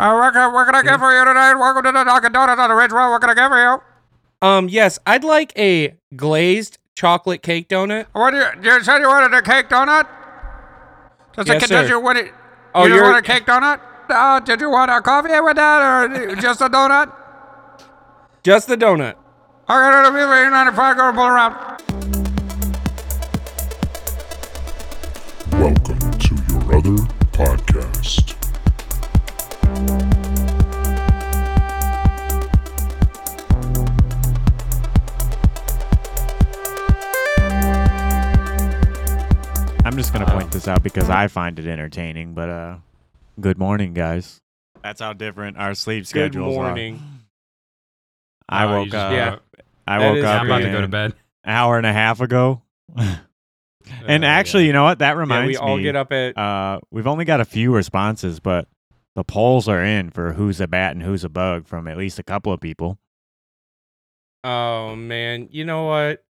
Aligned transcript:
Uh, 0.00 0.16
what, 0.16 0.32
can, 0.32 0.50
what 0.54 0.64
can 0.64 0.74
I 0.74 0.82
get 0.82 0.98
for 0.98 1.12
you 1.12 1.22
tonight? 1.26 1.56
Welcome 1.56 1.82
to 1.84 1.92
the 1.92 2.04
Dunkin' 2.04 2.32
Donuts 2.32 2.58
on 2.58 2.70
the 2.70 2.74
Ridge 2.74 2.90
Road. 2.90 3.10
What 3.10 3.20
can 3.20 3.28
I 3.28 3.34
get 3.34 3.50
for 3.50 3.60
you? 3.60 3.82
Um, 4.40 4.66
yes, 4.70 4.98
I'd 5.04 5.24
like 5.24 5.52
a 5.58 5.94
glazed 6.16 6.78
chocolate 6.94 7.42
cake 7.42 7.68
donut. 7.68 8.06
What 8.12 8.30
do 8.30 8.38
you, 8.38 8.46
you 8.62 8.82
said 8.82 9.00
you 9.00 9.08
wanted 9.08 9.36
a 9.36 9.42
cake 9.42 9.68
donut? 9.68 10.08
Does, 11.34 11.46
Yes, 11.46 11.64
it, 11.64 11.68
does 11.68 11.90
you, 11.90 12.00
what, 12.00 12.16
it- 12.16 12.32
Oh, 12.74 12.86
you 12.86 13.02
want 13.02 13.18
a 13.18 13.22
cake 13.22 13.44
donut? 13.44 13.78
Uh, 14.08 14.40
did 14.40 14.62
you 14.62 14.70
want 14.70 14.90
a 14.90 15.02
coffee 15.02 15.38
with 15.38 15.56
that 15.56 15.82
or 15.82 16.34
just 16.40 16.62
a 16.62 16.70
donut? 16.70 17.12
Just 18.42 18.68
the 18.68 18.78
donut. 18.78 19.16
I 19.68 19.74
got 19.90 20.16
it 20.16 20.18
at 20.18 20.50
95, 20.50 20.96
go 20.96 21.12
pull 21.12 21.26
around. 21.26 21.69
I'm 39.90 39.96
just 39.96 40.12
gonna 40.12 40.26
point 40.26 40.52
this 40.52 40.68
out 40.68 40.84
because 40.84 41.10
I 41.10 41.26
find 41.26 41.58
it 41.58 41.66
entertaining. 41.66 42.32
But 42.32 42.48
uh, 42.48 42.76
good 43.40 43.58
morning, 43.58 43.92
guys. 43.92 44.38
That's 44.84 45.00
how 45.00 45.14
different 45.14 45.56
our 45.56 45.74
sleep 45.74 46.02
Good 46.04 46.06
schedules 46.08 46.54
morning. 46.54 47.02
are. 48.48 48.60
I 48.60 48.64
Oh, 48.64 48.68
you 48.68 48.74
woke 48.78 48.84
just 48.86 48.94
up. 48.94 49.12
Yeah. 49.12 49.36
I 49.88 49.98
That 49.98 50.08
woke 50.08 50.18
is 50.18 50.24
up. 50.24 50.40
I'm 50.42 50.46
about 50.46 50.58
to 50.58 50.70
go 50.70 50.78
to 50.78 50.84
an 50.84 50.90
bed. 50.90 51.14
Hour 51.44 51.76
and 51.76 51.86
a 51.86 51.92
half 51.92 52.20
ago. 52.20 52.62
and 52.96 54.22
Uh, 54.22 54.26
actually, 54.28 54.66
you 54.66 54.72
know 54.72 54.84
what? 54.84 55.00
That 55.00 55.14
Yeah, 55.14 55.18
reminds 55.18 55.48
we 55.48 55.56
all 55.56 55.76
me. 55.76 55.82
get 55.82 55.96
up 55.96 56.12
at. 56.12 56.38
Uh, 56.38 56.78
we've 56.92 57.08
only 57.08 57.24
got 57.24 57.40
a 57.40 57.44
few 57.44 57.74
responses, 57.74 58.38
but 58.38 58.68
the 59.16 59.24
polls 59.24 59.66
are 59.66 59.82
in 59.84 60.10
for 60.10 60.34
who's 60.34 60.60
a 60.60 60.68
bat 60.68 60.92
and 60.92 61.02
who's 61.02 61.24
a 61.24 61.28
bug 61.28 61.66
from 61.66 61.88
at 61.88 61.98
least 61.98 62.20
a 62.20 62.22
couple 62.22 62.52
of 62.52 62.60
people. 62.60 62.96
Oh 64.44 64.94
man, 64.94 65.48
you 65.50 65.64
know 65.64 65.86
what? 65.86 66.24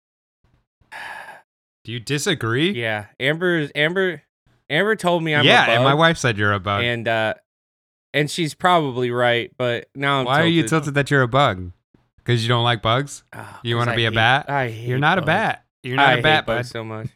Do 1.86 1.92
you 1.92 2.00
disagree? 2.00 2.72
Yeah, 2.72 3.06
Amber. 3.20 3.68
Amber. 3.76 4.20
Amber 4.68 4.96
told 4.96 5.22
me 5.22 5.36
I'm 5.36 5.44
yeah, 5.44 5.62
a 5.62 5.66
bug, 5.68 5.74
and 5.76 5.84
my 5.84 5.94
wife 5.94 6.18
said 6.18 6.36
you're 6.36 6.52
a 6.52 6.58
bug. 6.58 6.82
and 6.82 7.06
uh, 7.06 7.34
and 8.12 8.28
she's 8.28 8.54
probably 8.54 9.12
right. 9.12 9.52
But 9.56 9.86
now 9.94 10.18
I'm 10.18 10.24
Why 10.24 10.40
are 10.40 10.46
you 10.46 10.62
tilted. 10.62 10.70
tilted 10.70 10.94
that 10.94 11.12
you're 11.12 11.22
a 11.22 11.28
bug? 11.28 11.70
Because 12.16 12.42
you 12.42 12.48
don't 12.48 12.64
like 12.64 12.82
bugs? 12.82 13.22
Ah, 13.32 13.60
You 13.62 13.76
want 13.76 13.88
to 13.90 13.94
be 13.94 14.04
a 14.04 14.10
bat? 14.10 14.50
I 14.50 14.68
hate 14.68 14.88
You're 14.88 14.98
not 14.98 15.18
a 15.18 15.22
bat. 15.22 15.64
You're 15.84 15.94
not 15.94 16.08
I 16.08 16.12
a 16.14 16.22
bat, 16.22 16.38
hate 16.42 16.46
bugs 16.46 16.68
bud. 16.70 16.72
so 16.72 16.82
much. 16.82 17.06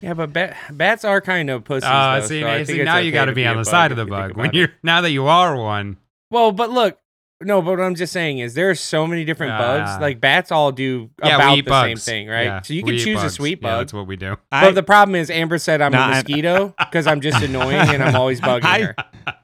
Yeah, 0.00 0.14
but 0.14 0.32
bat, 0.32 0.56
bats 0.70 1.04
are 1.04 1.20
kind 1.20 1.50
of 1.50 1.64
pussies. 1.64 1.84
Uh, 1.84 2.22
see, 2.22 2.40
so 2.40 2.64
see, 2.64 2.82
now 2.82 2.96
you 2.96 3.10
okay 3.10 3.10
got 3.10 3.26
to 3.26 3.34
be 3.34 3.44
on 3.44 3.56
the 3.56 3.64
bug 3.64 3.70
side 3.70 3.90
of 3.90 3.98
the 3.98 4.06
bug. 4.06 4.38
When 4.38 4.48
it. 4.48 4.54
you're 4.54 4.72
now 4.82 5.02
that 5.02 5.10
you 5.10 5.26
are 5.26 5.54
one. 5.54 5.98
Well, 6.30 6.50
but 6.50 6.70
look, 6.70 6.98
no, 7.44 7.60
but 7.62 7.72
what 7.72 7.80
I'm 7.80 7.94
just 7.94 8.12
saying 8.12 8.38
is 8.38 8.54
there 8.54 8.70
are 8.70 8.74
so 8.74 9.06
many 9.06 9.24
different 9.24 9.52
Ah. 9.52 9.58
bugs. 9.58 10.00
Like 10.00 10.20
bats 10.20 10.50
all 10.52 10.72
do 10.72 11.10
Yeah, 11.24 11.36
about 11.36 11.54
the 11.56 11.62
bugs. 11.62 12.02
same 12.02 12.12
thing, 12.14 12.28
right? 12.28 12.44
Yeah, 12.44 12.62
so 12.62 12.74
you 12.74 12.82
can 12.82 12.94
eat 12.94 13.04
choose 13.04 13.18
a 13.18 13.22
bugs. 13.24 13.34
sweet 13.34 13.58
Yeah, 13.62 13.68
bug. 13.68 13.78
that's 13.80 13.92
what 13.92 14.06
we 14.06 14.16
do. 14.16 14.36
I, 14.50 14.64
but 14.64 14.74
the 14.74 14.82
problem 14.82 15.14
is 15.14 15.30
Amber 15.30 15.58
said 15.58 15.80
I'm 15.80 15.92
No, 15.92 15.98
a 15.98 16.02
I- 16.02 16.08
mosquito 16.14 16.74
because 16.78 17.06
I'm 17.06 17.20
just 17.20 17.42
annoying 17.42 17.76
and 17.76 18.02
I'm 18.02 18.16
always 18.16 18.40
bugging 18.48 18.64
I- 18.64 18.80
her. 18.82 18.96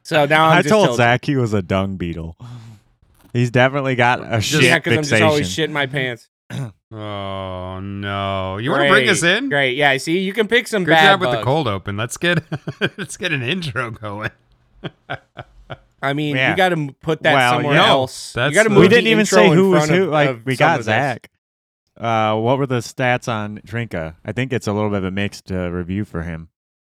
So 0.02 0.26
now 0.26 0.46
I'm 0.46 0.58
I 0.58 0.62
just 0.62 0.72
told 0.72 0.86
tilted. 0.86 0.96
Zack 0.98 1.24
he 1.24 1.36
was 1.36 1.52
a 1.52 1.62
dung 1.62 1.96
beetle. 1.96 2.36
He's 3.32 3.50
definitely 3.50 3.94
got 3.94 4.20
a 4.32 4.40
shit 4.40 4.62
yeah, 4.62 4.78
because 4.78 4.96
I'm 4.96 5.02
just 5.04 5.22
always 5.22 5.40
fixation. 5.46 5.70
shitting 5.70 5.74
my 5.74 5.86
pants. 5.86 6.28
Oh 6.90 7.80
no! 7.80 8.56
You 8.56 8.70
want 8.70 8.84
to 8.84 8.88
bring 8.88 9.10
us 9.10 9.22
in? 9.22 9.50
Great, 9.50 9.76
yeah. 9.76 9.90
I 9.90 9.98
see, 9.98 10.20
you 10.20 10.32
can 10.32 10.48
pick 10.48 10.66
some 10.66 10.84
Good 10.84 10.92
bad 10.92 11.10
job 11.12 11.20
with 11.20 11.32
the 11.32 11.42
cold 11.42 11.68
open. 11.68 11.98
Let's 11.98 12.16
get 12.16 12.42
let's 12.96 13.18
get 13.18 13.30
an 13.30 13.42
intro 13.42 13.90
going. 13.90 14.30
I 16.02 16.12
mean, 16.12 16.36
Yeah. 16.36 16.50
you 16.50 16.56
got 16.56 16.68
to 16.70 16.94
put 17.00 17.22
that 17.22 17.34
Well, 17.34 17.52
somewhere 17.54 17.74
no, 17.76 17.84
else. 17.84 18.32
that's 18.32 18.50
you 18.50 18.54
got 18.54 18.64
to 18.64 18.70
move 18.70 18.80
we 18.82 18.88
didn't 18.88 19.06
even 19.08 19.20
intro 19.20 19.38
say 19.38 19.48
who 19.50 19.70
was 19.70 19.88
who. 19.88 20.04
of- 20.04 20.10
Like 20.10 20.30
of 20.30 20.46
we 20.46 20.56
got 20.56 20.80
of 20.80 20.86
this. 20.86 20.92
Zack. 20.92 21.30
Uh, 21.96 22.36
what 22.36 22.58
were 22.58 22.66
the 22.66 22.76
stats 22.78 23.26
on 23.28 23.60
Trinka? 23.66 24.14
I 24.24 24.30
think 24.32 24.52
it's 24.52 24.66
a 24.68 24.72
little 24.72 24.90
bit 24.90 24.98
of 24.98 25.04
a 25.04 25.10
mixed 25.10 25.50
uh, 25.50 25.70
review 25.70 26.04
for 26.04 26.22
him. 26.22 26.48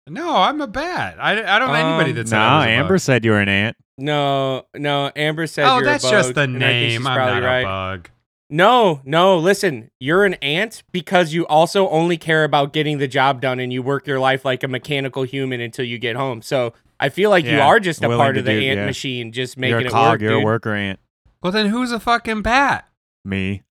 No, 0.09 0.37
I'm 0.37 0.61
a 0.61 0.67
bat. 0.67 1.17
I, 1.21 1.33
I 1.33 1.59
don't 1.59 1.69
know 1.69 1.75
anybody 1.75 2.13
that's. 2.13 2.31
that 2.31 2.37
No, 2.37 2.43
said 2.43 2.49
I 2.49 2.57
was 2.59 2.67
a 2.67 2.71
Amber 2.71 2.95
bug. 2.95 3.01
said 3.01 3.25
you 3.25 3.31
were 3.33 3.41
an 3.41 3.49
ant. 3.49 3.77
No, 3.99 4.65
no. 4.75 5.13
Amber 5.15 5.47
said 5.47 5.67
Oh, 5.69 5.77
you're 5.77 5.85
that's 5.85 6.05
a 6.05 6.11
just 6.11 6.35
the 6.35 6.43
and 6.43 6.57
I 6.57 6.61
think 6.69 6.91
she's 6.93 6.99
name. 7.01 7.07
I'm 7.07 7.17
not 7.43 7.47
right. 7.47 7.61
a 7.61 7.65
bug. 7.65 8.11
No, 8.51 9.03
no. 9.05 9.37
Listen, 9.39 9.91
you're 10.01 10.25
an 10.25 10.35
ant 10.35 10.83
because 10.93 11.35
you 11.35 11.47
also 11.47 11.89
only 11.91 12.17
care 12.17 12.45
about 12.45 12.73
getting 12.73 12.99
the 12.99 13.07
job 13.09 13.41
done, 13.43 13.61
and 13.61 13.73
you 13.73 13.83
work 13.83 14.07
your 14.07 14.19
life 14.19 14.45
like 14.45 14.63
a 14.63 14.69
mechanical 14.69 15.25
human 15.25 15.61
until 15.61 15.85
you 15.85 15.99
get 15.99 16.17
home. 16.17 16.41
So 16.43 16.73
I 17.01 17.09
feel 17.11 17.31
like 17.31 17.45
you 17.45 17.61
are 17.61 17.79
just 17.81 18.03
a 18.03 18.09
part 18.09 18.37
of 18.37 18.45
the 18.45 18.53
do- 18.53 18.67
ant 18.67 18.79
yeah. 18.81 18.87
machine, 18.87 19.33
just 19.33 19.57
You're 19.57 19.61
making 19.79 19.87
a 19.87 19.89
it 19.89 19.93
cog. 19.93 20.13
work, 20.13 20.21
you're 20.21 20.31
dude. 20.33 20.43
a 20.43 20.45
worker 20.45 20.75
ant. 20.75 20.99
Well, 21.43 21.53
then 21.53 21.67
who's 21.67 21.93
a 21.93 22.01
fucking 22.01 22.43
bat? 22.43 22.89
Me. 23.25 23.63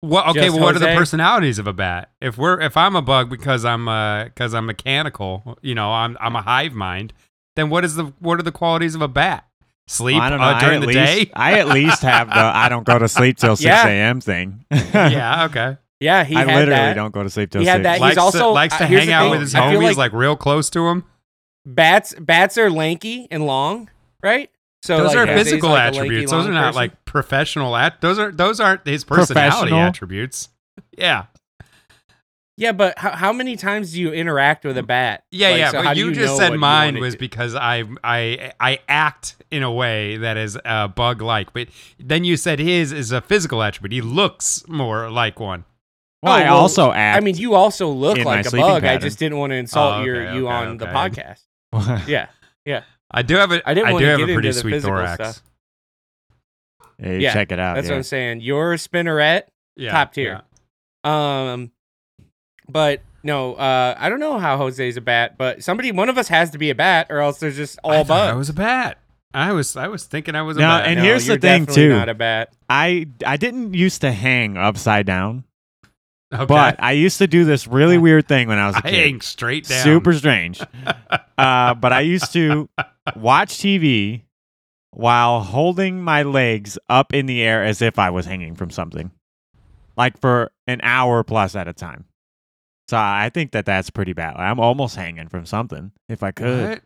What? 0.00 0.26
Okay, 0.28 0.40
Just 0.46 0.54
well, 0.56 0.64
what 0.64 0.74
are 0.76 0.80
the 0.80 0.86
personalities 0.96 1.60
of 1.60 1.68
a 1.68 1.72
bat? 1.72 2.10
If 2.20 2.36
we're 2.36 2.60
if 2.60 2.76
I'm 2.76 2.96
a 2.96 3.02
bug 3.02 3.30
because 3.30 3.64
I'm 3.64 3.86
uh 3.88 4.24
because 4.24 4.52
I'm 4.52 4.66
mechanical, 4.66 5.56
you 5.62 5.76
know, 5.76 5.92
I'm 5.92 6.16
I'm 6.20 6.34
a 6.34 6.42
hive 6.42 6.72
mind. 6.72 7.12
Then 7.54 7.70
what 7.70 7.84
is 7.84 7.94
the 7.94 8.06
what 8.18 8.40
are 8.40 8.42
the 8.42 8.50
qualities 8.50 8.96
of 8.96 9.02
a 9.02 9.06
bat? 9.06 9.46
Sleep 9.86 10.14
Well, 10.16 10.22
I 10.24 10.30
don't 10.30 10.40
know. 10.40 10.44
uh, 10.46 10.60
during 10.60 10.82
I 10.82 10.86
the 10.86 10.98
at 11.00 11.06
least, 11.06 11.26
day. 11.26 11.30
I 11.34 11.58
at 11.60 11.68
least 11.68 12.02
have 12.02 12.28
the 12.28 12.34
I 12.34 12.68
don't 12.68 12.84
go 12.84 12.98
to 12.98 13.06
sleep 13.08 13.36
till 13.36 13.54
six 13.54 13.66
Yeah. 13.66 13.86
a.m. 13.86 14.20
thing. 14.20 14.64
yeah, 14.72 15.44
okay. 15.50 15.76
Yeah, 16.00 16.24
he 16.24 16.34
I 16.34 16.40
had 16.40 16.46
literally 16.48 16.68
that. 16.70 16.94
don't 16.94 17.12
go 17.14 17.22
to 17.22 17.30
sleep 17.30 17.50
till 17.52 17.60
He 17.60 17.66
six. 17.66 17.72
had 17.72 17.84
that. 17.84 17.92
He's 17.94 18.00
likes 18.00 18.16
also- 18.18 18.38
to, 18.38 18.48
likes 18.48 18.76
to 18.78 18.82
uh, 18.84 18.86
hang 18.88 19.12
out 19.12 19.22
thing. 19.24 19.30
with 19.30 19.40
his 19.42 19.54
I 19.54 19.70
feel 19.70 19.80
homies, 19.80 19.84
like- 19.84 19.96
like, 19.98 20.12
real 20.14 20.34
close 20.34 20.68
to 20.70 20.88
him. 20.88 21.04
Bats, 21.64 22.14
bats 22.18 22.58
are 22.58 22.70
lanky 22.70 23.28
and 23.30 23.46
long, 23.46 23.88
right? 24.22 24.50
So 24.82 24.98
Those 24.98 25.14
like, 25.14 25.16
are 25.18 25.26
physical 25.36 25.70
like 25.70 25.78
a 25.78 25.82
lanky, 25.84 25.98
attributes. 25.98 26.30
Those 26.32 26.46
are 26.46 26.52
not 26.52 26.66
person. 26.70 26.76
like 26.76 27.04
professional 27.04 27.76
at. 27.76 28.00
Those 28.00 28.18
are 28.18 28.32
those 28.32 28.58
aren't 28.58 28.84
his 28.86 29.04
personality 29.04 29.74
attributes. 29.74 30.48
Yeah, 30.96 31.26
Yeah, 32.56 32.72
but 32.72 32.98
how, 32.98 33.10
how 33.10 33.32
many 33.32 33.56
times 33.56 33.92
do 33.92 34.00
you 34.00 34.12
interact 34.12 34.64
with 34.64 34.76
a 34.78 34.82
bat? 34.82 35.24
yeah, 35.30 35.48
Like, 35.50 35.58
yeah. 35.58 35.70
so 35.70 35.82
but 35.82 35.94
do 35.94 36.00
you, 36.00 36.12
just 36.12 36.36
said 36.36 36.54
mine 36.54 36.94
wanna 36.94 37.00
was 37.00 37.14
do? 37.14 37.18
because 37.18 37.54
I 37.54 37.84
I 38.02 38.52
I 38.58 38.78
act 38.88 39.36
in 39.50 39.62
a 39.62 39.70
way 39.70 40.16
that 40.16 40.36
is 40.36 40.58
uh, 40.64 40.88
bug 40.88 41.20
like. 41.22 41.52
But 41.52 41.68
then 41.98 42.24
you 42.24 42.36
said 42.36 42.58
his 42.58 42.90
is 42.92 43.12
a 43.12 43.20
physical 43.20 43.62
attribute. 43.62 43.92
He 43.92 44.00
looks 44.00 44.66
more 44.66 45.10
like 45.10 45.38
one. 45.38 45.64
well, 46.22 46.32
Oh, 46.32 46.36
I 46.36 46.44
well, 46.44 46.56
also 46.56 46.90
act. 46.92 47.16
I 47.16 47.20
mean, 47.24 47.36
you 47.36 47.54
also 47.54 47.88
look 47.88 48.18
like 48.18 48.46
a 48.46 48.50
sleeping 48.50 48.66
bug. 48.68 48.84
I 48.84 48.96
just 48.96 49.18
didn't 49.18 49.38
want 49.38 49.50
to 49.52 49.56
insult 49.56 50.00
Oh, 50.00 50.04
your 50.04 50.32
you 50.34 50.48
okay, 50.48 50.54
on 50.56 50.76
the 50.78 50.86
podcast. 50.86 51.42
Yeah, 52.06 52.28
yeah. 52.64 52.82
I 53.10 53.22
do 53.22 53.36
have 53.36 53.52
a 53.52 53.68
I 53.68 53.74
didn't 53.74 53.88
I 53.88 53.92
wanna 53.92 54.04
do 54.06 54.10
have 54.10 54.18
get 54.20 54.30
a 54.30 54.32
pretty 54.34 54.48
into 54.48 54.60
sweet 54.60 54.70
physical 54.72 54.96
thorax. 54.96 55.14
stuff. 55.14 55.42
hey, 56.98 57.18
yeah, 57.20 57.32
check 57.32 57.52
it 57.52 57.58
out. 57.58 57.74
that's 57.74 57.86
yeah. 57.86 57.92
what 57.92 57.96
I'm 57.98 58.02
saying. 58.04 58.40
You're 58.40 58.72
a 58.72 58.76
spinneret, 58.76 59.42
Yeah, 59.76 59.90
top 59.92 60.12
tier. 60.14 60.42
Um, 61.04 61.72
but 62.68 63.00
no, 63.22 63.54
uh, 63.54 63.94
I 63.98 64.08
don't 64.08 64.20
know 64.20 64.38
how 64.38 64.56
Jose's 64.56 64.96
a 64.96 65.00
bat, 65.00 65.36
but 65.38 65.62
somebody, 65.62 65.92
one 65.92 66.08
of 66.08 66.18
us 66.18 66.28
has 66.28 66.50
to 66.50 66.58
be 66.58 66.70
a 66.70 66.74
bat, 66.74 67.06
or 67.10 67.18
else 67.20 67.38
there's 67.38 67.56
just 67.56 67.78
all 67.84 68.04
thought 68.04 68.28
I 68.28 68.32
bugs. 68.32 68.38
was 68.38 68.48
a 68.48 68.54
bat. 68.54 68.98
I 69.34 69.52
was 69.52 69.76
I 69.76 69.88
was 69.88 70.04
thinking 70.04 70.34
I 70.34 70.42
was 70.42 70.56
a 70.56 70.60
No, 70.60 70.66
bat. 70.68 70.86
and 70.86 70.96
No, 70.98 71.04
here's 71.04 71.24
the 71.26 71.32
you're 71.34 71.40
thing, 71.40 71.66
too. 71.66 71.88
Not 71.90 72.08
a 72.08 72.14
bat. 72.14 72.52
I 72.68 73.06
I 73.26 73.36
didn't 73.36 73.74
used 73.74 74.00
to 74.02 74.12
hang 74.12 74.56
upside 74.56 75.06
down, 75.06 75.44
okay. 76.32 76.44
but 76.46 76.82
I 76.82 76.92
used 76.92 77.18
to 77.18 77.26
do 77.26 77.44
this 77.44 77.66
really 77.66 77.98
weird 77.98 78.26
thing 78.28 78.48
when 78.48 78.58
I 78.58 78.66
was 78.66 78.76
a 78.76 78.78
I 78.78 78.90
kid. 78.90 78.94
hang 78.94 79.20
straight 79.20 79.66
down. 79.68 79.82
Super 79.82 80.12
strange. 80.12 80.60
uh, 81.38 81.74
but 81.74 81.92
I 81.92 82.00
used 82.00 82.32
to 82.32 82.68
watch 83.16 83.54
TV 83.58 84.22
while 84.90 85.40
holding 85.40 86.02
my 86.02 86.22
legs 86.22 86.78
up 86.88 87.14
in 87.14 87.26
the 87.26 87.42
air 87.42 87.64
as 87.64 87.82
if 87.82 87.98
I 87.98 88.10
was 88.10 88.26
hanging 88.26 88.54
from 88.54 88.70
something, 88.70 89.10
like 89.96 90.18
for 90.20 90.50
an 90.66 90.80
hour 90.82 91.24
plus 91.24 91.56
at 91.56 91.68
a 91.68 91.72
time. 91.72 92.04
So 92.88 92.96
I 92.98 93.30
think 93.32 93.52
that 93.52 93.64
that's 93.64 93.90
pretty 93.90 94.12
bad. 94.12 94.36
I'm 94.36 94.60
almost 94.60 94.96
hanging 94.96 95.28
from 95.28 95.46
something 95.46 95.92
if 96.08 96.22
I 96.22 96.30
could. 96.30 96.68
What? 96.68 96.82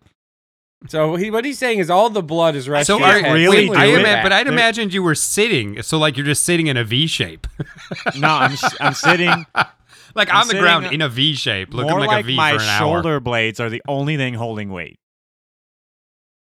So 0.89 1.17
he, 1.17 1.31
what 1.31 1.45
he's 1.45 1.59
saying 1.59 1.79
is 1.79 1.91
all 1.91 2.11
the 2.11 2.23
blood 2.23 2.55
is 2.55 2.69
rushing. 2.69 2.85
So 2.85 2.99
to 2.99 3.05
are, 3.05 3.19
head. 3.19 3.33
really 3.33 3.69
wait, 3.71 3.79
I 3.79 3.87
do 3.87 3.97
ima- 3.97 4.09
it? 4.09 4.23
but 4.23 4.33
I'd 4.33 4.47
There- 4.47 4.53
imagined 4.53 4.93
you 4.95 5.03
were 5.03 5.15
sitting, 5.15 5.83
so 5.83 5.99
like 5.99 6.17
you're 6.17 6.27
just 6.27 6.45
sitting 6.45 6.67
in 6.67 6.77
a 6.77 6.85
V 6.85 7.07
shape, 7.07 7.47
No, 8.17 8.29
I'm 8.29 8.53
s- 8.53 8.77
I'm 8.79 8.93
sitting 8.95 9.29
like 10.15 10.29
I'm 10.31 10.43
on 10.43 10.49
the 10.49 10.59
ground 10.59 10.87
in 10.93 11.01
a 11.03 11.09
V 11.09 11.35
shape, 11.35 11.73
looking 11.75 11.91
more 11.91 12.01
like, 12.01 12.09
like 12.09 12.25
a 12.25 12.27
V 12.29 12.37
my 12.37 12.51
for 12.57 12.63
an 12.63 12.69
hour. 12.69 12.79
shoulder 12.79 13.21
blades 13.21 13.59
are 13.59 13.71
the 13.71 13.83
only 13.89 14.17
thing 14.17 14.35
holding 14.35 14.71
weight. 14.71 14.99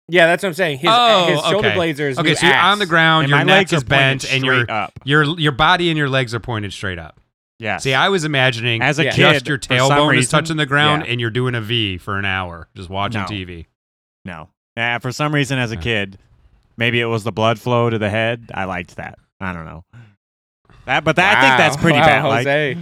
Yeah, 0.07 0.27
that's 0.27 0.43
what 0.43 0.49
I'm 0.49 0.53
saying. 0.53 0.79
His, 0.79 0.89
Oh, 0.93 1.25
his 1.27 1.41
shoulder 1.41 1.67
okay. 1.69 1.75
blades 1.75 1.99
are 1.99 2.07
his 2.09 2.19
Okay, 2.19 2.29
new 2.29 2.35
so 2.35 2.45
you're 2.45 2.55
on 2.57 2.77
the 2.77 2.85
ground, 2.85 3.23
and 3.23 3.29
your 3.31 3.39
neck 3.39 3.47
legs 3.47 3.73
is 3.73 3.83
bent, 3.83 4.31
and 4.31 4.43
your 4.43 4.63
straight 4.65 4.69
up. 4.69 4.93
your 5.03 5.23
your 5.39 5.51
body 5.53 5.89
and 5.89 5.97
your 5.97 6.09
legs 6.09 6.35
are 6.35 6.39
pointed 6.39 6.71
straight 6.73 6.99
up. 6.99 7.19
Yeah. 7.57 7.77
See, 7.77 7.93
I 7.93 8.09
was 8.09 8.25
imagining 8.25 8.81
As 8.81 8.99
a 8.99 9.05
Yeah. 9.05 9.11
kid, 9.13 9.33
just 9.33 9.47
your 9.47 9.57
for 9.57 9.63
some 9.77 9.77
tailbone 9.91 10.17
is 10.17 10.27
touching 10.29 10.57
the 10.57 10.65
ground, 10.65 11.03
yeah. 11.05 11.11
and 11.13 11.21
you're 11.21 11.29
doing 11.31 11.55
a 11.55 11.61
V 11.61 11.97
for 11.97 12.19
an 12.19 12.25
hour, 12.25 12.67
just 12.75 12.89
watching 12.89 13.21
No. 13.21 13.27
TV. 13.27 13.65
No. 14.25 14.49
Yeah, 14.75 14.99
for 14.99 15.11
some 15.11 15.33
reason 15.33 15.57
as 15.57 15.71
a 15.71 15.77
kid, 15.77 16.17
maybe 16.75 16.99
it 16.99 17.05
was 17.05 17.23
the 17.23 17.31
blood 17.31 17.59
flow 17.59 17.89
to 17.89 17.97
the 17.97 18.09
head. 18.09 18.51
I 18.53 18.65
liked 18.65 18.97
that. 18.97 19.17
I 19.39 19.53
don't 19.53 19.65
know. 19.65 19.85
That, 20.85 21.03
but 21.03 21.15
that, 21.15 21.37
I 21.37 21.41
think 21.41 21.57
that's 21.57 21.77
pretty 21.77 21.99
Wow, 21.99 22.05
bad. 22.05 22.23
Like, 22.25 22.45
Jose. 22.45 22.77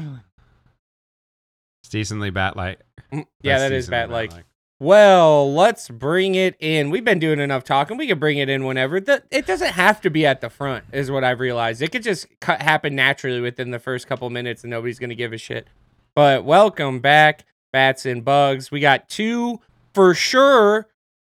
It's 1.84 1.90
decently 1.90 2.32
bat 2.32 2.56
like. 2.58 2.80
Mm, 3.12 3.26
Yeah, 3.42 3.60
that 3.60 3.72
is 3.72 3.90
bat 3.90 4.10
like. 4.10 4.32
Well, 4.80 5.54
let's 5.54 5.88
bring 5.88 6.36
it 6.36 6.56
in. 6.60 6.90
We've 6.90 7.06
been 7.06 7.20
doing 7.20 7.40
enough 7.40 7.64
talking. 7.64 7.96
We 7.96 8.08
can 8.08 8.20
bring 8.20 8.38
it 8.40 8.50
in 8.50 8.66
whenever. 8.66 9.00
The, 9.00 9.24
it 9.32 9.46
doesn't 9.46 9.72
have 9.74 10.02
to 10.02 10.10
be 10.10 10.26
at 10.26 10.42
the 10.42 10.50
front, 10.50 10.84
is 10.92 11.10
what 11.10 11.24
I've 11.24 11.40
realized. 11.40 11.82
It 11.82 11.92
could 11.94 12.04
just 12.04 12.28
cut, 12.42 12.62
happen 12.62 12.94
naturally 12.96 13.40
within 13.40 13.72
the 13.72 13.80
first 13.80 14.08
couple 14.08 14.30
minutes, 14.30 14.64
and 14.64 14.72
nobody's 14.72 15.00
gonna 15.00 15.16
give 15.16 15.32
a 15.32 15.38
shit. 15.38 15.68
But 16.16 16.44
welcome 16.44 17.00
back, 17.00 17.46
bats 17.72 18.06
and 18.06 18.26
bugs. 18.26 18.72
We 18.72 18.80
got 18.82 19.08
two 19.08 19.62
for 19.94 20.14
sure 20.14 20.88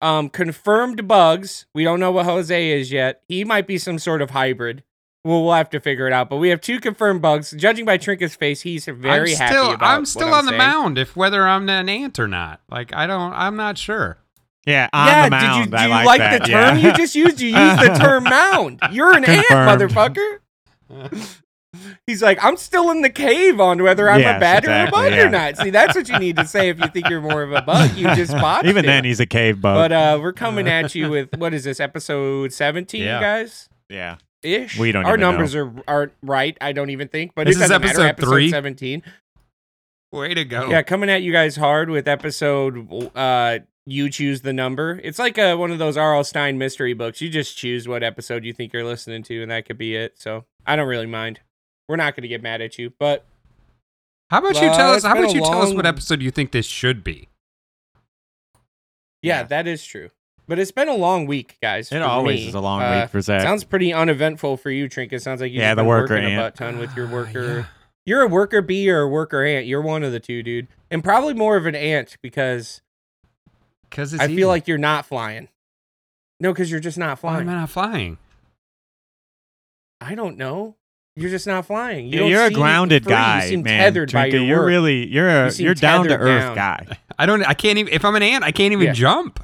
um, 0.02 0.30
confirmed 0.30 1.08
bugs. 1.08 1.66
We 1.74 1.84
don't 1.84 2.00
know 2.00 2.12
what 2.12 2.26
Jose 2.26 2.72
is 2.72 2.92
yet. 2.92 3.22
He 3.28 3.44
might 3.44 3.68
be 3.68 3.78
some 3.78 4.00
sort 4.00 4.22
of 4.22 4.32
hybrid. 4.32 4.84
Well, 5.24 5.44
we'll 5.44 5.54
have 5.54 5.70
to 5.72 5.80
figure 5.80 6.08
it 6.08 6.14
out. 6.14 6.30
But 6.30 6.38
we 6.38 6.50
have 6.50 6.62
two 6.62 6.80
confirmed 6.80 7.22
bugs. 7.22 7.52
Judging 7.52 7.84
by 7.86 7.98
Trinket's 7.98 8.36
face, 8.36 8.62
he's 8.62 8.86
very 8.86 9.34
I'm 9.34 9.38
happy 9.38 9.54
still, 9.54 9.72
about 9.74 9.90
I'm 9.90 10.02
what 10.02 10.08
still 10.08 10.28
I'm 10.30 10.34
on 10.34 10.46
the 10.46 10.52
saying. 10.52 10.58
mound 10.60 10.98
if 10.98 11.16
whether 11.16 11.46
I'm 11.46 11.68
an 11.70 11.90
ant 11.90 12.18
or 12.20 12.28
not. 12.28 12.62
Like 12.70 12.94
I 12.94 13.08
don't. 13.08 13.34
I'm 13.34 13.56
not 13.58 13.78
sure. 13.78 14.18
Yeah, 14.66 14.90
on 14.92 15.08
yeah, 15.08 15.26
the 15.26 15.32
mound. 15.32 15.44
did 15.44 15.72
you, 15.72 15.72
do 15.72 15.78
I 15.78 15.84
you 15.84 15.90
like, 15.90 16.06
like, 16.06 16.20
that. 16.20 16.44
the 16.44 16.50
yeah. 16.50 16.70
term 16.72 16.80
you 16.80 16.94
just 16.94 17.16
used? 17.16 17.40
You 17.40 17.58
used 17.58 17.82
the 17.82 17.96
term 18.00 18.24
mound. 18.26 18.80
You're 18.92 19.16
an 19.16 19.24
ant, 19.26 19.46
motherfucker. 19.48 20.40
He's 22.08 22.24
like, 22.24 22.42
I'm 22.42 22.56
still 22.56 22.90
in 22.92 23.02
the 23.02 23.10
cave 23.10 23.60
on 23.60 23.84
whether 23.84 24.10
I'm 24.10 24.20
a 24.22 24.24
Yes, 24.24 24.40
bat 24.40 24.66
or 24.66 24.70
a 24.70 24.84
exactly, 24.84 24.92
bug 25.02 25.12
yeah. 25.12 25.26
or 25.26 25.30
not. 25.30 25.58
See, 25.58 25.70
that's 25.72 25.94
what 25.94 26.08
you 26.08 26.18
need 26.20 26.38
to 26.38 26.46
say 26.48 26.70
if 26.70 26.80
you 26.80 26.88
think 26.88 27.10
you're 27.10 27.20
more 27.20 27.44
of 27.44 27.52
a 27.52 27.62
bug. 27.62 27.96
You 27.98 28.06
just 28.16 28.32
botched 28.38 28.66
Even 28.66 28.86
it. 28.86 28.88
then, 28.88 29.04
he's 29.04 29.20
a 29.20 29.26
cave 29.26 29.60
bug. 29.60 29.76
But 29.76 29.92
uh, 29.92 30.18
we're 30.22 30.32
coming 30.32 30.70
at 30.70 30.96
you 30.96 31.10
with 31.10 31.36
what 31.38 31.54
is 31.54 31.66
this 31.66 31.82
episode 31.82 32.54
17, 32.54 33.02
Yeah. 33.04 33.20
guys? 33.20 33.68
yeah. 33.90 34.16
Ish. 34.44 34.80
We 34.80 34.92
don't 34.94 35.04
Our 35.06 35.14
even 35.14 35.20
know. 35.20 35.32
numbers 35.32 35.54
are 35.56 35.74
aren't 35.88 36.14
right. 36.22 36.56
I 36.62 36.72
don't 36.72 36.92
even 36.92 37.08
think, 37.10 37.34
but 37.36 37.48
This 37.48 37.58
it 37.58 37.64
is 37.64 37.70
doesn't 37.70 37.82
matter. 37.82 37.88
episode 38.02 38.06
Episode 38.08 38.30
three? 38.30 38.50
17. 38.52 39.04
Way 40.14 40.34
to 40.36 40.46
go. 40.46 40.70
Yeah, 40.70 40.84
coming 40.84 41.10
at 41.10 41.24
you 41.24 41.34
guys 41.34 41.58
hard 41.58 41.90
with 41.90 42.08
episode. 42.08 43.12
Uh, 43.16 43.60
you 43.86 44.10
choose 44.10 44.42
the 44.42 44.54
number. 44.54 45.02
It's 45.04 45.20
like 45.20 45.38
a, 45.38 45.56
one 45.56 45.72
of 45.72 45.80
those 45.80 45.98
R.L. 45.98 46.24
Stine 46.24 46.58
mystery 46.58 46.94
books. 46.94 47.20
You 47.20 47.28
just 47.30 47.58
choose 47.58 47.88
what 47.88 48.04
episode 48.04 48.46
you 48.46 48.54
think 48.54 48.72
you're 48.72 48.86
listening 48.86 49.24
to, 49.24 49.42
and 49.42 49.52
that 49.52 49.66
could 49.66 49.78
be 49.78 49.96
it. 49.96 50.14
So 50.20 50.46
I 50.66 50.78
don't 50.78 50.88
really 50.88 51.08
mind. 51.08 51.42
We're 51.88 51.96
not 51.96 52.16
going 52.16 52.24
to 52.24 52.28
get 52.28 52.42
mad 52.44 52.62
at 52.62 52.78
you, 52.78 52.92
but 53.00 53.26
How 54.30 54.40
about 54.40 54.56
you 54.56 54.70
tell 54.70 54.92
us? 54.94 55.04
How 55.04 55.14
about 55.18 55.32
a 55.32 55.34
you 55.34 55.42
tell 55.42 55.62
us 55.62 55.74
what 55.74 55.86
episode 55.86 56.22
you 56.22 56.32
think 56.32 56.52
this 56.52 56.66
should 56.66 57.04
be? 57.04 57.30
yeah, 59.22 59.40
Yeah. 59.40 59.44
that 59.44 59.68
is 59.68 59.86
true. 59.86 60.10
But 60.50 60.60
it's 60.60 60.72
been 60.72 60.88
a 60.88 60.96
long 60.96 61.26
week, 61.28 61.58
guys. 61.62 61.92
It 61.92 62.02
always 62.02 62.40
me. 62.42 62.48
is 62.48 62.54
a 62.56 62.62
long 62.62 62.82
Uh, 62.82 63.02
week 63.02 63.10
for 63.10 63.20
Zack. 63.22 63.42
Sounds 63.42 63.64
pretty 63.66 63.92
uneventful 63.94 64.56
for 64.58 64.70
you, 64.72 64.88
Trinket. 64.88 65.22
Sounds 65.22 65.42
like 65.42 65.52
you've 65.52 65.60
Yeah, 65.62 65.74
the 65.76 65.82
been 65.82 65.88
worker 65.88 66.14
working 66.16 66.34
a 66.36 66.38
butt 66.38 66.56
ton 66.56 66.78
with 66.78 66.96
your 66.96 67.08
Uh, 67.08 67.12
worker. 67.12 67.58
yeah. 67.60 67.66
You're 68.06 68.22
a 68.22 68.28
worker 68.28 68.62
bee 68.62 68.90
or 68.90 69.02
a 69.02 69.08
worker 69.10 69.44
ant. 69.44 69.66
You're 69.66 69.82
one 69.82 70.04
of 70.04 70.14
the 70.14 70.22
two, 70.22 70.42
dude. 70.44 70.68
And 70.90 71.04
probably 71.04 71.34
more 71.34 71.58
of 71.58 71.66
an 71.66 71.76
ant 71.76 72.16
because 72.22 72.82
Because 73.90 74.14
it's 74.14 74.22
I 74.22 74.28
easy. 74.28 74.36
feel 74.38 74.48
like 74.48 74.68
you're 74.70 74.78
not 74.78 75.06
flying. 75.06 75.50
No, 76.40 76.54
because 76.54 76.72
you're 76.72 76.80
just 76.80 76.98
not 76.98 77.20
flying. 77.20 77.46
Why 77.48 77.52
am 77.54 77.58
I 77.58 77.62
not 77.62 77.70
flying? 77.70 78.18
I 80.00 80.16
don't 80.16 80.38
know. 80.38 80.76
You're 81.20 81.32
just 81.32 81.48
not 81.48 81.66
flying. 81.66 82.08
You 82.08 82.22
yeah, 82.22 82.26
you're 82.28 82.44
a 82.46 82.52
grounded 82.52 83.04
free. 83.04 83.12
guy, 83.12 83.44
You 83.44 83.50
seem 83.50 83.64
man. 83.64 83.80
tethered 83.82 84.12
by 84.14 84.30
Trinket, 84.30 84.42
your 84.42 84.48
you're 84.48 84.60
work. 84.60 84.68
really 84.68 85.08
you're 85.08 85.28
a 85.28 85.46
You 85.46 85.52
seem 85.52 85.66
you're 85.66 85.74
down 85.74 86.08
to 86.08 86.16
earth 86.18 86.56
down. 86.56 86.56
guy. 86.56 86.98
I 87.18 87.26
don't. 87.26 87.44
I 87.44 87.56
can't 87.56 87.80
even. 87.80 87.92
If 87.92 88.06
I'm 88.06 88.16
an 88.16 88.22
ant, 88.22 88.44
I 88.44 88.52
can't 88.52 88.72
even 88.72 88.86
Yeah. 88.88 88.94
jump. 88.94 89.44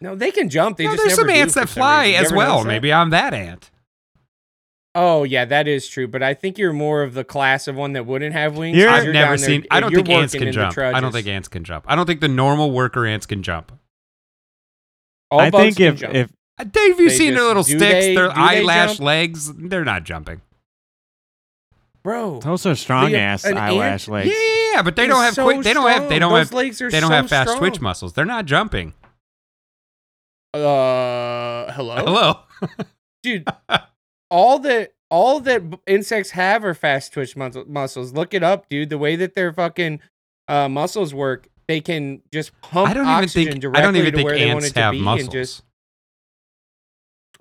No, 0.00 0.14
they 0.14 0.30
can 0.30 0.50
jump. 0.50 0.76
They 0.76 0.84
no, 0.84 0.90
just 0.92 1.04
there's 1.04 1.16
never 1.18 1.30
some 1.30 1.36
ants 1.38 1.54
that 1.54 1.68
fly 1.70 2.08
as 2.08 2.32
well. 2.32 2.64
Maybe 2.64 2.92
I'm 2.92 3.10
that 3.10 3.32
ant. 3.32 3.70
Oh 4.94 5.24
yeah, 5.24 5.44
that 5.46 5.66
is 5.66 5.88
true. 5.88 6.06
But 6.06 6.22
I 6.22 6.34
think 6.34 6.58
you're 6.58 6.72
more 6.72 7.02
of 7.02 7.14
the 7.14 7.24
class 7.24 7.66
of 7.66 7.76
one 7.76 7.92
that 7.94 8.04
wouldn't 8.06 8.34
have 8.34 8.56
wings. 8.56 8.76
You're- 8.76 8.90
'cause 8.90 8.98
I've 8.98 9.04
you're 9.04 9.12
never 9.14 9.26
down 9.32 9.36
there- 9.38 9.46
seen. 9.48 9.66
I 9.70 9.80
don't 9.80 9.94
think 9.94 10.08
ants 10.10 10.34
can 10.34 10.52
jump. 10.52 10.76
I 10.78 11.00
don't 11.00 11.12
think 11.12 11.26
ants 11.26 11.48
can 11.48 11.64
jump. 11.64 11.84
I 11.88 11.96
don't 11.96 12.06
think 12.06 12.20
the 12.20 12.28
normal 12.28 12.72
worker 12.72 13.06
ants 13.06 13.24
can 13.26 13.42
jump. 13.42 13.72
All 15.30 15.40
I 15.40 15.50
think 15.50 15.80
if 15.80 15.96
jump. 15.96 16.14
if 16.14 16.30
Dave, 16.58 16.98
you 16.98 17.08
They 17.10 17.14
seen 17.14 17.34
their 17.34 17.44
little 17.44 17.62
sticks, 17.64 17.80
they- 17.80 18.14
their 18.14 18.28
do 18.28 18.34
they 18.34 18.40
eyelash 18.60 18.98
legs? 19.00 19.52
They're 19.54 19.84
not 19.84 20.04
jumping. 20.04 20.40
bro, 22.02 22.38
those 22.40 22.64
are 22.66 22.74
strong 22.74 23.10
the- 23.12 23.18
ass 23.18 23.44
an 23.44 23.58
ant- 23.58 23.58
eyelash 23.58 24.06
Yeah, 24.08 24.14
legs. 24.14 24.30
yeah, 24.30 24.70
yeah, 24.76 24.82
but 24.82 24.96
they 24.96 25.04
It 25.04 25.08
don't 25.08 25.22
have 25.22 25.34
so 25.34 25.44
quick. 25.44 25.62
They 25.62 25.74
don't 25.74 25.90
have. 25.90 26.08
They 26.08 26.18
don't 26.18 26.32
Those 26.32 26.48
have. 26.48 26.52
legs 26.54 26.80
are 26.80 26.90
They 26.90 27.00
don't 27.00 27.10
so 27.10 27.14
have 27.16 27.28
fast 27.28 27.58
twitch 27.58 27.80
muscles. 27.80 28.12
They're 28.14 28.24
not 28.24 28.46
jumping. 28.46 28.94
Uh, 30.54 31.70
hello, 31.72 31.96
Hello. 31.96 32.40
dude. 33.22 33.46
all 34.30 34.58
that 34.60 34.94
all 35.10 35.40
that 35.40 35.62
insects 35.86 36.30
have 36.30 36.64
are 36.64 36.72
fast 36.74 37.12
twitch 37.12 37.36
mus- 37.36 37.56
muscles. 37.66 38.12
Look 38.14 38.32
it 38.32 38.42
up, 38.42 38.68
dude. 38.70 38.88
The 38.88 38.98
way 38.98 39.16
that 39.16 39.34
their 39.34 39.52
fucking 39.52 40.00
uh, 40.48 40.68
muscles 40.70 41.12
work, 41.12 41.48
they 41.68 41.80
can 41.82 42.22
just 42.32 42.58
pump 42.62 42.88
I 42.88 42.94
don't 42.94 43.02
even 43.04 43.24
oxygen 43.24 43.50
think. 43.52 43.62
directly 43.62 43.80
I 43.82 43.84
don't 43.84 43.96
even 43.96 44.12
to 44.12 44.16
think 44.16 44.26
where 44.26 44.38
they 44.38 44.52
want 44.54 44.64
it 44.64 44.72
to 44.74 44.80
have 44.80 44.92
be, 44.92 45.00
muscles. 45.00 45.24
and 45.26 45.32
just 45.32 45.62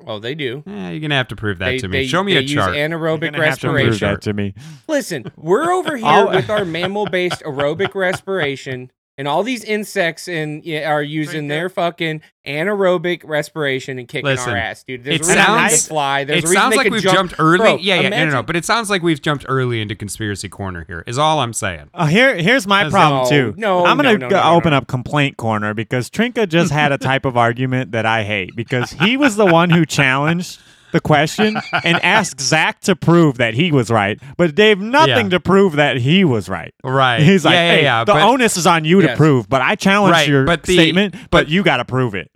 oh, 0.05 0.19
they 0.19 0.35
do. 0.35 0.63
Eh, 0.67 0.91
you're 0.91 0.99
gonna 0.99 1.15
have 1.15 1.27
to 1.29 1.35
prove 1.35 1.59
that 1.59 1.65
They, 1.69 1.77
to 1.79 1.87
me. 1.87 1.99
they- 1.99 2.07
Show 2.07 2.23
me 2.23 2.35
a 2.37 2.41
use 2.41 2.53
chart. 2.53 2.75
You're 2.75 2.89
anaerobic 2.89 3.31
gonna 3.33 3.45
have 3.45 3.59
to 3.59 3.69
prove 3.69 3.99
that 3.99 4.21
to 4.23 4.33
me. 4.33 4.53
Listen, 4.87 5.31
we're 5.35 5.71
over 5.71 5.95
here 5.97 6.27
with 6.27 6.49
our 6.49 6.65
mammal-based 6.65 7.41
aerobic 7.43 7.95
respiration, 7.95 8.91
and 9.17 9.27
all 9.27 9.43
these 9.43 9.63
insects 9.63 10.27
in 10.27 10.61
yeah, 10.63 10.89
are 10.91 11.01
using 11.01 11.47
their 11.47 11.69
fucking 11.69 12.21
anaerobic 12.45 13.21
respiration 13.25 13.97
and 13.97 14.07
kicking 14.07 14.25
Listen, 14.25 14.51
our 14.51 14.57
ass, 14.57 14.83
dude. 14.83 15.03
There's 15.03 15.27
it 15.27 15.37
a 15.37 15.41
sounds- 15.41 15.71
can 15.71 15.89
fly. 15.89 16.23
There's 16.23 16.43
it 16.43 16.49
a 16.49 16.53
sounds 16.53 16.75
like 16.75 16.89
we've 16.91 17.01
jump. 17.01 17.15
jumped 17.15 17.35
early. 17.39 17.57
Bro, 17.57 17.77
yeah, 17.77 18.01
yeah, 18.01 18.09
no, 18.09 18.25
no, 18.25 18.31
no. 18.31 18.43
But 18.43 18.55
it 18.55 18.65
sounds 18.65 18.89
like 18.89 19.01
we've 19.01 19.21
jumped 19.21 19.45
early 19.47 19.81
into 19.81 19.95
conspiracy 19.95 20.49
corner 20.49 20.83
here. 20.85 21.03
Is 21.07 21.17
all 21.17 21.39
I'm 21.39 21.53
saying. 21.53 21.89
Uh, 21.93 22.05
here, 22.07 22.35
here's 22.35 22.67
my 22.67 22.89
problem 22.89 23.23
No, 23.23 23.29
too. 23.29 23.53
no, 23.57 23.85
I'm 23.85 23.97
gonna 23.97 24.13
no, 24.13 24.17
no, 24.17 24.29
go 24.29 24.35
no, 24.35 24.43
no, 24.43 24.55
open 24.57 24.71
no. 24.71 24.77
up 24.77 24.87
complaint 24.87 25.37
corner 25.37 25.73
because 25.73 26.09
Trinka 26.09 26.47
just 26.47 26.71
had 26.71 26.91
a 26.91 26.97
type 26.97 27.25
of 27.25 27.37
argument 27.37 27.91
that 27.93 28.05
I 28.05 28.23
hate 28.23 28.55
because 28.55 28.91
he 28.91 29.17
was 29.17 29.35
the 29.35 29.45
one 29.45 29.69
who 29.69 29.85
challenged 29.85 30.59
the 30.95 31.01
question 31.01 31.55
and 31.83 31.97
ask 32.03 32.39
Zack 32.39 32.79
to 32.81 32.95
prove 32.95 33.37
that 33.37 33.53
he 33.53 33.71
was 33.71 33.91
right, 33.91 34.19
but 34.37 34.55
Dave 34.55 34.79
nothing 34.79 35.25
Yeah. 35.27 35.29
to 35.29 35.39
prove 35.39 35.73
that 35.73 35.97
he 35.97 36.23
was 36.25 36.49
right. 36.49 36.73
Right. 36.83 37.21
He's 37.21 37.45
like, 37.45 37.53
yeah, 37.53 37.65
yeah, 37.71 37.75
hey, 37.77 37.83
yeah. 37.83 38.03
the 38.03 38.13
but 38.13 38.23
onus 38.23 38.57
is 38.57 38.65
on 38.65 38.85
you 38.85 39.01
to 39.01 39.15
prove, 39.15 39.47
but 39.47 39.61
I 39.61 39.75
challenge 39.75 40.13
Right, 40.13 40.27
your 40.27 40.45
but 40.45 40.63
the- 40.63 40.73
statement, 40.73 41.13
but, 41.13 41.29
but- 41.31 41.47
you 41.49 41.61
got 41.63 41.77
to 41.77 41.85
prove 41.85 42.15
it. 42.15 42.31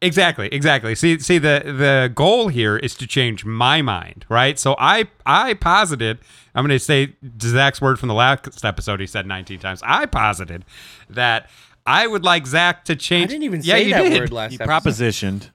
exactly, 0.00 0.48
exactly. 0.52 0.94
See, 0.94 1.18
see, 1.18 1.38
the 1.38 1.62
the 1.64 2.12
goal 2.14 2.48
here 2.48 2.76
is 2.76 2.94
to 2.96 3.06
change 3.06 3.44
my 3.44 3.82
mind, 3.82 4.24
right? 4.28 4.58
So 4.58 4.74
I 4.78 5.06
I 5.26 5.54
posited. 5.54 6.18
I'm 6.54 6.64
going 6.66 6.76
to 6.78 6.84
say 6.84 7.14
Zack's 7.40 7.80
word 7.80 7.98
from 7.98 8.08
the 8.08 8.14
last 8.14 8.62
episode. 8.64 9.00
He 9.00 9.06
said 9.06 9.26
19 9.26 9.58
times. 9.60 9.80
I 9.86 10.04
posited 10.04 10.64
that 11.08 11.48
I 11.86 12.06
would 12.06 12.24
like 12.24 12.46
Zack 12.46 12.84
to 12.86 12.94
change. 12.96 13.24
I 13.30 13.32
didn't 13.34 13.44
even 13.44 13.62
yeah, 13.62 13.74
say 13.76 13.84
you 13.84 13.94
that 13.94 14.02
did. 14.02 14.20
word 14.20 14.32
last 14.32 14.50
He 14.50 14.60
episode. 14.60 14.90
propositioned. 14.90 15.50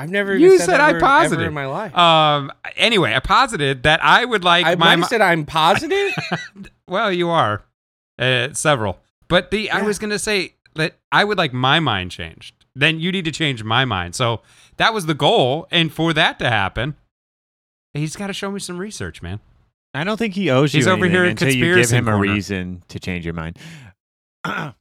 I've 0.00 0.10
never 0.10 0.36
You 0.36 0.46
even 0.46 0.58
said, 0.58 0.66
said 0.66 0.80
I 0.80 0.92
word 0.92 1.00
posited. 1.02 1.40
ever 1.40 1.48
in 1.48 1.54
my 1.54 1.66
life. 1.66 1.96
Um. 1.96 2.50
Anyway, 2.76 3.14
I 3.14 3.20
posited 3.20 3.82
that 3.84 4.02
I 4.02 4.24
would 4.24 4.44
like 4.44 4.66
I 4.66 4.74
my. 4.74 4.86
might 4.96 4.98
have 5.00 5.08
said 5.08 5.20
I'm 5.20 5.44
positive. 5.46 6.12
Well, 6.88 7.12
you 7.12 7.28
are 7.28 7.62
uh, 8.18 8.52
several, 8.52 8.98
but 9.28 9.52
the 9.52 9.70
I 9.70 9.82
was 9.82 10.00
gonna 10.00 10.18
say 10.18 10.54
that 10.74 10.96
I 11.12 11.22
would 11.22 11.38
like 11.38 11.52
my 11.52 11.78
mind 11.78 12.10
changed. 12.10 12.54
Then 12.74 12.98
you 12.98 13.12
need 13.12 13.24
to 13.26 13.30
change 13.30 13.62
my 13.62 13.84
mind. 13.84 14.16
So 14.16 14.40
that 14.76 14.92
was 14.92 15.06
the 15.06 15.14
goal, 15.14 15.68
and 15.70 15.92
for 15.92 16.12
that 16.14 16.40
to 16.40 16.48
happen, 16.50 16.96
he's 17.94 18.16
got 18.16 18.26
to 18.26 18.32
show 18.32 18.50
me 18.50 18.58
some 18.58 18.76
research, 18.78 19.22
man. 19.22 19.38
I 19.94 20.02
don't 20.02 20.16
think 20.16 20.34
he 20.34 20.50
owes 20.50 20.74
you. 20.74 20.78
He's 20.78 20.88
over 20.88 21.06
here 21.06 21.24
in 21.24 21.30
until 21.30 21.48
you 21.48 21.64
give 21.64 21.74
conspiracy 21.76 21.96
him 21.96 22.08
a 22.08 22.16
reason 22.16 22.82
to 22.88 22.98
change 22.98 23.24
your 23.24 23.34
mind. 23.34 23.56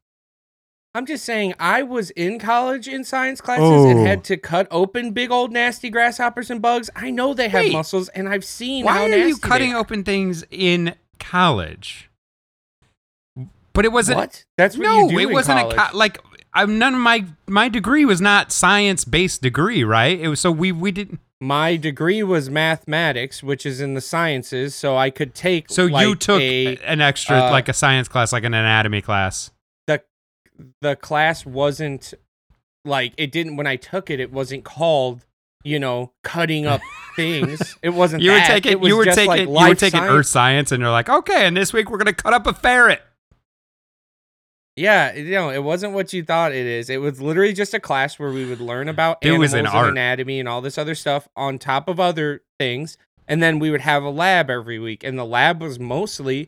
I'm 0.96 1.06
just 1.06 1.24
saying, 1.24 1.54
I 1.60 1.84
was 1.84 2.10
in 2.12 2.40
college 2.40 2.88
in 2.88 3.04
science 3.04 3.42
classes 3.42 3.86
and 3.86 4.00
Oh. 4.00 4.04
had 4.06 4.24
to 4.26 4.38
cut 4.38 4.68
open 4.72 5.12
big 5.12 5.30
old 5.32 5.52
nasty 5.52 5.90
grasshoppers 5.90 6.50
and 6.50 6.62
bugs. 6.62 6.90
I 6.96 7.12
know 7.12 7.34
they 7.36 7.48
have 7.50 7.62
Wait. 7.66 7.74
muscles, 7.74 8.10
and 8.10 8.28
I've 8.28 8.44
seen 8.44 8.86
how 8.86 8.96
Why 8.96 9.12
are 9.12 9.28
you 9.28 9.38
cutting 9.38 9.76
open 9.76 10.04
things 10.04 10.44
in 10.50 10.96
college? 11.20 12.10
But 13.74 13.86
it 13.86 13.92
wasn't. 13.92 14.18
What? 14.18 14.44
That's 14.58 14.78
what 14.78 14.84
no, 14.84 15.04
you 15.04 15.10
do 15.10 15.20
it 15.20 15.32
wasn't 15.32 15.60
college. 15.60 15.76
a 15.78 15.90
co- 15.92 15.98
like. 15.98 16.20
I'm 16.52 16.80
none 16.80 16.96
of 16.96 17.00
my 17.00 17.26
my 17.48 17.70
degree 17.70 18.06
was 18.06 18.20
not 18.20 18.52
science 18.52 19.06
based 19.06 19.44
degree, 19.44 19.84
right? 19.84 20.20
It 20.20 20.28
was 20.30 20.40
so 20.40 20.52
we 20.52 20.72
we 20.72 20.92
didn't. 20.92 21.20
My 21.40 21.78
degree 21.78 22.24
was 22.24 22.50
mathematics, 22.50 23.44
which 23.44 23.66
is 23.68 23.80
in 23.80 23.94
the 23.94 24.02
sciences, 24.02 24.74
so 24.74 24.98
I 24.98 25.12
could 25.12 25.36
take. 25.36 25.70
So 25.70 25.86
you 25.86 26.16
took 26.16 26.42
a, 26.42 26.78
an 26.78 27.00
extra 27.00 27.38
uh, 27.38 27.52
like 27.52 27.70
a 27.70 27.74
science 27.74 28.08
class, 28.08 28.34
like 28.34 28.44
an 28.44 28.56
anatomy 28.56 29.02
class. 29.04 29.52
The 30.82 30.96
class 30.96 31.46
wasn't 31.46 32.14
like 32.86 33.14
it 33.18 33.32
didn't 33.32 33.56
when 33.58 33.68
I 33.68 33.76
took 33.76 34.10
it. 34.10 34.20
It 34.20 34.32
wasn't 34.32 34.64
called 34.64 35.26
you 35.64 35.80
know 35.80 36.12
cutting 36.24 36.66
up 36.66 36.82
things. 37.16 37.78
It 37.82 37.90
wasn't. 37.90 38.24
You 38.24 38.32
were 38.32 38.40
taking 38.42 38.72
It 38.74 38.80
was 38.80 38.90
you 38.90 38.98
were 38.98 39.06
taking 39.06 39.28
like, 39.28 39.42
you 39.42 39.70
were 39.70 39.76
taking 39.76 40.00
earth 40.02 40.28
science, 40.28 40.72
and 40.72 40.82
you're 40.82 40.92
like, 40.92 41.10
okay, 41.10 41.46
and 41.48 41.56
this 41.58 41.74
week 41.74 41.90
we're 41.90 41.98
gonna 41.98 42.14
cut 42.14 42.34
up 42.34 42.48
a 42.48 42.54
ferret. 42.54 43.02
Yeah, 44.76 45.14
you 45.14 45.32
know, 45.32 45.50
it 45.50 45.62
wasn't 45.62 45.94
what 45.94 46.14
you 46.14 46.24
thought 46.24 46.54
it 46.54 46.66
is. 46.66 46.90
It 46.90 47.02
was 47.02 47.22
literally 47.22 47.52
just 47.52 47.74
a 47.74 47.82
class 47.82 48.18
where 48.18 48.32
we 48.32 48.46
would 48.46 48.62
learn 48.62 48.88
about 48.88 49.18
It 49.22 49.28
animals 49.28 49.42
was 49.42 49.54
an 49.54 49.60
and 49.60 49.68
art. 49.68 49.90
anatomy 49.90 50.40
and 50.40 50.48
all 50.48 50.62
this 50.62 50.78
other 50.78 50.96
stuff 50.96 51.28
on 51.36 51.60
top 51.60 51.90
of 51.90 52.00
other 52.00 52.44
things. 52.58 52.98
And 53.28 53.44
then 53.44 53.60
we 53.60 53.72
would 53.72 53.82
have 53.82 54.04
a 54.04 54.10
lab 54.10 54.50
every 54.50 54.80
week. 54.80 55.04
And 55.04 55.20
the 55.20 55.26
lab 55.26 55.62
was 55.62 55.80
mostly 55.80 56.48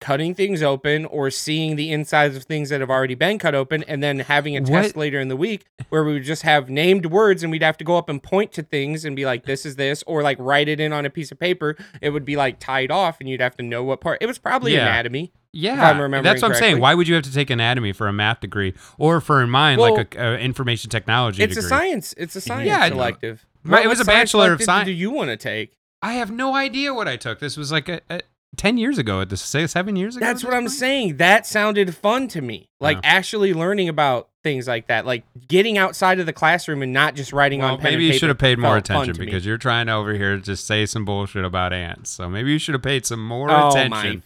cutting 0.00 0.34
things 0.34 0.62
open 0.62 1.04
or 1.04 1.30
seeing 1.30 1.76
the 1.76 1.92
insides 1.92 2.34
of 2.36 2.44
things 2.44 2.70
that 2.70 2.80
have 2.80 2.90
already 2.90 3.14
been 3.14 3.38
cut 3.38 3.54
open 3.54 3.82
and 3.84 4.02
then 4.02 4.20
having 4.20 4.56
a 4.56 4.60
What? 4.60 4.68
test 4.82 4.96
later 4.96 5.20
in 5.20 5.28
the 5.28 5.36
week 5.36 5.66
where 5.90 6.02
we 6.02 6.14
would 6.14 6.24
just 6.24 6.42
have 6.42 6.70
named 6.70 7.06
words 7.06 7.42
and 7.42 7.50
we'd 7.52 7.62
have 7.62 7.76
to 7.78 7.84
go 7.84 7.96
up 7.96 8.08
and 8.08 8.22
point 8.22 8.52
to 8.52 8.62
things 8.62 9.04
and 9.04 9.14
be 9.14 9.24
like 9.26 9.44
this 9.44 9.66
is 9.66 9.76
this 9.76 10.02
or 10.06 10.22
like 10.22 10.38
write 10.40 10.68
it 10.68 10.80
in 10.80 10.92
on 10.92 11.04
a 11.04 11.10
piece 11.10 11.30
of 11.30 11.38
paper 11.38 11.76
it 12.00 12.10
would 12.10 12.24
be 12.24 12.34
like 12.36 12.58
tied 12.58 12.90
off 12.90 13.20
and 13.20 13.28
you'd 13.28 13.40
have 13.40 13.56
to 13.56 13.62
know 13.62 13.84
what 13.84 14.00
part 14.00 14.18
it 14.22 14.26
was 14.26 14.38
probably 14.38 14.72
Yeah. 14.74 14.86
anatomy 14.86 15.32
Yeah, 15.52 15.90
I'm 15.90 16.00
remembering 16.00 16.22
that's 16.32 16.42
what 16.42 16.52
I'm 16.52 16.56
saying. 16.58 16.80
Why 16.80 16.94
would 16.94 17.06
you 17.08 17.14
have 17.16 17.24
to 17.24 17.32
take 17.32 17.50
anatomy 17.50 17.92
for 17.92 18.06
a 18.08 18.12
math 18.12 18.40
degree, 18.40 18.72
or 18.98 19.20
for 19.20 19.42
in 19.42 19.50
mine 19.50 19.78
Well, 19.78 19.94
like 19.96 20.14
a, 20.14 20.34
a 20.34 20.38
information 20.38 20.90
technology 20.90 21.42
it's 21.42 21.54
degree? 21.54 21.66
a 21.66 21.68
science 21.68 22.14
it's 22.16 22.36
a 22.36 22.40
science 22.40 22.66
Yeah, 22.68 22.86
elective 22.86 23.44
it 23.66 23.88
was 23.88 24.00
a 24.00 24.04
Bachelor 24.04 24.52
of 24.54 24.62
science. 24.62 24.86
Do 24.86 24.92
you 24.92 25.10
want 25.10 25.28
to 25.30 25.36
take 25.36 25.72
I 26.02 26.14
have 26.14 26.30
no 26.30 26.54
idea 26.54 26.94
what 26.94 27.08
I 27.08 27.16
took. 27.16 27.40
This 27.40 27.58
was 27.58 27.70
like 27.70 27.88
a, 27.90 28.00
a, 28.08 28.20
ten 28.56 28.76
years 28.78 28.98
ago. 28.98 29.20
At 29.20 29.28
this 29.30 29.40
say 29.42 29.66
seven 29.66 29.96
years 29.96 30.16
ago. 30.16 30.24
That's 30.26 30.44
what 30.44 30.54
I'm 30.54 30.62
point? 30.62 30.72
saying. 30.72 31.16
That 31.18 31.46
sounded 31.46 31.94
fun 31.94 32.28
to 32.28 32.40
me. 32.40 32.68
Like 32.80 32.96
Yeah. 32.98 33.10
actually 33.16 33.54
learning 33.54 33.88
about 33.88 34.28
things 34.42 34.66
like 34.66 34.86
that, 34.86 35.04
like 35.04 35.24
getting 35.48 35.76
outside 35.76 36.18
of 36.18 36.26
the 36.26 36.32
classroom 36.32 36.82
and 36.82 36.92
not 36.92 37.14
just 37.14 37.32
writing 37.32 37.60
Well, 37.60 37.72
on 37.74 37.76
pen 37.78 37.92
maybe 37.92 38.06
and 38.06 38.14
you 38.14 38.18
should 38.18 38.30
have 38.30 38.38
paid 38.38 38.58
more 38.58 38.76
attention 38.78 39.12
to 39.14 39.20
me. 39.20 39.26
because 39.26 39.44
you're 39.44 39.58
trying 39.58 39.86
to 39.86 39.92
over 39.92 40.14
here 40.14 40.38
just 40.38 40.66
say 40.66 40.86
some 40.86 41.04
bullshit 41.04 41.44
about 41.44 41.72
ants. 41.74 42.08
So 42.10 42.28
maybe 42.28 42.50
you 42.50 42.58
should 42.58 42.74
have 42.74 42.82
paid 42.82 43.04
some 43.04 43.24
more 43.24 43.50
Oh, 43.50 43.68
attention 43.70 44.22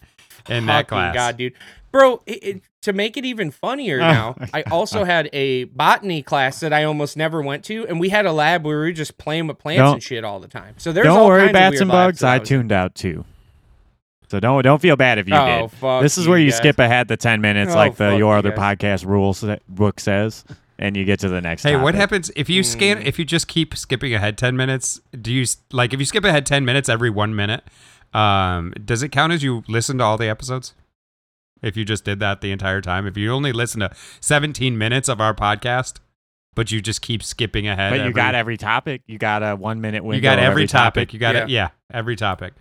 in 0.49 0.67
that 0.67 0.73
Fucking 0.73 0.87
class. 0.89 1.15
God, 1.15 1.37
dude, 1.37 1.53
bro. 1.91 2.23
It, 2.27 2.45
it, 2.45 2.63
to 2.83 2.93
make 2.93 3.17
it 3.17 3.25
even 3.25 3.51
funnier 3.51 3.97
Oh 4.03 4.07
now, 4.07 4.37
I 4.53 4.63
also 4.71 5.05
had 5.05 5.31
a 5.33 5.65
botany 5.65 6.23
class 6.23 6.61
that 6.61 6.71
I 6.73 6.85
almost 6.85 7.17
never 7.17 7.41
went 7.43 7.65
to, 7.65 7.87
and 7.89 7.99
we 7.99 8.11
had 8.11 8.27
a 8.27 8.33
lab 8.33 8.65
where 8.65 8.79
we 8.79 8.85
were 8.85 8.93
just 8.93 9.17
playing 9.19 9.47
with 9.49 9.59
plants 9.59 9.81
Don't- 9.81 9.95
and 9.95 10.03
shit 10.03 10.23
all 10.23 10.39
the 10.39 10.49
time. 10.49 10.75
So 10.77 10.93
there's 10.93 11.07
don't 11.07 11.19
all 11.19 11.27
worry, 11.27 11.41
kinds 11.41 11.49
of 11.51 11.53
bats 11.55 11.73
weird 11.73 11.83
and 11.83 11.91
bugs. 11.91 12.19
that 12.21 12.33
I 12.35 12.39
tuned 12.41 12.71
out 12.73 12.95
too. 12.95 13.25
So 14.29 14.41
don't 14.41 14.63
don't 14.63 14.81
feel 14.81 14.97
bad 14.97 15.19
if 15.19 15.29
you 15.29 15.35
Oh, 15.35 15.63
did. 15.63 15.71
fuck 15.73 16.03
This 16.03 16.17
is 16.19 16.25
you 16.25 16.31
where 16.31 16.39
you 16.39 16.51
guys. 16.51 16.57
skip 16.59 16.79
ahead 16.79 17.09
the 17.09 17.17
ten 17.17 17.41
minutes, 17.41 17.73
Oh, 17.73 17.77
like 17.77 17.97
the 17.97 18.11
your 18.11 18.19
you 18.19 18.29
other 18.31 18.51
guys. 18.51 18.79
podcast 18.79 19.07
rules 19.07 19.45
book 19.69 20.01
says, 20.01 20.45
and 20.79 20.97
you 20.97 21.05
get 21.05 21.21
to 21.21 21.29
the 21.29 21.41
next. 21.41 21.63
Hey, 21.63 21.77
what 21.77 21.95
happens 21.95 22.31
if 22.35 22.49
you 22.49 22.63
scan? 22.63 22.99
Mm. 22.99 23.07
If 23.07 23.19
you 23.19 23.25
just 23.25 23.49
keep 23.49 23.77
skipping 23.77 24.15
ahead 24.15 24.37
ten 24.39 24.57
minutes, 24.57 25.01
do 25.21 25.33
you 25.33 25.45
like 25.73 25.93
if 25.93 26.01
you 26.01 26.07
skip 26.07 26.25
ahead 26.25 26.47
ten 26.47 26.65
minutes 26.65 26.89
every 26.89 27.11
one 27.11 27.35
minute? 27.37 27.65
Um, 28.13 28.73
does 28.85 29.03
it 29.03 29.11
count 29.11 29.33
as 29.33 29.43
you 29.43 29.63
listen 29.69 29.99
to 29.99 30.05
all 30.05 30.17
the 30.17 30.29
episodes? 30.29 30.73
If 31.63 31.77
you 31.77 31.85
just 31.85 32.05
did 32.05 32.21
that 32.21 32.41
the 32.43 32.51
entire 32.53 32.81
time, 32.81 33.07
if 33.07 33.17
you 33.17 33.31
only 33.33 33.53
listen 33.53 33.81
to 33.81 33.91
seventeen 34.21 34.77
minutes 34.79 35.09
of 35.09 35.21
our 35.21 35.35
podcast, 35.35 35.95
but 36.55 36.71
you 36.73 36.81
just 36.81 37.03
keep 37.03 37.23
skipping 37.23 37.67
ahead, 37.67 37.91
But 37.91 37.97
you 37.97 38.01
every- 38.03 38.13
got 38.13 38.35
every 38.35 38.57
topic. 38.57 39.03
You 39.07 39.19
got 39.19 39.43
a 39.43 39.55
one 39.57 39.81
minute 39.81 40.03
window. 40.05 40.17
you 40.17 40.23
got 40.23 40.39
of 40.39 40.45
every 40.45 40.67
topic. 40.67 41.13
You 41.13 41.19
got 41.19 41.35
Yeah. 41.35 41.43
it. 41.45 41.49
Yeah, 41.51 41.69
every 41.93 42.17
topic. 42.17 42.55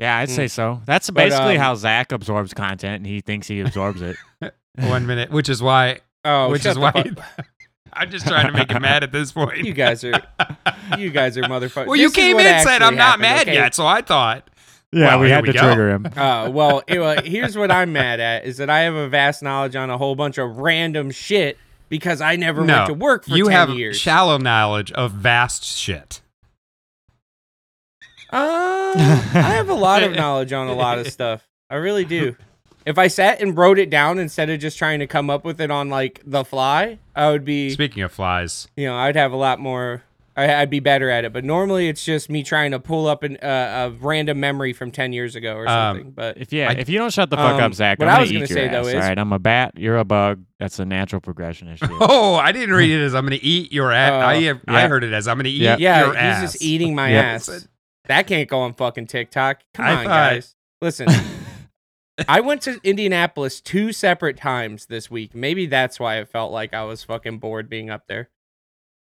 Yeah, 0.00 0.16
I'd 0.16 0.28
Mm. 0.30 0.34
say 0.36 0.48
so. 0.48 0.80
That's 0.86 1.08
But, 1.10 1.16
basically 1.28 1.56
um, 1.56 1.60
how 1.62 1.74
Zack 1.74 2.10
absorbs 2.10 2.54
content, 2.54 2.96
and 2.96 3.06
he 3.06 3.20
thinks 3.20 3.46
he 3.46 3.60
absorbs 3.60 4.00
it. 4.02 4.16
one 4.78 5.06
minute, 5.06 5.30
which 5.30 5.48
is 5.50 5.62
why. 5.62 5.98
Oh, 6.24 6.48
which 6.50 6.62
shut 6.62 6.70
is 6.70 6.74
the 6.76 6.80
why. 6.80 6.92
fuck- 6.92 7.46
I'm 7.92 8.10
just 8.10 8.26
trying 8.26 8.46
to 8.46 8.52
make 8.52 8.70
him 8.70 8.82
mad 8.82 9.02
at 9.02 9.12
this 9.12 9.32
point. 9.32 9.58
you 9.58 9.72
guys 9.74 10.02
are 10.04 10.20
you 10.98 11.10
guys 11.10 11.36
are 11.36 11.42
motherfuckers. 11.42 11.86
well, 11.86 11.96
you 11.96 12.08
This 12.08 12.12
is 12.18 12.24
came 12.24 12.38
in 12.40 12.46
and 12.46 12.62
said 12.66 12.82
I'm 12.82 12.94
not 12.96 13.20
mad 13.20 13.42
okay? 13.42 13.54
yet, 13.54 13.74
so 13.74 13.86
I 13.86 14.00
thought. 14.00 14.48
Yeah, 14.92 15.06
Well, 15.08 15.20
we 15.20 15.26
here 15.26 15.34
had 15.36 15.46
we 15.46 15.52
to 15.52 15.58
go. 15.58 15.64
trigger 15.66 15.90
him. 15.90 16.06
Uh, 16.16 16.50
well, 16.50 16.82
it, 16.88 16.98
uh, 16.98 17.22
here's 17.22 17.56
what 17.56 17.70
I'm 17.70 17.92
mad 17.92 18.18
at 18.20 18.44
is 18.44 18.56
that 18.56 18.68
I 18.70 18.80
have 18.80 18.94
a 18.94 19.08
vast 19.08 19.40
knowledge 19.42 19.76
on 19.76 19.88
a 19.90 19.96
whole 19.98 20.14
bunch 20.16 20.36
of 20.38 20.56
random 20.58 21.10
shit 21.12 21.58
because 21.88 22.20
I 22.20 22.34
never 22.36 22.64
no, 22.64 22.74
went 22.74 22.86
to 22.86 22.94
work 22.94 23.24
for 23.24 23.36
you 23.36 23.44
10 23.44 23.52
have 23.52 23.70
years. 23.70 23.98
shallow 24.00 24.36
knowledge 24.38 24.90
of 24.92 25.12
vast 25.12 25.64
shit. 25.64 26.20
Uh, 28.32 28.92
I 28.96 29.52
have 29.54 29.68
a 29.68 29.74
lot 29.74 30.02
of 30.02 30.12
knowledge 30.16 30.52
on 30.52 30.68
a 30.68 30.74
lot 30.74 30.98
of 30.98 31.08
stuff. 31.08 31.46
I 31.68 31.76
really 31.76 32.04
do. 32.04 32.36
If 32.86 32.96
I 32.98 33.08
sat 33.08 33.40
and 33.42 33.56
wrote 33.56 33.78
it 33.78 33.90
down 33.90 34.18
instead 34.18 34.48
of 34.50 34.58
just 34.58 34.78
trying 34.78 35.00
to 35.00 35.06
come 35.06 35.28
up 35.30 35.44
with 35.44 35.60
it 35.60 35.70
on 35.70 35.90
like 35.90 36.20
the 36.24 36.44
fly, 36.44 36.98
I 37.14 37.30
would 37.30 37.44
be, 37.44 37.70
Speaking 37.70 38.02
of 38.02 38.10
flies, 38.12 38.68
you 38.76 38.86
know, 38.86 38.96
I'd 38.96 39.16
have 39.16 39.32
a 39.32 39.36
lot 39.36 39.60
more. 39.60 40.02
I, 40.36 40.54
I'd 40.62 40.70
be 40.70 40.80
better 40.80 41.10
at 41.10 41.24
it. 41.26 41.32
But 41.32 41.44
normally, 41.44 41.88
it's 41.88 42.02
just 42.04 42.30
me 42.30 42.42
trying 42.42 42.70
to 42.70 42.78
pull 42.80 43.06
up 43.06 43.22
an, 43.22 43.36
uh, 43.42 43.90
a 43.92 43.98
random 44.02 44.40
memory 44.40 44.72
from 44.72 44.90
ten 44.92 45.12
years 45.12 45.36
ago 45.36 45.54
or 45.56 45.68
Um, 45.68 45.96
something. 45.96 46.12
but 46.12 46.38
If 46.38 46.52
yeah, 46.52 46.70
I- 46.70 46.74
if 46.74 46.88
you 46.88 46.98
don't 46.98 47.12
shut 47.12 47.28
the 47.28 47.36
fuck 47.36 47.54
Um, 47.56 47.60
up, 47.60 47.74
Zack, 47.74 47.98
what 47.98 48.08
I'm 48.08 48.12
gonna 48.14 48.20
was 48.22 48.30
gonna 48.32 48.44
eat 48.44 48.50
your 48.50 48.56
say, 48.58 48.68
though, 48.68 48.80
ass, 48.80 48.86
is- 48.86 48.94
all 48.94 49.00
right, 49.00 49.18
I'm 49.18 49.32
a 49.32 49.38
bat. 49.38 49.72
You're 49.76 49.98
a 49.98 50.04
bug. 50.04 50.42
That's 50.58 50.78
a 50.78 50.84
natural 50.86 51.20
progression 51.20 51.68
issue. 51.68 51.86
Oh, 52.00 52.36
I 52.36 52.52
didn't 52.52 52.74
read 52.74 52.90
it 52.90 53.02
as 53.04 53.14
I'm 53.14 53.26
going 53.26 53.38
to 53.38 53.44
eat 53.44 53.72
your 53.72 53.92
ass. 53.92 54.12
Oh. 54.12 54.16
I, 54.26 54.32
I 54.32 54.80
Yeah. 54.82 54.88
heard 54.88 55.04
it 55.04 55.12
as 55.12 55.28
I'm 55.28 55.36
going 55.36 55.44
to 55.44 55.50
eat 55.50 55.60
Yeah. 55.62 55.76
yeah, 55.78 56.04
your 56.06 56.14
he's 56.14 56.52
just 56.52 56.62
eating 56.62 56.94
my 56.94 57.10
Yep. 57.10 57.24
ass. 57.24 57.68
That 58.10 58.26
can't 58.26 58.48
go 58.48 58.60
on 58.60 58.74
fucking 58.74 59.06
TikTok. 59.06 59.62
Come 59.74 59.86
I 59.86 59.90
on, 59.90 59.96
thought- 60.04 60.30
guys. 60.32 60.54
Listen, 60.82 61.08
I 62.28 62.40
went 62.40 62.62
to 62.62 62.80
Indianapolis 62.82 63.60
two 63.60 63.92
separate 63.92 64.36
times 64.36 64.86
this 64.86 65.10
week. 65.10 65.34
Maybe 65.34 65.66
that's 65.66 65.98
why 66.00 66.16
it 66.16 66.28
felt 66.28 66.52
like 66.52 66.74
I 66.74 66.84
was 66.84 67.04
fucking 67.04 67.38
bored 67.38 67.68
being 67.70 67.88
up 67.90 68.04
there. 68.08 68.28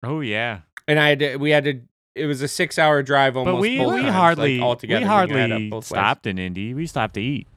oh 0.03 0.19
yeah, 0.21 0.59
And 0.87 0.99
I 0.99 1.09
had 1.09 1.19
to, 1.19 1.37
we 1.37 1.49
had 1.51 1.63
to. 1.65 1.81
It 2.15 2.25
was 2.25 2.41
a 2.41 2.47
six-hour 2.47 3.03
drive 3.03 3.37
almost. 3.37 3.55
but 3.55 3.61
we 3.61 3.77
both 3.77 3.93
we 3.93 4.01
times, 4.01 4.13
hardly 4.13 4.57
like, 4.57 4.65
altogether. 4.65 5.05
we 5.05 5.07
when 5.09 5.29
you 5.29 5.37
add 5.37 5.43
up 5.45 5.49
hardly 5.51 5.69
both 5.69 5.83
ways. 5.83 5.87
stopped 5.87 6.27
in 6.27 6.37
Indy. 6.37 6.73
We 6.73 6.85
stopped 6.85 7.13
to 7.13 7.21
eat. 7.21 7.47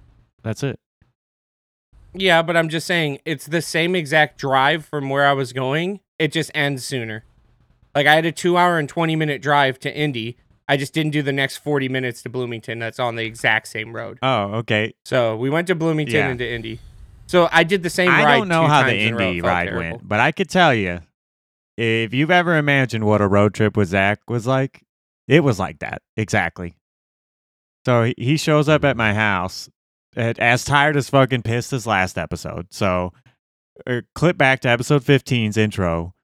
That's 0.45 0.63
it. 0.63 0.79
Yeah, 2.15 2.43
but 2.43 2.57
I'm 2.57 2.69
just 2.69 2.87
saying 2.87 3.19
it's 3.25 3.47
the 3.47 3.63
same 3.63 3.95
exact 3.97 4.39
drive 4.39 4.85
from 4.85 5.09
where 5.09 5.27
I 5.27 5.33
was 5.33 5.53
going. 5.53 6.01
It 6.19 6.31
just 6.33 6.51
ends 6.55 6.85
sooner. 6.85 7.25
Like 7.95 8.07
I 8.07 8.15
had 8.15 8.25
a 8.27 8.33
two-hour 8.33 8.79
and 8.79 8.89
twenty-minute 8.89 9.43
drive 9.43 9.79
to 9.81 9.95
Indy. 9.95 10.37
I 10.69 10.77
just 10.77 10.95
didn't 10.95 11.13
do 11.13 11.23
the 11.23 11.33
next 11.33 11.59
forty 11.59 11.89
minutes 11.89 12.23
to 12.23 12.29
Bloomington. 12.29 12.79
That's 12.79 12.99
on 12.99 13.17
the 13.17 13.25
exact 13.25 13.69
same 13.69 13.95
road. 13.95 14.19
Oh 14.23 14.55
okay. 14.57 14.95
So 15.05 15.37
we 15.37 15.51
went 15.51 15.67
to 15.69 15.75
Bloomington 15.75 16.15
Yeah. 16.17 16.29
and 16.29 16.39
to 16.39 16.49
Indy. 16.51 16.79
So 17.27 17.49
I 17.51 17.65
did 17.65 17.83
the 17.83 17.91
same 17.91 18.11
I 18.11 18.25
ride. 18.25 18.35
I 18.35 18.39
don't 18.39 18.49
know 18.49 18.67
how 18.67 18.83
the 18.85 18.95
in. 18.95 19.19
Indy 19.21 19.41
ride 19.41 19.69
terrible. 19.69 19.91
went, 19.99 20.09
but 20.09 20.21
I 20.21 20.33
could 20.33 20.49
tell 20.51 20.75
you, 20.75 21.01
if 21.77 22.13
you've 22.13 22.31
ever 22.31 22.57
imagined 22.57 23.05
what 23.05 23.21
a 23.21 23.27
road 23.27 23.55
trip 23.55 23.77
with 23.77 23.89
Zack 23.89 24.21
was 24.29 24.47
like, 24.47 24.83
it 25.29 25.41
was 25.41 25.59
like 25.59 25.79
that 25.81 26.03
exactly. 26.17 26.75
So 27.85 28.13
he- 28.17 28.37
shows 28.37 28.69
up 28.69 28.85
at 28.85 28.97
my 28.97 29.13
house, 29.15 29.69
as 30.17 30.65
tired 30.65 30.97
as 30.97 31.09
fucking 31.11 31.43
pissed 31.43 31.73
as 31.73 31.87
last 31.87 32.17
episode. 32.19 32.67
So, 32.71 33.13
er, 33.89 34.03
clip 34.15 34.37
back 34.39 34.61
to 34.61 34.69
episode 34.69 35.03
15's 35.03 35.57
intro. 35.57 36.15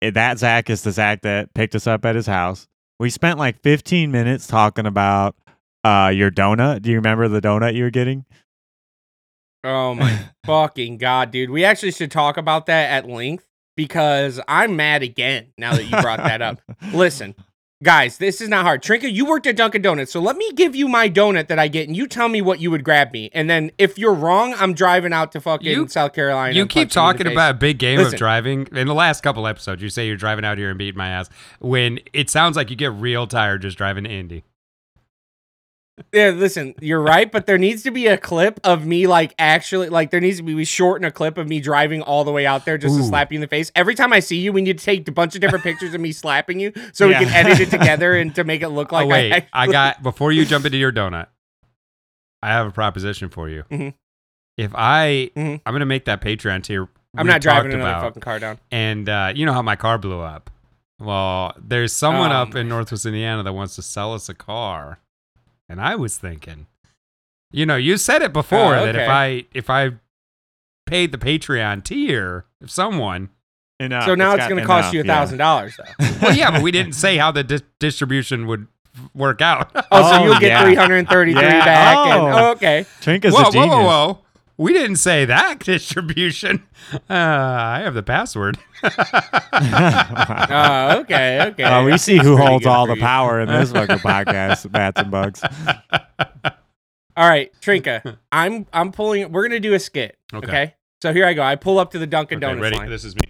That 0.00 0.38
Zack 0.38 0.70
is 0.70 0.82
the 0.82 0.92
Zack 0.92 1.22
that 1.22 1.52
picked 1.52 1.74
us 1.74 1.86
up 1.86 2.04
at 2.04 2.14
his 2.14 2.26
house. 2.26 2.68
We 2.98 3.10
spent 3.10 3.38
like 3.38 3.60
15 3.62 4.10
minutes 4.10 4.46
talking 4.46 4.86
about 4.86 5.36
uh, 5.84 6.12
your 6.14 6.30
donut. 6.30 6.82
Do 6.82 6.90
you 6.90 6.96
remember 6.96 7.28
the 7.28 7.40
donut 7.40 7.74
you 7.74 7.84
were 7.84 7.90
getting? 7.90 8.24
Oh 9.64 9.94
my 9.94 10.30
fucking 10.46 10.98
god, 10.98 11.30
dude! 11.30 11.50
We 11.50 11.64
actually 11.64 11.92
should 11.92 12.10
talk 12.10 12.36
about 12.36 12.66
that 12.66 12.90
at 12.90 13.08
length 13.08 13.46
because 13.76 14.40
I'm 14.48 14.76
mad 14.76 15.02
again 15.02 15.52
now 15.56 15.74
that 15.74 15.84
you 15.84 15.90
brought 16.00 16.18
that 16.18 16.42
up. 16.42 16.60
Listen, 16.92 17.34
guys, 17.82 18.18
this 18.18 18.40
is 18.40 18.48
not 18.48 18.64
hard. 18.64 18.82
Trinka, 18.82 19.12
you 19.12 19.24
worked 19.26 19.46
at 19.46 19.56
Dunkin' 19.56 19.82
Donuts, 19.82 20.12
so 20.12 20.20
let 20.20 20.36
me 20.36 20.52
give 20.52 20.74
you 20.74 20.88
my 20.88 21.08
donut 21.08 21.48
that 21.48 21.58
I 21.58 21.68
get, 21.68 21.86
and 21.88 21.96
you 21.96 22.06
tell 22.06 22.28
me 22.28 22.40
what 22.42 22.60
you 22.60 22.70
would 22.70 22.84
grab 22.84 23.12
me. 23.12 23.30
And 23.32 23.48
then 23.48 23.70
if 23.78 23.98
you're 23.98 24.14
wrong, 24.14 24.54
I'm 24.58 24.74
driving 24.74 25.12
out 25.12 25.32
to 25.32 25.40
fucking 25.40 25.66
You- 25.66 25.88
South 25.88 26.12
Carolina. 26.12 26.54
You 26.54 26.66
keep 26.66 26.88
punch 26.90 26.96
you 26.96 27.00
in 27.02 27.06
the 27.06 27.12
talking 27.12 27.32
about 27.32 27.50
a 27.52 27.58
big 27.58 27.78
game 27.78 27.98
Listen. 27.98 28.14
of 28.14 28.18
driving. 28.18 28.68
In 28.72 28.86
the 28.86 28.94
last 28.94 29.22
couple 29.22 29.46
episodes, 29.46 29.82
you 29.82 29.88
say 29.90 30.06
you're 30.06 30.16
driving 30.16 30.44
out 30.44 30.58
here 30.58 30.70
and 30.70 30.78
beating 30.78 30.98
my 30.98 31.08
ass. 31.08 31.28
When 31.60 32.00
it 32.12 32.30
sounds 32.30 32.56
like 32.56 32.70
you 32.70 32.76
get 32.76 32.92
real 32.92 33.26
tired 33.26 33.62
just 33.62 33.78
driving 33.78 34.04
to 34.04 34.10
Indy. 34.10 34.44
Yeah, 36.12 36.30
listen, 36.30 36.74
you're 36.80 37.00
right, 37.02 37.30
but 37.30 37.46
there 37.46 37.58
needs 37.58 37.82
to 37.82 37.90
be 37.90 38.06
a 38.06 38.16
clip 38.16 38.60
of 38.64 38.86
me 38.86 39.06
like 39.06 39.34
actually 39.38 39.88
like 39.88 40.10
there 40.10 40.20
needs 40.20 40.38
to 40.38 40.42
be 40.42 40.54
we 40.54 40.64
shorten 40.64 41.04
a 41.06 41.10
clip 41.10 41.38
of 41.38 41.48
me 41.48 41.60
driving 41.60 42.02
all 42.02 42.24
the 42.24 42.32
way 42.32 42.46
out 42.46 42.64
there 42.64 42.78
just 42.78 42.96
to 42.96 43.02
slap 43.04 43.30
you 43.32 43.36
in 43.36 43.40
the 43.40 43.46
face. 43.46 43.70
Every 43.74 43.94
time 43.94 44.12
I 44.12 44.20
see 44.20 44.38
you, 44.38 44.52
we 44.52 44.62
need 44.62 44.78
to 44.78 44.84
take 44.84 45.06
a 45.08 45.12
bunch 45.12 45.34
of 45.34 45.40
different 45.40 45.64
pictures 45.64 45.94
of 45.94 46.00
me 46.00 46.12
slapping 46.12 46.60
you 46.60 46.72
so 46.92 47.08
Yeah. 47.08 47.20
we 47.20 47.26
can 47.26 47.34
edit 47.34 47.60
it 47.60 47.70
together 47.78 48.14
and 48.16 48.34
to 48.34 48.44
make 48.44 48.62
it 48.62 48.68
look 48.68 48.92
like 48.92 49.06
oh 49.06 49.08
wait, 49.08 49.32
I, 49.32 49.46
I 49.52 49.66
got 49.66 50.02
before 50.02 50.32
you 50.32 50.44
jump 50.44 50.64
into 50.64 50.78
your 50.78 50.92
donut. 50.92 51.26
I 52.42 52.48
have 52.48 52.66
a 52.66 52.70
proposition 52.70 53.28
for 53.30 53.48
you. 53.48 53.64
Mhm. 53.70 53.94
If 54.56 54.72
I, 54.74 55.30
Mhm. 55.36 55.60
I'm 55.66 55.74
gonna 55.74 55.86
make 55.86 56.04
that 56.06 56.20
Patreon 56.20 56.62
tier. 56.62 56.88
I'm 57.16 57.26
not 57.26 57.40
driving 57.40 57.72
another 57.72 57.90
about, 57.90 58.02
fucking 58.02 58.22
car 58.22 58.38
down. 58.38 58.58
And 58.70 59.08
uh, 59.08 59.32
you 59.34 59.46
know 59.46 59.52
how 59.52 59.62
my 59.62 59.76
car 59.76 59.98
blew 59.98 60.20
up. 60.20 60.50
Well, 61.00 61.52
there's 61.58 61.92
someone 61.92 62.30
Oh 62.32 62.36
up 62.42 62.54
in 62.54 62.68
Northwest 62.68 63.06
Indiana 63.06 63.42
that 63.44 63.52
wants 63.52 63.76
to 63.76 63.82
sell 63.82 64.12
us 64.14 64.28
a 64.28 64.34
car, 64.34 64.98
and 65.68 65.80
I 65.80 65.94
was 65.96 66.16
thinking, 66.18 66.66
you 67.50 67.64
know, 67.66 67.76
you 67.76 67.96
said 67.96 68.22
it 68.22 68.32
before 68.32 68.76
Oh, 68.76 68.84
that 68.86 68.96
if. 68.96 69.08
I 69.08 69.44
if 69.52 69.70
I 69.70 69.92
paid 70.86 71.12
the 71.12 71.18
Patreon 71.18 71.84
tier, 71.84 72.46
if 72.60 72.70
someone, 72.70 73.28
Enough. 73.80 74.04
so 74.06 74.14
now 74.14 74.32
it's, 74.32 74.38
got 74.38 74.48
going 74.50 74.60
to 74.60 74.66
cost 74.66 74.92
you 74.94 75.00
a 75.02 75.04
thousand 75.04 75.38
dollars 75.38 75.76
though. 75.76 76.06
well, 76.22 76.36
yeah, 76.36 76.50
but 76.50 76.62
we 76.62 76.70
didn't 76.70 76.92
say 77.04 77.16
how 77.16 77.30
the 77.30 77.44
dis- 77.44 77.62
distribution 77.78 78.46
would 78.46 78.66
work 79.14 79.40
out. 79.40 79.70
Oh, 79.92 80.10
so 80.10 80.18
Oh, 80.20 80.24
you'll 80.24 80.40
get 80.40 80.48
yeah. 80.48 80.62
333 80.64 81.40
Yeah. 81.42 81.64
back. 81.64 81.96
And, 81.98 82.20
Oh. 82.20 82.32
oh, 82.38 82.50
okay. 82.52 82.84
Trinka's 83.00 83.32
whoa, 83.34 83.40
a 83.40 83.44
whoa, 83.44 83.50
genius. 83.52 83.70
whoa, 83.70 83.84
whoa! 83.84 84.18
We 84.58 84.72
didn't 84.72 84.96
say 84.96 85.24
that 85.24 85.58
distribution. 85.60 86.64
Uh, 86.92 87.14
I 87.14 87.80
have 87.84 87.94
the 87.94 88.02
password. 88.02 88.58
Uh, 88.82 90.96
okay. 91.00 91.40
Okay. 91.46 91.62
Well, 91.62 91.84
we 91.84 91.96
see 91.96 92.18
who 92.18 92.36
holds 92.36 92.66
all 92.66 92.86
the 92.86 92.96
power 92.96 93.40
in 93.40 93.48
this 93.48 93.72
fucking 93.72 93.98
podcast, 93.98 94.70
bats 94.70 95.00
and 95.00 95.10
bugs. 95.10 95.42
All 97.16 97.28
right, 97.28 97.52
Trinka. 97.60 98.18
I'm 98.32 98.66
I'm 98.72 98.90
pulling. 98.92 99.30
We're 99.30 99.46
gonna 99.46 99.60
do 99.60 99.74
a 99.74 99.78
skit. 99.78 100.18
Okay. 100.34 100.46
Okay. 100.48 100.74
So 101.00 101.12
here 101.12 101.26
I 101.26 101.34
go. 101.34 101.44
I 101.44 101.54
pull 101.54 101.78
up 101.78 101.92
to 101.92 101.98
the 102.00 102.08
Dunkin' 102.08 102.38
Okay, 102.38 102.46
Donuts 102.46 102.62
ready? 102.62 102.76
line. 102.76 102.90
This 102.90 103.04
is 103.04 103.14
me. 103.14 103.20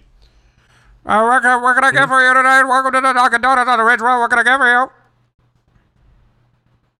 Uh, 1.05 1.23
what, 1.23 1.43
can, 1.43 1.61
what 1.61 1.75
can 1.75 1.83
I 1.83 1.91
get 1.91 2.07
for 2.07 2.19
you 2.19 2.33
tonight? 2.33 2.63
Welcome 2.63 2.93
to 2.93 3.01
the 3.01 3.13
Dunkin' 3.13 3.41
Donuts 3.41 3.69
on 3.69 3.77
the 3.77 3.83
Ridge 3.83 3.99
Road. 3.99 4.19
What 4.19 4.31
can 4.31 4.39
I 4.39 4.43
get 4.43 4.57
for 4.57 4.67
you? 4.67 4.91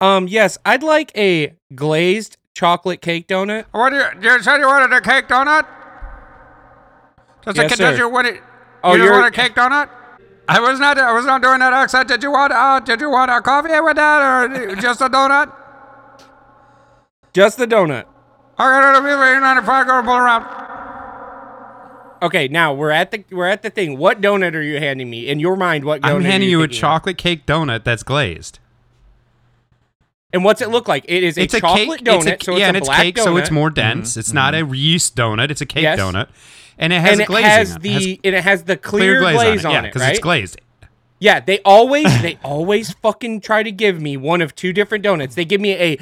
Um, 0.08 0.28
yes, 0.28 0.60
I'd 0.66 0.84
like 0.84 1.12
a 1.18 1.56
glazed 1.74 2.38
chocolate 2.60 3.02
cake 3.02 3.26
donut. 3.28 3.66
What 3.72 3.92
do 3.92 3.96
you, 3.96 4.32
you 4.34 4.44
said 4.44 4.58
you 4.58 4.68
wanted 4.68 4.92
a 4.92 5.00
cake 5.00 5.30
donut? 5.30 5.66
Does, 7.46 7.56
Yes, 7.56 7.72
it, 7.72 7.78
does 7.78 7.96
sir. 7.96 7.98
you, 7.98 8.10
what, 8.10 8.26
it, 8.26 8.44
Oh, 8.84 8.96
you 8.96 9.04
just 9.04 9.12
want 9.14 9.28
a 9.28 9.32
cake 9.32 9.56
donut? 9.56 9.90
I 10.50 10.60
was 10.60 10.80
not. 10.80 10.98
I 10.98 11.14
was 11.14 11.26
not 11.26 11.42
doing 11.42 11.60
that 11.60 11.74
accent. 11.74 12.08
Did 12.10 12.24
you 12.24 12.32
want? 12.32 12.52
Uh, 12.52 12.80
did 12.80 13.00
you 13.00 13.10
want 13.10 13.30
a 13.30 13.40
coffee 13.40 13.80
with 13.80 13.96
that, 13.98 14.20
or 14.22 14.76
just 14.76 15.00
a 15.00 15.08
donut? 15.08 15.54
Just 17.34 17.58
the 17.58 17.68
donut. 17.68 18.06
Okay, 18.60 18.90
it'll 18.90 19.02
be 19.02 19.10
eight 19.10 19.40
ninety 19.40 19.66
five. 19.66 19.86
Go 19.86 20.02
pull 20.02 20.16
around. 20.16 20.46
Okay, 22.24 22.48
now 22.48 22.74
we're 22.74 22.90
at 22.90 23.12
the 23.12 23.24
we're 23.32 23.46
at 23.48 23.62
the 23.62 23.70
thing. 23.70 23.98
What 23.98 24.22
donut 24.22 24.56
are 24.56 24.62
you 24.62 24.80
handing 24.80 25.10
me? 25.10 25.28
In 25.28 25.40
your 25.40 25.56
mind, 25.56 25.86
what 25.86 26.02
donut 26.02 26.10
I'm 26.10 26.18
are 26.18 26.22
handing 26.22 26.50
you 26.50 26.64
a 26.64 26.68
chocolate 26.68 27.18
cake 27.18 27.46
donut 27.46 27.84
that's 27.84 28.04
glazed. 28.04 28.60
And 30.32 30.44
what's 30.44 30.62
it 30.62 30.70
look 30.70 30.88
like? 30.88 31.06
It 31.08 31.24
is 31.24 31.38
a 31.38 31.42
it's 31.42 31.54
a 31.56 31.60
chocolate 31.60 32.00
cake. 32.00 32.08
donut, 32.08 32.28
it's 32.28 32.44
a, 32.44 32.46
so 32.46 32.52
yeah, 32.52 32.58
it's 32.58 32.68
and 32.68 32.78
it's 32.78 32.88
black 32.88 33.02
cake, 33.02 33.16
donut. 33.16 33.24
so 33.24 33.38
it's 33.38 33.52
more 33.52 33.70
dense. 33.70 34.12
Mm-hmm. 34.12 34.20
It's 34.20 34.34
not 34.34 34.54
a 34.54 34.58
mm-hmm. 34.60 34.76
yeast 34.76 35.16
donut. 35.16 35.50
It's 35.50 35.62
a 35.62 35.66
cake 35.66 35.84
Yes. 35.84 36.00
donut, 36.00 36.28
and 36.78 36.94
it 36.94 37.02
has 37.02 37.14
and 37.14 37.22
it 37.22 37.28
glazing. 37.28 37.50
has 37.50 37.76
on 37.76 37.82
the 37.82 37.90
It 37.90 37.96
has 37.96 38.18
and 38.24 38.36
it 38.36 38.44
has 38.44 38.64
the 38.64 38.78
clear, 38.78 39.22
clear 39.22 39.34
glaze, 39.34 39.66
on 39.66 39.72
it. 39.72 39.74
yeah, 39.74 39.82
because 39.82 40.02
right? 40.02 40.12
it's 40.12 40.20
glazed. 40.20 40.62
Yeah, 41.20 41.40
they 41.40 41.60
always 41.62 42.22
they 42.22 42.38
always 42.44 42.94
fucking 42.94 43.42
try 43.42 43.64
to 43.64 43.72
give 43.72 44.00
me 44.02 44.18
one 44.18 44.42
of 44.42 44.56
two 44.56 44.72
different 44.72 45.04
donuts. 45.04 45.36
They 45.36 45.46
give 45.46 45.62
me 45.62 45.72
a 45.74 45.98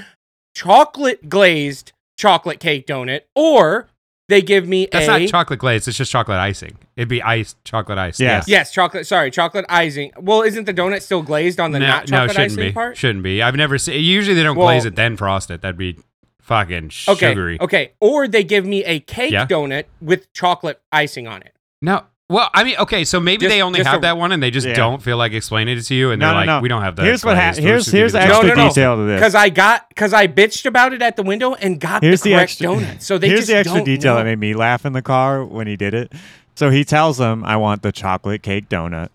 chocolate 0.53 1.29
glazed 1.29 1.93
chocolate 2.17 2.60
cake 2.60 2.86
donut, 2.86 3.22
or 3.36 3.88
they 4.29 4.41
give 4.41 4.67
me 4.67 4.88
That's 4.91 5.07
a 5.07 5.19
not 5.19 5.29
chocolate 5.29 5.60
glaze. 5.60 5.88
It's 5.88 5.98
just 5.98 6.12
chocolate 6.12 6.38
icing. 6.39 6.77
It'd 6.96 7.07
be 7.07 7.22
ice, 7.22 7.55
chocolate 7.63 7.98
ice. 7.98 8.19
Yes. 8.19 8.48
yes, 8.48 8.72
chocolate. 8.72 9.07
Sorry, 9.07 9.31
chocolate 9.31 9.65
icing. 9.69 10.12
Well, 10.19 10.41
isn't 10.41 10.65
the 10.65 10.74
donut 10.74 11.01
still 11.01 11.22
glazed 11.24 11.60
on 11.60 11.72
the 11.72 11.79
no, 11.79 11.88
not 11.88 12.10
no, 12.10 12.17
chocolate 12.17 12.31
shouldn't 12.36 12.51
icing 12.51 12.63
be. 12.69 12.72
part? 12.74 12.98
Shouldn't 12.98 13.24
be. 13.24 13.41
I've 13.41 13.55
never 13.55 13.77
seen. 13.77 14.03
Usually 14.03 14.36
they 14.36 14.43
don't 14.43 14.57
Well- 14.57 14.67
glaze 14.67 14.86
it 14.86 14.96
then 14.96 15.15
frost 15.17 15.50
it. 15.50 15.62
That'd 15.62 15.77
be 15.77 15.98
fucking 16.41 16.91
Okay, 17.07 17.29
sugary. 17.31 17.60
okay. 17.62 17.91
Or 18.00 18.27
they 18.27 18.43
give 18.43 18.65
me 18.65 18.84
a 18.86 19.00
cake 19.00 19.31
Yeah. 19.31 19.46
donut 19.46 19.86
with 20.01 20.31
chocolate 20.34 20.81
icing 20.91 21.27
on 21.27 21.41
it. 21.41 21.53
No. 21.81 22.03
Well, 22.29 22.50
I 22.53 22.65
mean, 22.65 22.75
okay, 22.79 23.05
so 23.05 23.22
maybe 23.22 23.46
Just- 23.46 23.55
they 23.55 23.62
only 23.62 23.81
have 23.84 24.00
a- 24.00 24.01
that 24.01 24.17
one, 24.17 24.34
and 24.34 24.43
they 24.43 24.51
just 24.51 24.67
Yeah. 24.67 24.74
don't 24.74 25.01
feel 25.01 25.15
like 25.15 25.31
explaining 25.31 25.77
it 25.77 25.84
to 25.84 25.96
you, 25.96 26.12
and 26.12 26.19
No, 26.19 26.25
they're 26.25 26.34
no, 26.34 26.39
like, 26.39 26.46
no. 26.48 26.60
"We 26.60 26.67
don't 26.67 26.81
have 26.81 26.98
that." 26.98 27.05
Here's 27.05 27.24
what 27.24 27.38
happened. 27.38 27.63
Here's 27.65 27.89
here's 27.89 28.12
the 28.12 28.22
extra 28.22 28.50
No, 28.50 28.53
no, 28.53 28.63
no. 28.63 28.67
detail 28.67 28.96
to 28.98 29.03
this. 29.03 29.19
Because 29.22 29.34
I 29.34 29.48
got 29.48 29.88
because 29.88 30.13
I 30.13 30.27
bitched 30.27 30.65
about 30.65 30.91
it 30.91 31.01
at 31.01 31.15
the 31.15 31.24
window 31.24 31.53
and 31.53 31.79
got 31.79 32.03
Here's 32.03 32.22
the 32.22 32.31
the 32.31 32.36
correct 32.36 32.51
extra 32.51 32.67
donut. 32.67 33.01
So 33.01 33.17
they 33.17 33.27
here's 33.29 33.39
just 33.41 33.48
the 33.51 33.55
extra 33.57 33.77
don't 33.77 33.86
detail 33.86 34.13
know. 34.15 34.17
that 34.19 34.25
made 34.25 34.39
me 34.39 34.53
laugh 34.55 34.86
in 34.86 34.91
the 34.91 35.01
car 35.01 35.46
when 35.46 35.67
he 35.67 35.77
did 35.77 35.93
it. 35.93 36.12
So 36.55 36.69
he 36.69 36.84
tells 36.84 37.17
them, 37.17 37.46
"I 37.46 37.55
want 37.55 37.81
the 37.81 37.93
chocolate 37.93 38.43
cake 38.43 38.67
donut 38.67 39.07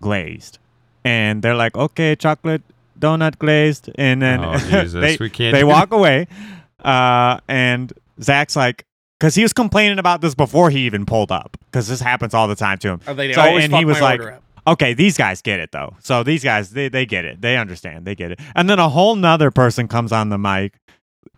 glazed," 0.00 0.58
and 1.04 1.42
they're 1.42 1.54
like, 1.54 1.76
"Okay, 1.76 2.16
chocolate 2.16 2.62
donut 2.98 3.36
glazed," 3.38 3.90
and 3.96 4.22
then 4.22 4.42
Oh, 4.42 4.54
Jesus, 4.70 4.92
they 4.94 5.18
we 5.20 5.28
can't 5.28 5.52
they 5.54 5.64
walk 5.64 5.92
away, 5.92 6.28
uh, 6.82 7.40
and 7.46 7.92
Zack's 8.22 8.56
like. 8.56 8.86
Because 9.24 9.36
he 9.36 9.42
was 9.42 9.54
complaining 9.54 9.98
about 9.98 10.20
this 10.20 10.34
before 10.34 10.68
he 10.68 10.80
even 10.80 11.06
pulled 11.06 11.32
up, 11.32 11.56
because 11.64 11.88
this 11.88 11.98
happens 12.02 12.34
all 12.34 12.46
the 12.46 12.54
time 12.54 12.76
to 12.80 12.90
him. 12.90 13.00
Oh, 13.06 13.14
they 13.14 13.32
So- 13.32 13.40
always 13.40 13.64
and 13.64 13.70
fuck 13.70 13.78
he 13.78 13.86
was 13.86 13.98
my 13.98 14.16
like, 14.16 14.40
okay, 14.66 14.92
these 14.92 15.16
guys 15.16 15.40
get 15.40 15.60
it 15.60 15.72
though. 15.72 15.96
So 16.00 16.22
these 16.22 16.44
guys, 16.44 16.72
they, 16.72 16.90
they 16.90 17.06
get 17.06 17.24
it. 17.24 17.40
They 17.40 17.56
understand. 17.56 18.04
They 18.04 18.14
get 18.14 18.32
it. 18.32 18.40
And 18.54 18.68
then 18.68 18.78
a 18.78 18.90
whole 18.90 19.16
nother 19.16 19.50
person 19.50 19.88
comes 19.88 20.12
on 20.12 20.28
the 20.28 20.36
mic, 20.36 20.74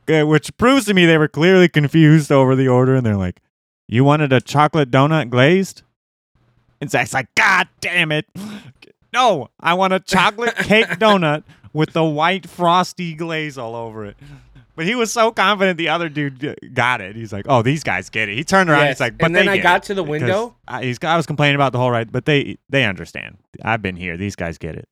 uh, 0.08 0.26
which 0.26 0.56
proves 0.56 0.86
to 0.86 0.94
me 0.94 1.06
they 1.06 1.16
were 1.16 1.28
clearly 1.28 1.68
confused 1.68 2.32
over 2.32 2.56
the 2.56 2.66
order. 2.66 2.96
And 2.96 3.06
they're 3.06 3.14
like, 3.14 3.40
you 3.86 4.02
wanted 4.02 4.32
a 4.32 4.40
chocolate 4.40 4.90
donut 4.90 5.30
glazed? 5.30 5.82
And 6.80 6.90
Zack's 6.90 7.14
like, 7.14 7.32
God 7.36 7.68
damn 7.80 8.10
it. 8.10 8.26
No, 9.12 9.50
I 9.60 9.74
want 9.74 9.92
a 9.92 10.00
chocolate 10.00 10.56
cake 10.56 10.86
donut 10.98 11.44
with 11.72 11.92
the 11.92 12.02
white 12.02 12.48
frosty 12.48 13.14
glaze 13.14 13.56
all 13.56 13.76
over 13.76 14.06
it. 14.06 14.16
But 14.76 14.84
he 14.84 14.94
was 14.94 15.10
so 15.10 15.32
confident 15.32 15.78
the 15.78 15.88
other 15.88 16.08
dude 16.10 16.58
got 16.74 17.00
it. 17.00 17.16
He's 17.16 17.32
like, 17.32 17.46
"Oh, 17.48 17.62
these 17.62 17.82
guys 17.82 18.10
get 18.10 18.28
it." 18.28 18.36
He 18.36 18.44
turned 18.44 18.68
around. 18.68 18.84
Yes, 18.84 18.96
He's 18.96 19.00
like, 19.00 19.18
"But 19.18 19.26
and 19.26 19.34
then 19.34 19.48
I 19.48 19.58
got 19.58 19.82
it." 19.82 19.86
to 19.86 19.94
the 19.94 20.04
window. 20.04 20.54
I, 20.68 20.84
he's, 20.84 20.98
I 21.02 21.16
was 21.16 21.26
complaining 21.26 21.54
about 21.56 21.72
the 21.72 21.78
whole 21.78 21.90
ride, 21.90 22.12
but 22.12 22.26
they 22.26 22.58
they 22.68 22.84
understand. 22.84 23.38
I've 23.62 23.80
been 23.80 23.96
here. 23.96 24.16
These 24.18 24.36
guys 24.36 24.58
get 24.58 24.76
it. 24.76 24.88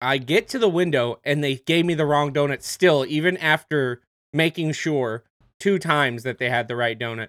I 0.00 0.18
get 0.18 0.48
to 0.48 0.58
the 0.58 0.68
window 0.68 1.20
and 1.24 1.42
they 1.42 1.56
gave 1.56 1.84
me 1.86 1.94
the 1.94 2.06
wrong 2.06 2.32
donut 2.32 2.62
still, 2.62 3.06
even 3.08 3.36
after 3.36 4.00
making 4.32 4.72
sure 4.72 5.22
two 5.60 5.78
times 5.78 6.24
that 6.24 6.38
they 6.38 6.50
had 6.50 6.66
the 6.66 6.74
right 6.76 6.98
donut. 6.98 7.28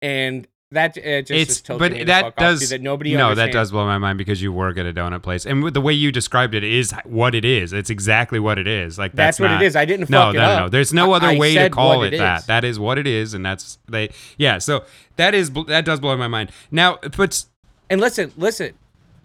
And 0.00 0.48
that 0.70 0.96
it 0.96 1.26
just 1.26 1.50
It's 1.50 1.70
is 1.70 1.78
but 1.78 2.06
that 2.06 2.36
does 2.36 2.70
that 2.70 2.80
nobody 2.80 3.16
no 3.16 3.34
that 3.34 3.52
does 3.52 3.70
blow 3.70 3.86
my 3.86 3.98
mind 3.98 4.18
because 4.18 4.42
you 4.42 4.52
work 4.52 4.76
at 4.76 4.86
a 4.86 4.92
donut 4.92 5.22
place 5.22 5.46
and 5.46 5.72
the 5.72 5.80
way 5.80 5.92
you 5.92 6.10
described 6.12 6.54
it 6.54 6.64
is 6.64 6.92
what 7.04 7.34
it 7.34 7.44
is. 7.44 7.72
It's 7.72 7.90
exactly 7.90 8.38
what 8.38 8.58
it 8.58 8.66
is. 8.66 8.98
Like 8.98 9.12
That's, 9.12 9.38
that's, 9.38 9.40
what 9.40 9.52
not- 9.52 9.62
it 9.62 9.66
is. 9.66 9.76
I 9.76 9.84
didn't 9.84 10.10
No, 10.10 10.24
no, 10.24 10.28
it 10.30 10.32
no, 10.34 10.58
no. 10.60 10.68
There's 10.68 10.92
no 10.92 11.12
other 11.12 11.28
I 11.28 11.38
way 11.38 11.54
to 11.54 11.70
call 11.70 11.98
what 11.98 12.12
it, 12.12 12.18
that. 12.18 12.46
That 12.46 12.64
is 12.64 12.78
what 12.78 12.98
it 12.98 13.06
is, 13.06 13.34
and 13.34 13.44
that's 13.44 13.78
they. 13.88 14.10
Yeah, 14.36 14.58
so 14.58 14.84
that 15.16 15.34
is 15.34 15.50
that 15.68 15.84
does 15.84 16.00
blow 16.00 16.16
my 16.16 16.28
mind. 16.28 16.50
Now, 16.70 16.98
but 17.16 17.44
And 17.88 18.00
listen, 18.00 18.32
listen. 18.36 18.74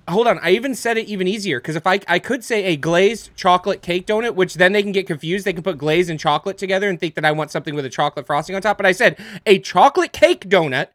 Hold 0.08 0.26
on. 0.26 0.40
I 0.40 0.52
even 0.52 0.74
said 0.74 0.98
it 0.98 1.08
even 1.08 1.28
easier 1.28 1.60
because 1.60 1.76
if 1.76 1.86
I 1.86 2.00
I 2.08 2.18
could 2.18 2.44
say 2.44 2.66
a 2.66 2.76
glazed 2.76 3.30
chocolate 3.36 3.84
cake 3.84 4.08
donut, 4.08 4.34
which 4.34 4.56
then 4.56 4.72
they 4.72 4.82
can 4.82 4.92
get 4.92 5.06
confused. 5.06 5.46
They 5.46 5.54
can 5.54 5.62
put 5.62 5.78
glaze 5.78 6.10
and 6.10 6.20
chocolate 6.20 6.58
together 6.58 6.90
and 6.90 7.00
think 7.00 7.14
that 7.16 7.26
I 7.26 7.32
want 7.32 7.52
something 7.52 7.76
with 7.76 7.86
a 7.86 7.90
chocolate 7.90 8.26
frosting 8.26 8.56
on 8.56 8.62
top. 8.64 8.78
But 8.78 8.88
I 8.88 8.92
said 8.92 9.18
a 9.46 9.60
chocolate 9.60 10.12
cake 10.12 10.50
donut 10.50 10.88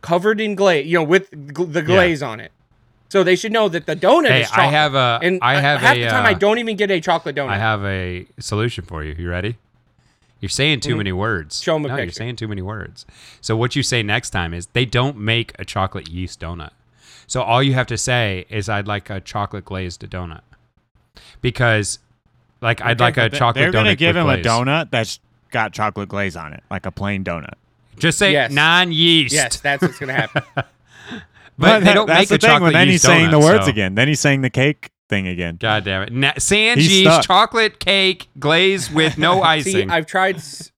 covered 0.00 0.40
in 0.40 0.54
glaze, 0.54 0.86
you 0.86 0.94
know, 0.98 1.02
with 1.04 1.30
gl- 1.30 1.72
the 1.72 1.82
glaze 1.82 2.22
on 2.22 2.40
it. 2.40 2.52
So 3.08 3.24
they 3.24 3.34
should 3.34 3.52
know 3.52 3.68
that 3.68 3.86
the 3.86 3.96
donut 3.96 4.28
hey, 4.28 4.42
is 4.42 4.48
chocolate. 4.48 4.66
I 4.66 4.70
have 4.70 4.94
a. 4.94 5.18
and 5.22 5.38
I 5.42 5.60
have 5.60 5.80
half 5.80 5.96
a. 5.96 6.02
the 6.04 6.08
time 6.08 6.24
uh, 6.24 6.28
I 6.28 6.34
don't 6.34 6.58
even 6.58 6.76
get 6.76 6.90
a 6.92 7.00
chocolate 7.00 7.34
donut. 7.34 7.48
I 7.48 7.58
have 7.58 7.84
a 7.84 8.26
solution 8.38 8.84
for 8.84 9.02
you. 9.02 9.14
You 9.18 9.28
ready? 9.28 9.56
You're 10.40 10.48
saying 10.48 10.80
too 10.80 10.96
many 10.96 11.12
words. 11.12 11.56
Mm-hmm. 11.56 11.64
Show 11.64 11.74
'em 11.76 11.84
a 11.84 11.88
no, 11.88 11.96
you're 11.96 12.12
saying 12.12 12.36
too 12.36 12.48
many 12.48 12.62
words. 12.62 13.04
So 13.40 13.56
what 13.56 13.74
you 13.76 13.82
say 13.82 14.02
next 14.02 14.30
time 14.30 14.54
is 14.54 14.66
they 14.68 14.84
don't 14.86 15.18
make 15.18 15.52
a 15.58 15.64
chocolate 15.64 16.08
yeast 16.08 16.40
donut. 16.40 16.70
So 17.26 17.42
all 17.42 17.62
you 17.62 17.74
have 17.74 17.86
to 17.88 17.98
say 17.98 18.46
is 18.48 18.68
I'd 18.68 18.86
like 18.88 19.10
a 19.10 19.20
chocolate 19.20 19.64
glazed 19.64 20.00
donut. 20.08 20.40
Because 21.40 21.98
like 22.60 22.80
I'd 22.80 23.00
like 23.00 23.16
a 23.16 23.28
They- 23.28 23.38
chocolate 23.38 23.62
They're 23.62 23.70
donut. 23.70 23.72
gonna 23.84 23.96
give 23.96 24.16
with 24.16 24.24
him 24.24 24.30
a 24.30 24.36
donut 24.38 24.90
that's 24.90 25.20
got 25.50 25.72
chocolate 25.72 26.08
glaze 26.08 26.36
on 26.36 26.52
it, 26.52 26.62
like 26.70 26.86
a 26.86 26.90
plain 26.90 27.24
donut. 27.24 27.54
Just 28.00 28.18
say 28.18 28.32
Yes. 28.32 28.50
non-yeast. 28.52 29.32
yes, 29.34 29.60
that's 29.60 29.82
what's 29.82 29.98
gonna 29.98 30.12
happen. 30.14 30.42
But 31.58 31.84
they 31.84 31.92
don't 31.92 32.06
that's 32.06 32.20
make 32.20 32.28
the 32.30 32.34
a 32.36 32.38
thing. 32.38 32.48
chocolate 32.48 32.62
When 32.62 32.72
then 32.72 32.86
he's 32.86 32.94
yeast 32.94 33.04
saying 33.04 33.30
the 33.30 33.38
words 33.38 33.66
so- 33.66 33.70
again. 33.70 33.94
Then 33.94 34.08
he's 34.08 34.18
saying 34.20 34.40
the 34.40 34.48
cake 34.48 34.90
thing 35.10 35.28
again. 35.28 35.56
God 35.60 35.84
damn 35.84 36.02
it. 36.04 36.12
Na- 36.12 36.32
sans 36.38 36.78
He's 36.80 36.90
yeast 36.90 37.10
stuck. 37.12 37.26
chocolate 37.26 37.78
cake 37.78 38.28
glazed 38.38 38.94
with 38.94 39.18
no 39.18 39.42
icing. 39.56 39.72
See, 39.72 39.94
I've 39.94 40.06
tried. 40.06 40.36
s- 40.36 40.72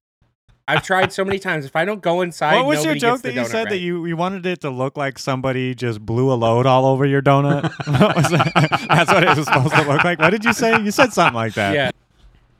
I've 0.66 0.82
tried 0.82 1.12
so 1.12 1.24
many 1.24 1.38
times. 1.38 1.64
If 1.66 1.76
I 1.76 1.84
don't 1.84 2.00
go 2.02 2.20
inside, 2.22 2.56
What 2.56 2.66
was 2.66 2.84
your 2.84 2.94
joke 2.96 3.22
that 3.22 3.32
you 3.34 3.44
said 3.44 3.58
right. 3.64 3.68
that 3.70 3.78
you, 3.78 4.06
you 4.06 4.16
wanted 4.16 4.44
it 4.46 4.60
to 4.62 4.70
look 4.70 4.96
like 4.96 5.18
somebody 5.20 5.72
just 5.74 6.00
blew 6.04 6.32
a 6.32 6.34
load 6.34 6.66
all 6.66 6.86
over 6.86 7.04
your 7.06 7.20
donut? 7.22 7.62
That? 7.86 8.86
That's 8.88 9.12
what 9.12 9.22
it 9.22 9.36
was 9.36 9.46
supposed 9.46 9.74
to 9.74 9.82
look 9.82 10.02
like. 10.02 10.18
What 10.18 10.30
did 10.30 10.44
you 10.44 10.52
say? 10.52 10.80
You 10.80 10.90
said 10.90 11.12
something 11.12 11.34
like 11.34 11.54
that. 11.54 11.74
Yeah. 11.74 11.90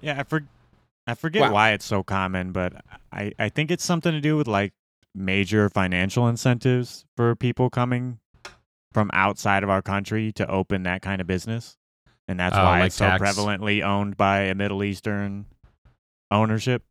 Yeah, 0.01 0.21
I, 0.21 0.23
for, 0.25 0.43
I 1.07 1.15
forget 1.15 1.43
Wow. 1.43 1.53
why 1.53 1.71
it's 1.73 1.85
so 1.85 2.03
common, 2.03 2.53
but 2.53 2.75
I, 3.13 3.33
I 3.39 3.49
think 3.49 3.71
it's 3.71 3.85
something 3.85 4.13
to 4.13 4.21
do 4.21 4.37
with 4.37 4.47
like 4.47 4.73
major 5.15 5.69
financial 5.69 6.29
incentives 6.29 7.05
for 7.17 7.35
people 7.35 7.71
coming 7.71 8.19
from 8.93 9.11
outside 9.13 9.63
of 9.63 9.71
our 9.71 9.83
country 9.83 10.33
to 10.33 10.47
open 10.49 10.85
that 10.85 11.03
kind 11.03 11.21
of 11.21 11.27
business. 11.27 11.77
And 12.29 12.39
that's 12.39 12.57
Oh, 12.57 12.63
why 12.63 12.81
like 12.81 12.87
it's 12.89 12.97
so 12.97 13.07
prevalently 13.07 13.83
owned 13.83 14.17
by 14.17 14.43
a 14.43 14.55
Middle 14.55 14.85
Eastern 14.85 15.47
ownership. 16.31 16.85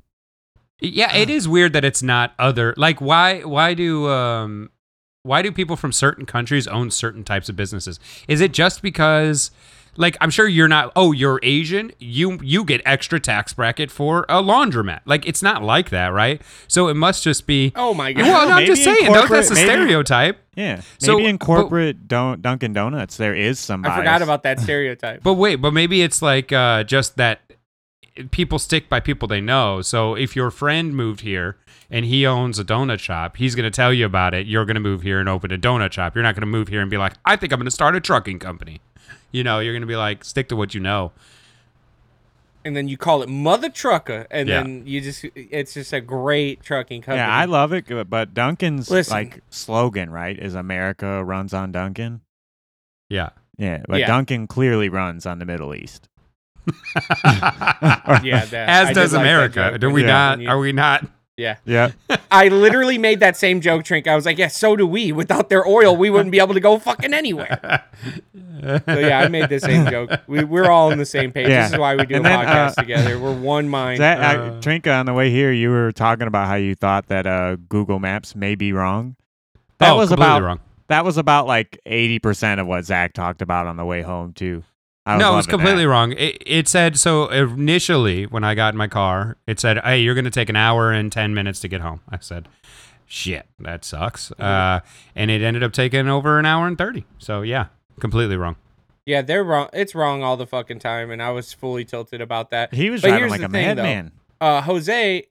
Yeah, 0.82 1.16
it 1.16 1.30
is 1.30 1.48
weird 1.48 1.74
that 1.74 1.86
it's 1.86 2.04
not 2.04 2.34
other. 2.38 2.74
Like, 2.78 3.00
why? 3.00 3.42
Why 3.42 3.74
do 3.74 4.10
um, 4.10 4.72
why 5.24 5.42
do 5.42 5.52
people 5.52 5.76
from 5.78 5.92
certain 5.94 6.26
countries 6.26 6.68
own 6.68 6.92
certain 6.92 7.24
types 7.24 7.48
of 7.48 7.56
businesses? 7.56 8.00
Is 8.28 8.42
it 8.42 8.52
just 8.52 8.82
because? 8.82 9.52
Like, 9.98 10.16
I'm 10.22 10.30
sure 10.30 10.48
you're 10.48 10.68
not. 10.70 10.92
Oh, 10.96 11.12
you're 11.12 11.40
Asian. 11.44 11.92
You 12.00 12.40
you 12.42 12.64
get 12.64 12.82
extra 12.86 13.20
tax 13.20 13.54
bracket 13.54 13.92
for 13.92 14.24
a 14.30 14.42
laundromat. 14.42 15.02
Like, 15.06 15.26
it's 15.28 15.42
not 15.44 15.62
like 15.64 15.90
that, 15.90 16.08
right? 16.14 16.42
So 16.68 16.88
it 16.88 16.94
must 16.96 17.24
just 17.24 17.46
be. 17.46 17.74
Oh 17.76 17.94
my 17.94 18.14
god. 18.14 18.24
well, 18.24 18.50
no, 18.50 18.56
I'm 18.56 18.66
just 18.66 18.84
saying. 18.84 19.12
Don't, 19.12 19.30
that's 19.30 19.52
a 19.52 19.54
maybe- 19.56 19.68
stereotype. 19.68 20.38
Yeah. 20.56 20.82
So, 20.98 21.16
Maybe 21.18 21.30
in 21.30 21.38
but- 21.38 21.46
corporate 21.46 22.08
don't 22.08 22.42
Dunkin' 22.42 22.74
Donuts 22.74 23.16
there 23.18 23.34
is 23.36 23.58
some 23.60 23.86
I 23.86 23.96
forgot 23.96 24.22
about 24.22 24.44
that 24.44 24.60
stereotype. 24.62 25.24
But 25.24 25.34
wait, 25.36 25.56
but 25.58 25.72
maybe 25.74 26.02
it's 26.02 26.22
like 26.22 26.52
uh, 26.52 26.84
just 26.84 27.16
that 27.18 27.40
people 28.32 28.60
stick 28.60 28.90
by 28.90 29.00
people 29.00 29.28
they 29.28 29.42
know. 29.42 29.82
So 29.82 30.16
if 30.16 30.36
your 30.36 30.52
friend 30.52 30.96
moved 30.96 31.22
here 31.22 31.58
and 31.90 32.06
he 32.06 32.26
owns 32.26 32.60
a 32.60 32.66
donut 32.66 33.00
shop, 33.00 33.38
he's 33.38 33.56
going 33.56 33.64
to 33.64 33.76
tell 33.76 33.94
you 33.94 34.06
about 34.06 34.34
it. 34.34 34.46
You're 34.48 34.66
going 34.66 34.76
to 34.76 34.82
move 34.82 35.02
here 35.02 35.20
and 35.20 35.30
open 35.30 35.52
a 35.52 35.58
donut 35.58 35.92
shop. 35.94 36.16
You're 36.16 36.24
not 36.24 36.36
going 36.36 36.42
to 36.42 36.48
move 36.48 36.68
here 36.68 36.82
and 36.82 36.90
be 36.92 36.98
like, 36.98 37.14
I 37.26 37.36
think 37.38 37.54
I'm 37.54 37.60
going 37.60 37.66
to 37.66 37.72
start 37.72 37.96
a 37.96 38.02
trucking 38.02 38.40
company. 38.40 38.82
You 39.32 39.44
know, 39.44 39.60
you're 39.60 39.74
going 39.74 39.82
to 39.82 39.88
be 39.88 39.96
like, 39.96 40.24
stick 40.26 40.50
to 40.50 40.56
what 40.56 40.74
you 40.74 40.80
know. 40.82 41.12
and 42.64 42.76
then 42.76 42.88
you 42.88 42.96
call 42.96 43.24
it 43.24 43.30
Mother 43.30 43.70
Trucker, 43.70 44.28
and 44.30 44.48
Yeah. 44.48 44.62
then 44.62 44.84
you 44.86 45.02
just 45.02 45.26
it's 45.36 45.74
just 45.74 45.94
a 45.94 46.00
great 46.02 46.62
trucking 46.62 47.02
company. 47.02 47.18
Yeah, 47.18 47.34
I 47.36 47.46
love 47.46 47.74
it, 47.74 47.86
but- 47.88 48.08
but 48.10 48.34
Dunkin's 48.36 48.92
Listen. 48.92 49.14
like 49.16 49.40
slogan, 49.50 50.12
right, 50.12 50.38
is 50.38 50.54
America 50.54 51.24
runs 51.24 51.56
on 51.56 51.72
Dunkin'. 51.72 52.22
Yeah. 53.10 53.30
Yeah, 53.58 53.82
but 53.88 54.00
Yeah. 54.02 54.08
Duncan 54.08 54.46
clearly 54.48 54.90
runs 54.90 55.26
on 55.26 55.40
the 55.40 55.46
Middle 55.46 55.74
East. 55.74 56.08
yeah, 57.26 58.46
that, 58.46 58.54
As 58.54 58.88
did 58.90 58.94
does 58.94 59.14
America. 59.14 59.72
joke 59.72 59.80
Do 59.82 59.90
we 59.90 60.02
you- 60.02 60.08
not? 60.08 60.46
Are 60.46 60.60
we 60.60 60.72
not? 60.72 61.06
Yeah, 61.42 61.58
Yeah. 61.66 61.92
I 62.32 62.48
literally 62.48 62.98
made 62.98 63.20
that 63.20 63.36
same 63.36 63.60
joke, 63.62 63.84
Trink. 63.84 64.08
I 64.08 64.16
was 64.16 64.26
like, 64.26 64.38
yeah, 64.38 64.48
so 64.48 64.76
do 64.76 64.88
we. 64.88 65.12
Without 65.12 65.50
their 65.50 65.68
oil, 65.68 65.96
we 65.98 66.10
wouldn't 66.10 66.32
be 66.32 66.40
able 66.40 66.54
to 66.54 66.60
go 66.60 66.80
fucking 66.80 67.14
anywhere. 67.14 67.84
So 68.64 69.00
yeah, 69.00 69.20
I 69.20 69.28
made 69.28 69.50
the 69.50 69.60
same 69.60 69.90
joke. 69.90 70.12
We, 70.28 70.44
we're 70.44 70.70
all 70.70 70.92
on 70.92 70.98
the 71.00 71.06
same 71.06 71.32
page. 71.32 71.50
Yeah. 71.50 71.64
This 71.64 71.74
is 71.74 71.80
why 71.80 71.96
we 71.96 72.06
do 72.06 72.16
And 72.16 72.26
a 72.26 72.30
then, 72.30 72.40
podcast 72.46 72.78
uh, 72.78 72.82
together. 72.82 73.20
We're 73.20 73.34
one 73.36 73.68
mind. 73.68 74.00
That, 74.02 74.22
I, 74.22 74.36
Uh, 74.38 74.62
Trinka, 74.62 75.00
on 75.00 75.08
the 75.08 75.14
way 75.14 75.32
here, 75.32 75.52
you 75.52 75.70
were 75.72 75.92
talking 75.92 76.28
about 76.28 76.48
how 76.48 76.56
you 76.56 76.76
thought 76.76 77.08
that 77.08 77.26
uh, 77.26 77.56
Google 77.70 78.00
Maps 78.00 78.36
may 78.36 78.54
be 78.56 78.72
wrong. 78.72 79.16
That 79.80 79.94
oh, 79.94 79.98
was 79.98 80.10
completely 80.10 80.26
about 80.38 80.44
wrong. 80.44 80.60
that 80.90 81.04
was 81.04 81.18
about 81.18 81.48
like 81.48 81.80
eighty 81.88 82.20
percent 82.20 82.62
of 82.62 82.68
what 82.68 82.86
Zack 82.86 83.14
talked 83.14 83.42
about 83.42 83.66
on 83.66 83.78
the 83.78 83.86
way 83.86 84.04
home 84.04 84.32
too. 84.34 84.64
I 85.06 85.18
no, 85.18 85.34
it 85.34 85.38
was 85.38 85.48
completely 85.48 85.84
that. 85.84 85.90
wrong. 85.90 86.12
It, 86.14 86.42
it 86.46 86.68
said 86.68 86.98
so 87.00 87.28
initially 87.30 88.26
when 88.26 88.44
I 88.44 88.54
got 88.56 88.74
in 88.74 88.78
my 88.78 88.88
car, 88.88 89.38
it 89.48 89.60
said, 89.60 89.80
"Hey, 89.84 90.00
you're 90.02 90.14
going 90.14 90.26
to 90.26 90.32
take 90.32 90.50
an 90.50 90.56
hour 90.56 90.92
and 90.92 91.12
ten 91.12 91.34
minutes 91.34 91.60
to 91.62 91.68
get 91.68 91.82
home." 91.82 92.02
I 92.10 92.20
said, 92.20 92.48
"Shit, 93.08 93.48
that 93.60 93.84
sucks." 93.84 94.32
Uh, 94.34 94.82
and 95.16 95.32
it 95.32 95.42
ended 95.42 95.64
up 95.64 95.74
taking 95.74 96.08
over 96.08 96.38
an 96.38 96.46
hour 96.46 96.68
and 96.68 96.78
thirty. 96.78 97.06
So 97.18 97.42
yeah, 97.42 97.68
completely 98.00 98.38
wrong. 98.38 98.58
yeah, 99.08 99.24
they're 99.24 99.44
wrong. 99.44 99.70
It's 99.74 99.96
wrong 99.96 100.22
all 100.24 100.38
the 100.38 100.46
fucking 100.48 100.80
time, 100.80 101.10
and 101.10 101.22
I 101.22 101.32
was 101.32 101.52
fully 101.52 101.84
tilted 101.84 102.22
about 102.22 102.52
that. 102.52 102.72
He 102.74 102.90
was 102.92 103.02
But 103.02 103.08
driving 103.10 103.30
like 103.30 103.42
a 103.42 103.50
thing, 103.50 103.76
though. 103.76 103.84
madman. 103.84 104.12
uh 104.40 104.62
Jose, 104.62 105.26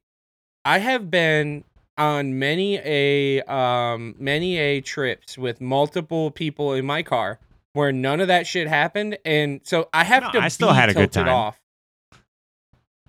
I 0.64 0.78
have 0.78 1.10
been 1.12 1.62
on 1.96 2.38
many 2.40 2.78
a 2.84 3.40
um 3.42 4.16
many 4.18 4.56
a 4.58 4.80
trips 4.80 5.38
with 5.38 5.60
multiple 5.60 6.30
people 6.32 6.72
in 6.74 6.84
my 6.86 7.02
car 7.04 7.38
where 7.72 7.92
none 7.92 8.20
of 8.20 8.28
that 8.28 8.46
shit 8.46 8.68
happened 8.68 9.18
and 9.24 9.60
so 9.64 9.88
I 9.92 10.04
have 10.04 10.22
No, 10.24 10.30
to 10.32 10.38
I 10.40 10.48
still 10.48 10.68
be 10.68 10.74
had 10.74 10.88
a 10.90 10.94
good 10.94 11.12
tilted 11.12 11.26
time. 11.26 11.34
off. 11.34 11.60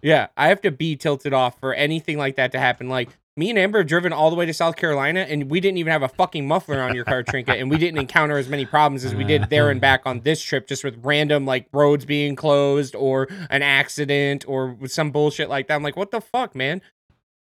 Yeah, 0.02 0.28
I 0.36 0.47
have 0.47 0.62
to 0.62 0.71
be 0.71 0.95
tilted 0.95 1.34
off 1.34 1.60
for 1.60 1.74
anything 1.74 2.17
like 2.17 2.36
that 2.38 2.52
to 2.54 2.60
happen. 2.60 2.89
Like 2.89 3.10
me 3.38 3.50
and 3.50 3.58
Amber 3.60 3.80
have 3.80 3.88
driven 3.88 4.12
all 4.12 4.30
the 4.30 4.36
way 4.36 4.45
to 4.45 4.54
South 4.54 4.76
Carolina 4.76 5.21
and 5.21 5.50
we 5.50 5.60
didn't 5.60 5.78
even 5.78 5.91
have 5.91 6.02
a 6.04 6.08
fucking 6.10 6.47
muffler 6.47 6.82
on 6.82 6.95
your 6.95 7.06
car 7.06 7.24
trinket 7.24 7.60
and 7.60 7.69
we 7.69 7.78
didn't 7.78 8.00
encounter 8.00 8.38
as 8.38 8.50
many 8.50 8.65
problems 8.65 9.06
as 9.06 9.13
we 9.15 9.24
did 9.24 9.50
there 9.50 9.69
and 9.69 9.80
back 9.80 10.02
on 10.06 10.21
this 10.21 10.41
trip 10.41 10.67
just 10.67 10.84
with 10.84 11.00
random 11.04 11.45
like 11.45 11.67
roads 11.71 12.04
being 12.04 12.36
closed 12.36 12.95
or 12.95 13.28
an 13.50 13.62
accident 13.62 14.43
or 14.47 14.74
with 14.74 14.91
some 14.91 15.12
bullshit 15.12 15.50
like 15.50 15.67
that. 15.67 15.76
I'm 15.76 15.84
like, 15.84 15.95
what 15.95 16.12
the 16.12 16.21
fuck, 16.21 16.56
man? 16.56 16.82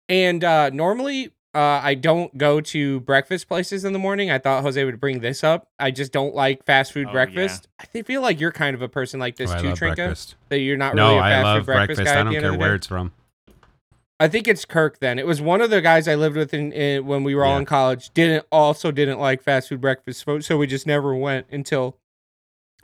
And 0.08 0.44
uh 0.44 0.70
normally 0.70 1.32
uh 1.56 1.80
I 1.84 1.94
don't 1.96 2.36
go 2.38 2.60
to 2.62 3.00
breakfast 3.02 3.48
places 3.48 3.86
in 3.86 3.94
the 3.94 4.00
morning. 4.00 4.32
I 4.32 4.40
thought 4.40 4.64
Jose 4.64 4.84
would 4.84 5.00
bring 5.00 5.20
this 5.20 5.44
up. 5.44 5.68
I 5.80 5.92
just 5.92 6.12
don't 6.12 6.34
like 6.34 6.66
fast 6.66 6.92
food 6.94 7.08
Oh, 7.10 7.12
breakfast. 7.12 7.68
I 7.80 8.02
feel 8.04 8.22
like 8.22 8.40
you're 8.40 8.52
kind 8.52 8.76
of 8.76 8.82
a 8.82 8.90
person 8.90 9.20
like 9.20 9.36
this 9.36 9.52
Oh, 9.52 9.58
too, 9.62 9.74
Trinka. 9.74 9.96
breakfast. 9.96 10.36
That 10.50 10.60
you're 10.60 10.78
not 10.78 10.96
No, 10.96 11.08
really 11.10 11.18
a 11.20 11.22
fast 11.22 11.44
love 11.44 11.60
food 11.60 11.66
breakfast, 11.66 11.88
breakfast. 11.98 12.14
guy 12.16 12.20
I 12.20 12.24
don't 12.24 12.34
care 12.42 12.54
where 12.58 12.76
it's 12.76 12.88
from. 12.88 13.12
I 14.20 14.28
think 14.30 14.48
it's 14.48 14.64
Kirk. 14.66 15.00
Then 15.00 15.20
it 15.20 15.28
was 15.28 15.42
one 15.42 15.60
of 15.62 15.70
the 15.70 15.82
guys 15.82 16.08
I 16.08 16.16
lived 16.16 16.38
with 16.38 16.54
in, 16.54 16.72
in 16.72 17.06
when 17.06 17.24
we 17.24 17.36
were 17.36 17.44
all 17.44 17.58
in 17.58 17.66
college. 17.66 18.10
Didn't 18.14 18.46
also 18.52 18.92
didn't 18.92 19.20
like 19.20 19.42
fast 19.44 19.70
food 19.70 19.82
breakfast, 19.82 20.24
so- 20.26 20.40
so 20.40 20.58
we 20.58 20.66
just 20.68 20.88
never 20.88 21.14
went 21.14 21.48
until 21.52 21.98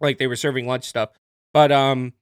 like 0.01 0.17
they 0.17 0.27
were 0.27 0.35
serving 0.35 0.67
lunch 0.67 0.83
stuff. 0.85 1.09
But 1.53 1.71
um, 1.71 2.13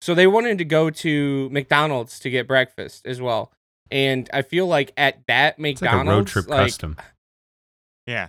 so 0.00 0.14
they 0.14 0.26
wanted 0.26 0.58
to 0.58 0.64
go 0.64 0.90
to 0.90 1.48
McDonald's 1.50 2.18
to 2.20 2.30
get 2.30 2.46
breakfast 2.46 3.06
as 3.06 3.20
well, 3.20 3.52
and 3.90 4.28
I 4.32 4.42
feel 4.42 4.66
like 4.66 4.92
at 4.96 5.26
that 5.26 5.56
It's 5.58 5.82
like 5.82 5.90
McDonald's, 5.92 6.08
a 6.08 6.12
road 6.12 6.26
trip 6.26 6.48
like, 6.48 6.66
custom. 6.68 6.96
Yeah. 8.06 8.28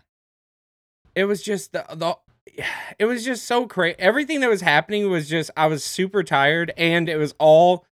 it 1.15 1.25
was 1.25 1.41
just 1.43 1.71
the, 1.73 1.85
the 1.93 2.17
it 2.99 3.05
was 3.05 3.23
just 3.25 3.45
so 3.45 3.67
crazy. 3.67 3.95
Everything 3.99 4.39
that 4.41 4.49
was 4.49 4.61
happening 4.61 5.09
was 5.09 5.29
just 5.29 5.51
I 5.55 5.67
was 5.67 5.83
super 5.83 6.23
tired 6.23 6.73
and 6.77 7.07
it 7.09 7.17
was 7.17 7.33
all 7.39 7.85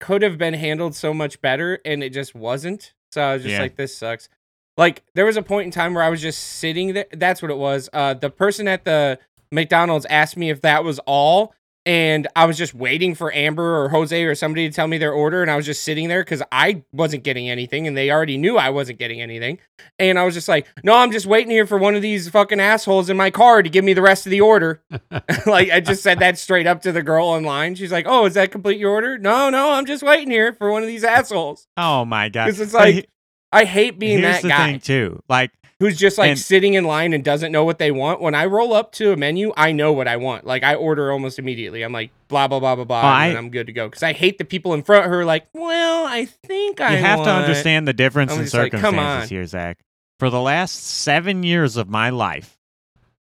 could 0.00 0.22
have 0.22 0.38
been 0.38 0.54
handled 0.54 0.94
so 0.94 1.12
much 1.12 1.40
better 1.42 1.78
and 1.84 2.02
it 2.02 2.10
just 2.10 2.34
wasn't. 2.34 2.94
So 3.12 3.20
I 3.22 3.34
was 3.34 3.42
just 3.42 3.52
Yeah. 3.52 3.60
like 3.60 3.76
this 3.76 3.96
sucks. 3.96 4.28
Like 4.76 5.02
there 5.14 5.26
was 5.26 5.36
a 5.36 5.42
point 5.42 5.66
in 5.66 5.70
time 5.72 5.94
where 5.94 6.02
I 6.02 6.08
was 6.08 6.22
just 6.22 6.40
sitting 6.42 6.94
there. 6.94 7.06
That's 7.12 7.42
what 7.42 7.50
it 7.50 7.58
was. 7.58 7.90
Uh 7.92 8.14
the 8.14 8.30
person 8.30 8.66
at 8.68 8.84
the 8.84 9.18
McDonald's 9.52 10.06
asked 10.06 10.36
me 10.36 10.48
if 10.50 10.60
that 10.62 10.84
was 10.84 10.98
all 11.00 11.54
and 11.90 12.28
I 12.36 12.44
was 12.44 12.56
just 12.56 12.72
waiting 12.72 13.16
for 13.16 13.34
Amber 13.34 13.82
or 13.82 13.88
Jose 13.88 14.22
or 14.22 14.36
somebody 14.36 14.68
to 14.68 14.72
tell 14.72 14.86
me 14.86 14.96
their 14.96 15.12
order 15.12 15.42
and 15.42 15.50
I 15.50 15.56
was 15.56 15.66
just 15.66 15.82
sitting 15.82 16.06
there 16.06 16.22
cuz 16.22 16.40
I 16.52 16.84
wasn't 16.92 17.24
getting 17.24 17.50
anything 17.50 17.88
and 17.88 17.96
they 17.96 18.12
already 18.12 18.36
knew 18.36 18.56
I 18.58 18.70
wasn't 18.70 19.00
getting 19.00 19.20
anything. 19.20 19.58
And 19.98 20.16
I 20.16 20.24
was 20.24 20.34
just 20.34 20.46
like, 20.46 20.68
no, 20.84 20.94
I'm 20.94 21.10
just 21.10 21.26
waiting 21.26 21.50
here 21.50 21.66
for 21.66 21.78
one 21.78 21.96
of 21.96 22.02
these 22.02 22.28
fucking 22.28 22.60
assholes 22.60 23.10
in 23.10 23.16
my 23.16 23.30
car 23.30 23.60
to 23.60 23.68
give 23.68 23.84
me 23.84 23.92
the 23.92 24.02
rest 24.02 24.24
of 24.24 24.30
the 24.30 24.40
order. 24.40 24.80
like, 25.46 25.70
I 25.70 25.80
just 25.80 26.04
said 26.04 26.20
that 26.20 26.38
straight 26.38 26.68
up 26.68 26.80
to 26.82 26.92
the 26.92 27.02
girl 27.02 27.26
online. 27.26 27.74
She's 27.74 27.90
like, 27.90 28.06
oh, 28.08 28.24
is 28.26 28.34
that 28.34 28.52
complete 28.52 28.78
your 28.78 28.92
order? 28.92 29.18
No, 29.18 29.50
no, 29.50 29.72
I'm 29.72 29.84
just 29.84 30.04
waiting 30.04 30.30
here 30.30 30.52
for 30.52 30.70
one 30.70 30.82
of 30.82 30.88
these 30.88 31.02
assholes. 31.02 31.66
Oh 31.76 32.04
my 32.04 32.28
god. 32.28 32.46
'Cause 32.46 32.60
it's 32.60 32.72
like, 32.74 33.08
I 33.50 33.64
hate 33.64 33.98
being 33.98 34.18
here's 34.20 34.36
that 34.36 34.42
the 34.42 34.48
guy 34.48 34.70
thing 34.72 34.80
too. 34.80 35.22
Like 35.28 35.50
who's 35.80 35.96
just 35.96 36.16
like 36.18 36.30
and- 36.30 36.38
sitting 36.38 36.74
in 36.74 36.84
line 36.84 37.12
and 37.12 37.24
doesn't 37.24 37.50
know 37.50 37.64
what 37.64 37.78
they 37.78 37.90
want. 37.90 38.20
When 38.20 38.34
I 38.34 38.44
roll 38.44 38.72
up 38.72 38.92
to 38.92 39.12
a 39.12 39.16
menu, 39.16 39.52
I 39.56 39.72
know 39.72 39.92
what 39.92 40.06
I 40.06 40.16
want. 40.18 40.46
Like, 40.46 40.62
I 40.62 40.74
order 40.76 41.10
almost 41.10 41.38
immediately. 41.38 41.82
I'm 41.82 41.92
like, 41.92 42.10
blah, 42.28 42.46
blah, 42.46 42.60
blah, 42.60 42.76
blah, 42.76 42.84
blah. 42.84 43.00
Oh, 43.02 43.06
I- 43.06 43.26
and 43.26 43.38
I'm 43.38 43.50
good 43.50 43.66
to 43.66 43.72
go. 43.72 43.88
Because 43.88 44.02
I 44.04 44.12
hate 44.12 44.38
the 44.38 44.44
people 44.44 44.74
in 44.74 44.82
front 44.84 45.06
who 45.06 45.12
are 45.14 45.24
like, 45.24 45.46
well, 45.54 46.06
I 46.06 46.26
think 46.26 46.80
I 46.80 46.92
you 46.92 46.98
have 47.02 47.24
to 47.24 47.30
understand 47.30 47.88
the 47.88 47.92
difference 47.92 48.30
I'm 48.32 48.38
in 48.38 48.44
just 48.44 48.54
like, 48.54 48.72
circumstances 48.72 49.30
here, 49.30 49.46
Zack. 49.46 49.78
For 50.20 50.30
the 50.30 50.40
last 50.40 50.74
seven 50.84 51.42
years 51.42 51.76
of 51.76 51.88
my 51.88 52.10
life, 52.10 52.58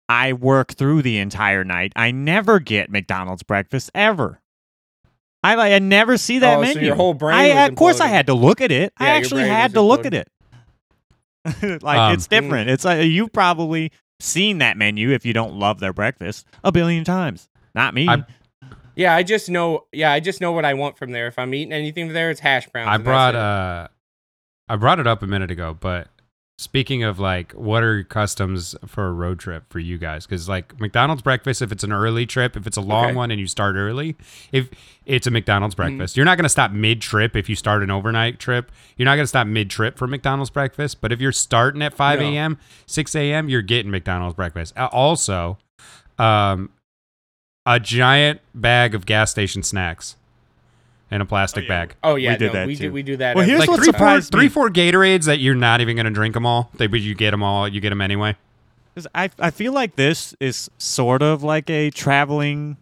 I 0.10 0.34
work 0.34 0.74
through 0.74 1.02
the 1.04 1.18
entire 1.20 1.64
night. 1.64 1.94
I 1.96 2.12
never 2.12 2.60
get 2.60 2.90
McDonald's 2.92 3.44
breakfast 3.44 3.90
ever. 3.96 4.42
I 5.42 5.76
I 5.76 5.80
never 5.80 6.18
see 6.18 6.40
that 6.40 6.58
Oh, 6.58 6.64
so 6.64 6.68
menu. 6.74 6.88
your 6.88 6.96
whole 6.96 7.14
brain 7.14 7.38
I, 7.40 7.68
of 7.68 7.76
course, 7.76 8.02
I 8.02 8.08
had 8.08 8.26
to 8.28 8.34
look 8.34 8.60
at 8.60 8.72
it. 8.72 8.92
Yeah, 9.00 9.06
I 9.06 9.10
actually 9.12 9.48
had 9.48 9.74
to 9.76 9.82
look 9.82 10.06
at 10.06 10.14
it. 10.14 10.28
like 11.82 11.98
Um, 12.00 12.14
it's 12.14 12.28
different. 12.28 12.70
It's 12.70 12.86
like 12.86 13.06
you've 13.06 13.32
probably 13.34 13.92
seen 14.20 14.58
that 14.60 14.78
menu 14.78 15.12
if 15.12 15.26
you 15.26 15.34
don't 15.34 15.54
love 15.58 15.80
their 15.80 15.94
breakfast 15.94 16.46
a 16.64 16.72
billion 16.72 17.04
times. 17.04 17.48
Not 17.76 17.94
me. 17.94 18.08
I- 18.08 18.24
Yeah, 18.96 19.16
I 19.16 19.24
just 19.24 19.50
know. 19.50 19.86
Yeah, 19.94 20.12
I 20.12 20.20
just 20.20 20.42
know 20.42 20.52
what 20.52 20.66
I 20.66 20.74
want 20.74 20.98
from 20.98 21.12
there. 21.12 21.28
If 21.28 21.40
I'm 21.40 21.54
eating 21.54 21.72
anything 21.72 22.12
there, 22.12 22.30
it's 22.32 22.42
hash 22.42 22.68
browns. 22.68 22.90
I 22.90 22.98
brought 22.98 23.36
uh 23.36 23.88
I 24.68 24.76
brought 24.76 25.00
it 25.00 25.08
up 25.08 25.24
a 25.24 25.28
minute 25.28 25.52
ago, 25.52 25.76
but 25.80 26.08
speaking 26.60 27.04
of 27.04 27.20
like 27.20 27.54
what 27.54 27.84
are 27.84 27.96
your 27.96 28.04
customs 28.04 28.76
for 28.86 29.08
a 29.08 29.14
road 29.14 29.40
trip 29.40 29.64
for 29.70 29.80
you 29.80 29.98
guys 29.98 30.28
cuz 30.28 30.50
like 30.50 30.78
McDonald's 30.78 31.22
breakfast 31.22 31.62
if 31.62 31.72
it's 31.72 31.86
an 31.86 31.94
early 31.94 32.26
trip, 32.26 32.58
if 32.58 32.68
it's 32.68 32.76
a 32.76 32.82
long 32.82 33.06
Okay. 33.06 33.14
one 33.16 33.32
and 33.32 33.40
you 33.40 33.48
start 33.48 33.78
early, 33.78 34.18
if 34.52 34.70
it's 35.06 35.26
a 35.26 35.32
McDonald's 35.32 35.74
Mm-hmm. 35.74 35.96
breakfast. 35.98 36.18
You're 36.18 36.26
not 36.26 36.36
going 36.38 36.44
to 36.44 36.50
stop 36.50 36.72
mid-trip 36.72 37.38
if 37.38 37.48
you 37.48 37.56
start 37.56 37.82
an 37.82 37.90
overnight 37.90 38.40
trip. 38.40 38.72
You're 38.98 39.06
not 39.06 39.16
going 39.16 39.24
to 39.24 39.28
stop 39.28 39.48
mid-trip 39.48 39.98
for 39.98 40.06
McDonald's 40.06 40.50
breakfast, 40.50 41.00
but 41.00 41.14
if 41.14 41.22
you're 41.22 41.32
starting 41.32 41.82
at 41.82 41.94
5 41.94 42.20
No. 42.20 42.26
a.m., 42.26 42.58
6 42.88 43.16
a.m., 43.16 43.48
you're 43.48 43.62
getting 43.62 43.90
McDonald's 43.90 44.36
breakfast. 44.36 44.76
Also, 44.78 45.58
um 46.18 46.72
a 47.66 47.80
giant 47.80 48.42
bag 48.54 48.94
of 48.96 49.06
gas 49.06 49.32
station 49.32 49.64
snacks 49.64 50.16
in 51.12 51.22
a 51.22 51.26
plastic 51.26 51.68
bag. 51.68 51.96
Oh 52.04 52.16
yeah, 52.16 52.32
We 52.34 52.38
did 52.38 52.48
no, 52.48 52.54
that 52.54 52.68
we 52.68 52.76
too. 52.76 52.84
do. 52.84 52.92
We 52.92 53.04
do 53.04 53.18
that. 53.18 53.36
Well, 53.36 53.42
every 53.44 53.52
here's 53.52 53.60
like 53.62 53.70
what 53.70 53.78
three, 53.78 53.86
four, 53.88 53.94
surprised 53.94 54.32
three, 54.32 54.50
four 54.50 54.70
Gatorades 54.70 55.26
that 55.26 55.40
you're 55.40 55.56
not 55.56 55.82
even 55.82 55.96
gonna 55.96 56.12
drink 56.12 56.34
them 56.34 56.46
all. 56.46 56.70
They, 56.76 56.88
but 56.88 57.02
you 57.02 57.16
get 57.16 57.32
them 57.32 57.44
all. 57.44 57.68
You 57.68 57.82
get 57.82 57.90
them 57.90 58.02
anyway. 58.02 58.36
I 59.16 59.30
I 59.40 59.52
feel 59.52 59.72
like 59.74 59.96
this 59.96 60.36
is 60.40 60.70
sort 60.78 61.22
of 61.22 61.44
like 61.44 61.70
a 61.70 61.90
traveling 61.92 62.78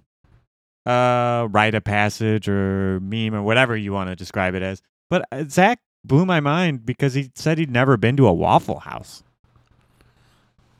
uh 0.86 1.48
rite 1.52 1.76
of 1.76 1.84
passage 1.84 2.48
or 2.48 3.00
meme 3.02 3.36
or 3.36 3.44
whatever 3.44 3.76
you 3.76 3.92
want 3.94 4.10
to 4.10 4.16
describe 4.16 4.56
it 4.56 4.62
as. 4.63 4.82
But 5.10 5.26
uh, 5.32 5.44
Zack 5.48 5.80
blew 6.04 6.26
my 6.26 6.40
mind 6.40 6.86
because 6.86 7.13
he 7.13 7.32
said 7.36 7.58
he'd 7.58 7.72
never 7.72 7.98
been 7.98 8.18
to 8.18 8.28
a 8.28 8.34
Waffle 8.34 8.80
House. 8.80 9.24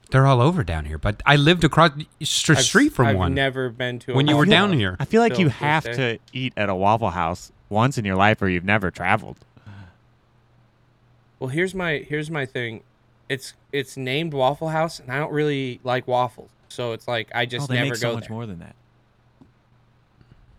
They're 0.10 0.26
all 0.26 0.41
over 0.41 0.63
down 0.63 0.86
here. 0.86 0.98
But 0.98 1.22
I 1.26 1.36
lived 1.36 1.63
across 1.63 1.91
st- 2.22 2.58
I've- 2.58 2.63
street 2.65 2.93
from 2.93 3.06
one. 3.08 3.15
I've 3.15 3.20
one 3.20 3.34
never 3.34 3.70
been 3.70 4.00
to. 4.00 4.13
A 4.13 4.15
when 4.15 4.28
you 4.28 4.36
were 4.36 4.41
Waffle 4.41 4.52
down 4.52 4.70
House. 4.70 4.78
here. 4.80 4.98
I 5.00 5.06
feel 5.06 5.22
like 5.22 5.34
Still 5.34 5.46
you 5.46 5.50
have 5.50 5.84
day. 5.84 5.93
to 5.93 6.20
eat 6.34 6.54
at 6.56 6.70
a 6.70 6.76
Waffle 6.76 7.10
House 7.12 7.52
once 7.70 7.98
in 7.98 8.06
your 8.06 8.15
life 8.15 8.41
or 8.41 8.48
you've 8.48 8.63
never 8.63 8.89
traveled. 8.91 9.38
Well, 11.39 11.50
here's 11.50 11.76
my 11.76 12.06
here's 12.08 12.32
my 12.32 12.46
thing. 12.46 12.82
It's 13.30 13.54
it's 13.72 13.96
named 13.98 14.34
Waffle 14.34 14.70
House, 14.70 15.00
and 15.00 15.12
I 15.12 15.20
don't 15.20 15.32
really 15.32 15.80
like 15.84 16.08
waffles, 16.08 16.50
so 16.70 16.93
it's 16.93 17.08
like 17.08 17.30
I 17.36 17.46
just 17.46 17.65
oh, 17.70 17.74
they 17.74 17.76
never 17.80 17.89
make 17.89 17.96
so 17.98 18.10
go 18.10 18.15
much 18.15 18.28
there. 18.28 18.34
more 18.36 18.46
than 18.46 18.60
that. 18.60 18.76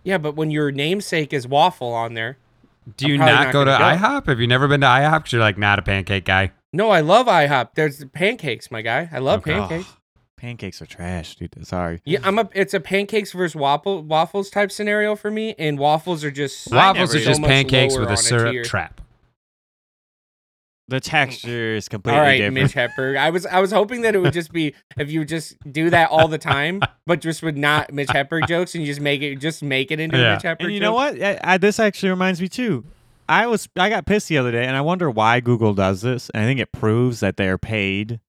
Yeah, 0.05 0.19
but 0.19 0.37
when 0.37 0.51
your 0.51 0.71
namesake 0.71 1.33
is 1.33 1.49
waffle 1.49 1.93
on 1.93 2.15
there, 2.15 2.37
Do 2.97 3.07
I'm 3.07 3.11
you 3.13 3.17
probably 3.19 3.35
not, 3.35 3.45
not 3.47 3.53
go 3.53 3.65
to 3.65 3.71
gonna 3.73 3.99
go. 3.99 4.07
IHOP? 4.07 4.27
Have 4.27 4.41
you 4.41 4.47
never 4.47 4.69
been 4.69 4.81
to 4.83 4.87
IHOP? 4.87 5.25
'Cause 5.25 5.33
you're 5.33 5.41
like 5.43 5.59
not 5.59 5.79
a 5.79 5.83
pancake 5.83 6.25
guy. 6.25 6.53
No, 6.73 6.91
I 6.91 7.01
love 7.01 7.27
IHOP. 7.27 7.71
There's 7.75 8.05
pancakes, 8.07 8.71
my 8.71 8.83
guy. 8.83 9.09
I 9.13 9.19
love 9.21 9.43
oh, 9.47 9.51
Okay. 9.51 9.59
pancakes. 9.61 9.97
Pancakes 10.37 10.81
are 10.83 10.87
trash, 10.87 11.35
dude. 11.35 11.67
Sorry. 11.67 12.01
Yeah, 12.05 12.21
I'm 12.23 12.39
a. 12.39 12.49
It's 12.55 12.73
a 12.73 12.79
pancakes 12.79 13.33
versus 13.33 13.57
waffle 13.57 14.03
waffles 14.05 14.51
type 14.51 14.71
scenario 14.71 15.17
for 15.17 15.31
me, 15.33 15.55
and 15.59 15.79
waffles 15.79 16.23
are 16.23 16.31
just 16.31 16.71
Waffles 16.71 17.13
are 17.15 17.19
so 17.19 17.25
just 17.25 17.41
much 17.41 17.49
pancakes 17.51 17.99
with 17.99 18.09
a 18.09 18.17
syrup 18.17 18.53
tier. 18.53 18.63
trap. 18.65 19.01
The 20.91 21.01
texture 21.01 21.75
is 21.75 21.87
completely 21.89 22.19
All 22.19 22.25
right, 22.25 22.39
different. 22.39 22.55
Mitch 22.55 22.73
Hedberg. 22.75 23.19
I 23.19 23.29
was 23.31 23.45
I 23.47 23.61
was 23.61 23.73
hoping 23.73 24.03
that 24.03 24.15
it 24.15 24.21
would 24.21 24.33
just 24.33 24.53
be 24.53 24.75
if 24.97 25.11
you 25.11 25.19
would 25.21 25.29
just 25.29 25.57
do 25.71 25.91
that 25.91 26.09
all 26.11 26.29
the 26.29 26.39
time, 26.39 26.81
but 27.07 27.21
just 27.21 27.43
with 27.43 27.57
not 27.57 27.93
Mitch 27.93 28.09
Hedberg 28.09 28.47
jokes, 28.49 28.75
and 28.75 28.83
you 28.83 28.87
just 28.91 29.01
make 29.01 29.21
it 29.21 29.37
just 29.37 29.63
make 29.63 29.91
it 29.91 30.01
into 30.01 30.17
Yeah. 30.17 30.31
a 30.31 30.35
Mitch 30.37 30.45
Hedberg. 30.45 30.57
And 30.65 30.73
you 30.73 30.79
joke. 30.79 30.83
know 30.85 30.93
what? 30.95 31.21
I, 31.21 31.39
I, 31.43 31.59
this 31.59 31.79
actually 31.79 32.09
reminds 32.11 32.41
me 32.41 32.49
too. 32.49 32.85
I 33.29 33.47
was 33.47 33.69
I 33.77 33.89
got 33.91 34.07
pissed 34.07 34.29
the 34.29 34.39
other 34.39 34.53
day, 34.53 34.65
and 34.65 34.77
I 34.77 34.81
wonder 34.81 35.11
why 35.11 35.41
Google 35.41 35.75
does 35.75 36.01
this. 36.03 36.31
And 36.31 36.43
I 36.43 36.47
think 36.47 36.61
it 36.61 36.73
proves 36.73 37.21
that 37.21 37.37
they're 37.37 37.59
paid 37.59 38.21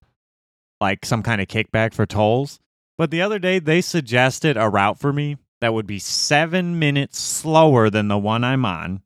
like 0.82 1.06
some 1.06 1.24
kind 1.24 1.42
of 1.42 1.48
kickback 1.48 1.94
for 1.94 2.06
tolls. 2.06 2.60
But 2.98 3.12
the 3.12 3.22
other 3.22 3.40
day, 3.40 3.60
they 3.60 3.82
suggested 3.82 4.58
a 4.58 4.68
route 4.70 5.00
for 5.00 5.14
me 5.14 5.38
that 5.62 5.74
would 5.74 5.88
be 5.88 6.00
seven 6.00 6.80
minutes 6.80 7.20
slower 7.20 7.90
than 7.90 8.08
the 8.10 8.18
one 8.18 8.44
I'm 8.44 8.66
on, 8.66 9.02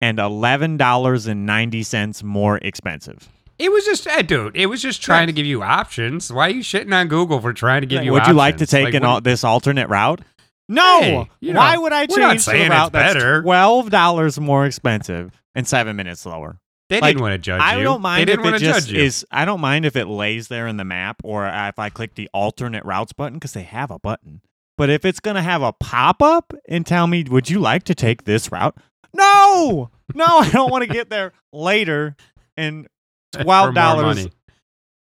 and 0.00 0.18
eleven 0.18 0.76
dollars 0.76 1.26
and 1.26 1.44
ninety 1.44 1.82
cents 1.82 2.22
more 2.22 2.56
expensive. 2.58 3.28
It 3.58 3.72
was 3.72 3.86
just, 3.86 4.06
eh, 4.06 4.20
dude. 4.20 4.54
It 4.54 4.66
was 4.66 4.82
just 4.82 5.00
trying 5.00 5.28
to 5.28 5.32
give 5.32 5.46
you 5.46 5.62
options. 5.62 6.30
Why 6.30 6.48
are 6.48 6.50
you 6.50 6.60
shitting 6.60 6.94
on 6.94 7.08
Google 7.08 7.40
for 7.40 7.54
trying 7.54 7.80
to 7.80 7.86
give 7.86 8.04
you? 8.04 8.14
Options? 8.14 8.28
Would 8.28 8.32
you 8.32 8.36
like 8.36 8.56
to 8.58 8.64
options? 8.64 8.70
take 8.70 8.94
an, 8.94 9.02
what- 9.02 9.24
this 9.24 9.44
alternate 9.44 9.88
route? 9.88 10.20
No. 10.68 11.00
Hey, 11.00 11.30
you 11.40 11.54
Why 11.54 11.74
know, 11.74 11.82
would 11.82 11.92
I 11.92 12.06
we're 12.08 12.18
not 12.18 12.30
change 12.32 12.40
saying 12.42 12.60
a 12.62 12.64
it's 12.66 12.70
route 12.70 12.92
that's 12.92 13.14
better. 13.14 13.42
twelve 13.42 13.90
dollars 13.90 14.38
more 14.40 14.66
expensive 14.66 15.30
and 15.54 15.66
seven 15.66 15.96
minutes 15.96 16.22
slower? 16.22 16.58
They 16.88 17.00
like, 17.00 17.14
didn't 17.14 17.22
want 17.22 17.32
to 17.34 17.38
judge 17.38 17.60
you. 17.60 17.66
I 17.66 17.82
don't 17.82 18.00
mind 18.00 18.18
They 18.18 18.22
if 18.32 18.38
didn't 18.38 18.46
it 18.46 18.50
want 18.50 18.58
to 18.60 18.64
just 18.64 18.88
judge 18.88 18.96
you. 18.96 19.02
is. 19.02 19.26
I 19.30 19.44
don't 19.44 19.60
mind 19.60 19.84
if 19.84 19.96
it 19.96 20.06
lays 20.06 20.48
there 20.48 20.66
in 20.68 20.76
the 20.76 20.84
map, 20.84 21.16
or 21.24 21.46
if 21.46 21.78
I 21.78 21.88
click 21.88 22.14
the 22.14 22.28
alternate 22.32 22.84
routes 22.84 23.12
button 23.12 23.34
because 23.38 23.52
they 23.54 23.62
have 23.62 23.90
a 23.90 23.98
button. 23.98 24.40
But 24.78 24.90
if 24.90 25.04
it's 25.04 25.20
gonna 25.20 25.42
have 25.42 25.62
a 25.62 25.72
pop 25.72 26.20
up 26.22 26.52
and 26.68 26.84
tell 26.86 27.06
me, 27.06 27.24
"Would 27.28 27.48
you 27.50 27.58
like 27.60 27.82
to 27.84 27.94
take 27.94 28.24
this 28.24 28.52
route?" 28.52 28.76
No, 29.14 29.90
no, 30.14 30.26
I 30.26 30.50
don't 30.50 30.70
want 30.70 30.84
to 30.84 30.90
get 30.92 31.10
there 31.10 31.32
later 31.52 32.14
and 32.56 32.86
For 33.32 33.42
twelve 33.42 33.74
dollars 33.74 34.16
money. 34.16 34.32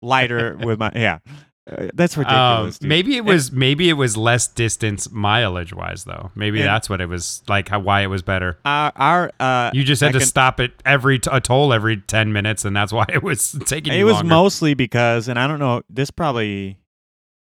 lighter 0.02 0.56
with 0.62 0.78
my 0.78 0.92
yeah. 0.94 1.18
Uh, 1.70 1.88
that's 1.94 2.16
Um, 2.18 2.24
ridiculous. 2.24 2.78
dude. 2.80 2.88
maybe 2.88 3.16
it 3.16 3.24
was 3.24 3.52
maybe 3.52 3.88
it 3.88 3.92
was 3.92 4.16
less 4.16 4.48
distance 4.48 5.10
mileage 5.12 5.72
wise 5.72 6.02
though. 6.02 6.32
Maybe 6.34 6.58
And- 6.60 6.66
that's 6.68 6.90
what 6.90 7.00
it 7.00 7.06
was 7.06 7.42
like. 7.48 7.68
How 7.68 7.78
why 7.78 8.00
it 8.00 8.08
was 8.08 8.20
better. 8.22 8.58
our, 8.64 8.92
our 8.96 9.32
uh, 9.38 9.70
You 9.72 9.84
just 9.84 10.00
had 10.02 10.08
I 10.08 10.12
to 10.12 10.18
can- 10.18 10.26
stop 10.26 10.58
at 10.58 10.72
every 10.84 11.20
t- 11.20 11.30
a 11.32 11.40
toll 11.40 11.72
every 11.72 11.98
ten 11.98 12.32
minutes, 12.32 12.64
and 12.64 12.74
that's 12.74 12.92
why 12.98 13.04
it 13.08 13.22
was 13.22 13.52
taking. 13.66 13.92
It 13.92 14.02
was 14.02 14.14
longer. 14.14 14.28
mostly 14.28 14.74
because, 14.74 15.28
and 15.28 15.38
I 15.38 15.46
don't 15.46 15.60
know, 15.60 15.82
this 15.88 16.10
probably, 16.10 16.78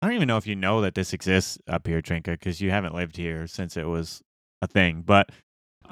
I 0.02 0.08
don't 0.08 0.16
even 0.18 0.28
know 0.28 0.38
if 0.38 0.46
you 0.46 0.58
know 0.58 0.82
that 0.82 0.94
this 0.94 1.14
exists 1.14 1.58
up 1.70 1.88
here, 1.88 2.02
Trinka, 2.02 2.32
because 2.32 2.60
you 2.60 2.70
haven't 2.70 2.94
lived 2.94 3.16
here 3.16 3.48
since 3.48 3.78
it 3.78 3.88
was 3.88 4.22
a 4.62 4.68
thing. 4.68 5.04
But 5.06 5.30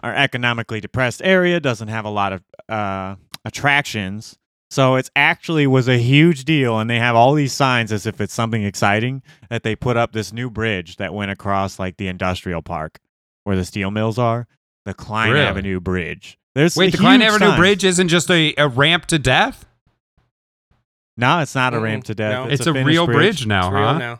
our 0.03 0.13
economically 0.13 0.81
depressed 0.81 1.21
area 1.23 1.61
doesn't 1.61 1.87
have 1.87 2.03
a 2.03 2.09
lot 2.09 2.33
of 2.33 2.43
uh, 2.67 3.15
attractions. 3.45 4.37
So 4.71 4.95
it's 4.95 5.09
actually 5.15 5.65
was 5.65 5.87
a 5.87 5.97
huge 5.97 6.45
deal, 6.45 6.77
and 6.79 6.89
they 6.89 6.99
have 6.99 7.15
all 7.15 7.33
these 7.33 7.53
signs 7.53 7.91
as 7.91 8.05
if 8.05 8.21
it's 8.21 8.33
something 8.33 8.63
exciting 8.63 9.23
that 9.49 9.63
they 9.63 9.75
put 9.75 9.97
up 9.97 10.11
this 10.11 10.31
new 10.31 10.49
bridge 10.49 10.97
that 10.97 11.13
went 11.13 11.31
across 11.31 11.79
like 11.79 11.97
the 11.97 12.07
industrial 12.07 12.61
park 12.61 12.99
where 13.45 13.55
the 13.55 13.65
steel 13.65 13.89
mills 13.89 14.19
are, 14.19 14.47
the 14.85 14.93
Cline 14.93 15.31
Really? 15.31 15.45
Avenue 15.45 15.79
Bridge. 15.79 16.37
There's 16.53 16.75
Wait, 16.75 16.91
the 16.91 16.99
Cline 16.99 17.21
Avenue 17.23 17.47
sign. 17.47 17.57
Bridge 17.59 17.83
isn't 17.83 18.09
just 18.09 18.29
a, 18.29 18.53
a 18.57 18.67
ramp 18.67 19.07
to 19.07 19.17
death. 19.17 19.65
No, 21.17 21.39
it's 21.39 21.55
not 21.55 21.73
a 21.73 21.77
Mm-mm, 21.77 21.83
ramp 21.83 22.03
to 22.05 22.15
death. 22.15 22.31
no. 22.47 22.51
It's, 22.53 22.61
a, 22.67 22.73
finished 22.73 22.87
real 22.87 23.05
bridge, 23.07 23.45
now, 23.47 23.67
It's 23.67 23.73
real 23.73 23.83
huh? 23.87 23.97
now. 23.97 24.13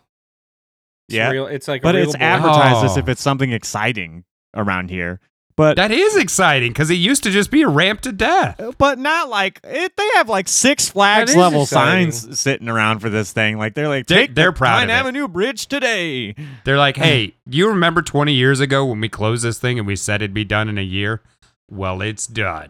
It's 1.08 1.16
Yeah. 1.16 1.30
real. 1.32 1.46
It's 1.48 1.68
like, 1.68 1.82
a 1.82 1.84
but 1.84 1.96
real 1.96 2.04
it's 2.06 2.14
board. 2.14 2.22
advertised 2.24 2.86
as 2.86 2.98
Oh. 2.98 3.00
if 3.00 3.08
it's 3.08 3.22
something 3.22 3.52
exciting 3.52 4.24
around 4.56 4.90
here. 4.90 5.20
But 5.60 5.76
That 5.76 5.92
is 5.92 6.16
exciting 6.16 6.70
because 6.72 6.90
it 6.90 6.94
used 6.94 7.24
to 7.24 7.32
just 7.32 7.52
be 7.52 7.64
a 7.64 7.68
ramp 7.68 8.00
to 8.04 8.14
death. 8.14 8.62
but 8.78 8.98
not 8.98 9.28
like 9.28 9.60
it, 9.66 9.92
they 9.98 10.08
have 10.16 10.30
like 10.30 10.48
Six 10.48 10.88
Flags 10.88 11.36
level 11.36 11.64
exciting. 11.64 12.12
signs 12.14 12.40
sitting 12.40 12.70
around 12.70 13.00
for 13.00 13.10
this 13.10 13.34
thing. 13.34 13.58
Like 13.58 13.74
they're 13.74 13.90
like 13.90 14.08
They're- 14.08 14.20
take 14.20 14.36
they're 14.36 14.52
the 14.52 14.58
proud 14.58 14.76
Cline 14.78 14.84
of 14.90 14.96
it. 14.96 15.00
Avenue 15.00 15.28
Bridge 15.28 15.68
today. 15.68 16.34
They're 16.64 16.78
like, 16.78 16.96
hey, 17.06 17.36
you 17.46 17.68
remember 17.68 18.02
20 18.02 18.32
years 18.32 18.62
ago 18.62 18.86
when 18.86 19.02
we 19.02 19.10
closed 19.10 19.44
this 19.44 19.60
thing 19.60 19.78
and 19.78 19.86
we 19.86 19.98
said 19.98 20.22
it'd 20.22 20.34
be 20.34 20.46
done 20.46 20.70
in 20.70 20.78
a 20.78 20.82
year? 20.82 21.22
Well, 21.70 22.02
it's 22.02 22.26
done. 22.26 22.70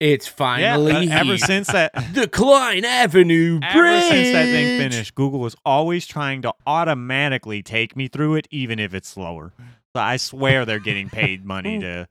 It's 0.00 0.26
Yeah, 0.26 0.32
finally 0.34 1.08
uh, 1.12 1.20
ever 1.20 1.38
since 1.38 1.68
that 1.68 1.92
the 2.12 2.26
Cline 2.26 2.84
Avenue 2.84 3.60
Bridge. 3.60 3.70
ever 3.72 4.00
since 4.00 4.32
that 4.32 4.46
thing 4.46 4.80
finished, 4.80 5.14
Google 5.14 5.38
was 5.38 5.54
always 5.64 6.08
trying 6.08 6.42
to 6.42 6.52
automatically 6.66 7.62
take 7.62 7.96
me 7.96 8.08
through 8.08 8.34
it, 8.34 8.48
even 8.50 8.80
if 8.80 8.92
it's 8.92 9.08
slower. 9.08 9.52
So 9.96 10.02
I 10.02 10.18
swear 10.18 10.66
they're 10.66 10.78
getting 10.78 11.08
paid 11.08 11.46
money 11.46 11.78
to 11.80 12.06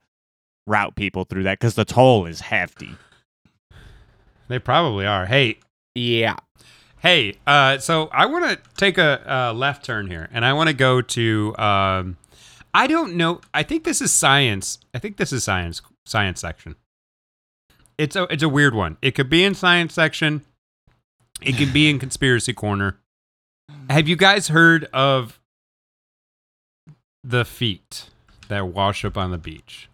route 0.66 0.96
people 0.96 1.22
through 1.22 1.44
that 1.44 1.60
because 1.60 1.76
the 1.76 1.84
toll 1.84 2.26
is 2.26 2.40
hefty. 2.40 2.96
They 4.48 4.58
probably 4.58 5.06
are. 5.06 5.24
Hey, 5.24 5.60
Yeah. 5.94 6.34
Hey, 6.98 7.36
uh, 7.46 7.78
so 7.78 8.08
I 8.08 8.26
want 8.26 8.44
to 8.44 8.58
take 8.76 8.98
a 8.98 9.22
uh, 9.32 9.52
left 9.52 9.84
turn 9.84 10.08
here, 10.08 10.28
and 10.32 10.44
I 10.44 10.52
want 10.54 10.68
to 10.68 10.74
go 10.74 11.00
to. 11.00 11.56
Um, 11.56 12.16
I 12.74 12.88
don't 12.88 13.14
know. 13.14 13.40
I 13.54 13.62
think 13.62 13.84
this 13.84 14.02
is 14.02 14.10
science. 14.10 14.80
I 14.92 14.98
think 14.98 15.16
this 15.16 15.32
is 15.32 15.44
science 15.44 15.80
science 16.06 16.40
section. 16.40 16.74
It's 17.98 18.16
a 18.16 18.24
it's 18.24 18.42
a 18.42 18.48
weird 18.48 18.74
one. 18.74 18.96
It 19.00 19.12
could 19.12 19.30
be 19.30 19.44
in 19.44 19.54
science 19.54 19.94
section. 19.94 20.44
It 21.40 21.56
could 21.56 21.72
be 21.72 21.88
in 21.88 22.00
conspiracy 22.00 22.52
corner. 22.52 22.98
Have 23.90 24.08
you 24.08 24.16
guys 24.16 24.48
heard 24.48 24.86
of 24.92 25.38
the 27.28 27.44
feet 27.44 28.08
that 28.48 28.68
wash 28.68 29.04
up 29.04 29.16
on 29.16 29.30
the 29.30 29.38
beach? 29.38 29.88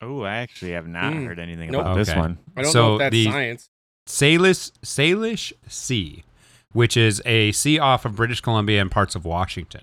Oh, 0.00 0.22
I 0.22 0.36
actually 0.36 0.72
have 0.72 0.88
not 0.88 1.12
Mm. 1.12 1.26
heard 1.26 1.38
anything 1.38 1.70
Nope. 1.72 1.82
about 1.82 1.96
this 1.96 2.14
one. 2.14 2.38
I 2.56 2.62
don't 2.62 2.72
So 2.72 2.82
know 2.88 2.94
if 2.94 2.98
that's 3.00 3.12
the- 3.12 3.24
science. 3.26 3.68
Salish 4.08 4.72
Salish 4.82 5.52
Sea, 5.68 6.24
which 6.72 6.96
is 6.96 7.20
a 7.26 7.52
sea 7.52 7.78
off 7.78 8.04
of 8.04 8.16
British 8.16 8.40
Columbia 8.40 8.80
and 8.80 8.90
parts 8.90 9.14
of 9.14 9.24
Washington. 9.24 9.82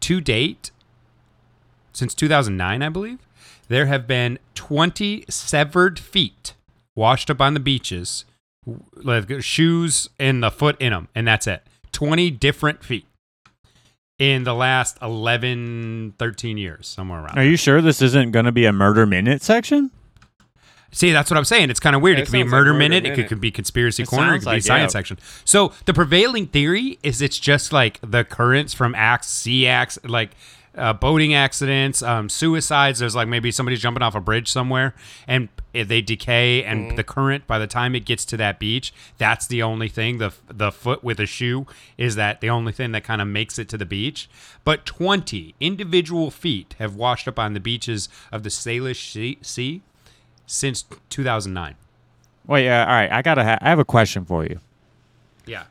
To 0.00 0.20
date, 0.20 0.70
since 1.92 2.14
2009, 2.14 2.80
I 2.82 2.88
believe, 2.88 3.18
there 3.68 3.86
have 3.86 4.06
been 4.06 4.38
20 4.54 5.24
severed 5.28 5.98
feet 5.98 6.54
washed 6.94 7.28
up 7.30 7.40
on 7.40 7.54
the 7.54 7.60
beaches, 7.60 8.24
like 8.94 9.42
shoes 9.42 10.08
and 10.18 10.42
the 10.42 10.50
foot 10.50 10.76
in 10.80 10.92
them, 10.92 11.08
and 11.14 11.26
that's 11.26 11.46
it. 11.46 11.66
20 11.92 12.30
different 12.30 12.84
feet 12.84 13.06
in 14.20 14.44
the 14.44 14.54
last 14.54 14.98
11, 15.00 16.14
13 16.18 16.58
years, 16.58 16.86
somewhere 16.86 17.24
around. 17.24 17.38
Are 17.38 17.44
you 17.44 17.56
sure 17.56 17.80
this 17.80 18.02
isn't 18.02 18.32
going 18.32 18.44
to 18.44 18.52
be 18.52 18.66
a 18.66 18.72
murder 18.72 19.06
minute 19.06 19.42
section? 19.42 19.90
See, 20.92 21.10
that's 21.10 21.30
what 21.30 21.38
I'm 21.38 21.44
saying. 21.44 21.70
It's 21.70 21.80
kind 21.80 21.96
of 21.96 22.02
weird. 22.02 22.18
Yeah, 22.18 22.20
it 22.20 22.22
it 22.22 22.26
could 22.26 22.32
be 22.32 22.38
sounds 22.40 22.52
like 22.52 22.58
murder 22.58 22.72
Murder 22.72 22.78
minute. 22.78 23.06
It 23.06 23.14
could, 23.14 23.28
could 23.28 23.40
be 23.40 23.50
conspiracy 23.50 24.02
It 24.02 24.08
corner. 24.08 24.34
It 24.34 24.42
sounds 24.42 24.44
could 24.44 24.54
be 24.56 24.60
science 24.60 24.90
yeah. 24.92 24.98
section. 24.98 25.18
So 25.44 25.72
the 25.86 25.94
prevailing 25.94 26.48
theory 26.48 26.98
is 27.02 27.22
it's 27.22 27.38
just 27.38 27.72
like 27.72 27.98
the 28.02 28.24
currents 28.24 28.74
from 28.74 28.94
acts, 28.94 29.28
sea 29.28 29.66
acts, 29.66 29.98
like 30.04 30.32
uh, 30.76 30.92
boating 30.92 31.34
accidents, 31.34 32.02
um, 32.02 32.28
suicides. 32.28 33.00
There's 33.00 33.14
like 33.16 33.28
maybe 33.28 33.50
somebody's 33.50 33.80
jumping 33.80 34.02
off 34.02 34.14
a 34.14 34.20
bridge 34.20 34.50
somewhere 34.50 34.94
and 35.26 35.48
they 35.72 36.00
decay, 36.00 36.64
and 36.64 36.96
the 36.96 37.04
current 37.04 37.46
by 37.46 37.58
the 37.58 37.66
time 37.66 37.94
it 37.94 38.04
gets 38.04 38.24
to 38.26 38.36
that 38.36 38.58
beach, 38.58 38.92
that's 39.18 39.46
the 39.46 39.62
only 39.62 39.88
thing. 39.88 40.18
The 40.18 40.32
the 40.48 40.72
foot 40.72 41.04
with 41.04 41.20
a 41.20 41.26
shoe 41.26 41.66
is 41.96 42.16
that 42.16 42.40
the 42.40 42.50
only 42.50 42.72
thing 42.72 42.92
that 42.92 43.04
kind 43.04 43.20
of 43.20 43.28
makes 43.28 43.58
it 43.58 43.68
to 43.70 43.78
the 43.78 43.86
beach. 43.86 44.28
But 44.64 44.84
20 44.84 45.54
individual 45.60 46.30
feet 46.30 46.74
have 46.78 46.94
washed 46.96 47.26
up 47.28 47.38
on 47.38 47.54
the 47.54 47.60
beaches 47.60 48.08
of 48.32 48.42
the 48.42 48.48
Salish 48.50 49.10
Sea. 49.12 49.38
sea 49.42 49.82
since 50.46 50.84
2009. 51.10 51.76
Wait, 52.46 52.68
uh, 52.68 52.80
all 52.80 52.86
right. 52.86 53.12
I 53.12 53.22
gotta. 53.22 53.44
Ha- 53.44 53.58
I 53.60 53.68
have 53.68 53.78
a 53.78 53.84
question 53.84 54.24
for 54.24 54.44
you. 54.44 54.58
Yeah. 55.46 55.64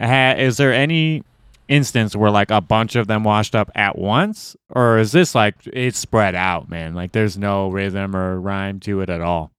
Ha- 0.00 0.34
is 0.38 0.56
there 0.56 0.72
any 0.72 1.22
instance 1.70 2.14
where 2.14 2.30
like 2.30 2.50
a 2.50 2.60
bunch 2.60 2.96
of 2.96 3.06
them 3.06 3.24
washed 3.24 3.54
up 3.54 3.70
at 3.74 3.96
once, 3.96 4.56
or 4.68 4.98
is 4.98 5.12
this 5.12 5.34
like 5.34 5.54
it's 5.66 5.98
spread 5.98 6.34
out, 6.34 6.68
man? 6.68 6.94
Like 6.94 7.12
there's 7.12 7.38
no 7.38 7.70
rhythm 7.70 8.14
or 8.14 8.38
rhyme 8.38 8.80
to 8.80 9.00
it 9.00 9.08
at 9.08 9.22
all. 9.22 9.52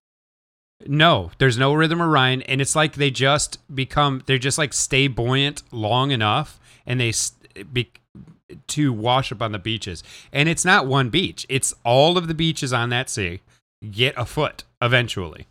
No, 0.86 1.32
there's 1.38 1.58
no 1.58 1.74
rhythm 1.74 2.02
or 2.02 2.08
rhyme, 2.08 2.44
and 2.48 2.62
it's 2.62 2.76
like 2.76 2.94
they 2.94 3.10
just 3.10 3.58
become 3.74 4.22
they're 4.26 4.38
just 4.38 4.58
like 4.58 4.74
stay 4.74 5.08
buoyant 5.08 5.64
long 5.72 6.12
enough, 6.12 6.60
and 6.86 7.00
they 7.00 7.14
be, 7.72 7.92
to 8.68 8.92
wash 8.92 9.32
up 9.32 9.42
on 9.42 9.52
the 9.52 9.60
beaches. 9.60 10.04
And 10.34 10.50
it's 10.50 10.66
not 10.66 10.88
one 10.88 11.10
beach; 11.10 11.46
it's 11.50 11.74
all 11.84 12.18
of 12.18 12.28
the 12.28 12.34
beaches 12.34 12.74
on 12.74 12.90
that 12.90 13.10
sea 13.10 13.42
get 13.90 14.14
a 14.18 14.26
foot 14.26 14.64
eventually. 14.82 15.48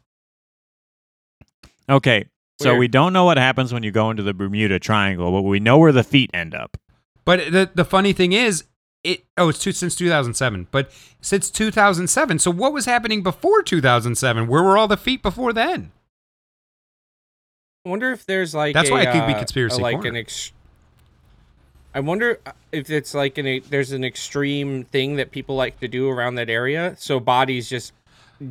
Okay, 1.88 2.26
so 2.62 2.76
we 2.76 2.88
don't 2.88 3.12
know 3.12 3.24
what 3.24 3.38
happens 3.38 3.72
when 3.72 3.82
you 3.82 3.90
go 3.90 4.10
into 4.10 4.22
the 4.22 4.34
Bermuda 4.34 4.78
Triangle, 4.78 5.30
but 5.32 5.42
we 5.42 5.60
know 5.60 5.78
where 5.78 5.92
the 5.92 6.04
feet 6.04 6.30
end 6.32 6.54
up. 6.54 6.76
But 7.24 7.52
the 7.52 7.70
the 7.74 7.84
funny 7.84 8.12
thing 8.12 8.32
is, 8.32 8.64
it 9.04 9.24
oh 9.36 9.48
it's 9.48 9.58
two, 9.58 9.72
since 9.72 9.94
2007, 9.96 10.68
but 10.70 10.92
since 11.20 11.50
2007. 11.50 12.38
So 12.38 12.50
what 12.50 12.72
was 12.72 12.86
happening 12.86 13.22
before 13.22 13.62
2007? 13.62 14.46
Where 14.46 14.62
were 14.62 14.76
all 14.76 14.88
the 14.88 14.96
feet 14.96 15.22
before 15.22 15.52
then? 15.52 15.92
I 17.84 17.88
wonder 17.88 18.12
if 18.12 18.26
there's 18.26 18.54
like 18.54 18.74
That's 18.74 18.90
a, 18.90 18.92
why 18.92 19.02
it 19.02 19.12
could 19.12 19.26
be 19.26 19.34
uh, 19.34 19.38
conspiracy 19.38 19.80
a, 19.80 19.82
like 19.82 19.94
corner. 19.94 20.10
an 20.10 20.16
ex- 20.16 20.52
I 21.94 22.00
wonder 22.00 22.38
uh, 22.44 22.52
if 22.72 22.90
it's 22.90 23.14
like 23.14 23.38
an 23.38 23.46
e- 23.46 23.60
there's 23.60 23.92
an 23.92 24.04
extreme 24.04 24.84
thing 24.84 25.16
that 25.16 25.30
people 25.30 25.56
like 25.56 25.80
to 25.80 25.88
do 25.88 26.08
around 26.08 26.34
that 26.34 26.50
area, 26.50 26.94
so 26.98 27.18
bodies 27.20 27.70
just 27.70 27.92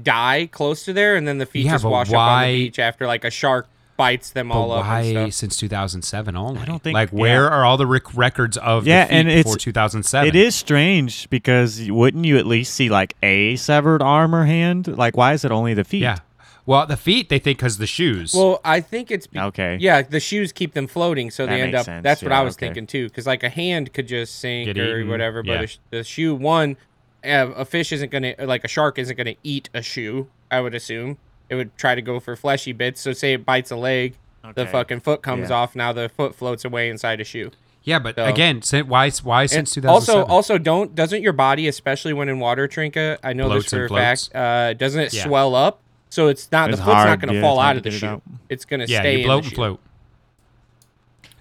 die 0.03 0.47
close 0.51 0.83
to 0.85 0.93
there, 0.93 1.15
and 1.15 1.27
then 1.27 1.37
the 1.37 1.45
feet 1.45 1.65
Yeah, 1.65 1.73
just 1.73 1.83
but 1.83 1.91
wash 1.91 2.09
up 2.09 2.17
on 2.17 2.41
the 2.47 2.65
beach 2.65 2.79
after 2.79 3.05
like 3.05 3.23
a 3.23 3.29
shark 3.29 3.67
bites 3.99 4.31
them 4.31 4.47
But 4.47 4.55
all 4.55 4.71
up 4.71 4.85
why 4.85 5.01
and 5.01 5.09
stuff. 5.33 5.33
since 5.33 5.57
2007 5.57 6.35
only? 6.37 6.61
I 6.61 6.65
don't 6.65 6.81
think- 6.81 6.93
like 6.93 7.09
where 7.09 7.43
yeah. 7.43 7.49
are 7.49 7.65
all 7.65 7.75
the 7.75 7.85
rec- 7.85 8.15
records 8.15 8.55
of 8.57 8.87
Yeah, 8.87 9.03
the 9.03 9.09
feet 9.09 9.15
and 9.17 9.27
it's- 9.27 9.43
before 9.43 9.57
2007? 9.57 10.27
It 10.29 10.35
is 10.35 10.55
strange 10.55 11.29
because 11.29 11.91
wouldn't 11.91 12.23
you 12.25 12.37
at 12.37 12.47
least 12.47 12.73
see 12.73 12.87
like 12.89 13.15
a 13.21 13.57
severed 13.57 14.01
arm 14.01 14.33
or 14.33 14.45
hand? 14.45 14.87
Like, 14.87 15.17
why 15.17 15.33
is 15.33 15.43
it 15.43 15.51
only 15.51 15.73
the 15.73 15.83
feet? 15.83 16.01
Yeah. 16.01 16.19
Well, 16.65 16.85
the 16.85 16.97
feet 16.97 17.29
they 17.29 17.39
think 17.39 17.57
because 17.57 17.77
the 17.77 17.87
shoes. 17.87 18.33
Well, 18.33 18.61
I 18.63 18.79
think 18.79 19.11
it's 19.11 19.27
be- 19.27 19.39
Okay. 19.39 19.77
Yeah, 19.81 20.01
the 20.03 20.19
shoes 20.21 20.51
keep 20.51 20.73
them 20.75 20.87
floating, 20.87 21.29
so 21.31 21.45
That 21.45 21.51
they 21.55 21.61
end 21.61 21.75
up. 21.75 21.83
sense, 21.85 22.03
That's 22.03 22.21
what 22.23 22.31
I 22.31 22.41
was 22.41 22.55
okay. 22.55 22.67
thinking 22.67 22.87
too, 22.87 23.09
because 23.09 23.27
like 23.27 23.43
a 23.43 23.49
hand 23.49 23.91
could 23.93 24.07
just 24.07 24.39
sink 24.39 24.67
Get 24.67 24.77
or 24.77 24.99
eaten, 24.99 25.09
whatever, 25.09 25.43
but 25.43 25.51
yeah. 25.51 25.61
a 25.63 25.67
the 25.97 26.03
shoe 26.05 26.33
one, 26.35 26.77
uh, 27.25 27.47
a 27.55 27.65
fish 27.65 27.91
isn't 27.91 28.11
gonna 28.11 28.33
like 28.39 28.63
a 28.63 28.67
shark 28.69 28.97
isn't 28.97 29.17
gonna 29.17 29.35
eat 29.43 29.69
a 29.73 29.81
shoe. 29.81 30.27
I 30.51 30.61
would 30.61 30.73
assume 30.73 31.17
it 31.49 31.55
would 31.55 31.75
try 31.77 31.95
to 31.95 32.01
go 32.01 32.19
for 32.19 32.35
fleshy 32.35 32.71
bits. 32.71 33.01
So 33.01 33.13
say 33.13 33.33
it 33.33 33.45
bites 33.45 33.71
a 33.71 33.75
leg, 33.75 34.15
the 34.55 34.65
fucking 34.65 35.01
foot 35.01 35.21
comes 35.21 35.49
Yeah. 35.49 35.55
off. 35.57 35.75
Now 35.75 35.91
the 35.93 36.09
foot 36.09 36.35
floats 36.35 36.63
away 36.65 36.89
inside 36.89 37.19
a 37.19 37.23
shoe. 37.23 37.51
yeah, 37.83 37.97
but 37.99 38.15
so- 38.15 38.25
again, 38.25 38.61
sin- 38.61 38.87
why 38.87 39.09
why 39.23 39.45
since 39.45 39.71
2007? 39.73 40.21
also, 40.21 40.31
also 40.31 40.57
don't 40.57 40.93
doesn't 40.95 41.21
your 41.23 41.33
body, 41.33 41.67
especially 41.67 42.13
when 42.13 42.29
in 42.29 42.39
water, 42.39 42.67
Trinka? 42.67 43.17
I 43.23 43.33
know 43.33 43.49
Bloats 43.49 43.63
this 43.63 43.69
for 43.71 43.85
a 43.85 43.89
fact. 43.89 44.35
Uh, 44.35 44.73
doesn't 44.73 45.01
it 45.01 45.13
Yeah. 45.13 45.23
swell 45.25 45.55
up? 45.55 45.79
So 46.09 46.27
it's 46.27 46.51
not 46.51 46.69
It's 46.69 46.79
the 46.79 46.85
foot's 46.85 46.95
not 46.95 47.07
hard, 47.07 47.21
going 47.21 47.33
to 47.35 47.41
fall 47.41 47.59
out 47.59 47.77
of 47.77 47.83
the 47.83 47.89
get 47.91 47.95
it 47.97 47.99
shoe. 47.99 48.21
It's 48.49 48.65
going 48.65 48.79
to 48.79 48.87
yeah, 48.87 48.99
stay 49.01 49.19
you 49.19 49.25
bloat 49.25 49.43
and 49.45 49.53
float 49.53 49.79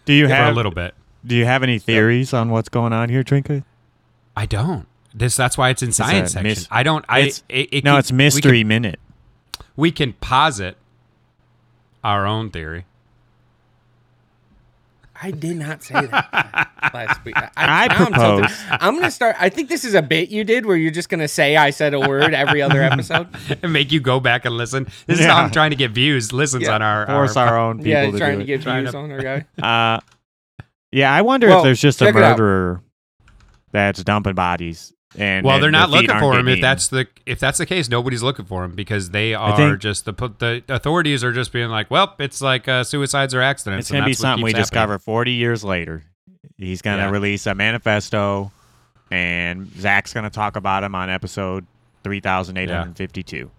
Do 0.05 0.13
you 0.13 0.29
for 0.29 0.35
a 0.35 0.53
little 0.53 0.73
bit. 0.73 0.95
Do 1.27 1.35
you 1.35 1.45
have 1.45 1.63
any 1.63 1.79
theories 1.79 2.33
on 2.33 2.51
what's 2.51 2.69
going 2.69 2.93
on 2.93 3.09
here, 3.09 3.23
Trinka? 3.23 3.65
I 4.37 4.47
don't. 4.47 4.87
This 5.15 5.37
that's 5.37 5.59
why 5.59 5.71
it's 5.71 5.83
in 5.83 5.89
a 5.89 5.93
science 5.93 6.33
section. 6.33 6.45
mis- 6.49 6.69
I 6.71 6.83
don't. 6.83 7.05
I 7.09 7.19
It's- 7.21 7.43
it, 7.49 7.69
it 7.73 7.85
no, 7.85 7.93
can- 7.93 7.99
it's 7.99 8.13
mystery 8.13 8.61
can- 8.61 8.69
minute. 8.69 9.01
We 9.79 9.93
can, 9.93 10.13
posit 10.15 10.77
our 12.03 12.27
own 12.27 12.51
theory. 12.51 12.85
I 15.21 15.31
did 15.31 15.57
not 15.57 15.83
say 15.85 15.95
that 16.07 16.91
last 16.95 17.25
week. 17.25 17.37
I, 17.37 17.49
I 17.57 17.87
now 17.89 17.95
I'm 17.95 18.13
propose. 18.13 18.53
I'm 18.71 18.95
gonna 18.97 19.11
start. 19.11 19.37
I 19.39 19.49
think 19.49 19.69
this 19.69 19.85
is 19.85 19.95
a 19.95 20.03
bit 20.03 20.31
you 20.31 20.43
did 20.45 20.67
where 20.67 20.77
you're 20.77 20.91
just 20.93 21.09
gonna 21.09 21.27
say 21.29 21.57
I 21.57 21.71
said 21.71 21.95
a 21.95 22.01
word 22.01 22.35
every 22.35 22.61
other 22.63 22.83
episode. 22.83 23.29
and 23.63 23.73
make 23.73 23.91
you 23.93 24.01
go 24.01 24.19
back 24.21 24.45
and 24.45 24.57
listen. 24.57 24.87
This 25.07 25.19
is 25.21 25.27
how 25.27 25.37
I'm 25.37 25.51
trying 25.51 25.71
to 25.71 25.77
get 25.77 25.91
views, 25.93 26.33
listens 26.33 26.65
Yeah. 26.65 26.75
on 26.75 26.83
our 26.83 27.07
Force 27.07 27.37
our 27.37 27.57
own 27.59 27.79
people 27.79 27.91
yeah, 27.93 28.11
to 28.11 28.19
trying 28.19 28.39
do 28.39 28.45
to 28.47 28.53
it. 28.53 28.57
get 28.59 28.63
Trying 28.63 28.83
views 28.83 28.93
to- 28.93 28.99
on 28.99 29.11
our 29.13 29.21
guy. 29.23 29.47
Uh, 29.63 30.01
yeah, 30.93 31.13
I 31.13 31.23
wonder 31.23 31.49
Well, 31.49 31.59
if 31.59 31.65
there's 31.65 31.81
just 31.81 32.01
a 32.03 32.07
check 32.07 32.15
it 32.17 32.23
out. 32.23 32.31
murderer 32.39 32.81
that's 33.73 34.03
dumping 34.05 34.35
bodies. 34.35 34.93
And 35.17 35.45
Well, 35.45 35.55
and 35.55 35.65
they're 35.65 35.71
not 35.71 35.89
looking 35.91 36.11
for 36.11 36.35
him. 36.39 36.45
getting 36.47 36.59
If 36.59 36.63
that's 36.63 36.89
the 36.89 37.07
if 37.25 37.39
that's 37.41 37.57
the 37.59 37.65
case, 37.67 37.89
nobody's 37.89 38.23
looking 38.23 38.45
for 38.45 38.63
him 38.65 38.73
because 38.75 39.11
they 39.11 39.33
are 39.35 39.57
think- 39.57 39.81
just 39.81 40.05
the 40.05 40.13
the 40.13 40.63
authorities 40.69 41.25
are 41.25 41.33
just 41.33 41.51
being 41.53 41.71
like, 41.71 41.91
well, 41.91 42.15
it's 42.19 42.43
like 42.43 42.69
uh, 42.69 42.85
suicides 42.85 43.35
or 43.35 43.39
eaten. 43.39 43.49
accidents. 43.49 43.87
it's 43.87 43.91
gonna 43.91 44.05
be 44.05 44.11
that's 44.11 44.21
what 44.21 44.23
something 44.23 44.45
we 44.45 44.51
happening. 44.51 44.63
discover 44.63 44.99
40 44.99 45.33
years 45.33 45.65
later. 45.65 46.05
He's 46.59 46.83
gonna 46.83 47.05
Yeah. 47.05 47.11
release 47.11 47.47
a 47.47 47.55
manifesto, 47.55 48.53
and 49.11 49.71
Zach's 49.81 50.13
gonna 50.13 50.29
talk 50.29 50.57
about 50.57 50.85
him 50.85 50.95
on 50.95 51.09
episode 51.09 51.65
3852. 52.05 53.51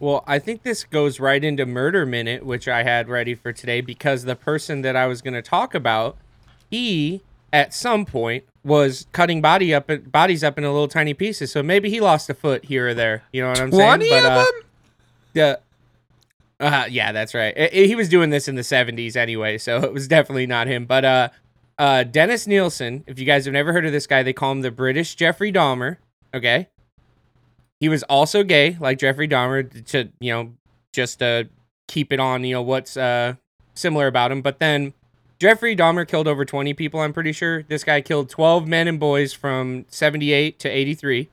Well, 0.00 0.24
I 0.26 0.38
think 0.38 0.64
this 0.64 0.84
goes 0.84 1.20
right 1.20 1.42
into 1.42 1.64
Murder 1.64 2.04
Minute, 2.04 2.44
which 2.44 2.66
I 2.66 2.82
had 2.82 3.08
ready 3.08 3.34
for 3.34 3.52
today 3.52 3.80
because 3.80 4.24
the 4.24 4.34
person 4.34 4.82
that 4.82 4.96
I 4.96 5.06
was 5.06 5.22
going 5.22 5.34
to 5.34 5.42
talk 5.42 5.74
about, 5.76 6.16
he 6.68 7.22
at 7.52 7.72
some 7.72 8.04
point 8.04 8.42
was 8.64 9.06
cutting 9.12 9.40
body 9.42 9.74
up 9.74 9.90
bodies 10.10 10.44
up 10.44 10.56
into 10.58 10.70
little 10.70 10.88
tiny 10.88 11.14
pieces. 11.14 11.50
So 11.50 11.62
maybe 11.62 11.90
he 11.90 12.00
lost 12.00 12.30
a 12.30 12.34
foot 12.34 12.64
here 12.66 12.88
or 12.88 12.94
there. 12.94 13.22
You 13.32 13.42
know 13.42 13.48
what 13.48 13.60
I'm 13.60 13.72
saying? 13.72 13.84
Twenty 13.88 14.12
of 14.12 14.24
uh, 14.24 14.36
them. 14.44 14.52
the 15.32 15.60
uh, 16.60 16.86
yeah, 16.88 17.10
that's 17.12 17.34
right. 17.34 17.52
I- 17.56 17.64
I- 17.72 17.86
he 17.86 17.96
was 17.96 18.08
doing 18.08 18.30
this 18.30 18.46
in 18.46 18.54
the 18.54 18.62
70s 18.62 19.16
anyway, 19.16 19.58
so 19.58 19.78
it 19.82 19.92
was 19.92 20.06
definitely 20.06 20.46
not 20.46 20.68
him. 20.68 20.86
But 20.86 21.04
uh, 21.04 21.28
uh, 21.76 22.04
Dennis 22.04 22.46
Nilsen, 22.46 23.02
if 23.08 23.18
you 23.18 23.24
guys 23.26 23.46
have 23.46 23.52
never 23.52 23.72
heard 23.72 23.84
of 23.84 23.90
this 23.90 24.06
guy, 24.06 24.22
they 24.22 24.32
call 24.32 24.52
him 24.52 24.60
the 24.60 24.70
British 24.70 25.16
Jeffrey 25.16 25.50
Dahmer. 25.52 25.96
Okay, 26.32 26.68
he 27.80 27.88
was 27.88 28.04
also 28.04 28.44
gay, 28.44 28.76
like 28.78 28.98
Jeffrey 28.98 29.26
Dahmer, 29.26 29.84
to 29.88 30.08
you 30.20 30.32
know 30.32 30.52
just 30.92 31.20
uh 31.22 31.44
keep 31.88 32.12
it 32.12 32.20
on 32.20 32.44
you 32.44 32.54
know 32.54 32.62
what's 32.62 32.96
uh 32.96 33.34
similar 33.74 34.06
about 34.06 34.30
him. 34.30 34.40
But 34.40 34.60
then 34.60 34.94
Jeffrey 35.42 35.74
Dahmer 35.74 36.06
killed 36.06 36.28
over 36.28 36.44
20 36.44 36.72
people. 36.72 37.00
I'm 37.00 37.12
pretty 37.12 37.32
sure 37.32 37.64
this 37.64 37.82
guy 37.82 38.00
killed 38.00 38.30
12 38.30 38.68
men 38.68 38.86
and 38.86 39.00
boys 39.00 39.32
from 39.32 39.86
78 39.88 40.60
to 40.60 40.68
83. 40.68 41.28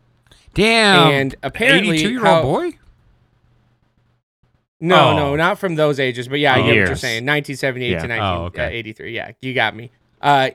Damn. 0.55 1.11
and 1.11 1.35
apparently 1.43 1.97
eighty-two 1.97 2.13
year 2.13 2.25
old 2.25 2.41
boy. 2.43 2.71
No, 4.81 5.09
Oh. 5.11 5.15
no, 5.15 5.35
not 5.35 5.59
from 5.59 5.75
those 5.75 5.99
ages, 5.99 6.27
but 6.27 6.39
yeah, 6.39 6.53
I 6.55 6.57
get 6.61 6.65
what 6.65 6.73
you're 6.75 6.95
saying. 6.95 7.23
1978 7.23 7.91
Yeah. 7.91 7.99
to 7.99 8.05
Oh, 8.05 8.45
okay. 8.45 8.63
1983. 8.63 9.13
Yeah, 9.13 9.31
you 9.41 9.53
got 9.53 9.75
me. 9.75 9.91
Uh, 10.23 10.49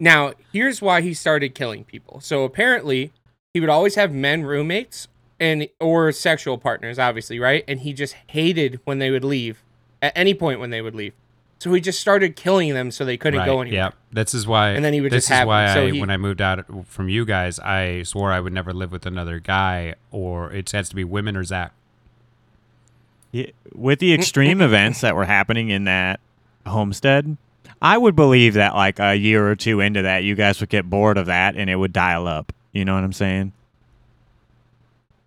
now, 0.00 0.32
here's 0.52 0.82
why 0.82 1.02
he 1.02 1.14
started 1.14 1.54
killing 1.54 1.84
people. 1.84 2.18
So 2.20 2.42
apparently, 2.42 3.12
he 3.54 3.60
would 3.60 3.70
always 3.70 3.94
have 3.94 4.12
men 4.12 4.42
roommates 4.42 5.06
and 5.38 5.68
or 5.78 6.10
sexual 6.10 6.58
partners, 6.58 6.98
obviously, 6.98 7.38
right? 7.38 7.62
And 7.68 7.80
he 7.80 7.92
just 7.92 8.16
hated 8.26 8.80
when 8.84 8.98
they 8.98 9.12
would 9.12 9.24
leave 9.24 9.62
at 10.02 10.12
any 10.16 10.34
point 10.34 10.58
when 10.58 10.70
they 10.70 10.82
would 10.82 10.96
leave. 10.96 11.12
So 11.62 11.72
he 11.72 11.80
just 11.80 12.00
started 12.00 12.34
killing 12.34 12.74
them 12.74 12.90
so 12.90 13.04
they 13.04 13.16
couldn't 13.16 13.38
right. 13.38 13.46
go 13.46 13.60
anywhere. 13.60 13.78
Yeah, 13.80 13.90
this 14.10 14.34
is 14.34 14.48
why. 14.48 14.70
And 14.70 14.84
then 14.84 14.92
he 14.92 15.00
would 15.00 15.12
This 15.12 15.26
just 15.26 15.30
is 15.30 15.36
have 15.36 15.46
why 15.46 15.66
them. 15.66 15.74
So 15.76 15.82
I, 15.82 15.90
he- 15.92 16.00
when 16.00 16.10
I 16.10 16.16
moved 16.16 16.42
out 16.42 16.64
from 16.88 17.08
you 17.08 17.24
guys, 17.24 17.60
I 17.60 18.02
swore 18.02 18.32
I 18.32 18.40
would 18.40 18.52
never 18.52 18.72
live 18.72 18.90
with 18.90 19.06
another 19.06 19.38
guy, 19.38 19.94
or 20.10 20.52
it 20.52 20.72
has 20.72 20.88
to 20.88 20.96
be 20.96 21.04
women 21.04 21.36
or 21.36 21.44
Zach. 21.44 21.72
Yeah, 23.30 23.46
with 23.72 24.00
the 24.00 24.12
extreme 24.12 24.60
events 24.60 25.02
that 25.02 25.14
were 25.14 25.26
happening 25.26 25.68
in 25.68 25.84
that 25.84 26.18
homestead, 26.66 27.36
I 27.80 27.96
would 27.96 28.16
believe 28.16 28.54
that 28.54 28.74
like 28.74 28.98
a 28.98 29.14
year 29.14 29.48
or 29.48 29.54
two 29.54 29.78
into 29.78 30.02
that, 30.02 30.24
you 30.24 30.34
guys 30.34 30.58
would 30.58 30.68
get 30.68 30.90
bored 30.90 31.16
of 31.16 31.26
that 31.26 31.54
and 31.54 31.70
it 31.70 31.76
would 31.76 31.92
dial 31.92 32.26
up. 32.26 32.52
You 32.72 32.84
know 32.84 32.96
what 32.96 33.04
I'm 33.04 33.12
saying? 33.12 33.52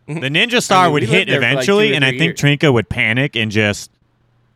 Mm-hmm. 0.09 0.19
The 0.19 0.27
ninja 0.27 0.61
star 0.61 0.87
mean, 0.87 0.93
would 0.95 1.03
hit 1.03 1.11
lived 1.11 1.29
there 1.29 1.39
for, 1.39 1.41
like, 1.43 1.53
eventually, 1.53 1.95
and 1.95 2.03
I 2.03 2.09
think 2.09 2.21
years. 2.21 2.39
Trinka 2.41 2.73
would 2.73 2.89
panic 2.89 3.37
and 3.37 3.49
just 3.51 3.89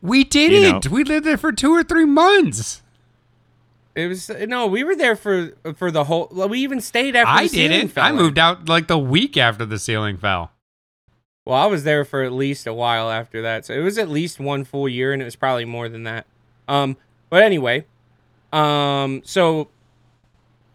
We 0.01 0.23
did 0.23 0.51
You 0.51 0.77
it. 0.77 0.85
know. 0.85 0.91
We 0.91 1.03
lived 1.03 1.25
there 1.25 1.37
for 1.37 1.51
two 1.51 1.71
or 1.73 1.83
three 1.83 2.05
months. 2.05 2.81
It 3.95 4.07
was 4.07 4.29
no, 4.47 4.65
we 4.65 4.83
were 4.83 4.95
there 4.95 5.15
for 5.15 5.51
for 5.75 5.91
the 5.91 6.05
whole. 6.05 6.27
We 6.31 6.59
even 6.59 6.79
stayed 6.79 7.15
after 7.15 7.29
I 7.31 7.43
the 7.43 7.49
ceiling 7.49 7.71
I 7.71 7.77
didn't. 7.79 7.91
fell 7.91 8.05
I 8.05 8.11
moved 8.13 8.39
out 8.39 8.69
like 8.69 8.87
the 8.87 8.97
week 8.97 9.35
after 9.35 9.65
the 9.65 9.77
ceiling 9.79 10.15
fell. 10.17 10.51
Well, 11.45 11.57
I 11.61 11.65
was 11.65 11.83
there 11.83 12.05
for 12.05 12.23
at 12.23 12.31
least 12.31 12.65
a 12.67 12.73
while 12.73 13.09
after 13.09 13.41
that, 13.41 13.65
so 13.65 13.73
it 13.73 13.79
was 13.79 13.97
at 13.97 14.07
least 14.07 14.39
one 14.39 14.63
full 14.63 14.87
year, 14.87 15.11
and 15.11 15.21
it 15.21 15.25
was 15.25 15.35
probably 15.35 15.65
more 15.65 15.89
than 15.89 16.03
that. 16.03 16.27
Um, 16.67 16.95
but 17.29 17.41
anyway, 17.41 17.85
um, 18.53 19.21
so 19.25 19.67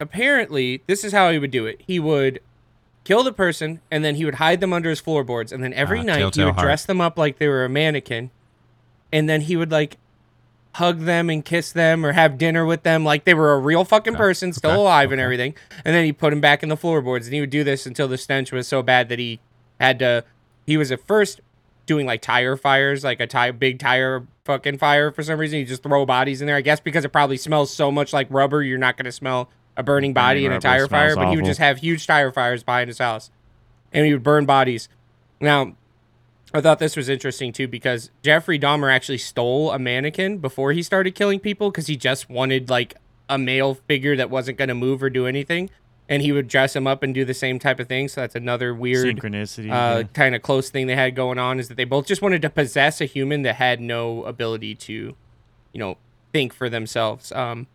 apparently 0.00 0.82
this 0.86 1.04
is 1.04 1.12
how 1.12 1.30
he 1.30 1.38
would 1.38 1.50
do 1.52 1.66
it. 1.66 1.80
He 1.86 1.98
would 2.00 2.40
kill 3.04 3.22
the 3.22 3.32
person, 3.32 3.80
and 3.90 4.04
then 4.04 4.16
he 4.16 4.24
would 4.24 4.36
hide 4.36 4.60
them 4.60 4.72
under 4.72 4.90
his 4.90 5.00
floorboards, 5.00 5.52
and 5.52 5.62
then 5.62 5.72
every 5.74 6.00
Ah, 6.00 6.04
night 6.04 6.34
he 6.34 6.44
would 6.44 6.54
heart. 6.54 6.64
dress 6.64 6.84
them 6.84 7.00
up 7.00 7.16
like 7.16 7.38
they 7.38 7.48
were 7.48 7.64
a 7.64 7.68
mannequin, 7.68 8.30
and 9.14 9.28
then 9.28 9.42
he 9.42 9.56
would 9.56 9.70
like 9.70 9.96
hug 10.74 11.02
them 11.02 11.30
and 11.30 11.44
kiss 11.44 11.70
them 11.70 12.04
or 12.04 12.12
have 12.12 12.36
dinner 12.36 12.66
with 12.66 12.82
them 12.82 13.04
like 13.04 13.24
they 13.24 13.32
were 13.32 13.52
a 13.52 13.58
real 13.58 13.84
fucking 13.84 14.16
person, 14.16 14.52
still 14.52 14.72
okay, 14.72 14.80
alive 14.80 15.12
and 15.12 15.20
everything. 15.20 15.54
And 15.84 15.94
then 15.94 16.04
he 16.04 16.12
put 16.12 16.30
them 16.30 16.40
back 16.40 16.64
in 16.64 16.68
the 16.68 16.76
floorboards, 16.76 17.28
and 17.28 17.34
he 17.34 17.40
would 17.40 17.50
do 17.50 17.62
this 17.62 17.86
until 17.86 18.08
the 18.08 18.18
stench 18.18 18.50
was 18.50 18.66
so 18.66 18.82
bad 18.82 19.08
that 19.08 19.20
he 19.20 19.38
had 19.78 20.00
to. 20.00 20.24
He 20.66 20.76
was 20.76 20.90
at 20.90 21.06
first 21.06 21.40
doing 21.86 22.06
like 22.06 22.22
tire 22.22 22.56
fires, 22.56 23.04
like 23.04 23.20
a 23.20 23.26
tire, 23.28 23.52
big 23.52 23.78
tire 23.78 24.26
fucking 24.44 24.78
fire 24.78 25.12
for 25.12 25.22
some 25.22 25.38
reason. 25.38 25.60
You 25.60 25.64
just 25.64 25.84
throw 25.84 26.04
bodies 26.04 26.40
in 26.40 26.48
there, 26.48 26.56
I 26.56 26.60
guess, 26.60 26.80
because 26.80 27.04
it 27.04 27.10
probably 27.10 27.36
smells 27.36 27.72
so 27.72 27.92
much 27.92 28.12
like 28.12 28.26
rubber, 28.30 28.64
you're 28.64 28.78
not 28.78 28.96
going 28.96 29.04
to 29.04 29.12
smell 29.12 29.48
a 29.76 29.84
burning 29.84 30.12
body 30.12 30.40
Burning 30.40 30.52
in 30.52 30.58
a 30.58 30.60
tire 30.60 30.88
fire. 30.88 31.10
smells 31.10 31.26
But 31.26 31.30
he 31.30 31.36
would 31.36 31.44
just 31.44 31.60
have 31.60 31.78
huge 31.78 32.04
tire 32.04 32.32
fires 32.32 32.64
behind 32.64 32.88
his 32.88 32.98
house, 32.98 33.30
and 33.92 34.06
he 34.06 34.12
would 34.12 34.24
burn 34.24 34.44
bodies. 34.44 34.88
Now, 35.40 35.76
I 36.54 36.60
thought 36.60 36.78
this 36.78 36.96
was 36.96 37.08
interesting 37.08 37.52
too 37.52 37.66
because 37.66 38.10
Jeffrey 38.22 38.58
Dahmer 38.60 38.90
actually 38.92 39.18
stole 39.18 39.72
a 39.72 39.78
mannequin 39.78 40.38
before 40.38 40.72
he 40.72 40.82
started 40.84 41.14
killing 41.16 41.40
people 41.40 41.70
because 41.70 41.88
he 41.88 41.96
just 41.96 42.30
wanted 42.30 42.70
like 42.70 42.94
a 43.28 43.36
male 43.38 43.74
figure 43.74 44.14
that 44.16 44.30
wasn't 44.30 44.56
going 44.56 44.68
to 44.68 44.74
move 44.74 45.02
or 45.02 45.10
do 45.10 45.26
anything, 45.26 45.68
and 46.08 46.22
he 46.22 46.30
would 46.30 46.46
dress 46.46 46.76
him 46.76 46.86
up 46.86 47.02
and 47.02 47.12
do 47.12 47.24
the 47.24 47.34
same 47.34 47.58
type 47.58 47.80
of 47.80 47.88
thing. 47.88 48.06
So 48.06 48.20
that's 48.20 48.36
another 48.36 48.72
weird 48.72 49.16
synchronicity. 49.16 49.66
uh, 49.66 49.98
yeah. 49.98 50.02
kind 50.12 50.34
of 50.36 50.42
close 50.42 50.70
thing 50.70 50.86
they 50.86 50.94
had 50.94 51.16
going 51.16 51.38
on 51.38 51.58
is 51.58 51.66
that 51.68 51.76
they 51.76 51.84
both 51.84 52.06
just 52.06 52.22
wanted 52.22 52.40
to 52.42 52.50
possess 52.50 53.00
a 53.00 53.04
human 53.06 53.42
that 53.42 53.56
had 53.56 53.80
no 53.80 54.22
ability 54.24 54.76
to, 54.76 55.16
you 55.72 55.78
know, 55.80 55.96
think 56.32 56.52
for 56.52 56.68
themselves. 56.68 57.32
Um, 57.32 57.66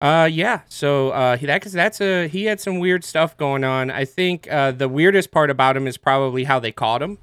uh, 0.00 0.28
yeah. 0.32 0.60
So 0.68 1.10
uh, 1.10 1.36
he- 1.36 1.46
that 1.46 1.60
cause 1.60 1.72
that's 1.72 2.00
a 2.00 2.28
he 2.28 2.44
had 2.44 2.60
some 2.60 2.78
weird 2.78 3.04
stuff 3.04 3.36
going 3.36 3.64
on. 3.64 3.90
I 3.90 4.04
think 4.06 4.50
uh, 4.50 4.72
the 4.72 4.88
weirdest 4.88 5.30
part 5.30 5.50
about 5.50 5.76
him 5.76 5.86
is 5.86 5.96
probably 5.98 6.44
how 6.44 6.58
they 6.58 6.72
caught 6.72 7.02
him. 7.02 7.18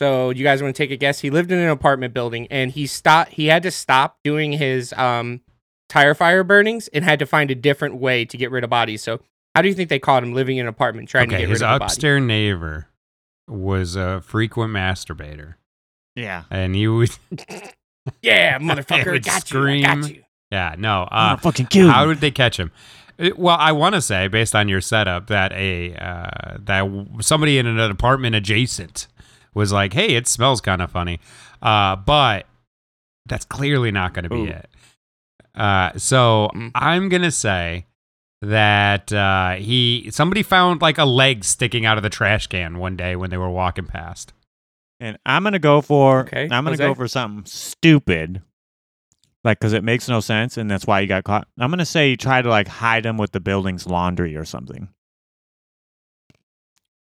So 0.00 0.30
you 0.30 0.42
guys 0.44 0.62
want 0.62 0.74
to 0.74 0.82
take 0.82 0.90
a 0.90 0.96
guess? 0.96 1.20
He 1.20 1.28
lived 1.28 1.52
in 1.52 1.58
an 1.58 1.68
apartment 1.68 2.14
building 2.14 2.46
and 2.50 2.70
he 2.70 2.86
stopped 2.86 3.32
he 3.32 3.48
had 3.48 3.62
to 3.64 3.70
stop 3.70 4.16
doing 4.24 4.52
his 4.52 4.94
um 4.94 5.42
tire 5.90 6.14
fire 6.14 6.42
burnings 6.42 6.88
and 6.88 7.04
had 7.04 7.18
to 7.18 7.26
find 7.26 7.50
a 7.50 7.54
different 7.54 7.96
way 7.96 8.24
to 8.24 8.38
get 8.38 8.50
rid 8.50 8.64
of 8.64 8.70
bodies. 8.70 9.02
So 9.02 9.20
how 9.54 9.60
do 9.60 9.68
you 9.68 9.74
think 9.74 9.90
they 9.90 9.98
caught 9.98 10.22
him 10.22 10.32
living 10.32 10.56
in 10.56 10.64
an 10.64 10.68
apartment 10.68 11.10
trying 11.10 11.28
to 11.28 11.36
get 11.36 11.48
rid 11.50 11.56
of 11.56 11.62
a 11.68 11.78
body? 11.78 11.84
upstairs 11.84 12.22
neighbor 12.22 12.86
was 13.46 13.94
a 13.94 14.22
frequent 14.22 14.72
masturbator, 14.72 15.56
Yeah. 16.16 16.44
and 16.50 16.74
he 16.74 16.88
would. 16.88 17.10
Yeah, 18.22 18.58
motherfucker, 18.60 19.12
would 19.12 19.24
got 19.24 19.52
you, 19.52 19.60
I 19.68 19.80
got 19.82 20.04
scream. 20.04 20.16
you. 20.16 20.22
Yeah, 20.50 20.76
no. 20.78 21.06
I'm 21.10 21.24
Uh, 21.24 21.28
gonna 21.32 21.38
fucking 21.42 21.66
kill 21.66 21.90
how 21.90 22.06
did 22.06 22.20
they 22.22 22.30
catch 22.30 22.58
him? 22.58 22.72
Uh, 23.18 23.30
Well, 23.36 23.56
I 23.60 23.72
want 23.72 23.94
to 23.96 24.00
say, 24.00 24.26
based 24.28 24.54
on 24.54 24.68
your 24.68 24.80
setup, 24.80 25.26
that 25.26 25.52
a 25.52 25.94
uh, 25.96 26.56
that 26.60 26.90
somebody 27.20 27.58
in 27.58 27.66
an 27.66 27.78
apartment 27.78 28.34
adjacent 28.34 29.06
was 29.54 29.72
like, 29.72 29.92
"Hey, 29.92 30.14
it 30.14 30.26
smells 30.26 30.60
kind 30.60 30.80
of 30.82 30.90
funny," 30.90 31.20
uh, 31.62 31.96
but 31.96 32.46
that's 33.26 33.44
clearly 33.44 33.90
not 33.90 34.14
going 34.14 34.24
to 34.24 34.28
be 34.30 34.36
Ooh. 34.36 34.46
it. 34.46 34.68
Uh, 35.54 35.92
so 35.96 36.50
Mm. 36.54 36.70
I'm 36.74 37.08
gonna 37.08 37.30
say 37.30 37.86
that 38.42 39.12
uh, 39.12 39.56
he 39.56 40.08
somebody 40.12 40.42
found 40.42 40.80
like 40.80 40.96
a 40.98 41.04
leg 41.04 41.44
sticking 41.44 41.84
out 41.84 41.96
of 41.98 42.02
the 42.02 42.08
trash 42.10 42.46
can 42.46 42.78
one 42.78 42.96
day 42.96 43.16
when 43.16 43.30
they 43.30 43.36
were 43.36 43.50
walking 43.50 43.86
past. 43.86 44.32
And 45.00 45.18
I'm 45.26 45.42
gonna 45.42 45.58
go 45.58 45.80
for 45.80 46.20
Okay, 46.20 46.44
I'm 46.50 46.64
gonna 46.64 46.70
Jose? 46.70 46.78
go 46.78 46.94
for 46.94 47.08
something 47.08 47.44
stupid, 47.46 48.42
like 49.44 49.58
because 49.58 49.72
it 49.72 49.82
makes 49.84 50.08
no 50.08 50.20
sense, 50.20 50.56
and 50.56 50.70
that's 50.70 50.86
why 50.86 51.00
you 51.00 51.06
got 51.08 51.24
caught. 51.24 51.48
I'm 51.58 51.70
gonna 51.70 51.84
say 51.84 52.10
you 52.10 52.16
tried 52.16 52.42
to 52.42 52.48
like 52.50 52.68
hide 52.68 53.04
him 53.04 53.18
with 53.18 53.32
the 53.32 53.40
building's 53.40 53.86
laundry 53.86 54.36
or 54.36 54.44
something. 54.44 54.88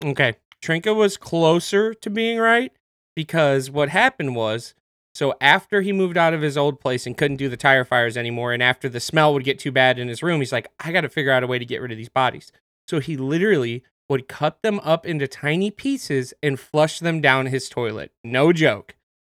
Okay. 0.03 0.35
Trinka 0.61 0.93
was 0.93 1.17
closer 1.17 1.93
to 1.93 2.09
being 2.09 2.39
right 2.39 2.71
because 3.15 3.69
what 3.71 3.89
happened 3.89 4.35
was 4.35 4.73
so 5.15 5.33
after 5.41 5.81
he 5.81 5.91
moved 5.91 6.17
out 6.17 6.33
of 6.33 6.41
his 6.41 6.57
old 6.57 6.79
place 6.79 7.05
and 7.05 7.17
couldn't 7.17 7.37
do 7.37 7.49
the 7.49 7.57
tire 7.57 7.83
fires 7.83 8.15
anymore, 8.15 8.53
and 8.53 8.63
after 8.63 8.87
the 8.87 8.99
smell 8.99 9.33
would 9.33 9.43
get 9.43 9.59
too 9.59 9.71
bad 9.71 9.99
in 9.99 10.07
his 10.07 10.23
room, 10.23 10.39
he's 10.39 10.51
like, 10.51 10.69
I 10.79 10.91
got 10.91 11.01
to 11.01 11.09
figure 11.09 11.31
out 11.31 11.43
a 11.43 11.47
way 11.47 11.59
to 11.59 11.65
get 11.65 11.81
rid 11.81 11.91
of 11.91 11.97
these 11.97 12.09
bodies. 12.09 12.51
So 12.87 12.99
he 12.99 13.17
literally 13.17 13.83
would 14.07 14.27
cut 14.27 14.61
them 14.61 14.79
up 14.79 15.05
into 15.05 15.27
tiny 15.27 15.71
pieces 15.71 16.33
and 16.41 16.59
flush 16.59 16.99
them 16.99 17.21
down 17.21 17.47
his 17.47 17.69
toilet. 17.69 18.11
No 18.23 18.53
joke. 18.53 18.95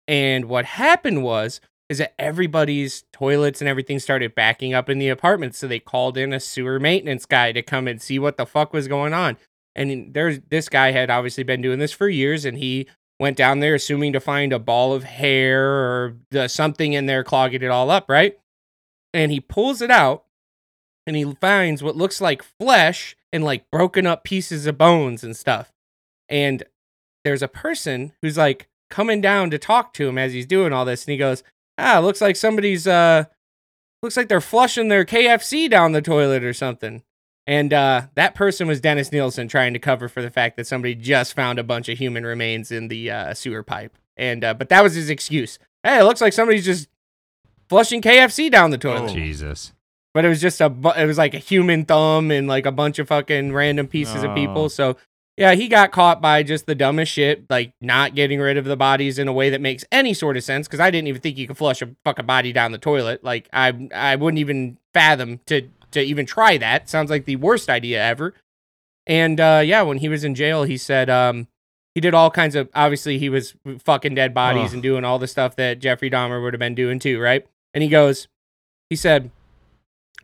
And 0.08 0.46
what 0.46 0.66
happened 0.66 1.24
was 1.24 1.62
is 1.90 1.98
that 1.98 2.14
everybody's 2.18 3.04
toilets 3.12 3.60
and 3.60 3.68
everything 3.68 4.00
started 4.00 4.34
backing 4.34 4.74
up 4.74 4.90
in 4.90 4.98
the 4.98 5.10
apartment. 5.10 5.56
So 5.56 5.68
they 5.68 5.80
called 5.80 6.18
in 6.18 6.32
a 6.32 6.40
sewer 6.40 6.80
maintenance 6.80 7.26
guy 7.26 7.52
to 7.52 7.62
come 7.62 7.88
and 7.88 8.02
see 8.02 8.18
what 8.18 8.38
the 8.38 8.46
fuck 8.46 8.72
was 8.72 8.88
going 8.88 9.14
on. 9.14 9.36
And 9.76 10.14
there's 10.14 10.40
this 10.50 10.70
guy 10.70 10.92
had 10.92 11.10
obviously 11.10 11.44
been 11.44 11.62
doing 11.62 11.80
this 11.80 11.92
for 11.92 12.10
years, 12.10 12.46
and 12.46 12.58
he 12.58 12.88
went 13.20 13.38
down 13.38 13.60
there 13.60 13.76
assuming 13.76 14.14
to 14.14 14.20
find 14.20 14.52
a 14.52 14.60
ball 14.60 14.94
of 14.94 15.04
hair 15.04 15.64
or 15.70 16.18
the, 16.32 16.48
something 16.48 16.94
in 16.94 17.06
there 17.06 17.24
clogging 17.24 17.62
it 17.62 17.70
all 17.70 17.90
up, 17.90 18.10
right? 18.10 18.38
And 19.14 19.32
he 19.32 19.40
pulls 19.40 19.82
it 19.82 19.92
out, 19.92 20.26
and 21.06 21.16
he 21.16 21.36
finds 21.40 21.84
what 21.84 21.96
looks 21.96 22.20
like 22.20 22.44
flesh 22.60 23.16
and 23.32 23.44
like 23.44 23.70
broken 23.72 24.06
up 24.06 24.24
pieces 24.24 24.66
of 24.66 24.78
bones 24.78 25.24
and 25.24 25.36
stuff. 25.36 25.72
And 26.28 26.64
there's 27.24 27.42
a 27.42 27.48
person 27.48 28.14
who's 28.22 28.38
like 28.38 28.68
coming 28.90 29.22
down 29.22 29.50
to 29.52 29.58
talk 29.58 29.94
to 29.94 30.08
him 30.08 30.18
as 30.18 30.34
he's 30.34 30.46
doing 30.46 30.74
all 30.74 30.86
this, 30.86 31.06
and 31.06 31.12
he 31.12 31.18
goes, 31.18 31.44
"Ah, 31.78 32.00
looks 32.00 32.22
like 32.22 32.36
somebody's 32.36 32.88
uh, 32.88 33.26
looks 34.04 34.18
like 34.18 34.28
they're 34.28 34.42
flushing 34.42 34.90
their 34.90 35.06
KFC 35.06 35.70
down 35.70 35.92
the 35.92 36.02
toilet 36.02 36.44
or 36.44 36.54
something." 36.54 37.04
And 37.48 37.74
uh, 37.74 38.04
that 38.16 38.36
person 38.36 38.68
was 38.68 38.80
Dennis 38.80 39.12
Nilsen 39.12 39.48
trying 39.48 39.74
to 39.74 39.80
cover 39.80 40.08
for 40.08 40.22
the 40.22 40.30
fact 40.30 40.58
that 40.58 40.68
somebody 40.68 40.94
just 40.96 41.34
found 41.34 41.58
a 41.60 41.64
bunch 41.64 41.90
of 41.90 41.98
human 41.98 42.26
remains 42.26 42.72
in 42.72 42.88
the 42.88 43.10
uh, 43.10 43.34
sewer 43.34 43.64
pipe. 43.64 43.98
And 44.16 44.44
uh, 44.44 44.54
but 44.54 44.70
that 44.70 44.84
was 44.84 44.94
his 44.94 45.10
excuse. 45.10 45.58
Hey, 45.84 46.00
it 46.00 46.04
looks 46.04 46.22
like 46.22 46.34
somebody's 46.34 46.66
just 46.66 46.88
flushing 47.70 48.02
KFC 48.02 48.52
down 48.52 48.72
the 48.72 48.78
toilet. 48.78 49.12
Jesus. 49.14 49.74
But 50.14 50.26
it 50.26 50.30
was 50.30 50.42
just 50.42 50.60
a 50.62 50.70
bu- 50.70 50.90
it 50.92 51.06
was 51.06 51.18
like 51.18 51.34
a 51.34 51.38
human 51.40 51.86
thumb 51.86 52.32
and 52.32 52.48
like 52.48 52.66
a 52.66 52.72
bunch 52.72 53.00
of 53.00 53.08
fucking 53.08 53.54
random 53.54 53.88
pieces 53.88 54.24
of 54.24 54.32
Oh. 54.32 54.36
people. 54.36 54.70
So 54.70 54.98
yeah, 55.38 55.54
he 55.56 55.70
got 55.70 55.92
caught 55.92 56.22
by 56.22 56.44
just 56.44 56.66
the 56.66 56.76
dumbest 56.76 57.12
shit, 57.14 57.50
like 57.50 57.72
not 57.82 58.14
getting 58.14 58.40
rid 58.40 58.58
of 58.58 58.66
the 58.66 58.76
bodies 58.76 59.18
in 59.18 59.28
a 59.30 59.34
way 59.34 59.50
that 59.50 59.62
makes 59.62 59.86
any 59.92 60.14
sort 60.14 60.36
of 60.38 60.44
sense. 60.44 60.68
Because 60.68 60.82
I 60.82 60.92
didn't 60.92 61.08
even 61.08 61.22
think 61.22 61.38
you 61.38 61.48
could 61.48 61.58
flush 61.58 61.82
a 61.82 61.90
fucking 62.04 62.26
body 62.26 62.52
down 62.52 62.74
the 62.74 62.78
toilet. 62.78 63.24
Like 63.24 63.48
I 63.54 63.88
I 63.96 64.18
wouldn't 64.18 64.40
even 64.40 64.78
fathom 64.94 65.40
to 65.46 65.68
to 65.92 66.02
even 66.02 66.26
try 66.26 66.58
that. 66.58 66.90
Sounds 66.90 67.10
like 67.10 67.26
the 67.26 67.36
worst 67.38 67.70
idea 67.70 68.04
ever. 68.04 68.34
And 69.08 69.40
uh, 69.40 69.62
yeah, 69.64 69.82
when 69.82 69.98
he 69.98 70.10
was 70.10 70.24
in 70.24 70.36
jail, 70.36 70.64
he 70.64 70.78
said 70.78 71.10
um, 71.10 71.48
he 71.96 72.02
did 72.02 72.14
all 72.14 72.32
kinds 72.32 72.56
of. 72.56 72.70
Obviously, 72.74 73.18
he 73.18 73.30
was 73.30 73.56
fucking 73.80 74.16
dead 74.16 74.34
bodies 74.34 74.70
Ugh. 74.70 74.74
and 74.76 74.84
doing 74.84 75.04
all 75.04 75.20
the 75.20 75.28
stuff 75.28 75.56
that 75.56 75.80
Jeffrey 75.80 76.10
Dahmer 76.10 76.42
would 76.42 76.54
have 76.54 76.60
been 76.60 76.76
doing 76.76 77.00
too, 77.00 77.20
right? 77.20 77.46
And 77.74 77.84
he 77.84 77.90
goes, 77.90 78.28
he 78.90 78.96
said, 78.96 79.32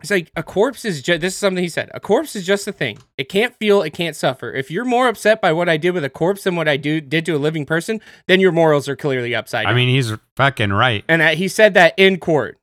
it's 0.01 0.11
like 0.11 0.32
a 0.36 0.43
corpse 0.43 0.86
is 0.86 1.01
just. 1.01 1.22
This 1.22 1.34
is 1.34 1.39
something 1.39 1.63
he 1.63 1.70
said. 1.70 1.89
A 1.93 1.99
corpse 1.99 2.36
is 2.36 2.45
just 2.45 2.68
a 2.68 2.72
thing. 2.72 2.99
It 3.18 3.30
can't 3.30 3.55
feel. 3.55 3.82
It 3.82 3.93
can't 3.93 4.15
suffer. 4.15 4.53
If 4.53 4.70
you're 4.70 4.86
more 4.86 5.07
upset 5.07 5.41
by 5.41 5.51
what 5.51 5.68
I 5.68 5.78
did 5.78 5.91
with 5.91 6.03
a 6.03 6.09
corpse 6.09 6.43
than 6.43 6.55
what 6.55 6.68
I 6.68 6.78
do 6.78 7.01
did 7.01 7.26
to 7.26 7.32
a 7.36 7.39
living 7.39 7.65
person, 7.65 7.99
then 8.28 8.39
your 8.39 8.51
morals 8.51 8.88
are 8.88 8.95
clearly 8.95 9.34
upside 9.34 9.65
down. 9.65 9.74
I 9.74 9.76
mean, 9.76 9.89
he's 9.89 10.13
fucking 10.36 10.72
right. 10.72 11.03
and 11.07 11.22
uh, 11.22 11.30
he 11.30 11.47
said 11.47 11.74
that 11.74 11.95
in 11.97 12.20
court. 12.20 12.59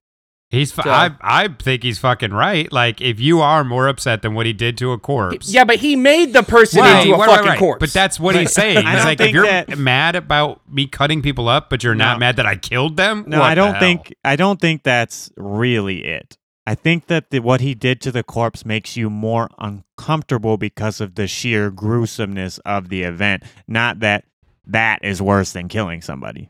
He's. 0.55 0.73
Fu- 0.73 0.83
So- 0.83 0.91
I. 0.91 1.11
I 1.21 1.49
think 1.49 1.83
he's 1.83 1.99
fucking 1.99 2.31
right. 2.33 2.71
Like, 2.73 3.01
if 3.01 3.21
you 3.21 3.41
are 3.41 3.65
more 3.65 3.89
upset 3.89 4.23
than 4.23 4.35
what 4.35 4.47
he 4.47 4.53
did 4.53 4.79
to 4.79 4.93
a 4.93 4.99
corpse, 4.99 5.53
Yeah, 5.53 5.65
but 5.65 5.77
he 5.77 5.97
made 5.97 6.33
the 6.33 6.43
person 6.43 6.81
Right, 6.81 7.03
into 7.03 7.15
a 7.15 7.19
right, 7.19 7.27
right, 7.27 7.35
fucking 7.37 7.49
right. 7.51 7.59
corpse. 7.59 7.81
But 7.81 7.93
that's 7.93 8.19
what 8.21 8.35
he's 8.37 8.53
saying. 8.53 8.79
I 8.87 8.91
He's 8.93 8.99
don't 9.01 9.05
like, 9.07 9.21
if 9.21 9.25
think 9.27 9.35
you're 9.35 9.45
that- 9.47 9.77
mad 9.79 10.17
about 10.17 10.61
me 10.71 10.87
cutting 10.87 11.21
people 11.21 11.49
up, 11.49 11.69
but 11.71 11.83
you're 11.85 11.95
not 11.95 12.15
No. 12.15 12.21
mad 12.21 12.37
that 12.37 12.47
I 12.47 12.57
killed 12.57 12.97
them, 12.97 13.25
No, 13.27 13.41
what 13.41 13.51
I 13.51 13.55
don't 13.55 13.73
hell? 13.73 13.81
think 13.81 14.15
I 14.25 14.37
don't 14.37 14.61
think 14.61 14.83
that's 14.83 15.31
really 15.37 16.05
it. 16.05 16.39
I 16.67 16.75
think 16.75 17.09
that 17.09 17.31
the, 17.31 17.41
what 17.41 17.61
he 17.61 17.75
did 17.75 18.01
to 18.01 18.11
the 18.11 18.23
corpse 18.23 18.65
makes 18.65 18.97
you 18.97 19.11
more 19.11 19.51
uncomfortable 19.59 20.57
because 20.57 20.99
of 21.01 21.15
the 21.15 21.27
sheer 21.27 21.71
gruesomeness 21.71 22.59
of 22.65 22.89
the 22.89 23.03
event, 23.03 23.43
not 23.69 24.01
that 24.01 24.25
that 24.67 25.05
is 25.05 25.21
worse 25.21 25.53
than 25.53 25.69
killing 25.69 26.01
somebody. 26.01 26.49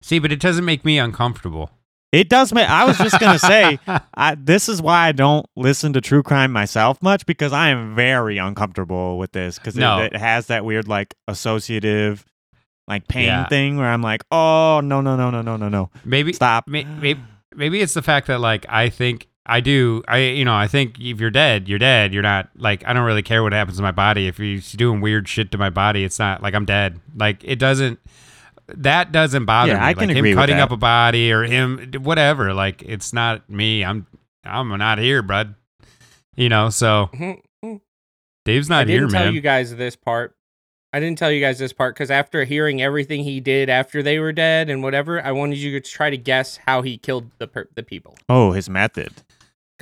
See, 0.00 0.20
but 0.20 0.30
it 0.30 0.38
doesn't 0.40 0.64
make 0.64 0.84
me 0.84 0.98
uncomfortable. 0.98 1.70
It 2.12 2.28
does 2.28 2.52
make 2.52 2.68
I 2.68 2.84
was 2.84 2.98
just 2.98 3.18
going 3.18 3.32
to 3.32 3.38
say 3.38 3.78
I, 4.14 4.34
this 4.34 4.68
is 4.68 4.82
why 4.82 5.08
I 5.08 5.12
don't 5.12 5.46
listen 5.56 5.94
to 5.94 6.00
true 6.02 6.22
crime 6.22 6.52
myself 6.52 7.02
much 7.02 7.24
because 7.26 7.52
I 7.54 7.70
am 7.70 7.94
very 7.96 8.36
uncomfortable 8.38 9.16
with 9.18 9.32
this 9.32 9.58
because 9.58 9.76
No. 9.76 10.00
it, 10.02 10.12
it 10.12 10.18
has 10.18 10.46
that 10.48 10.64
weird 10.64 10.88
like 10.88 11.14
associative 11.26 12.24
like 12.88 13.08
pain 13.08 13.24
Yeah. 13.26 13.46
thing 13.48 13.76
where 13.78 13.86
I'm 13.88 14.02
like, 14.02 14.24
"Oh, 14.30 14.80
no, 14.84 15.00
no, 15.00 15.16
no, 15.16 15.30
no, 15.30 15.40
no, 15.40 15.56
no, 15.56 15.68
no. 15.68 15.90
Maybe 16.04 16.32
Stop." 16.32 16.68
may- 16.68 16.84
may- 16.84 17.16
maybe 17.54 17.80
it's 17.80 17.94
the 17.94 18.02
fact 18.02 18.26
that 18.26 18.40
like 18.40 18.66
I 18.68 18.88
think 18.88 19.28
I 19.46 19.60
do 19.60 20.02
I 20.08 20.18
you 20.18 20.44
know 20.44 20.54
I 20.54 20.68
think 20.68 20.98
if 21.00 21.20
you're 21.20 21.30
dead 21.30 21.68
you're 21.68 21.78
dead 21.78 22.12
you're 22.14 22.22
not 22.22 22.48
like 22.56 22.82
I 22.86 22.92
don't 22.92 23.04
really 23.04 23.22
care 23.22 23.42
what 23.42 23.52
happens 23.52 23.76
to 23.78 23.82
my 23.82 23.90
body 23.90 24.26
if 24.28 24.38
you're 24.38 24.60
doing 24.76 25.00
weird 25.00 25.28
shit 25.28 25.50
to 25.52 25.58
my 25.58 25.68
body 25.70 26.04
it's 26.04 26.18
not 26.18 26.42
like 26.42 26.54
I'm 26.54 26.64
dead 26.64 27.00
like 27.16 27.42
it 27.44 27.58
doesn't 27.58 27.98
that 28.68 29.12
doesn't 29.12 29.44
bother 29.44 29.72
Yeah, 29.72 29.78
me 29.80 29.84
I 29.84 29.94
can 29.94 30.08
like 30.08 30.16
agree 30.16 30.30
him 30.30 30.36
with 30.36 30.42
cutting 30.42 30.56
that. 30.56 30.62
up 30.64 30.70
a 30.72 30.76
body 30.76 31.32
or 31.32 31.42
him 31.44 31.90
whatever 32.02 32.54
like 32.54 32.82
it's 32.82 33.12
not 33.12 33.48
me 33.50 33.84
I'm 33.84 34.06
I'm 34.44 34.68
not 34.78 34.98
here 34.98 35.22
bud 35.22 35.54
you 36.36 36.48
know 36.48 36.70
so 36.70 37.10
Mhm. 37.12 37.80
Dave's 38.44 38.68
not 38.68 38.88
here 38.88 39.06
man. 39.06 39.06
I 39.06 39.08
didn't 39.08 39.12
tell 39.12 39.24
man 39.26 39.34
you 39.34 39.40
guys 39.40 39.76
this 39.76 39.96
part. 39.96 40.34
I 40.92 41.00
didn't 41.00 41.16
tell 41.16 41.30
you 41.30 41.40
guys 41.40 41.58
this 41.58 41.72
part 41.72 41.94
because 41.94 42.10
after 42.10 42.44
hearing 42.44 42.82
everything 42.82 43.22
he 43.24 43.40
did 43.40 43.70
after 43.70 44.02
they 44.02 44.18
were 44.18 44.32
dead 44.32 44.68
and 44.68 44.82
whatever, 44.82 45.24
I 45.24 45.30
wanted 45.32 45.58
you 45.58 45.78
to 45.80 45.88
try 45.88 46.10
to 46.10 46.16
guess 46.18 46.58
how 46.66 46.82
he 46.82 46.98
killed 46.98 47.30
the 47.38 47.46
per- 47.46 47.68
the 47.76 47.82
people. 47.82 48.16
Oh, 48.28 48.52
his 48.52 48.68
method. 48.68 49.12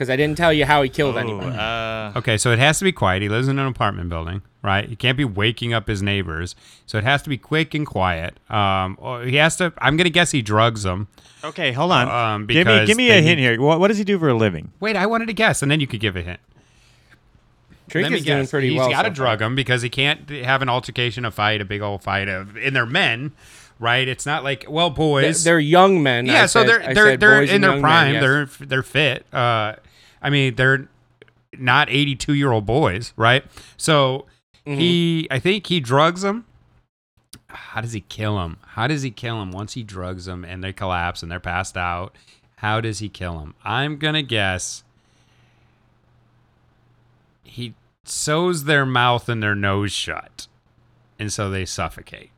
Because 0.00 0.08
I 0.08 0.16
didn't 0.16 0.38
tell 0.38 0.50
you 0.50 0.64
how 0.64 0.80
he 0.80 0.88
Oh, 0.88 0.92
killed 0.94 1.18
anyone. 1.18 1.52
Uh, 1.52 2.12
Okay, 2.16 2.38
so 2.38 2.52
it 2.52 2.58
has 2.58 2.78
to 2.78 2.84
be 2.84 2.90
quiet. 2.90 3.20
He 3.20 3.28
lives 3.28 3.48
in 3.48 3.58
an 3.58 3.66
apartment 3.66 4.08
building, 4.08 4.40
right? 4.62 4.88
He 4.88 4.96
can't 4.96 5.18
be 5.18 5.26
waking 5.26 5.74
up 5.74 5.86
his 5.88 6.00
neighbors. 6.02 6.56
So 6.86 6.96
it 6.96 7.04
has 7.04 7.20
to 7.20 7.28
be 7.28 7.36
quick 7.36 7.74
and 7.74 7.86
quiet. 7.86 8.40
Um, 8.50 8.96
or 8.98 9.24
he 9.24 9.36
has 9.36 9.56
to. 9.58 9.74
I'm 9.76 9.98
gonna 9.98 10.08
guess 10.08 10.30
he 10.30 10.40
drugs 10.40 10.84
them. 10.84 11.08
okay, 11.44 11.72
hold 11.72 11.92
on. 11.92 12.08
Um, 12.08 12.46
give 12.46 12.66
me 12.66 12.86
give 12.86 12.96
me 12.96 13.10
a 13.10 13.20
hint 13.20 13.26
need- 13.26 13.38
here. 13.40 13.60
What, 13.60 13.78
what 13.78 13.88
does 13.88 13.98
he 13.98 14.04
do 14.04 14.18
for 14.18 14.30
a 14.30 14.34
living? 14.34 14.72
Wait, 14.80 14.96
I 14.96 15.04
wanted 15.04 15.26
to 15.26 15.34
guess, 15.34 15.60
and 15.60 15.70
then 15.70 15.80
you 15.80 15.86
could 15.86 16.00
give 16.00 16.16
a 16.16 16.22
hint. 16.22 16.40
Let 17.94 18.10
me 18.10 18.18
Trinka's 18.20 18.24
doing 18.24 18.46
pretty 18.46 18.68
He's 18.70 18.78
well. 18.78 18.88
He's 18.88 18.96
got 18.96 19.02
to 19.02 19.08
so 19.10 19.14
drug 19.14 19.40
far. 19.40 19.46
them 19.48 19.54
because 19.54 19.82
he 19.82 19.90
can't 19.90 20.30
have 20.30 20.62
an 20.62 20.70
altercation, 20.70 21.26
a 21.26 21.30
fight, 21.30 21.60
a 21.60 21.66
big 21.66 21.82
old 21.82 22.02
fight. 22.02 22.28
Of, 22.28 22.56
and 22.56 22.74
they're 22.74 22.86
men, 22.86 23.32
right? 23.78 24.08
It's 24.08 24.24
not 24.24 24.44
like 24.44 24.64
well, 24.66 24.88
They're, 24.88 24.96
boys. 24.96 25.44
they're 25.44 25.60
young 25.60 26.02
men. 26.02 26.24
yeah, 26.24 26.44
I 26.44 26.46
so 26.46 26.60
said- 26.60 26.68
they're 26.70 26.82
I 26.90 26.94
they're 26.94 27.06
said 27.10 27.20
they're 27.20 27.40
boys 27.40 27.50
in 27.50 27.60
their 27.60 27.70
young 27.72 27.82
men, 27.82 27.90
prime. 27.90 28.14
yes. 28.14 28.22
They're 28.22 28.66
they're 28.66 28.82
fit. 28.82 29.26
Uh, 29.34 29.74
I 30.22 30.30
mean, 30.30 30.54
they're 30.56 30.88
not 31.58 31.88
82 31.90 32.34
year 32.34 32.52
old 32.52 32.66
boys, 32.66 33.12
right? 33.16 33.44
So 33.76 34.26
Mm-hmm. 34.66 34.78
he, 34.78 35.28
I 35.30 35.38
think 35.38 35.66
he 35.68 35.80
drugs 35.80 36.20
them. 36.20 36.44
How 37.48 37.80
does 37.80 37.92
he 37.94 38.02
kill 38.02 38.36
them? 38.36 38.58
How 38.64 38.86
does 38.86 39.00
he 39.02 39.10
kill 39.10 39.38
them 39.40 39.52
once 39.52 39.72
he 39.72 39.82
drugs 39.82 40.26
them 40.26 40.44
and 40.44 40.62
they 40.62 40.72
collapse 40.74 41.22
and 41.22 41.32
they're 41.32 41.40
passed 41.40 41.78
out? 41.78 42.14
How 42.56 42.82
does 42.82 42.98
he 42.98 43.08
kill 43.08 43.38
them? 43.38 43.54
I'm 43.64 43.96
gonna 43.96 44.22
guess 44.22 44.84
he 47.42 47.74
sews 48.04 48.64
their 48.64 48.84
mouth 48.84 49.28
and 49.30 49.42
their 49.42 49.54
nose 49.54 49.92
shut, 49.92 50.46
and 51.18 51.32
so 51.32 51.48
they 51.50 51.64
suffocate. 51.64 52.30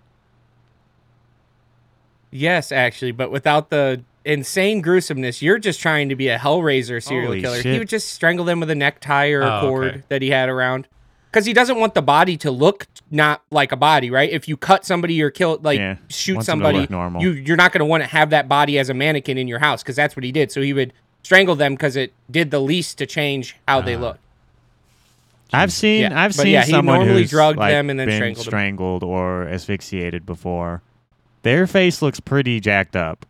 Yes, 2.30 2.72
actually, 2.72 3.12
but 3.12 3.30
without 3.30 3.68
the 3.70 4.02
insane 4.24 4.80
gruesomeness, 4.82 5.42
you're 5.42 5.58
just 5.58 5.80
trying 5.80 6.08
to 6.08 6.16
be 6.16 6.28
a 6.28 6.38
Hellraiser 6.38 7.02
serial 7.02 7.26
Holy 7.28 7.40
killer. 7.42 7.60
He 7.62 7.78
would 7.78 7.88
just 7.88 8.10
strangle 8.10 8.44
them 8.44 8.60
with 8.60 8.70
a 8.70 8.74
necktie 8.74 9.28
or 9.30 9.42
a 9.42 9.58
Oh, 9.58 9.60
cord 9.68 9.84
okay. 9.88 10.02
that 10.08 10.22
he 10.22 10.30
had 10.30 10.48
around. 10.48 10.88
Because 11.30 11.46
he 11.46 11.54
doesn't 11.54 11.78
want 11.78 11.94
the 11.94 12.02
body 12.02 12.36
to 12.38 12.50
look 12.50 12.86
not 13.10 13.42
like 13.50 13.72
a 13.72 13.76
body, 13.76 14.10
right? 14.10 14.30
If 14.30 14.48
you 14.48 14.56
cut 14.58 14.84
somebody 14.84 15.20
or 15.22 15.30
kill, 15.30 15.58
like 15.62 15.78
Yeah, 15.78 15.96
shoot 16.08 16.42
somebody, 16.44 16.86
you 16.90 17.30
you're 17.32 17.56
not 17.56 17.72
going 17.72 17.78
to 17.80 17.86
want 17.86 18.02
to 18.02 18.06
have 18.08 18.30
that 18.30 18.48
body 18.48 18.78
as 18.78 18.90
a 18.90 18.94
mannequin 18.94 19.38
in 19.38 19.48
your 19.48 19.58
house 19.58 19.82
because 19.82 19.96
that's 19.96 20.14
what 20.14 20.24
he 20.24 20.32
did. 20.32 20.52
So 20.52 20.60
he 20.60 20.72
would 20.74 20.92
strangle 21.22 21.54
them 21.54 21.72
because 21.74 21.96
it 21.96 22.12
did 22.30 22.50
the 22.50 22.60
least 22.60 22.98
to 22.98 23.06
change 23.06 23.56
how 23.66 23.80
they 23.80 23.94
Ah. 23.96 24.00
look. 24.00 24.18
I've 25.54 25.72
seen 25.72 26.02
Yeah, 26.02 26.20
I've 26.22 26.36
but 26.36 26.42
seen 26.44 26.52
yeah, 26.52 26.64
he 26.64 26.70
someone 26.70 27.00
normally 27.00 27.22
who's 27.22 27.30
drugged 27.30 27.58
like, 27.58 27.72
them 27.72 27.90
and 27.90 27.98
then 27.98 28.08
been 28.08 28.16
strangled 28.16 28.46
strangled 28.46 29.02
or 29.02 29.48
asphyxiated 29.48 30.24
before. 30.26 30.82
Their 31.42 31.66
face 31.66 32.00
looks 32.02 32.20
pretty 32.20 32.60
jacked 32.60 32.96
up. 32.96 33.26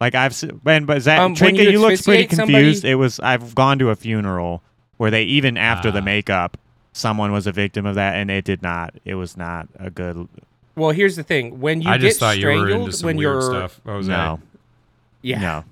Like 0.00 0.14
I've 0.14 0.34
seen, 0.34 0.60
and 0.66 0.86
but 0.86 1.00
Zach 1.02 1.18
Um, 1.20 1.30
when 1.32 1.34
Trinket, 1.36 1.64
you 1.64 1.70
you 1.72 1.80
looked 1.80 2.04
pretty 2.04 2.24
asphyxiate 2.24 2.36
somebody- 2.36 2.64
confused. 2.64 2.84
It 2.84 2.96
was 2.96 3.18
I've 3.20 3.54
gone 3.54 3.78
to 3.78 3.90
a 3.90 3.96
funeral 3.96 4.62
where 4.98 5.10
they 5.10 5.22
even 5.24 5.56
after 5.56 5.90
the 5.90 6.00
Ah. 6.00 6.04
makeup, 6.04 6.58
someone 6.92 7.32
was 7.32 7.46
a 7.46 7.52
victim 7.52 7.86
of 7.86 7.94
that, 7.94 8.14
and 8.16 8.30
it 8.30 8.44
did 8.44 8.62
not. 8.62 8.94
It 9.04 9.14
was 9.14 9.36
not 9.36 9.68
a 9.78 9.90
good. 9.90 10.28
Well, 10.74 10.90
here's 10.90 11.16
the 11.16 11.22
thing: 11.22 11.60
when 11.60 11.80
you 11.80 11.88
I 11.88 11.96
get 11.96 12.08
just 12.08 12.20
thought 12.20 12.38
you 12.38 12.46
were 12.46 12.52
strangled, 12.52 12.80
into 12.88 12.92
some 12.92 13.06
when 13.06 13.16
weird 13.16 13.32
you're 13.34 13.42
stuff. 13.42 13.80
What 13.84 13.96
was 13.96 14.08
no, 14.08 14.40
yeah, 15.22 15.40
no. 15.40 15.64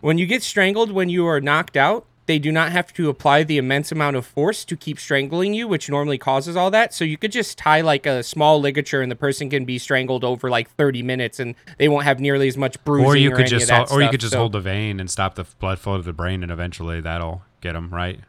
When 0.00 0.18
you 0.18 0.26
get 0.26 0.42
strangled 0.44 0.92
when 0.92 1.08
you 1.08 1.26
are 1.26 1.40
knocked 1.40 1.76
out, 1.76 2.04
they 2.26 2.38
do 2.38 2.50
not 2.50 2.72
have 2.72 2.92
to 2.94 3.08
apply 3.08 3.42
the 3.44 3.58
immense 3.58 3.92
amount 3.92 4.16
of 4.16 4.24
force 4.24 4.64
to 4.64 4.76
keep 4.76 4.98
strangling 4.98 5.52
you, 5.54 5.68
which 5.68 5.90
normally 5.90 6.16
causes 6.18 6.56
all 6.56 6.70
that. 6.70 6.94
So 6.94 7.04
you 7.04 7.16
could 7.18 7.32
just 7.32 7.58
tie 7.58 7.80
like 7.82 8.06
a 8.06 8.22
small 8.22 8.60
ligature 8.60 9.02
and 9.02 9.10
the 9.10 9.16
person 9.16 9.50
can 9.50 9.64
be 9.64 9.78
strangled 9.78 10.24
over 10.24 10.48
like 10.48 10.70
30 10.76 11.02
minutes 11.02 11.38
and 11.38 11.54
they 11.78 11.88
won't 11.88 12.04
have 12.04 12.20
nearly 12.20 12.48
as 12.48 12.56
much 12.56 12.82
bruising 12.84 13.06
Or 13.06 13.16
you 13.16 13.32
or 13.32 13.36
could 13.36 13.46
just 13.48 13.64
of 13.64 13.68
that 13.68 13.88
hol- 13.88 13.98
or 13.98 14.02
you 14.02 14.08
could 14.08 14.20
just 14.20 14.32
So- 14.32 14.38
hold 14.38 14.52
the 14.52 14.60
vein 14.60 15.00
and 15.00 15.10
stop 15.10 15.34
the 15.34 15.44
blood 15.60 15.78
flow 15.78 15.96
to 15.98 16.02
the 16.02 16.12
brain, 16.12 16.42
and 16.42 16.50
eventually 16.50 17.00
that'll 17.00 17.42
get 17.60 17.74
them 17.74 17.90
right. 17.92 18.20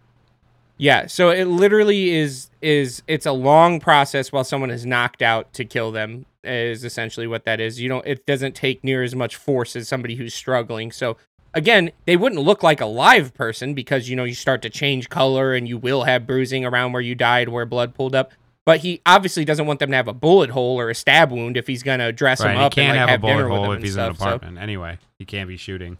Yeah, 0.78 1.08
so 1.08 1.30
it 1.30 1.46
literally 1.46 2.10
is 2.12 2.50
is 2.62 3.02
it's 3.08 3.26
a 3.26 3.32
long 3.32 3.80
process 3.80 4.34
while 4.34 4.44
someone 4.44 4.70
is 4.72 4.86
knocked 4.86 5.22
out 5.22 5.54
to 5.54 5.64
kill 5.64 5.92
them 5.94 6.26
is 6.44 6.84
essentially 6.84 7.28
what 7.28 7.46
that 7.46 7.62
is. 7.62 7.80
You 7.80 7.88
don't 7.88 8.06
it 8.06 8.26
doesn't 8.26 8.56
take 8.56 8.84
near 8.84 9.02
as 9.02 9.16
much 9.16 9.38
force 9.38 9.78
as 9.78 9.88
somebody 9.88 10.16
who's 10.16 10.34
struggling. 10.34 10.92
So 10.92 11.16
again, 11.56 11.92
they 12.06 12.16
wouldn't 12.18 12.42
look 12.42 12.62
like 12.62 12.82
a 12.82 12.86
live 12.86 13.34
person 13.34 13.74
because 13.74 14.08
you 14.08 14.16
know 14.16 14.26
you 14.26 14.36
start 14.36 14.62
to 14.62 14.70
change 14.70 15.10
color 15.10 15.56
and 15.56 15.68
you 15.68 15.78
will 15.78 16.04
have 16.04 16.28
bruising 16.28 16.64
around 16.66 16.92
where 16.92 17.02
you 17.02 17.16
died 17.16 17.50
where 17.50 17.66
blood 17.66 17.96
pulled 17.96 18.14
up. 18.14 18.32
But 18.66 18.80
he 18.80 19.02
obviously 19.06 19.46
doesn't 19.46 19.66
want 19.68 19.80
them 19.80 19.92
to 19.92 19.96
have 19.96 20.08
a 20.08 20.14
bullet 20.14 20.50
hole 20.50 20.80
or 20.80 20.90
a 20.90 20.96
stab 20.96 21.32
wound 21.32 21.56
if 21.56 21.68
he's 21.68 21.84
gonna 21.84 22.12
dress 22.12 22.42
Right? 22.42 22.50
them 22.50 22.58
He 22.58 22.64
up 22.64 22.72
can't 22.74 22.90
and 22.90 22.98
like, 22.98 23.00
have, 23.00 23.10
have, 23.10 23.20
a 23.20 23.22
bullet 23.22 23.34
dinner 23.34 23.50
with 23.50 23.58
hole 23.58 23.72
if 23.72 23.76
and 23.78 23.86
he's 23.86 23.96
in 23.96 24.02
an 24.04 24.16
stuff. 24.16 24.18
So- 24.20 24.36
apartment. 24.36 24.58
Anyway, 24.60 24.98
he 25.18 25.26
can't 25.26 25.48
be 25.48 25.58
shooting. 25.58 25.98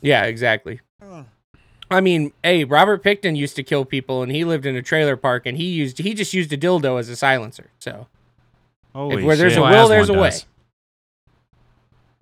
yeah, 0.00 0.24
exactly. 0.24 0.80
I 1.90 2.00
mean, 2.02 2.32
hey, 2.42 2.64
Robert 2.64 3.02
Pickton 3.02 3.34
used 3.36 3.56
to 3.56 3.62
kill 3.62 3.86
people, 3.86 4.22
and 4.22 4.30
he 4.30 4.44
lived 4.44 4.66
in 4.66 4.76
a 4.76 4.82
trailer 4.82 5.16
park, 5.16 5.46
and 5.46 5.56
he 5.56 5.64
used 5.64 5.98
he 5.98 6.12
just 6.12 6.34
used 6.34 6.52
a 6.52 6.58
dildo 6.58 6.98
as 6.98 7.08
a 7.08 7.16
silencer. 7.16 7.70
So 7.78 8.08
Holy 8.94 9.24
where 9.24 9.36
there's 9.36 9.56
a 9.56 9.62
will, 9.62 9.88
there's 9.88 10.08
a 10.08 10.12
one 10.12 10.22
way. 10.22 10.32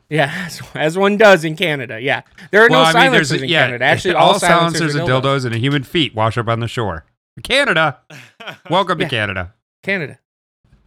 Does. 0.09 0.17
Yeah, 0.17 0.45
as, 0.47 0.63
as 0.75 0.99
one 0.99 1.17
does 1.17 1.45
in 1.45 1.57
Canada. 1.57 2.01
Yeah, 2.01 2.23
there 2.51 2.65
are 2.65 2.69
Well, 2.71 2.85
no 2.93 2.99
I 2.99 3.05
mean, 3.05 3.13
there's 3.13 3.29
silencers 3.29 3.41
a, 3.43 3.45
in 3.45 3.51
yeah, 3.51 3.67
Canada. 3.67 3.85
Actually, 3.85 4.15
all, 4.15 4.33
all, 4.33 4.39
silencers 4.39 4.95
are 4.97 5.01
and 5.01 5.09
dildos 5.09 5.45
and 5.45 5.55
human 5.55 5.83
feet 5.83 6.15
wash 6.15 6.37
up 6.39 6.49
on 6.49 6.61
the 6.61 6.69
shore. 6.69 7.05
Canada, 7.43 8.01
welcome 8.71 8.99
Yeah. 9.01 9.07
to 9.09 9.11
Canada. 9.11 9.55
Canada. 9.83 10.19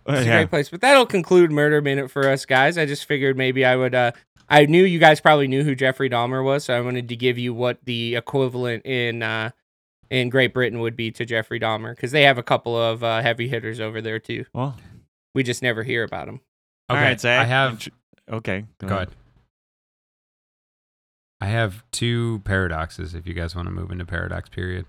Uh, 0.08 0.14
It's 0.14 0.22
a 0.22 0.26
yeah. 0.26 0.38
great 0.38 0.50
place. 0.50 0.70
But 0.70 0.82
that'll 0.82 1.06
conclude 1.06 1.52
Murder 1.52 1.82
Minute 1.82 2.10
for 2.10 2.28
us 2.28 2.46
guys. 2.46 2.78
I 2.78 2.86
just 2.86 3.06
figured 3.06 3.38
maybe 3.38 3.64
I 3.66 3.76
would. 3.76 3.94
uh 3.96 4.12
I 4.52 4.66
knew 4.66 4.84
you 4.84 4.98
guys 4.98 5.22
probably 5.22 5.48
knew 5.48 5.64
who 5.64 5.76
Jeffrey 5.76 6.10
Dahmer 6.10 6.44
was, 6.44 6.64
so 6.64 6.76
I 6.76 6.82
wanted 6.82 7.08
to 7.10 7.16
give 7.16 7.38
you 7.38 7.54
what 7.54 7.78
the 7.86 8.16
equivalent 8.16 8.84
in 8.86 9.22
uh 9.22 9.52
in 10.10 10.30
Great 10.30 10.56
Britain 10.56 10.80
would 10.80 10.96
be 10.96 11.12
to 11.12 11.24
Jeffrey 11.26 11.60
Dahmer 11.60 11.96
because 11.96 12.12
they 12.12 12.24
have 12.24 12.40
a 12.40 12.44
couple 12.44 12.76
of 12.76 13.04
uh, 13.04 13.22
heavy 13.22 13.48
hitters 13.48 13.80
over 13.80 14.02
there 14.02 14.18
too. 14.18 14.46
Well, 14.56 14.76
We 15.36 15.44
just 15.44 15.62
never 15.62 15.84
hear 15.84 16.04
about 16.04 16.26
them. 16.26 16.42
all 16.90 16.96
Okay, 16.98 17.06
right, 17.06 17.20
Zach. 17.22 17.42
I 17.42 17.46
have 17.46 17.72
int- 17.74 17.94
Okay, 18.30 18.66
Go 18.80 18.88
ahead. 18.96 19.10
I 21.42 21.48
have 21.48 21.84
two 21.92 22.42
paradoxes. 22.46 23.16
If 23.16 23.26
you 23.26 23.34
guys 23.34 23.56
want 23.56 23.68
to 23.68 23.72
move 23.72 23.92
into 23.92 24.06
paradox 24.06 24.50
period, 24.50 24.86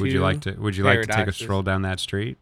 would 0.00 0.10
you 0.10 0.20
like 0.20 0.40
to? 0.42 0.52
Would 0.52 0.76
you 0.76 0.84
like 0.84 1.02
to 1.02 1.06
take 1.06 1.26
a 1.28 1.32
stroll 1.32 1.62
down 1.62 1.82
that 1.82 2.00
street? 2.00 2.38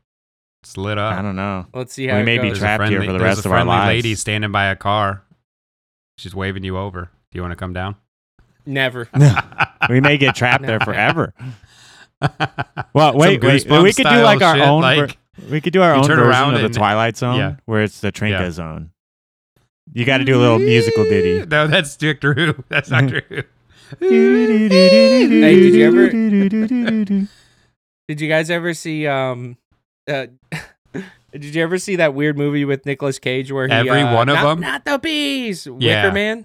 It's 0.63 0.77
lit 0.77 0.97
up. 0.99 1.19
I 1.19 1.23
don't 1.23 1.35
know. 1.37 1.67
Let's 1.75 1.93
see 1.93 2.07
how 2.07 2.15
We 2.17 2.23
it 2.23 2.25
may 2.25 2.39
be 2.39 2.49
goes. 2.51 2.61
There's 2.61 2.75
a 2.75 2.77
trapped 2.77 2.91
here 2.91 3.03
for 3.03 3.13
the 3.13 3.19
rest 3.19 3.41
of 3.41 3.47
our 3.47 3.59
friendly 3.59 3.71
lives. 3.75 3.89
lady 3.89 4.15
standing 4.15 4.53
by 4.53 4.67
a 4.67 4.77
car. 4.77 5.25
She's 6.19 6.35
waving 6.35 6.63
you 6.63 6.79
over. 6.79 7.11
Do 7.33 7.37
you 7.39 7.43
want 7.43 7.51
to 7.53 7.57
come 7.57 7.73
down? 7.73 7.97
Never. 8.65 9.09
we 9.91 10.01
may 10.01 10.17
get 10.19 10.37
trapped 10.37 10.65
there 10.65 10.81
forever. 10.81 11.35
Well, 12.95 13.17
wait, 13.17 13.41
Some 13.43 13.49
wait. 13.73 13.83
We 13.83 13.93
could 13.93 14.07
do 14.07 14.23
like 14.23 14.41
our 14.43 14.55
shit, 14.55 14.65
own. 14.65 14.81
like- 14.83 15.11
ver- 15.11 15.47
we 15.51 15.61
could 15.61 15.73
do 15.73 15.83
our 15.83 15.93
own 15.93 16.07
version 16.07 16.21
around 16.21 16.55
of 16.55 16.63
the 16.63 16.69
Twilight 16.69 17.17
Zone, 17.17 17.37
yeah. 17.37 17.57
where 17.65 17.83
it's 17.83 17.99
the 18.01 18.13
Trinka 18.13 18.39
Yeah. 18.45 18.51
Zone. 18.53 18.92
You 19.95 20.05
got 20.05 20.19
to 20.19 20.25
do 20.25 20.37
a 20.39 20.41
little 20.41 20.59
musical 20.59 21.05
ditty. 21.05 21.45
No, 21.51 21.67
that's 21.67 21.97
Doctor 21.97 22.35
Who. 22.35 22.55
That's 22.69 22.89
Doctor 22.89 23.23
Who. 23.29 23.43
Hey, 24.01 24.69
did 24.69 25.75
you 25.75 25.87
ever- 25.87 26.09
Did 28.09 28.21
you 28.21 28.29
guys 28.29 28.51
ever 28.51 28.75
see 28.75 29.07
um 29.07 29.57
uh 30.09 30.27
Did 31.33 31.55
you 31.55 31.63
ever 31.63 31.79
see 31.79 31.97
that 31.97 32.15
weird 32.15 32.37
movie 32.37 32.65
with 32.65 32.85
Nicolas 32.85 33.19
Cage 33.19 33.51
where 33.53 33.67
he 33.69 33.73
Every 33.73 34.03
uh, 34.03 34.15
one 34.15 34.29
of 34.29 34.35
not- 34.37 34.45
them? 34.49 34.61
Not 34.61 34.85
the 34.85 34.99
bees. 34.99 35.67
Yeah. 35.79 36.03
Wicker 36.05 36.15
Man. 36.15 36.45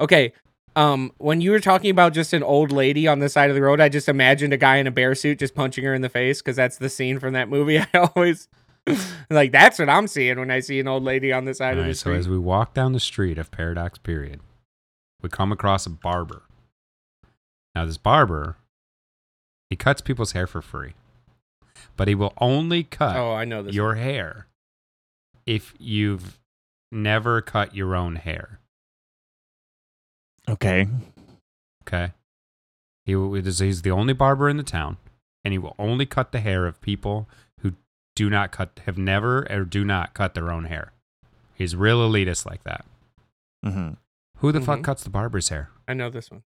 Okay. 0.00 0.32
Um, 0.76 1.12
when 1.18 1.40
you 1.40 1.52
were 1.52 1.60
talking 1.60 1.90
about 1.90 2.12
just 2.14 2.32
an 2.32 2.42
old 2.42 2.72
lady 2.72 3.06
on 3.06 3.20
the 3.20 3.28
side 3.28 3.48
of 3.48 3.54
the 3.54 3.62
road, 3.62 3.80
I 3.80 3.88
just 3.88 4.08
imagined 4.08 4.52
a 4.52 4.56
guy 4.56 4.76
in 4.78 4.86
a 4.88 4.90
bear 4.90 5.14
suit 5.14 5.38
just 5.38 5.54
punching 5.54 5.84
her 5.84 5.94
in 5.94 6.02
the 6.02 6.08
face 6.08 6.42
because 6.42 6.56
that's 6.56 6.78
the 6.78 6.88
scene 6.88 7.18
from 7.20 7.32
that 7.34 7.48
movie. 7.48 7.78
I 7.78 7.86
always 7.94 8.48
like 9.30 9.52
that's 9.52 9.78
what 9.78 9.88
I'm 9.88 10.06
seeing 10.06 10.38
when 10.38 10.50
I 10.50 10.60
see 10.60 10.78
an 10.80 10.88
old 10.88 11.02
lady 11.02 11.32
on 11.32 11.44
the 11.44 11.54
side 11.54 11.74
All 11.74 11.80
of 11.80 11.84
the 11.84 11.90
right, 11.90 11.96
so 11.96 12.12
as 12.12 12.28
we 12.28 12.38
walk 12.38 12.74
down 12.74 12.92
the 12.92 13.00
street 13.00 13.38
of 13.38 13.50
Paradox 13.50 13.98
Period, 13.98 14.40
we 15.22 15.28
come 15.28 15.52
across 15.52 15.86
a 15.86 15.90
barber. 15.90 16.42
Now, 17.74 17.86
this 17.86 17.96
barber, 17.96 18.56
he 19.70 19.76
cuts 19.76 20.00
people's 20.00 20.32
hair 20.32 20.46
for 20.46 20.62
free, 20.62 20.94
but 21.96 22.08
he 22.08 22.14
will 22.14 22.34
only 22.38 22.84
cut 22.84 23.16
oh, 23.16 23.32
I 23.32 23.44
know 23.44 23.62
this. 23.62 23.74
your 23.74 23.94
hair 23.94 24.46
if 25.46 25.74
you've 25.78 26.38
never 26.92 27.40
cut 27.40 27.74
your 27.74 27.96
own 27.96 28.16
hair. 28.16 28.60
Okay. 30.48 30.86
Okay, 31.86 32.12
he 33.04 33.14
will- 33.16 33.34
he's 33.34 33.82
the 33.82 33.90
only 33.90 34.14
barber 34.14 34.48
in 34.48 34.56
the 34.56 34.62
town, 34.62 34.96
and 35.42 35.52
he 35.52 35.58
will 35.58 35.74
only 35.78 36.06
cut 36.06 36.32
the 36.32 36.40
hair 36.40 36.66
of 36.66 36.80
people 36.80 37.28
who 37.28 37.43
do 38.16 38.30
not 38.30 38.52
cut, 38.52 38.80
have 38.86 38.98
never 38.98 39.46
or 39.50 39.64
do 39.64 39.84
not 39.84 40.14
cut 40.14 40.34
their 40.34 40.50
own 40.50 40.64
hair. 40.64 40.92
He's 41.54 41.74
real 41.76 42.00
elitist 42.08 42.46
like 42.46 42.62
that. 42.64 42.84
hmm 43.62 43.90
Who 44.38 44.52
the 44.52 44.60
fuck 44.60 44.80
Mhm. 44.80 44.84
cuts 44.84 45.04
the 45.04 45.10
barber's 45.10 45.48
hair? 45.48 45.70
I 45.88 45.94
know 45.94 46.10
this 46.10 46.30
one. 46.30 46.42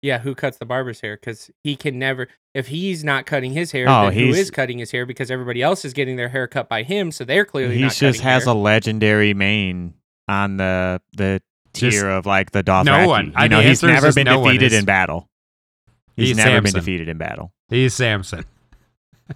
Yeah, 0.00 0.18
who 0.20 0.34
cuts 0.34 0.58
the 0.58 0.64
barber's 0.64 1.00
hair? 1.00 1.16
Because 1.16 1.50
he 1.64 1.74
can 1.76 1.98
never. 1.98 2.28
If 2.54 2.68
he's 2.68 3.02
not 3.02 3.26
cutting 3.26 3.52
his 3.52 3.72
hair, 3.72 3.86
Oh, 3.88 4.04
then 4.04 4.12
who 4.14 4.24
he's- 4.26 4.36
is 4.38 4.50
cutting 4.50 4.78
his 4.78 4.92
hair? 4.92 5.04
Because 5.04 5.30
everybody 5.30 5.60
else 5.60 5.84
is 5.84 5.92
getting 5.92 6.14
their 6.16 6.28
hair 6.28 6.46
cut 6.46 6.68
by 6.68 6.84
him, 6.84 7.10
so 7.10 7.24
they're 7.24 7.44
clearly 7.44 7.74
He 7.76 7.82
not. 7.82 7.92
just 7.94 8.20
has 8.20 8.44
hair. 8.44 8.52
a 8.52 8.56
legendary 8.56 9.34
mane 9.34 9.94
on 10.28 10.56
the 10.56 11.02
the 11.16 11.42
tier 11.72 11.90
Just- 11.90 12.04
of 12.04 12.26
like 12.26 12.52
the 12.52 12.62
Dothraki. 12.62 12.84
No 12.84 13.08
one. 13.08 13.32
I- 13.34 13.44
You 13.44 13.48
know, 13.50 13.60
he's 13.60 13.82
never 13.82 14.12
been 14.12 14.24
no 14.26 14.42
defeated 14.44 14.70
He's- 14.70 14.80
in 14.80 14.84
battle. 14.86 15.28
He's, 16.16 16.28
He's 16.28 16.36
never 16.36 16.48
Samson. 16.50 16.62
been 16.72 16.80
defeated 16.80 17.08
in 17.08 17.18
battle. 17.18 17.52
He's 17.68 17.92
Samson. 17.94 18.44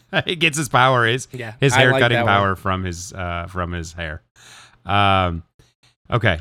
he 0.24 0.36
gets 0.36 0.57
his 0.59 0.68
power 0.68 1.07
is 1.07 1.28
Yeah, 1.32 1.55
his 1.61 1.72
I 1.72 1.80
hair 1.80 1.93
like 1.93 2.01
cutting 2.01 2.16
that 2.16 2.24
one. 2.24 2.32
power 2.34 2.57
from 2.57 2.84
his 2.84 3.12
uh 3.12 3.47
from 3.49 3.72
his 3.72 3.93
hair. 3.93 4.22
Um 4.84 5.43
okay. 6.11 6.40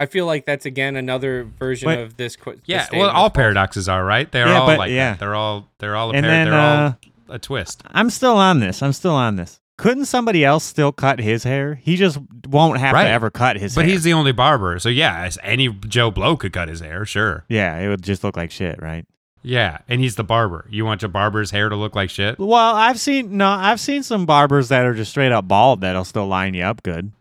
I 0.00 0.06
feel 0.06 0.26
like 0.26 0.46
that's 0.46 0.64
again 0.66 0.94
another 0.96 1.44
version 1.58 1.86
But- 1.86 1.98
of 1.98 2.16
this. 2.16 2.36
Qu- 2.36 2.52
this 2.52 2.62
Yeah, 2.66 2.86
well 2.92 3.10
all 3.10 3.30
paradoxes 3.30 3.88
are, 3.88 4.04
right? 4.04 4.30
They're 4.30 4.46
Yeah, 4.48 4.60
all 4.60 4.66
but- 4.66 4.78
like 4.78 4.90
yeah. 4.90 5.10
that. 5.12 5.20
They're 5.20 5.34
all 5.34 5.68
they're 5.78 5.96
all 5.96 6.10
a 6.10 6.14
And 6.14 6.24
par- 6.24 6.30
then 6.30 6.50
they're 6.50 6.58
uh, 6.60 6.84
all 7.28 7.34
a 7.34 7.38
twist. 7.38 7.82
I'm 7.88 8.10
still 8.10 8.36
on 8.36 8.60
this. 8.60 8.82
I'm 8.82 8.92
still 8.92 9.14
on 9.14 9.36
this. 9.36 9.60
Couldn't 9.76 10.06
somebody 10.06 10.44
else 10.44 10.64
still 10.64 10.90
cut 10.90 11.20
his 11.20 11.44
hair? 11.44 11.76
He 11.76 11.94
just 11.96 12.18
won't 12.48 12.78
have 12.80 12.94
Right. 12.94 13.04
to 13.04 13.10
ever 13.10 13.30
cut 13.30 13.56
his 13.58 13.76
But 13.76 13.84
hair. 13.84 13.92
he's 13.92 14.02
the 14.02 14.12
only 14.12 14.32
barber. 14.32 14.78
So 14.80 14.88
yeah, 14.88 15.30
any 15.44 15.68
Joe 15.68 16.10
Blow 16.10 16.36
could 16.36 16.52
cut 16.52 16.68
his 16.68 16.80
hair, 16.80 17.04
sure. 17.04 17.44
yeah, 17.48 17.76
it 17.78 17.86
would 17.88 18.02
just 18.02 18.24
look 18.24 18.36
like 18.36 18.50
shit, 18.50 18.80
right? 18.82 19.04
Yeah, 19.48 19.78
and 19.88 19.98
he's 19.98 20.16
the 20.16 20.24
barber. 20.24 20.66
You 20.68 20.84
want 20.84 21.00
your 21.00 21.08
barber's 21.08 21.50
hair 21.52 21.70
to 21.70 21.74
look 21.76 21.94
like 21.96 22.10
shit? 22.10 22.38
Well, 22.38 22.74
I've 22.76 23.00
seen 23.00 23.38
no, 23.38 23.48
I've 23.48 23.80
seen 23.80 24.02
some 24.02 24.26
barbers 24.26 24.68
that 24.68 24.84
are 24.84 24.92
just 24.92 25.10
straight 25.10 25.32
up 25.32 25.48
bald 25.48 25.80
that'll 25.80 26.04
still 26.04 26.26
line 26.26 26.52
you 26.52 26.64
up 26.64 26.82
good. 26.82 27.12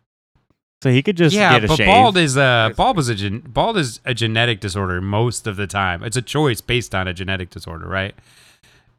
So 0.84 0.90
he 0.92 1.02
could 1.02 1.16
just 1.16 1.34
yeah, 1.34 1.54
get 1.54 1.64
a 1.64 1.68
but 1.70 1.78
shave. 1.78 1.88
bald 1.88 2.18
is 2.18 2.36
a 2.36 2.74
bald 2.76 3.00
is 3.00 3.08
a 3.08 3.16
gen, 3.16 3.40
bald 3.40 3.78
is 3.78 4.02
a 4.04 4.14
genetic 4.14 4.60
disorder 4.60 5.00
most 5.00 5.48
of 5.48 5.56
the 5.56 5.68
time. 5.68 6.04
It's 6.04 6.18
a 6.18 6.22
choice 6.22 6.60
based 6.60 6.94
on 6.94 7.08
a 7.08 7.14
genetic 7.14 7.50
disorder, 7.50 7.88
right? 7.88 8.14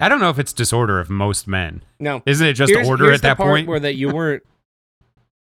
I 0.01 0.09
don't 0.09 0.21
know 0.21 0.31
if 0.31 0.39
it's 0.39 0.55
disorder 0.55 0.99
of 0.99 1.11
most 1.11 1.47
men. 1.47 1.83
no. 2.01 2.23
Isn't 2.25 2.47
it 2.47 2.55
just 2.55 2.73
here's, 2.73 2.89
order 2.89 3.05
here's 3.05 3.17
at 3.17 3.23
that 3.23 3.37
part 3.37 3.51
point? 3.51 3.69
where 3.69 3.81
that 3.81 3.97
you 3.97 4.09
weren't. 4.09 4.43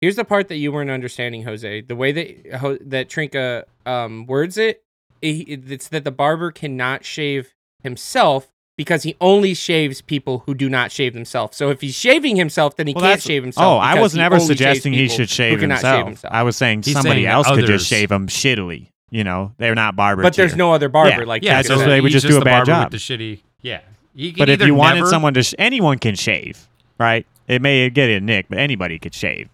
Here's 0.02 0.16
the 0.16 0.24
part 0.26 0.48
that 0.48 0.56
you 0.56 0.72
weren't 0.72 0.90
understanding, 0.90 1.44
Jose. 1.44 1.80
The 1.82 1.96
way 1.96 2.12
that 2.12 2.80
that 2.90 3.08
Trinka 3.08 3.64
um, 3.86 4.26
words 4.26 4.58
it, 4.58 4.82
i- 5.24 5.44
it's 5.48 5.88
that 5.88 6.04
the 6.04 6.10
barber 6.10 6.50
cannot 6.52 7.04
shave 7.04 7.54
himself 7.82 8.48
because 8.76 9.02
he 9.02 9.14
only 9.20 9.52
shaves 9.54 10.00
people 10.00 10.40
who 10.46 10.54
do 10.54 10.68
not 10.68 10.90
shave 10.90 11.12
themselves. 11.14 11.56
So 11.56 11.68
if 11.70 11.80
he's 11.82 11.94
shaving 11.94 12.36
himself, 12.36 12.76
then 12.76 12.86
he 12.86 12.94
Well, 12.94 13.02
can't 13.04 13.18
oh, 13.18 13.20
shave 13.20 13.42
himself. 13.42 13.64
Oh, 13.64 13.76
I 13.76 14.00
was 14.00 14.14
never 14.14 14.40
suggesting 14.40 14.92
he 14.94 15.08
should 15.08 15.28
shave 15.28 15.60
himself. 15.60 15.82
shave 15.98 16.06
himself. 16.06 16.32
I 16.34 16.42
was 16.42 16.56
saying 16.56 16.82
He's 16.84 16.94
somebody 16.94 17.16
saying 17.16 17.24
that 17.26 17.32
else 17.32 17.48
could 17.48 17.66
just 17.66 17.86
shave 17.86 18.10
him 18.10 18.28
shittily. 18.28 18.88
You 19.10 19.24
know, 19.24 19.52
they're 19.58 19.74
not 19.74 19.94
barber. 19.94 20.22
but 20.22 20.34
there's 20.34 20.52
tier. 20.52 20.58
no 20.58 20.72
other 20.72 20.88
barber 20.88 21.10
Yeah. 21.20 21.24
like 21.26 21.44
Yeah, 21.44 21.60
Trinka 21.62 21.66
so 21.68 21.78
so 21.84 21.86
they 21.90 22.00
would 22.00 22.12
he's 22.12 22.22
just 22.22 22.30
do 22.30 22.36
a 22.36 22.38
the 22.38 22.44
bad 22.46 22.64
job. 22.64 22.90
With 22.90 23.02
the 23.02 23.16
shitty, 23.16 23.40
yeah. 23.60 23.80
You 24.14 24.30
can 24.32 24.38
But 24.38 24.48
if 24.48 24.54
either 24.60 24.66
you 24.66 24.74
wanted 24.74 25.00
never- 25.00 25.10
someone 25.10 25.34
to, 25.34 25.42
sh- 25.42 25.54
anyone 25.58 25.98
can 25.98 26.14
shave, 26.14 26.66
right? 26.98 27.26
It 27.48 27.60
may 27.60 27.90
get 27.90 28.08
a 28.08 28.20
nick, 28.20 28.46
but 28.48 28.56
anybody 28.58 28.98
could 28.98 29.14
shave. 29.14 29.48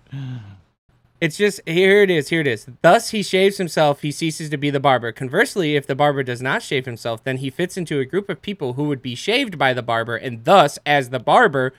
It's 1.20 1.36
just 1.36 1.60
here 1.66 2.02
it 2.02 2.10
is, 2.10 2.28
here 2.28 2.40
it 2.40 2.46
is. 2.46 2.66
Thus 2.80 3.10
he 3.10 3.24
shaves 3.24 3.56
himself, 3.56 4.02
he 4.02 4.12
ceases 4.12 4.50
to 4.50 4.56
be 4.56 4.70
the 4.70 4.78
barber. 4.78 5.10
Conversely, 5.10 5.74
if 5.74 5.86
the 5.86 5.96
barber 5.96 6.22
does 6.22 6.40
not 6.40 6.62
shave 6.62 6.86
himself, 6.86 7.24
then 7.24 7.38
he 7.38 7.50
fits 7.50 7.76
into 7.76 7.98
a 7.98 8.04
group 8.04 8.28
of 8.28 8.40
people 8.40 8.74
who 8.74 8.84
would 8.84 9.02
be 9.02 9.16
shaved 9.16 9.58
by 9.58 9.74
the 9.74 9.82
barber, 9.82 10.14
and 10.14 10.44
thus, 10.44 10.78
as 10.86 11.10
the 11.10 11.18
barber, 11.18 11.74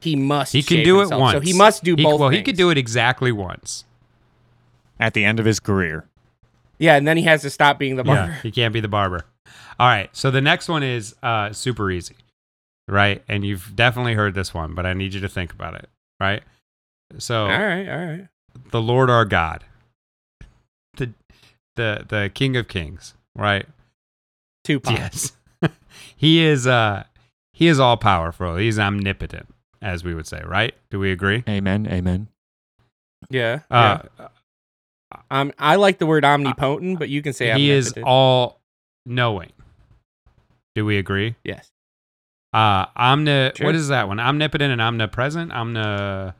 he 0.00 0.14
must 0.14 0.52
he 0.52 0.62
can 0.62 0.78
shave 0.78 0.84
do 0.84 1.00
it 1.00 1.10
once. 1.10 1.32
So 1.32 1.40
he 1.40 1.52
must 1.52 1.82
do 1.82 1.96
both. 1.96 2.20
Well, 2.20 2.28
he 2.28 2.36
things. 2.38 2.46
could 2.46 2.56
do 2.56 2.70
it 2.70 2.78
exactly 2.78 3.32
once. 3.32 3.84
At 5.00 5.12
the 5.12 5.24
end 5.24 5.40
of 5.40 5.44
his 5.44 5.58
career, 5.58 6.06
Yeah, 6.78 6.94
and 6.94 7.06
then 7.06 7.16
he 7.16 7.24
has 7.24 7.42
to 7.42 7.50
stop 7.50 7.80
being 7.80 7.96
the 7.96 8.04
barber. 8.04 8.30
Yeah, 8.30 8.40
he 8.42 8.52
can't 8.52 8.72
be 8.72 8.80
the 8.80 8.88
barber. 8.88 9.24
All 9.80 9.88
right, 9.88 10.08
so 10.14 10.30
the 10.30 10.40
next 10.40 10.68
one 10.68 10.84
is 10.84 11.16
uh, 11.20 11.52
super 11.52 11.90
easy, 11.90 12.14
right? 12.86 13.24
And 13.28 13.44
you've 13.44 13.74
definitely 13.74 14.14
heard 14.14 14.34
this 14.34 14.54
one, 14.54 14.76
but 14.76 14.86
I 14.86 14.92
need 14.92 15.14
you 15.14 15.20
to 15.20 15.28
think 15.28 15.52
about 15.52 15.74
it, 15.74 15.88
right? 16.20 16.44
So 17.18 17.42
All 17.42 17.48
right, 17.48 17.88
all 17.88 18.06
right. 18.06 18.28
The 18.74 18.82
Lord 18.82 19.08
our 19.08 19.24
God, 19.24 19.62
the 20.96 21.12
the 21.76 22.04
the 22.08 22.30
King 22.34 22.56
of 22.56 22.66
Kings, 22.66 23.14
right? 23.36 23.66
Tupac. 24.64 24.98
Yes, 24.98 25.32
he 26.16 26.44
is. 26.44 26.66
Uh, 26.66 27.04
he 27.52 27.68
is 27.68 27.78
all 27.78 27.96
powerful. 27.96 28.56
He's 28.56 28.76
omnipotent, 28.80 29.46
as 29.80 30.02
we 30.02 30.12
would 30.12 30.26
say, 30.26 30.42
right? 30.44 30.74
Do 30.90 30.98
we 30.98 31.12
agree? 31.12 31.44
amen, 31.48 31.86
amen. 31.86 32.26
Yeah. 33.30 33.60
Uh, 33.70 34.00
yeah. 34.18 34.28
Um, 35.30 35.52
I 35.56 35.76
like 35.76 35.98
the 35.98 36.06
word 36.06 36.24
omnipotent, 36.24 36.98
but 36.98 37.08
you 37.08 37.22
can 37.22 37.32
say 37.32 37.52
he 37.52 37.70
is 37.70 37.94
all 38.02 38.60
knowing. 39.06 39.52
Do 40.74 40.84
we 40.84 40.98
agree? 40.98 41.36
Yes. 41.44 41.70
Uh, 42.52 42.86
omni. 42.96 43.52
Sure. 43.54 43.66
What 43.66 43.76
is 43.76 43.86
that 43.86 44.08
one? 44.08 44.18
Omnipotent 44.18 44.72
and 44.72 44.80
omnipresent. 44.80 45.52
Omni. 45.52 46.32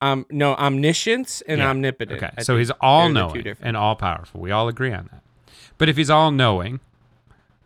Um, 0.00 0.26
no, 0.30 0.54
omniscience 0.54 1.42
and 1.48 1.58
Yeah. 1.60 1.70
omnipotent. 1.70 2.22
Okay, 2.22 2.32
I 2.36 2.42
so 2.42 2.56
he's 2.58 2.70
all 2.80 3.04
they're 3.12 3.14
the 3.24 3.32
two 3.32 3.42
knowing 3.42 3.56
and 3.62 3.76
all 3.76 3.96
powerful. 3.96 4.40
We 4.40 4.50
all 4.50 4.68
agree 4.68 4.92
on 4.92 5.08
that. 5.12 5.22
But 5.78 5.88
if 5.88 5.96
he's 5.96 6.10
all 6.10 6.30
knowing, 6.30 6.80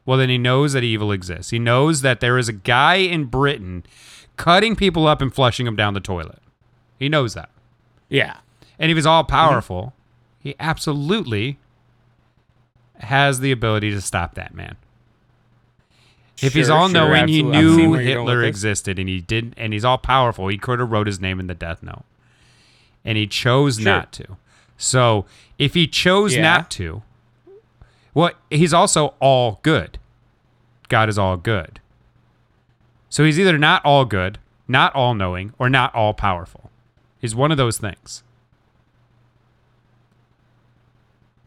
well, 0.07 0.17
then 0.19 0.29
he 0.29 0.39
knows 0.39 0.73
that 0.75 0.85
evil 0.85 1.11
exists. 1.13 1.51
He 1.51 1.59
knows 1.59 2.03
that 2.03 2.21
there 2.21 2.39
is 2.39 2.49
a 2.49 2.53
guy 2.53 2.97
in 2.97 3.25
Britain 3.25 3.85
cutting 4.37 4.77
people 4.77 5.07
up 5.07 5.21
and 5.21 5.35
flushing 5.35 5.67
them 5.67 5.77
down 5.77 5.95
the 5.95 6.01
toilet. 6.01 6.39
He 6.99 7.09
knows 7.09 7.35
that. 7.35 7.51
Yeah. 8.09 8.39
And 8.79 8.91
if 8.91 8.97
he's 8.97 9.07
all 9.07 9.25
powerful, 9.25 9.93
he 10.39 10.55
absolutely 10.61 11.59
has 13.01 13.41
the 13.41 13.51
ability 13.53 13.91
to 13.91 14.01
stop 14.01 14.35
that 14.35 14.55
man. 14.55 14.77
If 16.43 16.55
he's 16.55 16.67
Sure, 16.69 16.77
all 16.77 16.89
sure, 16.89 16.95
knowing, 16.95 17.29
he 17.29 17.41
absolutely. 17.41 17.59
I'm 17.59 17.65
knew 17.77 17.91
where 17.91 18.01
you're 18.01 18.15
going 18.15 18.27
Hitler 18.29 18.43
existed 18.45 18.99
and 18.99 19.09
he 19.09 19.21
didn't 19.21 19.55
and 19.57 19.73
he's 19.73 19.85
all 19.85 19.99
powerful. 19.99 20.49
He 20.49 20.57
could 20.59 20.79
have 20.79 20.91
wrote 20.91 21.07
his 21.07 21.21
name 21.21 21.39
in 21.41 21.47
the 21.49 21.55
death 21.55 21.83
note. 21.83 22.05
And 23.05 23.17
he 23.19 23.27
chose 23.27 23.77
Sure. 23.77 23.85
not 23.85 24.13
to. 24.13 24.37
So, 24.77 25.27
if 25.59 25.75
he 25.75 25.87
chose 25.87 26.35
Yeah. 26.35 26.43
not 26.43 26.71
to, 26.73 27.03
well, 28.15 28.31
he's 28.51 28.73
also 28.75 29.15
all 29.21 29.61
good. 29.63 29.99
God 30.89 31.09
is 31.09 31.19
all 31.19 31.37
good. 31.37 31.81
So 33.09 33.25
he's 33.25 33.39
either 33.41 33.59
not 33.59 33.85
all 33.85 34.05
good, 34.05 34.39
not 34.69 34.95
all 34.95 35.15
knowing, 35.15 35.53
or 35.59 35.69
not 35.69 35.95
all 35.95 36.15
powerful. 36.15 36.71
He's 37.21 37.35
one 37.35 37.51
of 37.51 37.57
those 37.57 37.79
things. 37.79 38.23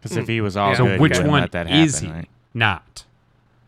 Because 0.02 0.18
if 0.18 0.28
he 0.28 0.42
was 0.42 0.58
all 0.58 0.72
Yeah. 0.72 0.76
So 0.78 0.98
which 0.98 1.18
he 1.18 1.24
one 1.24 1.42
let 1.42 1.52
that 1.54 1.68
happen, 1.68 1.82
is 1.84 2.00
he 2.00 2.10
right? 2.10 2.30
not? 2.54 3.06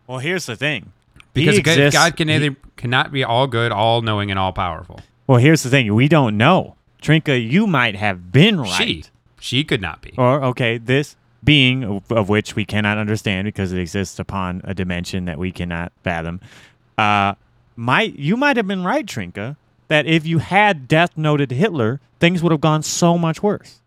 Well, 0.07 0.19
here's 0.19 0.45
the 0.45 0.55
thing. 0.55 0.91
Because 1.33 1.55
he 1.57 1.61
God- 1.61 1.71
exists, 1.71 1.97
God 1.99 2.15
can 2.17 2.27
he- 2.29 2.55
cannot 2.77 3.11
be 3.11 3.23
all 3.23 3.47
good, 3.47 3.71
all 3.71 4.01
knowing, 4.01 4.29
and 4.29 4.39
all 4.39 4.53
powerful. 4.53 4.99
well, 5.27 5.37
here's 5.39 5.63
the 5.63 5.69
thing. 5.69 5.93
We 5.93 6.07
don't 6.07 6.37
know. 6.37 6.75
Trinka, 7.05 7.37
you 7.39 7.67
might 7.67 7.95
have 7.95 8.31
been 8.31 8.59
right. 8.59 8.71
She, 8.71 9.03
she 9.39 9.63
could 9.63 9.79
not 9.79 10.01
be. 10.01 10.15
Or 10.17 10.43
okay, 10.43 10.79
this 10.79 11.15
being 11.43 12.01
of, 12.09 12.29
which 12.29 12.55
we 12.55 12.65
cannot 12.65 12.97
understand 12.97 13.45
because 13.45 13.71
it 13.71 13.79
exists 13.79 14.17
upon 14.17 14.61
a 14.63 14.73
dimension 14.73 15.25
that 15.25 15.37
we 15.37 15.51
cannot 15.51 15.91
fathom. 16.03 16.41
Uh, 16.97 17.35
might 17.75 18.17
you 18.17 18.35
might 18.35 18.57
have 18.57 18.67
been 18.67 18.83
right, 18.83 19.05
Trinka, 19.05 19.55
that 19.87 20.07
if 20.07 20.25
you 20.25 20.39
had 20.39 20.87
death 20.87 21.15
noted 21.15 21.51
Hitler, 21.51 21.99
things 22.19 22.41
would 22.41 22.51
have 22.51 22.61
gone 22.61 22.81
so 22.81 23.19
much 23.19 23.43
worse. 23.43 23.81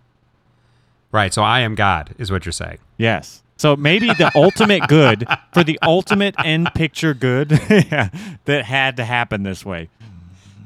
Right. 1.11 1.35
So 1.35 1.43
I 1.43 1.61
am 1.61 1.75
God, 1.75 2.15
is 2.19 2.31
what 2.31 2.47
you're 2.47 2.53
saying. 2.53 2.79
Yes. 2.99 3.43
So 3.57 3.75
maybe 3.75 4.07
the 4.07 4.31
ultimate 4.37 4.87
good 4.87 5.27
for 5.53 5.65
the 5.65 5.77
ultimate 5.83 6.37
end 6.45 6.71
picture 6.75 7.15
good 7.15 7.51
yeah, 7.71 8.11
that 8.45 8.65
had 8.65 8.97
to 8.99 9.05
happen 9.05 9.43
this 9.43 9.65
way. 9.65 9.89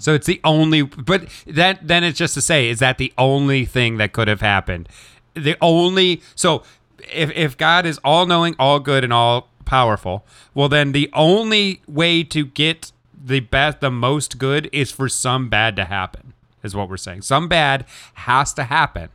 So 0.03 0.15
it's 0.15 0.27
the 0.27 0.41
only, 0.43 0.83
but 0.83 1.29
that 1.47 1.87
then 1.87 2.03
it's 2.03 2.19
just 2.19 2.35
to 2.35 2.41
say, 2.41 2.69
is 2.69 2.81
that 2.81 2.99
the 2.99 3.13
only 3.17 3.65
thing 3.65 3.99
that 3.99 4.13
could 4.13 4.27
have 4.27 4.41
happened? 4.41 4.89
The 5.35 5.57
only, 5.61 6.21
so 6.35 6.65
if 7.13 7.31
if 7.37 7.57
God 7.57 7.87
is 7.87 7.99
all 8.05 8.27
knowing, 8.27 8.57
all 8.59 8.81
good, 8.81 9.05
and 9.05 9.13
all 9.13 9.49
powerful, 9.65 10.25
well 10.55 10.69
then 10.69 10.91
the 10.91 11.09
only 11.13 11.83
way 11.87 12.25
to 12.25 12.45
get 12.45 12.91
the 13.25 13.39
best, 13.41 13.81
the 13.81 13.93
most 13.93 14.39
good, 14.39 14.69
is 14.73 14.91
for 14.91 15.09
some 15.09 15.49
bad 15.49 15.77
to 15.77 15.85
happen. 15.85 16.33
Is 16.65 16.75
what 16.75 16.89
we're 16.89 16.97
saying. 16.97 17.23
Some 17.23 17.47
bad 17.49 17.85
has 18.15 18.53
to 18.55 18.65
happen 18.65 19.09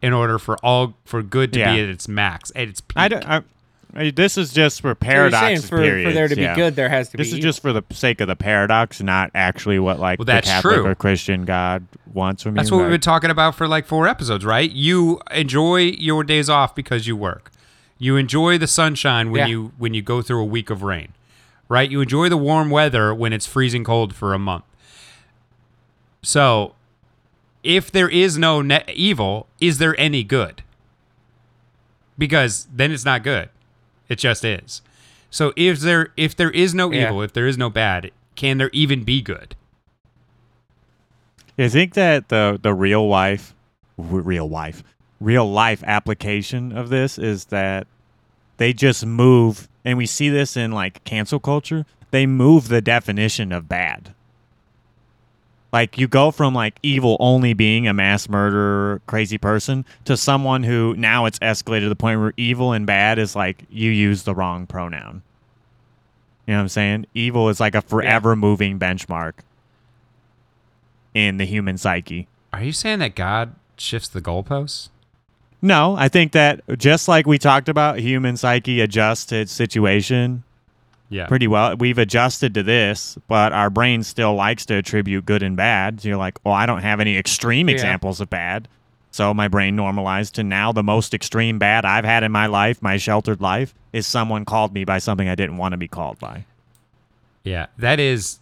in 0.00 0.12
order 0.12 0.38
for 0.38 0.56
all 0.64 0.94
for 1.04 1.22
good 1.22 1.52
to 1.54 1.58
Yeah. 1.58 1.74
be 1.74 1.82
at 1.82 1.88
its 1.88 2.06
max, 2.06 2.52
at 2.54 2.68
its 2.68 2.80
peak. 2.80 2.96
I 2.96 3.08
don't. 3.08 3.28
I, 3.28 3.42
this 3.94 4.38
is 4.38 4.52
just 4.52 4.80
for 4.80 4.84
So 4.84 4.88
you're 4.88 4.94
paradox 4.96 5.40
saying 5.46 5.60
for, 5.62 5.76
for 6.02 6.12
there 6.12 6.28
to 6.28 6.34
be 6.36 6.42
yeah. 6.42 6.54
good, 6.54 6.76
there 6.76 6.88
has 6.88 7.10
to 7.10 7.16
This 7.16 7.30
be. 7.30 7.38
is 7.38 7.42
just 7.42 7.60
for 7.60 7.72
the 7.72 7.82
sake 7.90 8.20
of 8.20 8.28
the 8.28 8.36
paradox, 8.36 9.00
not 9.02 9.30
actually 9.34 9.78
what 9.78 10.00
like 10.00 10.18
Well, 10.18 10.24
the 10.26 10.32
that's 10.32 10.48
Catholic 10.48 10.74
true. 10.76 10.86
or 10.86 10.94
Christian 10.94 11.44
God 11.44 11.86
wants 12.12 12.42
from 12.42 12.54
That's 12.54 12.70
you. 12.70 12.76
what 12.76 12.82
we've 12.84 12.90
been 12.92 13.00
talking 13.00 13.30
about 13.30 13.54
for 13.54 13.68
like 13.68 13.86
four 13.86 14.08
episodes, 14.08 14.44
right? 14.44 14.70
You 14.70 15.20
enjoy 15.30 15.80
your 15.80 16.24
days 16.24 16.48
off 16.48 16.74
because 16.74 17.06
you 17.06 17.16
work. 17.16 17.50
You 17.98 18.16
enjoy 18.16 18.56
the 18.58 18.66
sunshine 18.66 19.30
when 19.30 19.40
Yeah. 19.40 19.46
you 19.46 19.72
when 19.78 19.92
you 19.94 20.02
go 20.02 20.22
through 20.22 20.40
a 20.40 20.46
week 20.46 20.70
of 20.70 20.82
rain, 20.82 21.12
right? 21.68 21.90
You 21.90 22.00
enjoy 22.00 22.28
the 22.30 22.36
warm 22.38 22.70
weather 22.70 23.14
when 23.14 23.32
it's 23.32 23.46
freezing 23.46 23.84
cold 23.84 24.14
for 24.14 24.32
a 24.34 24.38
month. 24.38 24.64
So, 26.22 26.74
if 27.62 27.90
there 27.92 28.08
is 28.08 28.38
no 28.38 28.62
ne- 28.62 28.84
evil, 28.94 29.46
is 29.60 29.78
there 29.78 29.94
any 30.00 30.24
good? 30.24 30.62
Because 32.18 32.66
then 32.72 32.90
it's 32.92 33.04
not 33.04 33.22
good. 33.22 33.48
It 34.12 34.18
just 34.18 34.44
is. 34.44 34.82
So 35.30 35.54
if 35.56 35.80
there 35.80 36.12
if 36.18 36.36
there 36.36 36.50
is 36.50 36.74
no 36.74 36.92
Yeah. 36.92 37.06
evil, 37.08 37.22
if 37.22 37.32
there 37.32 37.46
is 37.46 37.56
no 37.56 37.70
bad, 37.70 38.10
can 38.36 38.58
there 38.58 38.68
even 38.74 39.04
be 39.04 39.22
good? 39.22 39.56
I 41.58 41.68
think 41.68 41.94
that 41.94 42.28
the 42.28 42.58
the 42.62 42.74
real 42.74 43.08
wife, 43.08 43.54
w- 43.96 44.22
real 44.22 44.48
wife, 44.50 44.82
real 45.18 45.50
life 45.50 45.82
application 45.86 46.76
of 46.76 46.90
this 46.90 47.18
is 47.18 47.46
that 47.46 47.86
they 48.58 48.74
just 48.74 49.06
move, 49.06 49.66
and 49.82 49.96
we 49.96 50.04
see 50.04 50.28
this 50.28 50.58
in 50.58 50.72
like 50.72 51.02
cancel 51.04 51.40
culture. 51.40 51.86
They 52.10 52.26
move 52.26 52.68
the 52.68 52.82
definition 52.82 53.50
of 53.50 53.68
bad. 53.70 54.12
Like 55.72 55.96
you 55.96 56.06
go 56.06 56.30
from 56.30 56.54
like 56.54 56.78
evil 56.82 57.16
only 57.18 57.54
being 57.54 57.88
a 57.88 57.94
mass 57.94 58.28
murderer, 58.28 59.00
crazy 59.06 59.38
person, 59.38 59.86
to 60.04 60.16
someone 60.16 60.62
who 60.64 60.94
now 60.96 61.24
it's 61.24 61.38
escalated 61.38 61.82
to 61.82 61.88
the 61.88 61.96
point 61.96 62.20
where 62.20 62.34
evil 62.36 62.72
and 62.72 62.86
bad 62.86 63.18
is 63.18 63.34
like 63.34 63.64
you 63.70 63.90
use 63.90 64.24
the 64.24 64.34
wrong 64.34 64.66
pronoun. 64.66 65.22
You 66.46 66.52
know 66.52 66.58
what 66.58 66.62
I'm 66.62 66.68
saying? 66.68 67.06
Evil 67.14 67.48
is 67.48 67.58
like 67.58 67.74
a 67.74 67.80
forever 67.80 68.36
moving 68.36 68.78
benchmark 68.78 69.32
in 71.14 71.38
the 71.38 71.46
human 71.46 71.78
psyche. 71.78 72.28
Are 72.52 72.62
you 72.62 72.72
saying 72.72 72.98
that 72.98 73.14
God 73.14 73.54
shifts 73.78 74.08
the 74.08 74.20
goalposts? 74.20 74.90
No, 75.62 75.96
I 75.96 76.08
think 76.08 76.32
that 76.32 76.60
just 76.76 77.08
like 77.08 77.26
we 77.26 77.38
talked 77.38 77.68
about, 77.68 77.98
human 77.98 78.36
psyche 78.36 78.80
adjusts 78.80 79.26
to 79.26 79.36
its 79.36 79.52
situation 79.52 80.42
Yeah. 81.12 81.26
pretty 81.26 81.46
well. 81.46 81.76
We've 81.76 81.98
adjusted 81.98 82.54
to 82.54 82.62
this, 82.62 83.18
but 83.28 83.52
our 83.52 83.68
brain 83.70 84.02
still 84.02 84.34
likes 84.34 84.64
to 84.66 84.74
attribute 84.76 85.26
good 85.26 85.42
and 85.42 85.56
bad. 85.56 86.00
So 86.00 86.08
you're 86.08 86.16
like, 86.16 86.38
well, 86.44 86.54
I 86.54 86.64
don't 86.66 86.80
have 86.82 87.00
any 87.00 87.16
extreme 87.18 87.68
Yeah. 87.68 87.74
examples 87.74 88.20
of 88.20 88.30
bad. 88.30 88.66
So 89.10 89.34
my 89.34 89.46
brain 89.46 89.76
normalized 89.76 90.34
to 90.36 90.42
now 90.42 90.72
the 90.72 90.82
most 90.82 91.12
extreme 91.12 91.58
bad 91.58 91.84
I've 91.84 92.06
had 92.06 92.22
in 92.22 92.32
my 92.32 92.46
life, 92.46 92.80
my 92.80 92.96
sheltered 92.96 93.42
life, 93.42 93.74
is 93.92 94.06
someone 94.06 94.46
called 94.46 94.72
me 94.72 94.84
by 94.84 94.98
something 94.98 95.28
I 95.28 95.34
didn't 95.34 95.58
want 95.58 95.72
to 95.72 95.76
be 95.76 95.86
called 95.88 96.18
by. 96.18 96.46
Yeah, 97.44 97.66
that 97.76 98.00
is 98.00 98.38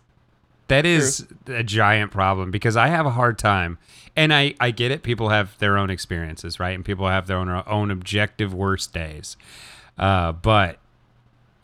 That 0.68 0.86
is 0.86 1.26
a 1.48 1.64
giant 1.64 2.12
problem 2.12 2.52
because 2.52 2.76
I 2.76 2.86
have 2.86 3.04
a 3.04 3.10
hard 3.10 3.36
time, 3.36 3.78
and 4.14 4.32
I 4.32 4.54
I 4.60 4.70
get 4.70 4.92
it. 4.92 5.02
People 5.02 5.30
have 5.30 5.58
their 5.58 5.76
own 5.76 5.90
experiences, 5.90 6.60
right? 6.60 6.76
And 6.76 6.84
people 6.84 7.08
have 7.08 7.26
their 7.26 7.38
own 7.38 7.48
own 7.66 7.90
objective 7.90 8.54
worst 8.54 8.92
days. 8.94 9.36
Uh, 9.98 10.30
but 10.30 10.78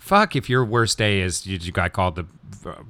fuck, 0.06 0.36
if 0.36 0.48
your 0.48 0.64
worst 0.64 0.98
day 0.98 1.20
is 1.20 1.46
you, 1.46 1.58
you 1.60 1.72
got 1.72 1.92
called 1.92 2.16
the 2.16 2.24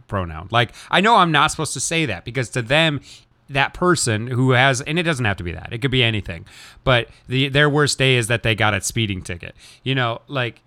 pronoun. 0.09 0.49
Like 0.51 0.73
I 0.91 1.01
know 1.01 1.17
I'm 1.17 1.33
not 1.33 1.51
supposed 1.51 1.73
to 1.75 1.81
say 1.81 2.07
that 2.07 2.25
because 2.25 2.49
to 2.51 2.63
them. 2.63 3.01
That 3.49 3.75
person 3.75 4.27
who 4.27 4.51
has, 4.53 4.81
and 4.81 4.99
it 4.99 5.05
doesn't 5.05 5.25
have 5.25 5.37
to 5.37 5.45
be 5.45 5.53
that. 5.53 5.69
It 5.73 5.79
could 5.79 5.93
be 5.93 6.03
anything, 6.03 6.47
but 6.83 7.09
the 7.29 7.49
their 7.49 7.71
worst 7.71 7.97
day 7.97 8.17
is 8.17 8.27
that 8.27 8.43
they 8.43 8.57
got 8.57 8.75
a 8.75 8.81
speeding 8.81 9.23
ticket. 9.23 9.55
You 9.85 9.95
know, 9.95 10.21
like 10.27 10.63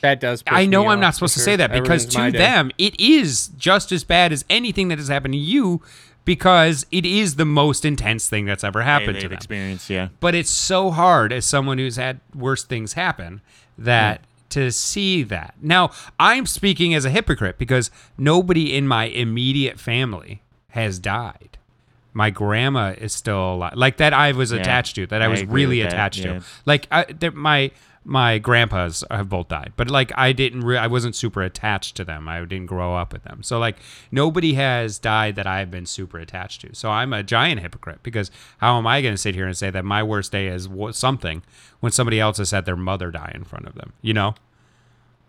That 0.00 0.18
does. 0.18 0.42
I 0.48 0.66
know 0.66 0.88
I'm 0.88 0.98
not 0.98 1.10
for 1.10 1.28
supposed 1.28 1.34
to 1.34 1.40
say 1.40 1.54
that 1.54 1.70
That 1.70 1.80
because 1.80 2.06
ruins 2.06 2.16
my 2.16 2.26
to 2.26 2.32
day. 2.32 2.38
them 2.38 2.72
it 2.76 2.98
is 2.98 3.52
just 3.56 3.92
as 3.92 4.02
bad 4.02 4.32
as 4.32 4.44
anything 4.50 4.88
that 4.88 4.98
has 4.98 5.06
happened 5.06 5.34
to 5.34 5.38
you 5.38 5.80
because 6.24 6.86
it 6.90 7.06
is 7.06 7.36
the 7.36 7.44
most 7.44 7.84
intense 7.84 8.28
thing 8.28 8.46
that's 8.46 8.64
ever 8.64 8.82
happened 8.82 9.14
to 9.14 9.20
they've 9.20 9.30
them. 9.30 9.36
experienced, 9.36 9.88
yeah. 9.90 10.08
But 10.18 10.34
it's 10.34 10.50
so 10.50 10.90
hard 10.90 11.32
as 11.32 11.44
someone 11.46 11.78
who's 11.78 11.94
had 11.94 12.18
worse 12.34 12.64
things 12.64 12.94
happen 12.94 13.42
that 13.78 14.22
to 14.50 14.70
see 14.70 15.22
that. 15.24 15.54
Now, 15.60 15.90
I'm 16.18 16.46
speaking 16.46 16.94
as 16.94 17.04
a 17.04 17.10
hypocrite 17.10 17.58
because 17.58 17.90
nobody 18.18 18.74
in 18.76 18.86
my 18.86 19.04
immediate 19.04 19.78
family 19.78 20.42
has 20.70 20.98
died. 20.98 21.58
My 22.12 22.30
grandma 22.30 22.94
is 22.98 23.12
still 23.12 23.54
alive. 23.54 23.74
Like 23.76 23.96
that 23.98 24.12
I 24.12 24.32
was 24.32 24.52
Yeah, 24.52 24.58
attached 24.60 24.96
to, 24.96 25.06
that 25.06 25.22
I 25.22 25.26
I 25.26 25.28
was 25.28 25.44
really 25.44 25.78
with 25.78 25.90
that, 25.90 25.94
attached 25.94 26.24
yeah. 26.24 26.38
to. 26.40 26.44
Like 26.66 26.88
I, 26.90 27.06
my 27.34 27.70
my 28.04 28.38
grandpas 28.38 29.04
have 29.10 29.28
both 29.28 29.48
died, 29.48 29.72
but 29.76 29.90
like 29.90 30.10
I 30.16 30.32
didn't, 30.32 30.62
re- 30.62 30.78
I 30.78 30.86
wasn't 30.86 31.14
super 31.14 31.42
attached 31.42 31.96
to 31.96 32.04
them. 32.04 32.28
I 32.28 32.40
didn't 32.40 32.66
grow 32.66 32.96
up 32.96 33.12
with 33.12 33.24
them, 33.24 33.42
so 33.42 33.58
like 33.58 33.76
nobody 34.10 34.54
has 34.54 34.98
died 34.98 35.36
that 35.36 35.46
I've 35.46 35.70
been 35.70 35.86
super 35.86 36.18
attached 36.18 36.62
to. 36.62 36.74
So 36.74 36.90
I'm 36.90 37.12
a 37.12 37.22
giant 37.22 37.60
hypocrite 37.60 38.02
because 38.02 38.30
how 38.58 38.78
am 38.78 38.86
I 38.86 39.02
going 39.02 39.14
to 39.14 39.18
sit 39.18 39.34
here 39.34 39.46
and 39.46 39.56
say 39.56 39.70
that 39.70 39.84
my 39.84 40.02
worst 40.02 40.32
day 40.32 40.48
is 40.48 40.68
something 40.92 41.42
when 41.80 41.92
somebody 41.92 42.18
else 42.18 42.38
has 42.38 42.50
had 42.52 42.64
their 42.64 42.76
mother 42.76 43.10
die 43.10 43.32
in 43.34 43.44
front 43.44 43.66
of 43.66 43.74
them? 43.74 43.92
You 44.00 44.14
know? 44.14 44.34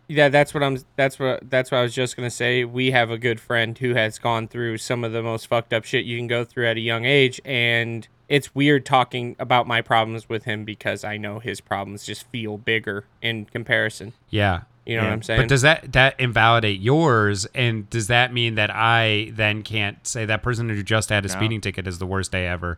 Yeah, 0.08 0.28
that's 0.28 0.54
what 0.54 0.62
I'm. 0.62 0.78
That's 0.98 1.18
what. 1.20 1.50
That's 1.50 1.72
what 1.72 1.78
I 1.78 1.82
was 1.84 1.94
just 1.94 2.18
gonna 2.18 2.30
say. 2.30 2.66
We 2.66 2.92
have 2.92 3.10
a 3.10 3.18
good 3.18 3.40
friend 3.40 3.78
who 3.78 3.94
has 3.94 4.20
gone 4.20 4.50
through 4.50 4.78
some 4.80 5.06
of 5.06 5.14
the 5.14 5.24
most 5.24 5.48
fucked 5.48 5.72
up 5.72 5.86
shit 5.86 6.04
you 6.04 6.18
can 6.18 6.28
go 6.28 6.44
through 6.44 6.68
at 6.68 6.76
a 6.76 6.82
young 6.82 7.06
age, 7.06 7.40
and 7.46 8.06
it's 8.32 8.56
weird 8.56 8.86
talking 8.86 9.36
about 9.40 9.68
my 9.68 9.82
problems 9.82 10.30
with 10.30 10.46
him 10.46 10.64
because 10.64 11.04
I 11.04 11.18
know 11.18 11.40
his 11.40 11.60
problems 11.60 12.06
just 12.06 12.26
feel 12.30 12.58
bigger 12.58 13.04
in 13.22 13.44
comparison. 13.46 14.14
Yeah. 14.30 14.62
You 14.86 14.96
know 14.96 15.04
what 15.04 15.12
I'm 15.12 15.22
saying? 15.22 15.42
But 15.42 15.50
does 15.50 15.62
that 15.64 15.92
that 15.92 16.18
invalidate 16.20 16.80
yours? 16.80 17.46
And 17.54 17.90
does 17.90 18.08
that 18.08 18.34
mean 18.34 18.56
that 18.56 18.72
I 18.74 19.32
then 19.36 19.64
can't 19.64 20.08
say 20.08 20.26
that 20.26 20.42
person 20.42 20.70
who 20.70 20.82
just 20.82 21.10
had 21.10 21.26
a 21.26 21.28
No. 21.28 21.34
speeding 21.34 21.60
ticket 21.62 21.86
is 21.88 22.00
the 22.00 22.08
worst 22.08 22.32
day 22.32 22.48
ever 22.48 22.78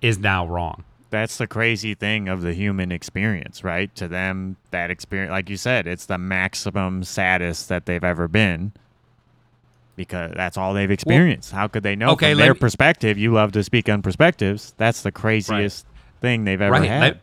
is 0.00 0.16
now 0.16 0.46
wrong? 0.46 0.84
That's 1.10 1.38
the 1.38 1.46
crazy 1.48 1.94
thing 1.94 2.28
of 2.28 2.42
the 2.42 2.54
human 2.54 2.90
experience, 2.92 3.62
right? 3.62 3.94
To 3.96 4.08
them, 4.08 4.56
that 4.70 4.90
experience, 4.90 5.30
like 5.32 5.50
you 5.50 5.56
said, 5.56 5.86
it's 5.86 6.06
the 6.06 6.18
maximum 6.18 7.02
saddest 7.04 7.68
that 7.68 7.86
they've 7.86 8.02
ever 8.02 8.26
been 8.28 8.72
because 9.96 10.32
that's 10.34 10.56
all 10.56 10.74
they've 10.74 10.90
experienced. 10.90 11.52
How 11.52 11.68
could 11.68 11.82
they 11.82 11.96
know 11.96 12.10
okay, 12.10 12.32
from 12.32 12.40
their 12.40 12.54
me- 12.54 12.60
perspective? 12.60 13.18
You 13.18 13.32
love 13.32 13.52
to 13.52 13.62
speak 13.62 13.88
on 13.88 14.02
perspectives. 14.02 14.74
That's 14.76 15.02
the 15.02 15.12
craziest 15.12 15.86
thing 16.20 16.44
they've 16.44 16.60
ever 16.60 16.72
right. 16.72 16.88
had. 16.88 17.00
let- 17.00 17.20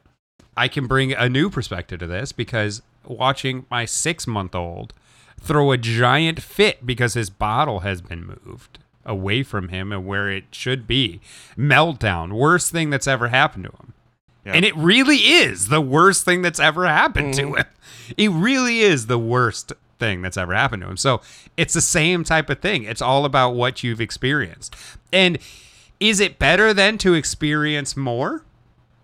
I 0.55 0.67
can 0.67 0.86
bring 0.86 1.13
a 1.13 1.30
new 1.30 1.49
perspective 1.49 1.99
to 1.99 2.07
this 2.07 2.32
because 2.32 2.82
watching 3.05 3.65
my 3.69 3.86
six 3.86 4.28
month 4.28 4.53
old 4.53 4.93
throw 5.39 5.72
a 5.72 5.78
giant 5.78 6.41
fit 6.41 6.86
because 6.86 7.13
his 7.13 7.30
bottle 7.30 7.80
has 7.80 8.01
been 8.01 8.26
moved 8.26 8.80
away 9.05 9.43
from 9.43 9.69
him 9.69 9.91
and 9.91 10.05
where 10.05 10.30
it 10.30 10.45
should 10.51 10.88
be. 10.88 11.19
Meltdown, 11.57 12.34
worst 12.34 12.72
thing 12.72 12.89
that's 12.89 13.07
ever 13.07 13.30
happened 13.30 13.65
to 13.65 13.72
him. 13.72 13.93
Yeah. 14.45 14.53
And 14.53 14.65
it 14.65 14.76
really 14.76 15.17
is 15.17 15.67
the 15.67 15.82
worst 15.82 16.26
thing 16.26 16.41
that's 16.41 16.59
ever 16.59 16.88
happened 16.88 17.34
to 17.36 17.43
mm-hmm. 17.43 17.57
him. 17.57 17.65
It 18.17 18.30
really 18.30 18.80
is 18.80 19.07
the 19.07 19.19
worst 19.19 19.72
thing 20.01 20.21
that's 20.21 20.35
ever 20.35 20.53
happened 20.53 20.81
to 20.81 20.89
him. 20.89 20.97
So 20.97 21.21
it's 21.55 21.73
the 21.73 21.81
same 21.81 22.25
type 22.25 22.49
of 22.49 22.59
thing. 22.59 22.83
It's 22.83 23.01
all 23.01 23.23
about 23.23 23.51
what 23.51 23.83
you've 23.83 24.01
experienced. 24.01 24.75
And 25.13 25.37
is 25.99 26.19
it 26.19 26.39
better 26.39 26.73
then 26.73 26.97
to 26.97 27.13
experience 27.13 27.95
more? 27.95 28.43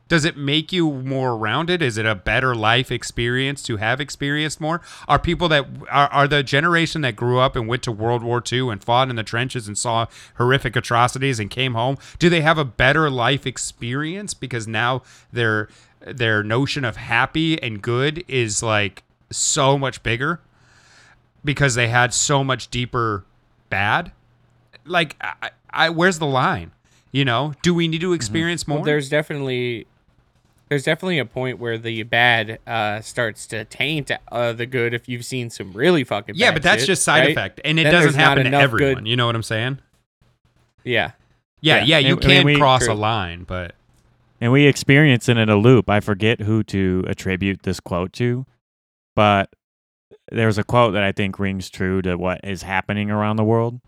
Does 0.07 0.25
it 0.25 0.37
make 0.37 0.71
you 0.71 0.91
more 0.91 1.37
rounded? 1.37 1.81
Is 1.81 1.97
it 1.97 2.05
a 2.05 2.15
better 2.15 2.55
life 2.55 2.91
experience 2.91 3.61
to 3.63 3.77
have 3.77 4.01
experienced 4.01 4.59
more? 4.59 4.81
Are 5.07 5.19
people 5.19 5.49
that 5.49 5.65
are, 5.91 6.07
are 6.07 6.27
the 6.27 6.43
generation 6.43 7.01
that 7.01 7.15
grew 7.15 7.39
up 7.39 7.55
and 7.55 7.67
went 7.67 7.83
to 7.83 7.91
World 7.91 8.23
War 8.23 8.41
II 8.51 8.69
and 8.69 8.83
fought 8.83 9.09
in 9.09 9.17
the 9.17 9.23
trenches 9.23 9.67
and 9.67 9.77
saw 9.77 10.07
horrific 10.37 10.75
atrocities 10.75 11.39
and 11.39 11.51
came 11.51 11.73
home? 11.73 11.97
Do 12.19 12.29
they 12.29 12.41
have 12.41 12.57
a 12.57 12.65
better 12.65 13.09
life 13.11 13.45
experience 13.45 14.33
because 14.33 14.67
now 14.67 15.03
their 15.31 15.67
their 15.99 16.41
notion 16.41 16.85
of 16.85 16.95
happy 16.95 17.61
and 17.61 17.81
good 17.81 18.23
is 18.27 18.63
like 18.63 19.03
so 19.29 19.77
much 19.77 20.01
bigger 20.03 20.39
because 21.43 21.75
they 21.75 21.87
had 21.87 22.13
so 22.13 22.43
much 22.43 22.69
deeper 22.69 23.25
bad? 23.69 24.11
Like, 24.85 25.15
I, 25.21 25.49
I 25.69 25.89
where's 25.89 26.19
the 26.19 26.25
line? 26.27 26.71
You 27.11 27.25
know, 27.25 27.53
do 27.61 27.73
we 27.73 27.87
need 27.87 28.01
to 28.01 28.13
experience 28.13 28.67
more? 28.67 28.77
Well, 28.79 28.85
there's 28.85 29.09
definitely 29.09 29.87
there's 30.69 30.83
definitely 30.83 31.19
a 31.19 31.25
point 31.25 31.59
where 31.59 31.77
the 31.77 32.03
bad 32.03 32.59
uh, 32.67 32.99
starts 33.01 33.47
to 33.47 33.63
taint 33.65 34.11
uh, 34.31 34.51
the 34.53 34.65
good 34.65 34.93
if 34.93 35.07
you've 35.07 35.23
seen 35.23 35.49
some 35.49 35.71
really 35.71 36.03
fucking 36.03 36.35
Yeah, 36.35 36.51
but 36.51 36.61
that's 36.61 36.81
shit, 36.81 36.87
just 36.87 37.03
side 37.03 37.19
right? 37.21 37.31
effect, 37.31 37.61
and 37.63 37.79
it 37.79 37.83
Then 37.83 37.93
doesn't 37.93 38.15
happen 38.15 38.51
to 38.51 38.57
everyone. 38.57 38.95
good- 38.95 39.07
You 39.07 39.15
know 39.15 39.25
what 39.25 39.35
I'm 39.35 39.43
saying? 39.43 39.79
Yeah, 40.83 41.11
Yeah, 41.61 41.77
yeah. 41.77 41.83
Yeah. 41.85 41.97
you 41.99 42.15
And- 42.15 42.25
I 42.25 42.27
mean, 42.27 42.37
can 42.37 42.45
we- 42.45 42.57
cross 42.57 42.85
a 42.87 42.93
line, 42.93 43.43
but 43.43 43.75
And 44.41 44.51
we 44.51 44.67
experience 44.67 45.27
it 45.29 45.37
in 45.37 45.49
a 45.49 45.55
loop. 45.55 45.89
I 45.89 45.99
forget 46.01 46.41
who 46.41 46.63
to 46.65 47.03
attribute 47.07 47.63
this 47.63 47.79
quote 47.79 48.13
to, 48.13 48.45
but 49.15 49.49
there's 50.31 50.57
a 50.57 50.63
quote 50.63 50.93
that 50.93 51.03
I 51.03 51.11
think 51.11 51.39
rings 51.39 51.69
true 51.69 52.01
to 52.01 52.15
what 52.15 52.41
is 52.43 52.63
happening 52.63 53.09
around 53.11 53.37
the 53.37 53.43
world 53.43 53.79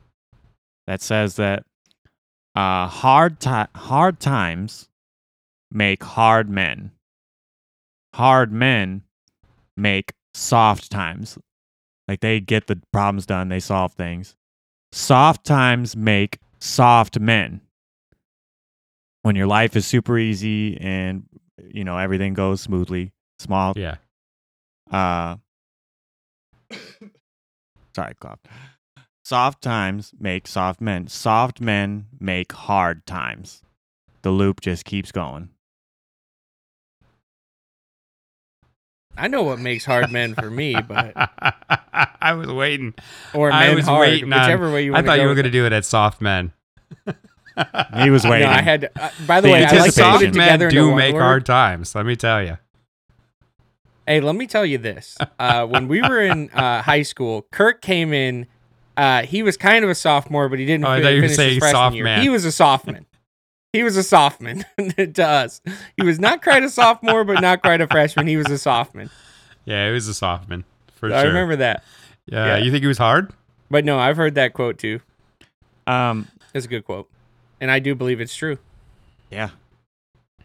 that 0.88 1.02
says 1.02 1.36
that 1.36 1.64
uh, 2.56 2.88
hard, 2.88 3.40
ti- 3.40 3.72
hard 3.76 4.20
times 4.20 4.90
make 5.72 6.04
hard 6.04 6.50
men. 6.50 6.92
Hard 8.16 8.52
men 8.52 9.04
make 9.78 10.14
soft 10.34 10.90
times. 10.92 11.38
Like 12.08 12.22
they 12.22 12.40
get 12.40 12.68
the 12.68 12.82
problems 12.92 13.26
done, 13.26 13.50
they 13.50 13.60
solve 13.60 13.94
things. 13.94 14.36
Soft 14.92 15.46
times 15.46 15.96
make 15.96 16.40
soft 16.60 17.20
men 17.20 17.62
when 19.22 19.36
your 19.36 19.48
life 19.48 19.76
is 19.76 19.86
super 19.86 20.18
easy 20.18 20.78
and 20.80 21.24
you 21.72 21.84
know 21.84 21.98
everything 21.98 22.34
goes 22.34 22.62
smoothly 22.62 23.12
small 23.40 23.74
yeah. 23.76 23.96
uh 24.92 25.36
sorry 27.96 28.14
cough 28.20 28.40
soft 29.24 29.62
times 29.62 30.12
make 30.20 30.48
soft 30.48 30.80
men 30.82 31.08
soft 31.08 31.60
men 31.62 32.06
make 32.20 32.52
hard 32.54 33.06
times 33.06 33.62
the 34.22 34.32
loop 34.32 34.62
just 34.62 34.86
keeps 34.86 35.12
going 35.12 35.50
I 39.18 39.28
know 39.28 39.44
what 39.44 39.60
makes 39.60 39.84
hard 39.84 40.12
men 40.12 40.34
for 40.34 40.50
me, 40.50 40.76
but 40.76 41.12
I 42.22 42.34
was 42.34 42.48
waiting. 42.48 42.94
or 43.34 43.52
I 43.52 43.74
was 43.74 43.84
hard, 43.86 44.08
waiting 44.08 44.32
on- 44.32 44.40
whichever 44.40 44.72
way 44.72 44.86
you. 44.86 44.94
I 44.94 44.98
wanna 44.98 45.08
thought 45.08 45.20
you 45.20 45.28
were 45.28 45.34
going 45.36 45.44
to 45.46 45.52
do 45.52 45.66
it 45.66 45.74
at 45.74 45.84
soft 45.84 46.22
men. 46.22 46.54
he 47.98 48.10
was 48.10 48.24
waiting 48.24 48.48
No, 48.48 48.54
I 48.54 48.62
had. 48.62 48.90
Uh, 48.98 49.10
by 49.28 49.42
the 49.42 49.48
The 49.50 49.54
way, 49.54 49.66
I 49.66 49.72
like 49.72 49.78
to 49.78 49.84
put 49.88 49.94
soft 49.94 50.22
men 50.24 50.32
together 50.32 50.66
into 50.70 50.76
do 50.92 50.96
make 50.96 51.14
word. 51.14 51.22
hard 51.22 51.46
times. 51.46 51.96
Let 51.96 52.06
me 52.06 52.16
tell 52.16 52.42
you. 52.42 52.58
Hey, 54.10 54.22
let 54.22 54.36
me 54.36 54.48
tell 54.48 54.66
you 54.66 54.78
this. 54.80 55.18
Uh, 55.38 55.66
when 55.68 55.88
we 55.88 56.02
were 56.02 56.20
in 56.22 56.50
uh, 56.50 56.82
high 56.82 57.04
school, 57.04 57.44
Kirk 57.52 57.82
came 57.82 58.12
in. 58.12 58.48
Uh, 58.98 59.22
he 59.22 59.44
was 59.44 59.56
kind 59.56 59.86
of 59.86 59.90
a 59.92 59.96
sophomore, 59.96 60.50
but 60.50 60.60
he 60.60 60.66
didn't 60.66 60.84
Oh, 60.86 60.90
I 60.90 60.98
fi- 60.98 61.04
thought 61.04 61.10
you 61.10 61.16
were 61.18 61.22
finish 61.22 61.30
his 61.30 61.38
saying 61.38 61.60
freshman 61.60 61.80
soft 61.80 61.96
year. 61.96 62.04
man. 62.04 62.22
He 62.22 62.30
was 62.30 62.44
a 62.44 62.52
sophomore. 62.52 63.00
He 63.72 63.84
was 63.84 63.96
a 63.98 64.04
sophomore 64.04 64.56
to 64.98 65.24
us. 65.24 65.62
He 65.96 66.04
was 66.04 66.20
not 66.20 66.42
quite 66.42 66.64
a 66.64 66.70
sophomore, 66.70 67.24
but 67.24 67.40
not 67.40 67.62
quite 67.62 67.82
a 67.82 67.88
freshman. 67.88 68.26
He 68.28 68.36
was 68.36 68.48
a 68.50 68.58
sophomore. 68.58 69.06
Yeah, 69.66 69.86
he 69.88 69.94
was 69.94 70.08
a 70.08 70.14
soft 70.16 70.50
man 70.50 70.64
for 70.96 71.06
I 71.06 71.10
sure. 71.10 71.18
I 71.20 71.24
remember 71.26 71.56
that. 71.58 71.84
Yeah, 72.26 72.46
yeah. 72.46 72.58
you 72.58 72.72
think 72.72 72.82
he 72.82 72.88
was 72.88 72.98
hard? 72.98 73.32
But 73.70 73.86
no, 73.86 74.00
I've 74.00 74.18
heard 74.18 74.34
that 74.36 74.54
quote 74.54 74.80
too. 74.80 75.00
um 75.86 76.28
It's 76.56 76.66
a 76.66 76.70
good 76.70 76.84
quote, 76.84 77.08
and 77.62 77.70
I 77.70 77.78
do 77.78 77.94
believe 77.94 78.20
it's 78.20 78.36
true. 78.36 78.58
yeah 79.30 79.52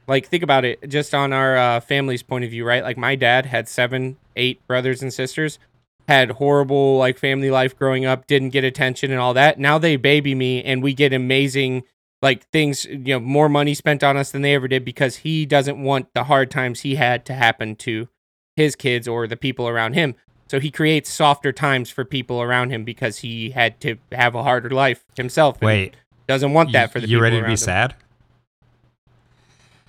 Like, 0.07 0.27
think 0.27 0.43
about 0.43 0.65
it 0.65 0.89
just 0.89 1.15
on 1.15 1.33
our 1.33 1.57
uh, 1.57 1.81
family's 1.81 2.23
point 2.23 2.45
of 2.45 2.51
view, 2.51 2.65
right? 2.65 2.83
Like, 2.83 2.99
my 2.99 3.15
dad 3.15 3.47
had 3.47 3.69
seven, 3.69 4.17
eight 4.37 4.67
brothers 4.67 5.03
and 5.03 5.13
sisters, 5.13 5.59
had 6.07 6.33
horrible, 6.33 6.99
like, 6.99 7.19
family 7.19 7.51
life 7.51 7.77
growing 7.79 8.05
up, 8.05 8.27
didn't 8.27 8.51
get 8.51 8.65
attention 8.65 9.11
and 9.11 9.21
all 9.21 9.33
that. 9.35 9.59
Now 9.59 9.79
they 9.79 9.97
baby 9.97 10.35
me, 10.35 10.63
and 10.63 10.83
we 10.83 10.93
get 10.93 11.13
amazing, 11.15 11.85
like, 12.21 12.47
things, 12.51 12.85
you 12.85 12.99
know, 13.15 13.21
more 13.21 13.49
money 13.49 13.73
spent 13.73 14.05
on 14.05 14.17
us 14.17 14.31
than 14.31 14.43
they 14.43 14.55
ever 14.55 14.69
did 14.69 14.85
because 14.85 15.17
he 15.19 15.47
doesn't 15.47 15.83
want 15.83 16.13
the 16.13 16.25
hard 16.25 16.51
times 16.51 16.81
he 16.81 16.97
had 16.97 17.25
to 17.27 17.33
happen 17.33 17.75
to 17.77 18.09
his 18.57 18.77
kids 18.77 19.09
or 19.09 19.27
the 19.27 19.37
people 19.37 19.67
around 19.67 19.95
him. 19.95 20.15
So 20.47 20.61
he 20.61 20.71
creates 20.71 21.11
softer 21.11 21.53
times 21.53 21.89
for 21.91 22.05
people 22.05 22.43
around 22.43 22.71
him 22.71 22.85
because 22.85 23.19
he 23.19 23.51
had 23.51 23.81
to 23.81 23.97
have 24.13 24.35
a 24.35 24.43
harder 24.43 24.69
life 24.71 25.03
himself. 25.17 25.57
and 25.63 25.67
Wait, 25.67 25.97
doesn't 26.27 26.53
want 26.53 26.73
that 26.73 26.93
for 26.93 27.01
the 27.01 27.09
you 27.09 27.17
people 27.17 27.23
ready 27.23 27.39
to 27.39 27.45
be 27.45 27.53
him. 27.53 27.57
sad? 27.57 27.95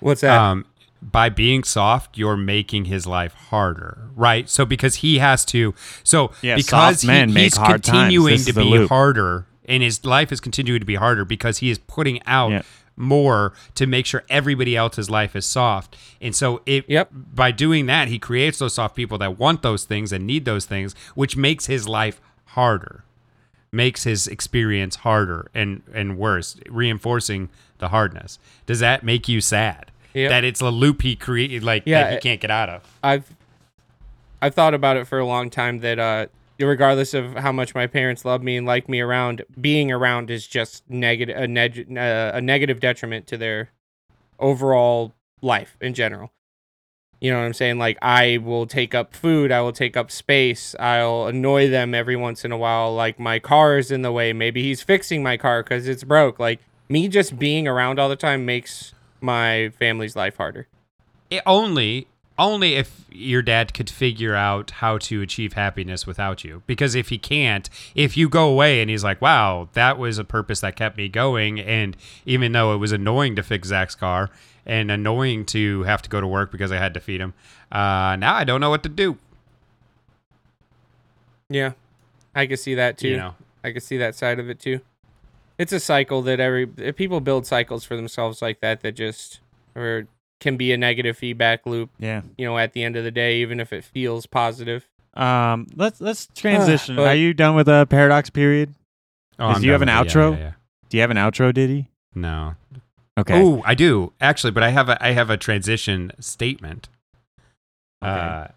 What's 0.00 0.20
that? 0.22 0.38
Um, 0.38 0.66
by 1.02 1.28
being 1.28 1.62
soft, 1.62 2.16
you're 2.18 2.36
making 2.36 2.86
his 2.86 3.06
life 3.06 3.32
harder, 3.34 4.08
right? 4.14 4.48
So 4.48 4.64
because 4.64 4.96
he 4.96 5.18
has 5.18 5.44
to, 5.46 5.74
so 6.02 6.32
Yeah, 6.42 6.56
because 6.56 6.68
soft 7.00 7.02
he- 7.02 7.06
men 7.08 7.28
he's 7.30 7.56
hard 7.56 7.82
continuing 7.82 8.38
to 8.44 8.52
be 8.52 8.62
loop. 8.64 8.88
harder, 8.88 9.46
and 9.68 9.82
his 9.82 10.04
life 10.04 10.32
is 10.32 10.40
continuing 10.40 10.80
to 10.80 10.86
be 10.86 10.94
harder 10.96 11.24
because 11.24 11.58
he 11.58 11.70
is 11.70 11.78
putting 11.78 12.20
out 12.26 12.50
Yeah. 12.50 12.62
more 12.96 13.52
to 13.74 13.86
make 13.86 14.06
sure 14.06 14.24
everybody 14.30 14.74
else's 14.74 15.10
life 15.10 15.36
is 15.36 15.44
soft. 15.44 15.96
And 16.20 16.34
so 16.34 16.62
it 16.66 16.86
Yep. 16.88 17.10
by 17.34 17.50
doing 17.52 17.86
that, 17.86 18.08
he 18.08 18.18
creates 18.18 18.58
those 18.58 18.74
soft 18.74 18.96
people 18.96 19.18
that 19.18 19.38
want 19.38 19.60
those 19.62 19.84
things 19.84 20.12
and 20.12 20.26
need 20.26 20.44
those 20.46 20.64
things, 20.64 20.94
which 21.14 21.36
makes 21.36 21.66
his 21.66 21.86
life 21.86 22.20
harder. 22.46 23.04
Makes 23.72 24.04
his 24.04 24.26
experience 24.28 24.96
harder 24.96 25.50
and 25.54 25.82
and 25.92 26.16
worse, 26.16 26.56
reinforcing 26.70 27.50
the 27.78 27.88
hardness. 27.88 28.38
Does 28.66 28.80
that 28.80 29.02
make 29.02 29.28
you 29.28 29.40
sad? 29.40 29.90
Yep. 30.14 30.30
That 30.30 30.44
it's 30.44 30.60
a 30.60 30.70
loop 30.70 31.02
he 31.02 31.14
created 31.14 31.62
like 31.62 31.82
Yeah, 31.86 32.04
that 32.04 32.12
he 32.14 32.18
can't 32.20 32.40
get 32.40 32.50
out 32.50 32.68
of. 32.70 32.98
I've 33.02 33.34
I've 34.40 34.54
thought 34.54 34.74
about 34.74 34.96
it 34.96 35.06
for 35.06 35.18
a 35.18 35.26
long 35.26 35.50
time 35.50 35.80
that 35.80 35.98
uh 35.98 36.26
regardless 36.58 37.12
of 37.12 37.34
how 37.34 37.52
much 37.52 37.74
my 37.74 37.86
parents 37.86 38.24
love 38.24 38.42
me 38.42 38.56
and 38.56 38.66
like 38.66 38.88
me 38.88 39.00
around 39.00 39.44
being 39.60 39.92
around 39.92 40.30
is 40.30 40.46
just 40.46 40.88
negative 40.88 41.36
a, 41.36 41.46
neg- 41.46 41.86
uh, 41.96 42.30
a 42.34 42.40
negative 42.40 42.80
detriment 42.80 43.26
to 43.26 43.36
their 43.36 43.70
overall 44.38 45.12
life 45.42 45.76
in 45.82 45.92
general 45.92 46.32
you 47.20 47.30
know 47.30 47.38
what 47.38 47.44
i'm 47.44 47.52
saying 47.52 47.78
like 47.78 47.98
i 48.00 48.38
will 48.38 48.66
take 48.66 48.94
up 48.94 49.14
food 49.14 49.52
i 49.52 49.60
will 49.60 49.72
take 49.72 49.96
up 49.96 50.10
space 50.10 50.74
i'll 50.80 51.26
annoy 51.26 51.68
them 51.68 51.94
every 51.94 52.16
once 52.16 52.44
in 52.44 52.52
a 52.52 52.56
while 52.56 52.94
like 52.94 53.18
my 53.18 53.38
car 53.38 53.76
is 53.76 53.90
in 53.90 54.00
the 54.02 54.12
way 54.12 54.32
maybe 54.32 54.62
he's 54.62 54.82
fixing 54.82 55.22
my 55.22 55.36
car 55.36 55.62
because 55.62 55.86
it's 55.86 56.04
broke 56.04 56.38
like 56.38 56.60
me 56.88 57.08
just 57.08 57.38
being 57.38 57.66
around 57.68 57.98
all 57.98 58.08
the 58.08 58.16
time 58.16 58.44
makes 58.46 58.92
my 59.20 59.70
family's 59.78 60.14
life 60.16 60.36
harder 60.36 60.66
It 61.30 61.42
only 61.46 62.06
only 62.38 62.74
if 62.74 63.06
your 63.10 63.40
dad 63.40 63.72
could 63.72 63.88
figure 63.88 64.34
out 64.34 64.70
how 64.70 64.98
to 64.98 65.22
achieve 65.22 65.54
happiness 65.54 66.06
without 66.06 66.44
you. 66.44 66.62
Because 66.66 66.94
if 66.94 67.08
he 67.08 67.16
can't, 67.16 67.70
if 67.94 68.14
you 68.14 68.28
go 68.28 68.50
away 68.50 68.82
and 68.82 68.90
he's 68.90 69.02
like, 69.02 69.22
"Wow, 69.22 69.70
that 69.72 69.96
was 69.98 70.18
a 70.18 70.24
purpose 70.24 70.60
that 70.60 70.76
kept 70.76 70.98
me 70.98 71.08
going," 71.08 71.58
and 71.58 71.96
even 72.26 72.52
though 72.52 72.74
it 72.74 72.76
was 72.76 72.92
annoying 72.92 73.36
to 73.36 73.42
fix 73.42 73.68
Zach's 73.68 73.94
car 73.94 74.28
and 74.66 74.90
annoying 74.90 75.46
to 75.46 75.84
have 75.84 76.02
to 76.02 76.10
go 76.10 76.20
to 76.20 76.26
work 76.26 76.52
because 76.52 76.70
I 76.70 76.76
had 76.76 76.92
to 76.92 77.00
feed 77.00 77.22
him, 77.22 77.32
uh, 77.72 78.16
now 78.16 78.34
I 78.34 78.44
don't 78.44 78.60
know 78.60 78.68
what 78.68 78.82
to 78.82 78.90
do. 78.90 79.16
yeah 81.48 81.72
i 82.34 82.44
can 82.46 82.56
see 82.56 82.74
that 82.74 82.98
too 82.98 83.08
You 83.08 83.16
know, 83.16 83.34
I 83.64 83.72
can 83.72 83.80
see 83.80 83.96
that 83.98 84.14
side 84.14 84.38
of 84.38 84.50
it 84.50 84.60
too. 84.60 84.80
It's 85.58 85.72
a 85.72 85.80
cycle 85.80 86.22
that 86.22 86.38
every 86.40 86.68
if 86.76 86.96
people 86.96 87.20
build 87.20 87.46
cycles 87.46 87.84
for 87.84 87.96
themselves 87.96 88.42
like 88.42 88.60
that 88.60 88.80
that 88.82 88.92
just 88.92 89.40
or 89.74 90.06
can 90.40 90.56
be 90.56 90.70
a 90.72 90.76
negative 90.76 91.16
feedback 91.16 91.64
loop, 91.64 91.90
Yeah. 91.98 92.20
you 92.36 92.44
know, 92.44 92.58
at 92.58 92.74
the 92.74 92.82
end 92.84 92.94
of 92.96 93.04
the 93.04 93.10
day, 93.10 93.38
even 93.38 93.58
if 93.58 93.72
it 93.72 93.84
feels 93.84 94.26
positive. 94.26 94.86
Um. 95.14 95.66
Let's 95.74 96.00
let's 96.00 96.26
transition. 96.34 96.96
but- 96.96 97.06
Are 97.08 97.14
you 97.14 97.32
done 97.32 97.54
with 97.54 97.66
the 97.66 97.86
paradox 97.86 98.28
period? 98.30 98.74
oh, 99.38 99.58
do 99.58 99.64
you 99.66 99.72
have 99.72 99.80
an 99.82 99.88
with 99.88 100.08
it. 100.08 100.14
Yeah, 100.14 100.20
outro? 100.22 100.32
yeah, 100.32 100.38
yeah. 100.44 100.52
Do 100.90 100.96
you 100.96 101.00
have 101.00 101.10
an 101.10 101.16
outro, 101.16 101.54
Diddy? 101.54 101.88
No. 102.14 102.54
Okay. 103.18 103.40
Oh, 103.42 103.62
I 103.64 103.74
do 103.74 104.12
actually, 104.20 104.50
but 104.50 104.62
I 104.62 104.68
have 104.70 104.90
a 104.90 105.02
I 105.02 105.12
have 105.12 105.30
a 105.30 105.38
transition 105.38 106.12
statement. 106.20 106.90
Okay. 108.02 108.10
Uh, 108.12 108.48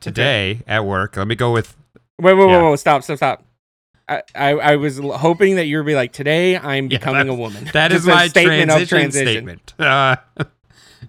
today 0.00 0.62
at 0.66 0.86
work, 0.86 1.16
let 1.18 1.26
me 1.28 1.34
go 1.34 1.52
with 1.52 1.76
Wait, 2.18 2.32
wait, 2.32 2.48
Yeah. 2.48 2.62
wait, 2.62 2.70
wait, 2.70 2.78
stop, 2.80 3.02
stop, 3.02 3.16
stop. 3.18 3.44
I, 4.08 4.22
I, 4.34 4.50
I 4.52 4.76
was 4.76 4.98
hoping 4.98 5.56
that 5.56 5.66
you 5.66 5.78
would 5.78 5.86
be 5.86 5.94
like, 5.94 6.12
today 6.12 6.56
I'm 6.56 6.84
Yeah, 6.84 6.98
becoming 6.98 7.28
a 7.28 7.34
woman. 7.34 7.68
That 7.72 7.92
is 7.92 8.06
my 8.06 8.28
statement 8.28 8.70
transition, 8.70 8.82
of 8.82 8.88
transition. 8.88 9.26
statement. 9.26 9.74
Uh, 9.78 10.16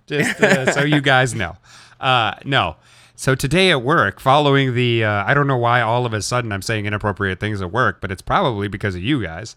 just 0.08 0.42
uh, 0.42 0.72
so 0.72 0.84
you 0.84 1.02
guys 1.02 1.34
know. 1.36 1.56
Uh, 2.00 2.34
no. 2.46 2.76
So 3.16 3.36
today 3.36 3.72
at 3.72 3.82
work, 3.82 4.20
following 4.20 4.74
the, 4.76 5.04
uh, 5.04 5.24
I 5.26 5.34
don't 5.34 5.48
know 5.48 5.58
why 5.58 5.82
all 5.82 6.06
of 6.06 6.14
a 6.14 6.22
sudden 6.22 6.52
I'm 6.52 6.62
saying 6.62 6.86
inappropriate 6.86 7.40
things 7.40 7.62
at 7.62 7.72
work, 7.72 8.00
but 8.02 8.12
it's 8.12 8.22
probably 8.22 8.68
because 8.68 8.96
of 8.96 9.02
you 9.02 9.22
guys. 9.24 9.56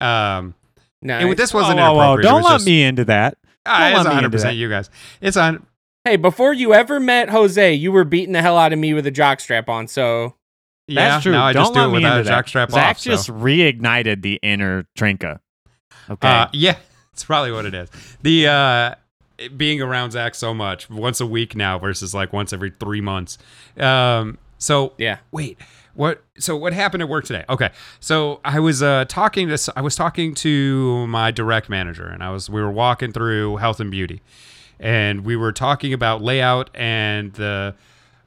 Um, 0.00 0.54
Nice. 1.02 1.22
and 1.24 1.36
this 1.36 1.52
wasn't 1.54 1.78
whoa, 1.78 1.92
whoa. 1.92 2.14
inappropriate. 2.14 2.24
it 2.24 2.28
Don't 2.28 2.42
was 2.42 2.44
let 2.50 2.54
just- 2.56 2.66
me 2.66 2.82
into 2.84 3.04
that. 3.04 3.36
Ah, 3.66 3.78
don't 3.78 3.88
it's 3.88 3.96
let 3.98 4.04
me 4.04 4.08
100 4.10 4.18
into 4.26 4.30
percent 4.30 4.50
that. 4.52 4.56
you 4.56 4.68
guys. 4.68 4.90
It's 5.20 5.36
on. 5.36 5.66
Hey, 6.04 6.16
before 6.16 6.52
you 6.52 6.72
ever 6.72 7.00
met 7.00 7.28
Jose, 7.30 7.74
you 7.74 7.90
were 7.92 8.04
beating 8.04 8.32
the 8.32 8.40
hell 8.40 8.56
out 8.56 8.72
of 8.72 8.78
me 8.78 8.94
with 8.94 9.06
a 9.06 9.10
jock 9.10 9.40
strap 9.40 9.68
on. 9.68 9.88
So 9.88 10.34
Yeah, 10.88 11.08
That's 11.08 11.22
true. 11.24 11.32
Now 11.32 11.46
I 11.46 11.52
Don't 11.52 11.62
just 11.64 11.74
do 11.74 11.80
it 11.84 11.88
without 11.90 12.20
a 12.20 12.24
jock 12.24 12.48
Zach 12.48 12.72
off. 12.72 12.98
so. 12.98 13.10
just 13.10 13.28
reignited 13.28 14.22
the 14.22 14.38
inner 14.42 14.86
Trinka. 14.96 15.40
Okay. 16.08 16.28
Uh, 16.28 16.48
yeah, 16.52 16.76
it's 17.12 17.24
probably 17.24 17.52
what 17.52 17.66
it 17.66 17.74
is. 17.74 17.90
The 18.22 18.46
uh, 18.46 18.94
being 19.56 19.82
around 19.82 20.12
Zach 20.12 20.34
so 20.34 20.54
much, 20.54 20.88
once 20.88 21.20
a 21.20 21.26
week 21.26 21.56
now 21.56 21.78
versus 21.78 22.14
like 22.14 22.32
once 22.32 22.52
every 22.52 22.70
three 22.70 23.00
months. 23.00 23.38
Um, 23.78 24.38
so 24.58 24.92
yeah, 24.96 25.18
wait, 25.32 25.58
what? 25.94 26.22
So 26.38 26.56
what 26.56 26.72
happened 26.72 27.02
at 27.02 27.08
work 27.08 27.24
today? 27.24 27.44
Okay, 27.48 27.70
so 27.98 28.40
I 28.44 28.60
was 28.60 28.82
uh 28.82 29.06
talking 29.08 29.48
to 29.48 29.72
I 29.74 29.80
was 29.80 29.96
talking 29.96 30.34
to 30.36 31.06
my 31.08 31.32
direct 31.32 31.68
manager, 31.68 32.06
and 32.06 32.22
I 32.22 32.30
was 32.30 32.48
we 32.48 32.60
were 32.60 32.70
walking 32.70 33.12
through 33.12 33.56
health 33.56 33.80
and 33.80 33.90
beauty, 33.90 34.22
and 34.78 35.24
we 35.24 35.34
were 35.34 35.52
talking 35.52 35.92
about 35.92 36.22
layout 36.22 36.70
and 36.74 37.32
the. 37.32 37.74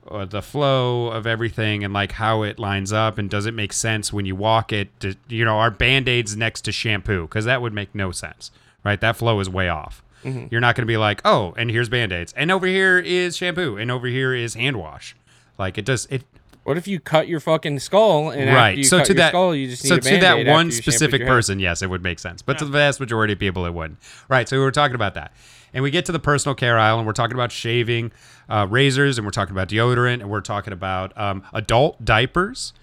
Uh, 0.10 0.26
the 0.26 0.42
flow 0.42 1.08
of 1.08 1.28
everything 1.28 1.84
and 1.84 1.94
like 1.94 2.14
how 2.14 2.42
it 2.42 2.58
lines 2.58 2.92
up 2.92 3.18
and 3.18 3.30
does 3.30 3.46
it 3.46 3.54
make 3.54 3.72
sense 3.72 4.12
when 4.12 4.26
you 4.26 4.36
walk 4.36 4.74
it 4.74 4.88
to, 5.00 5.16
you 5.28 5.46
know 5.46 5.58
our 5.60 5.70
band-aids 5.72 6.36
next 6.36 6.62
to 6.62 6.72
shampoo? 6.72 7.24
Because 7.24 7.46
that 7.46 7.62
would 7.62 7.74
make 7.74 7.94
no 7.94 8.12
sense 8.12 8.52
right? 8.84 9.00
That 9.02 9.16
flow 9.16 9.40
is 9.40 9.50
way 9.50 9.70
off. 9.70 10.04
You're 10.52 10.60
not 10.60 10.76
going 10.76 10.84
to 10.84 10.92
be 10.92 10.98
like 10.98 11.22
oh 11.24 11.54
and 11.58 11.72
here's 11.72 11.88
band-aids 11.88 12.34
and 12.36 12.52
over 12.52 12.68
here 12.68 13.00
is 13.00 13.38
shampoo 13.38 13.78
and 13.78 13.90
over 13.90 14.08
here 14.08 14.34
is 14.34 14.54
hand 14.54 14.76
wash. 14.76 15.16
Like 15.58 15.78
it 15.78 15.86
does 15.86 16.08
it 16.10 16.24
what 16.64 16.78
if 16.78 16.88
you 16.90 17.00
cut 17.00 17.30
your 17.30 17.40
fucking 17.40 17.80
skull 17.80 18.30
and 18.30 18.54
right. 18.54 18.86
so 18.86 18.98
cut 18.98 19.06
to 19.06 19.14
your 19.14 19.18
that 19.18 19.30
skull, 19.30 19.56
you 19.56 19.70
just 19.70 19.86
need 19.86 19.90
so 19.90 19.98
to 19.98 20.20
that 20.20 20.46
one 20.46 20.72
specific 20.72 21.26
person 21.26 21.58
yes 21.60 21.82
it 21.82 21.90
would 21.90 22.04
make 22.04 22.20
sense 22.20 22.42
but 22.42 22.60
to 22.60 22.66
the 22.66 22.72
vast 22.72 23.00
majority 23.00 23.32
of 23.32 23.40
people 23.40 23.66
it 23.66 23.74
wouldn't. 23.74 23.98
Right 24.28 24.48
so 24.50 24.58
we 24.58 24.64
were 24.64 24.72
talking 24.72 24.96
about 24.96 25.14
that 25.14 25.32
and 25.74 25.84
we 25.84 25.90
get 25.90 26.06
to 26.08 26.12
the 26.12 26.20
personal 26.20 26.54
care 26.54 26.78
aisle 26.78 26.98
and 26.98 27.08
we're 27.08 27.14
talking 27.14 27.36
about 27.36 27.54
shaving 27.54 28.12
uh, 28.50 28.68
razors 28.70 29.18
and 29.18 29.26
we're 29.26 29.32
talking 29.32 29.56
about 29.56 29.70
deodorant 29.70 30.22
and 30.22 30.30
we're 30.30 30.42
talking 30.42 30.74
about 30.74 31.18
um, 31.18 31.44
adult 31.54 32.04
diapers 32.04 32.74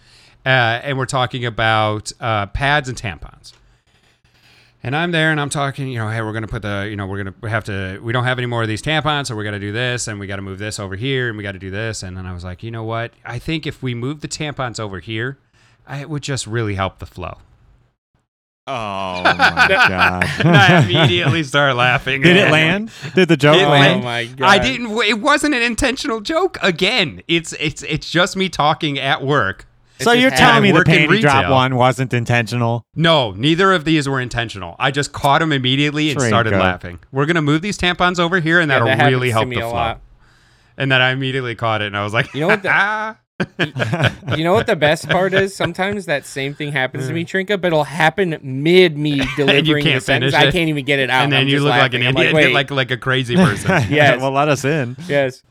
uh, 0.44 0.80
and 0.82 0.96
we're 0.96 1.06
talking 1.06 1.44
about 1.44 2.12
uh, 2.20 2.46
pads 2.46 2.88
and 2.88 2.96
tampons 2.96 3.52
and 4.86 4.94
I'm 4.94 5.10
there 5.10 5.32
and 5.32 5.40
I'm 5.40 5.50
talking, 5.50 5.88
you 5.88 5.98
know, 5.98 6.08
hey, 6.08 6.22
we're 6.22 6.30
going 6.30 6.42
to 6.42 6.48
put 6.48 6.62
the, 6.62 6.86
you 6.88 6.94
know, 6.94 7.08
we're 7.08 7.24
going 7.24 7.34
to 7.42 7.48
have 7.48 7.64
to, 7.64 7.98
we 8.00 8.12
don't 8.12 8.22
have 8.22 8.38
any 8.38 8.46
more 8.46 8.62
of 8.62 8.68
these 8.68 8.80
tampons, 8.80 9.26
so 9.26 9.34
we 9.34 9.42
got 9.42 9.50
to 9.50 9.58
do 9.58 9.72
this 9.72 10.06
and 10.06 10.20
we 10.20 10.28
got 10.28 10.36
to 10.36 10.42
move 10.42 10.60
this 10.60 10.78
over 10.78 10.94
here 10.94 11.28
and 11.28 11.36
we 11.36 11.42
got 11.42 11.52
to 11.52 11.58
do 11.58 11.72
this. 11.72 12.04
And 12.04 12.16
then 12.16 12.24
I 12.24 12.32
was 12.32 12.44
like, 12.44 12.62
you 12.62 12.70
know 12.70 12.84
what? 12.84 13.12
I 13.24 13.40
think 13.40 13.66
if 13.66 13.82
we 13.82 13.96
move 13.96 14.20
the 14.20 14.28
tampons 14.28 14.78
over 14.78 15.00
here, 15.00 15.38
I, 15.88 16.02
it 16.02 16.08
would 16.08 16.22
just 16.22 16.46
really 16.46 16.76
help 16.76 17.00
the 17.00 17.06
flow. 17.06 17.38
Oh 18.66 19.22
my 19.24 19.66
god. 19.68 20.24
and 20.44 20.56
I 20.56 20.82
immediately 20.84 21.42
started 21.44 21.74
laughing. 21.74 22.22
Did 22.22 22.36
it 22.36 22.50
land? 22.50 22.90
Did 23.14 23.28
the 23.28 23.36
joke 23.36 23.56
It 23.56 23.64
Oh 23.64 24.00
my 24.02 24.26
god! 24.26 24.46
I 24.46 24.58
didn't. 24.58 24.90
It 25.02 25.20
wasn't 25.20 25.54
an 25.54 25.62
intentional 25.62 26.20
joke. 26.20 26.58
Again, 26.62 27.22
it's 27.28 27.52
it's 27.54 27.82
it's 27.84 28.10
just 28.10 28.36
me 28.36 28.48
talking 28.48 28.98
at 28.98 29.22
work. 29.22 29.66
So 29.98 30.10
just 30.12 30.20
you're 30.20 30.30
telling 30.30 30.62
me 30.62 30.72
the 30.72 30.80
work 30.80 30.88
in 30.90 31.08
panty 31.08 31.20
drop 31.22 31.50
one 31.50 31.74
wasn't 31.76 32.12
intentional? 32.12 32.84
No, 32.94 33.30
neither 33.32 33.72
of 33.72 33.86
these 33.86 34.06
were 34.06 34.20
intentional. 34.20 34.76
I 34.78 34.90
just 34.90 35.12
caught 35.12 35.40
him 35.40 35.52
immediately 35.52 36.10
and 36.10 36.20
started 36.20 36.52
laughing. 36.52 36.98
We're 37.12 37.24
gonna 37.24 37.40
move 37.40 37.62
these 37.62 37.78
tampons 37.78 38.18
over 38.18 38.38
here, 38.40 38.60
and 38.60 38.68
Yeah, 38.68 38.74
that'll 38.74 38.88
that 38.88 38.96
happens 38.98 39.14
really 39.14 39.28
to 39.28 39.32
help 39.32 39.48
me 39.48 39.56
the 39.56 39.62
a 39.62 39.70
flow. 39.70 39.72
lot. 39.78 40.00
And 40.76 40.92
then 40.92 41.00
I 41.00 41.12
immediately 41.12 41.54
caught 41.54 41.80
it, 41.80 41.86
and 41.86 41.96
I 41.96 42.04
was 42.04 42.12
like, 42.12 42.34
You 42.34 42.40
know 42.40 42.48
what 42.48 42.62
the- 42.62 42.68
"Ah." 42.70 43.16
You 43.38 44.44
know 44.44 44.54
what 44.54 44.66
the 44.66 44.76
best 44.76 45.08
part 45.08 45.34
is? 45.34 45.54
Sometimes 45.54 46.06
that 46.06 46.24
same 46.24 46.54
thing 46.54 46.72
happens 46.72 47.06
to 47.08 47.12
me, 47.12 47.24
mm. 47.24 47.28
Trinka, 47.28 47.60
but 47.60 47.68
it'll 47.68 47.84
happen 47.84 48.38
mid 48.42 48.96
me 48.96 49.20
delivering 49.36 49.84
the 49.84 50.00
sentence. 50.00 50.34
I 50.34 50.50
can't 50.50 50.68
even 50.68 50.84
get 50.84 50.98
it 50.98 51.10
out. 51.10 51.24
and 51.24 51.32
then 51.32 51.42
I'm 51.42 51.48
you 51.48 51.56
just 51.56 51.64
look 51.64 51.72
like 51.72 51.92
an 51.94 52.02
I'm 52.06 52.16
idiot, 52.16 52.32
Like, 52.32 52.52
like, 52.52 52.70
Wait, 52.70 52.76
like 52.76 52.90
a 52.90 52.96
crazy 52.96 53.36
person. 53.36 53.70
Yes. 53.90 54.20
well, 54.20 54.30
let 54.30 54.48
us 54.48 54.64
in. 54.64 54.96
yes, 55.06 55.42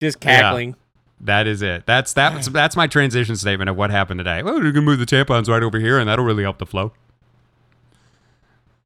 just 0.00 0.20
cackling. 0.20 0.76
That 1.20 1.46
is 1.46 1.62
it. 1.62 1.84
That's 1.86 2.12
that's 2.12 2.48
that's 2.50 2.76
my 2.76 2.86
transition 2.86 3.36
statement 3.36 3.68
of 3.68 3.76
what 3.76 3.90
happened 3.90 4.20
today. 4.20 4.42
Well, 4.42 4.62
you 4.64 4.72
can 4.72 4.84
move 4.84 4.98
the 4.98 5.06
tampons 5.06 5.48
right 5.48 5.62
over 5.62 5.78
here, 5.78 5.98
and 5.98 6.08
that'll 6.08 6.24
really 6.24 6.42
help 6.42 6.58
the 6.58 6.66
flow. 6.66 6.92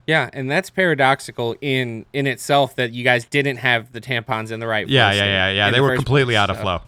Yeah, 0.06 0.30
and 0.32 0.50
that's 0.50 0.70
paradoxical 0.70 1.54
in 1.60 2.06
in 2.12 2.26
itself 2.26 2.74
that 2.76 2.92
you 2.92 3.04
guys 3.04 3.24
didn't 3.24 3.58
have 3.58 3.92
the 3.92 4.00
tampons 4.00 4.50
in 4.50 4.58
the 4.58 4.66
right. 4.66 4.88
Yeah, 4.88 5.10
place 5.10 5.18
yeah, 5.18 5.24
yeah, 5.26 5.50
yeah. 5.50 5.70
They 5.70 5.76
the 5.76 5.82
were 5.82 5.94
completely 5.94 6.34
place, 6.34 6.38
out 6.38 6.50
of 6.50 6.56
so. 6.56 6.62
flow. 6.62 6.80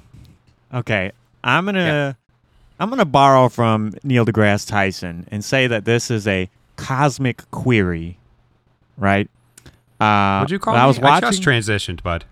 Okay, 0.73 1.13
I'm 1.45 1.65
gonna 1.65 2.17
I'm 2.79 2.91
gonna 2.91 3.05
borrow 3.05 3.49
from 3.49 3.95
Neil 4.03 4.25
deGrasse 4.25 4.69
Tyson 4.69 5.27
and 5.31 5.45
say 5.45 5.67
that 5.67 5.85
this 5.85 6.11
is 6.11 6.27
a 6.27 6.49
cosmic 6.77 7.51
query, 7.51 8.19
right? 8.97 9.29
Uh, 10.01 10.39
What'd 10.39 10.51
you 10.51 10.59
call 10.59 10.73
when 10.75 10.81
me? 10.81 10.85
I 10.85 10.87
was 10.87 10.99
watching. 10.99 11.29
just 11.31 11.43
transitioned, 11.43 12.03
bud. 12.03 12.25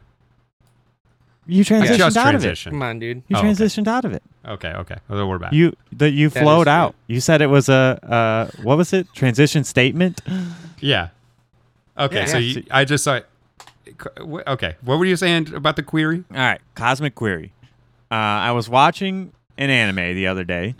you 1.46 1.64
transitioned 1.64 1.98
just 1.98 2.16
out 2.16 2.34
of 2.34 2.44
it. 2.44 2.58
Come 2.64 2.82
on, 2.82 2.98
dude. 2.98 3.22
You 3.28 3.36
Oh, 3.36 3.40
okay. 3.40 3.48
transitioned 3.48 3.86
out 3.88 4.04
of 4.04 4.12
it. 4.12 4.22
Okay, 4.46 4.68
okay. 4.72 4.96
Well, 5.08 5.28
we're 5.28 5.38
back. 5.38 5.52
You 5.52 5.74
that 5.92 6.10
you 6.12 6.28
That 6.30 6.38
is 6.38 6.42
flowed 6.42 6.64
true. 6.64 6.72
out. 6.72 6.94
You 7.06 7.20
said 7.20 7.42
it 7.42 7.48
was 7.48 7.68
a 7.68 7.98
uh 8.02 8.62
what 8.62 8.78
was 8.78 8.92
it? 8.92 9.06
Transition 9.14 9.64
statement. 9.64 10.20
yeah. 10.80 11.08
Okay, 11.98 12.20
Yeah. 12.20 12.26
so 12.26 12.38
Yeah. 12.38 12.58
you, 12.58 12.64
I 12.70 12.84
just 12.84 13.04
saw. 13.04 13.14
It. 13.16 13.26
Okay, 14.46 14.76
what 14.82 14.98
were 14.98 15.04
you 15.06 15.16
saying 15.16 15.52
about 15.54 15.76
the 15.76 15.82
query? 15.82 16.22
All 16.30 16.36
right, 16.36 16.60
Cosmic 16.74 17.14
Query. 17.14 17.52
Uh, 18.10 18.14
I 18.14 18.52
was 18.52 18.68
watching 18.68 19.32
an 19.56 19.70
anime 19.70 20.14
the 20.14 20.26
other 20.26 20.44
day. 20.44 20.74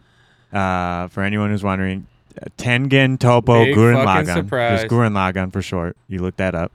Uh, 0.53 1.09
for 1.09 1.23
anyone 1.23 1.51
who's 1.51 1.63
wondering, 1.63 2.07
uh, 2.41 2.47
Tengen 2.57 3.19
Toppa 3.19 3.67
Big 3.67 3.77
Gurren 3.77 4.03
fucking 4.03 4.27
Lagann. 4.29 4.35
surprise. 4.35 4.85
Gurren 4.85 5.13
Lagann 5.13 5.53
for 5.53 5.61
short. 5.61 5.97
You 6.09 6.21
look 6.21 6.37
that 6.37 6.55
up. 6.55 6.73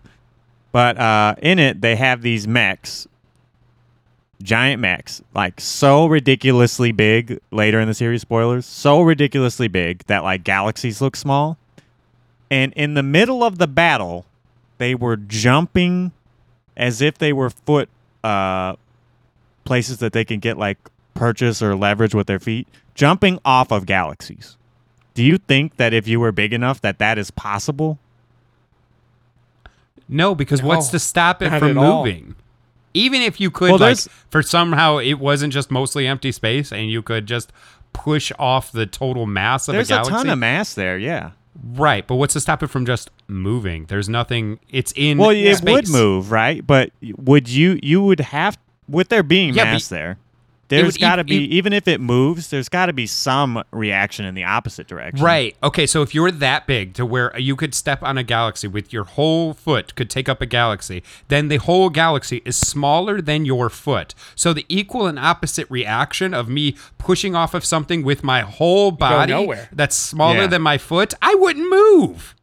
But 0.71 0.97
uh, 0.97 1.35
in 1.41 1.59
it, 1.59 1.81
they 1.81 1.95
have 1.95 2.21
these 2.21 2.47
mechs, 2.47 3.07
giant 4.41 4.81
mechs, 4.81 5.21
like 5.33 5.59
so 5.59 6.05
ridiculously 6.05 6.91
big. 6.91 7.39
Later 7.51 7.79
in 7.79 7.87
the 7.87 7.93
series, 7.93 8.21
spoilers, 8.21 8.65
so 8.65 9.01
ridiculously 9.01 9.67
big 9.67 10.03
that 10.05 10.23
like 10.23 10.43
galaxies 10.43 11.01
look 11.01 11.15
small. 11.15 11.57
And 12.51 12.73
in 12.73 12.93
the 12.93 13.03
middle 13.03 13.43
of 13.43 13.57
the 13.57 13.67
battle, 13.67 14.25
they 14.77 14.93
were 14.93 15.15
jumping 15.15 16.11
as 16.77 17.01
if 17.01 17.17
they 17.17 17.33
were 17.33 17.49
foot 17.49 17.89
uh, 18.23 18.75
places 19.63 19.97
that 19.97 20.13
they 20.13 20.25
can 20.25 20.39
get 20.39 20.57
like 20.57 20.77
purchase 21.13 21.61
or 21.61 21.75
leverage 21.75 22.15
with 22.15 22.27
their 22.27 22.39
feet, 22.39 22.67
jumping 22.95 23.39
off 23.45 23.71
of 23.71 23.85
galaxies. 23.85 24.57
Do 25.13 25.23
you 25.23 25.37
think 25.37 25.77
that 25.77 25.93
if 25.93 26.07
you 26.07 26.19
were 26.19 26.31
big 26.31 26.53
enough 26.53 26.81
that 26.81 26.97
that 26.99 27.17
is 27.17 27.31
possible? 27.31 27.99
No, 30.09 30.35
because 30.35 30.61
what's 30.61 30.89
to 30.89 30.99
stop 30.99 31.41
it 31.41 31.49
not 31.49 31.59
from 31.59 31.77
at 31.77 31.77
all. 31.77 32.05
moving? 32.05 32.35
Even 32.93 33.21
if 33.21 33.39
you 33.39 33.49
could, 33.49 33.71
Well, 33.71 33.79
like, 33.79 33.97
for 34.29 34.43
somehow 34.43 34.97
it 34.97 35.15
wasn't 35.15 35.53
just 35.53 35.71
mostly 35.71 36.05
empty 36.05 36.31
space, 36.31 36.71
and 36.71 36.89
you 36.91 37.01
could 37.01 37.25
just 37.25 37.51
push 37.91 38.31
off 38.37 38.71
the 38.71 38.85
total 38.85 39.25
mass 39.25 39.67
of 39.67 39.73
There's 39.73 39.89
a 39.89 40.01
a, 40.01 40.03
ton 40.03 40.29
of 40.29 40.37
mass 40.37 40.73
there, 40.75 40.97
yeah. 40.97 41.31
right, 41.75 42.05
but 42.05 42.15
what's 42.15 42.33
to 42.33 42.39
stop 42.39 42.61
it 42.61 42.67
from 42.67 42.85
just 42.85 43.09
moving? 43.27 43.85
There's 43.85 44.09
nothing. 44.09 44.59
It's 44.69 44.93
in. 44.95 45.17
Well, 45.17 45.31
it 45.31 45.55
space. 45.55 45.73
would 45.73 45.89
move, 45.89 46.31
right? 46.31 46.65
But 46.65 46.91
would 47.17 47.49
you 47.49 47.79
you 47.81 48.03
would 48.03 48.19
have 48.19 48.59
with 48.87 49.09
there 49.09 49.23
being 49.23 49.53
Yeah, 49.53 49.65
mass 49.65 49.87
there? 49.87 50.17
There's 50.69 50.93
would 50.93 51.01
got 51.01 51.17
to 51.17 51.23
be 51.23 51.35
e- 51.35 51.57
even 51.57 51.71
if 51.71 51.87
it 51.87 51.99
moves, 52.01 52.49
there's 52.49 52.69
got 52.69 52.87
to 52.87 52.93
be 52.93 53.05
some 53.05 53.63
reaction 53.71 54.25
in 54.25 54.33
the 54.33 54.45
opposite 54.45 54.87
direction. 54.87 55.23
Right. 55.23 55.55
Okay. 55.61 55.85
So 55.85 56.01
if 56.01 56.15
you're 56.15 56.31
that 56.31 56.65
big 56.65 56.93
to 56.95 57.05
where 57.05 57.37
you 57.37 57.55
could 57.55 57.75
step 57.75 58.01
on 58.01 58.17
a 58.17 58.23
galaxy 58.23 58.67
with 58.67 58.91
your 58.91 59.03
whole 59.03 59.53
foot 59.53 59.93
could 59.93 60.09
take 60.09 60.27
up 60.27 60.41
a 60.41 60.47
galaxy, 60.47 61.03
then 61.27 61.49
the 61.49 61.57
whole 61.57 61.91
galaxy 61.91 62.41
is 62.43 62.55
smaller 62.55 63.21
than 63.21 63.45
your 63.45 63.69
foot. 63.69 64.15
So 64.35 64.51
the 64.51 64.65
equal 64.67 65.05
and 65.05 65.19
opposite 65.19 65.69
reaction 65.69 66.33
of 66.33 66.49
me 66.49 66.75
pushing 66.97 67.35
off 67.35 67.53
of 67.53 67.63
something 67.63 68.01
with 68.01 68.23
my 68.23 68.41
whole 68.41 68.89
body 68.91 69.51
that's 69.71 69.95
smaller 69.95 70.41
Yeah. 70.41 70.47
than 70.47 70.61
my 70.63 70.79
foot, 70.79 71.13
I 71.21 71.35
wouldn't 71.35 71.69
move. 71.69 72.33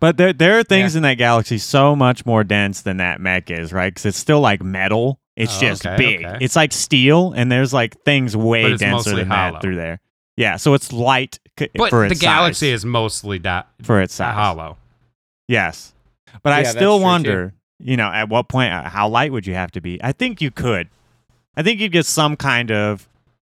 But 0.00 0.16
there 0.16 0.32
there 0.32 0.58
are 0.58 0.64
things 0.64 0.96
in 0.96 1.02
that 1.04 1.14
galaxy 1.18 1.58
so 1.58 1.94
much 1.94 2.26
more 2.26 2.42
dense 2.44 2.82
than 2.82 2.96
that 2.96 3.20
mech 3.20 3.50
is, 3.50 3.72
right? 3.72 3.92
Because 3.94 4.06
it's 4.06 4.18
still 4.18 4.40
like 4.40 4.62
metal. 4.62 5.20
It's 5.36 5.56
Oh, 5.58 5.60
just 5.60 5.86
okay, 5.86 5.96
big. 5.96 6.24
okay. 6.24 6.38
It's 6.40 6.56
like 6.56 6.72
steel, 6.72 7.32
and 7.32 7.52
there's 7.52 7.72
like 7.74 8.02
things 8.04 8.34
way 8.36 8.76
denser 8.76 9.14
than 9.16 9.28
hollow. 9.28 9.52
that 9.52 9.62
through 9.62 9.76
there. 9.76 10.00
Yeah, 10.36 10.56
so 10.56 10.74
it's 10.74 10.92
light 10.92 11.38
c- 11.58 11.68
But 11.74 11.90
for 11.90 12.08
the 12.08 12.14
galaxy 12.14 12.66
size. 12.70 12.80
is 12.80 12.84
mostly 12.86 13.38
da- 13.38 13.62
for 13.82 14.00
its 14.00 14.14
size. 14.14 14.34
hollow. 14.34 14.76
Yes, 15.48 15.94
but 16.42 16.52
I 16.52 16.58
Yeah, 16.58 16.62
that's 16.64 16.76
still 16.76 16.96
true, 16.98 17.04
wonder. 17.04 17.54
You 17.78 17.96
know, 17.98 18.08
at 18.10 18.28
what 18.30 18.48
point, 18.48 18.72
uh, 18.72 18.88
how 18.88 19.08
light 19.08 19.32
would 19.32 19.46
you 19.46 19.54
have 19.54 19.70
to 19.72 19.80
be? 19.82 20.00
I 20.02 20.12
think 20.12 20.40
you 20.40 20.50
could. 20.50 20.88
I 21.56 21.62
think 21.62 21.80
you'd 21.80 21.92
get 21.92 22.06
some 22.06 22.36
kind 22.36 22.70
of 22.72 23.06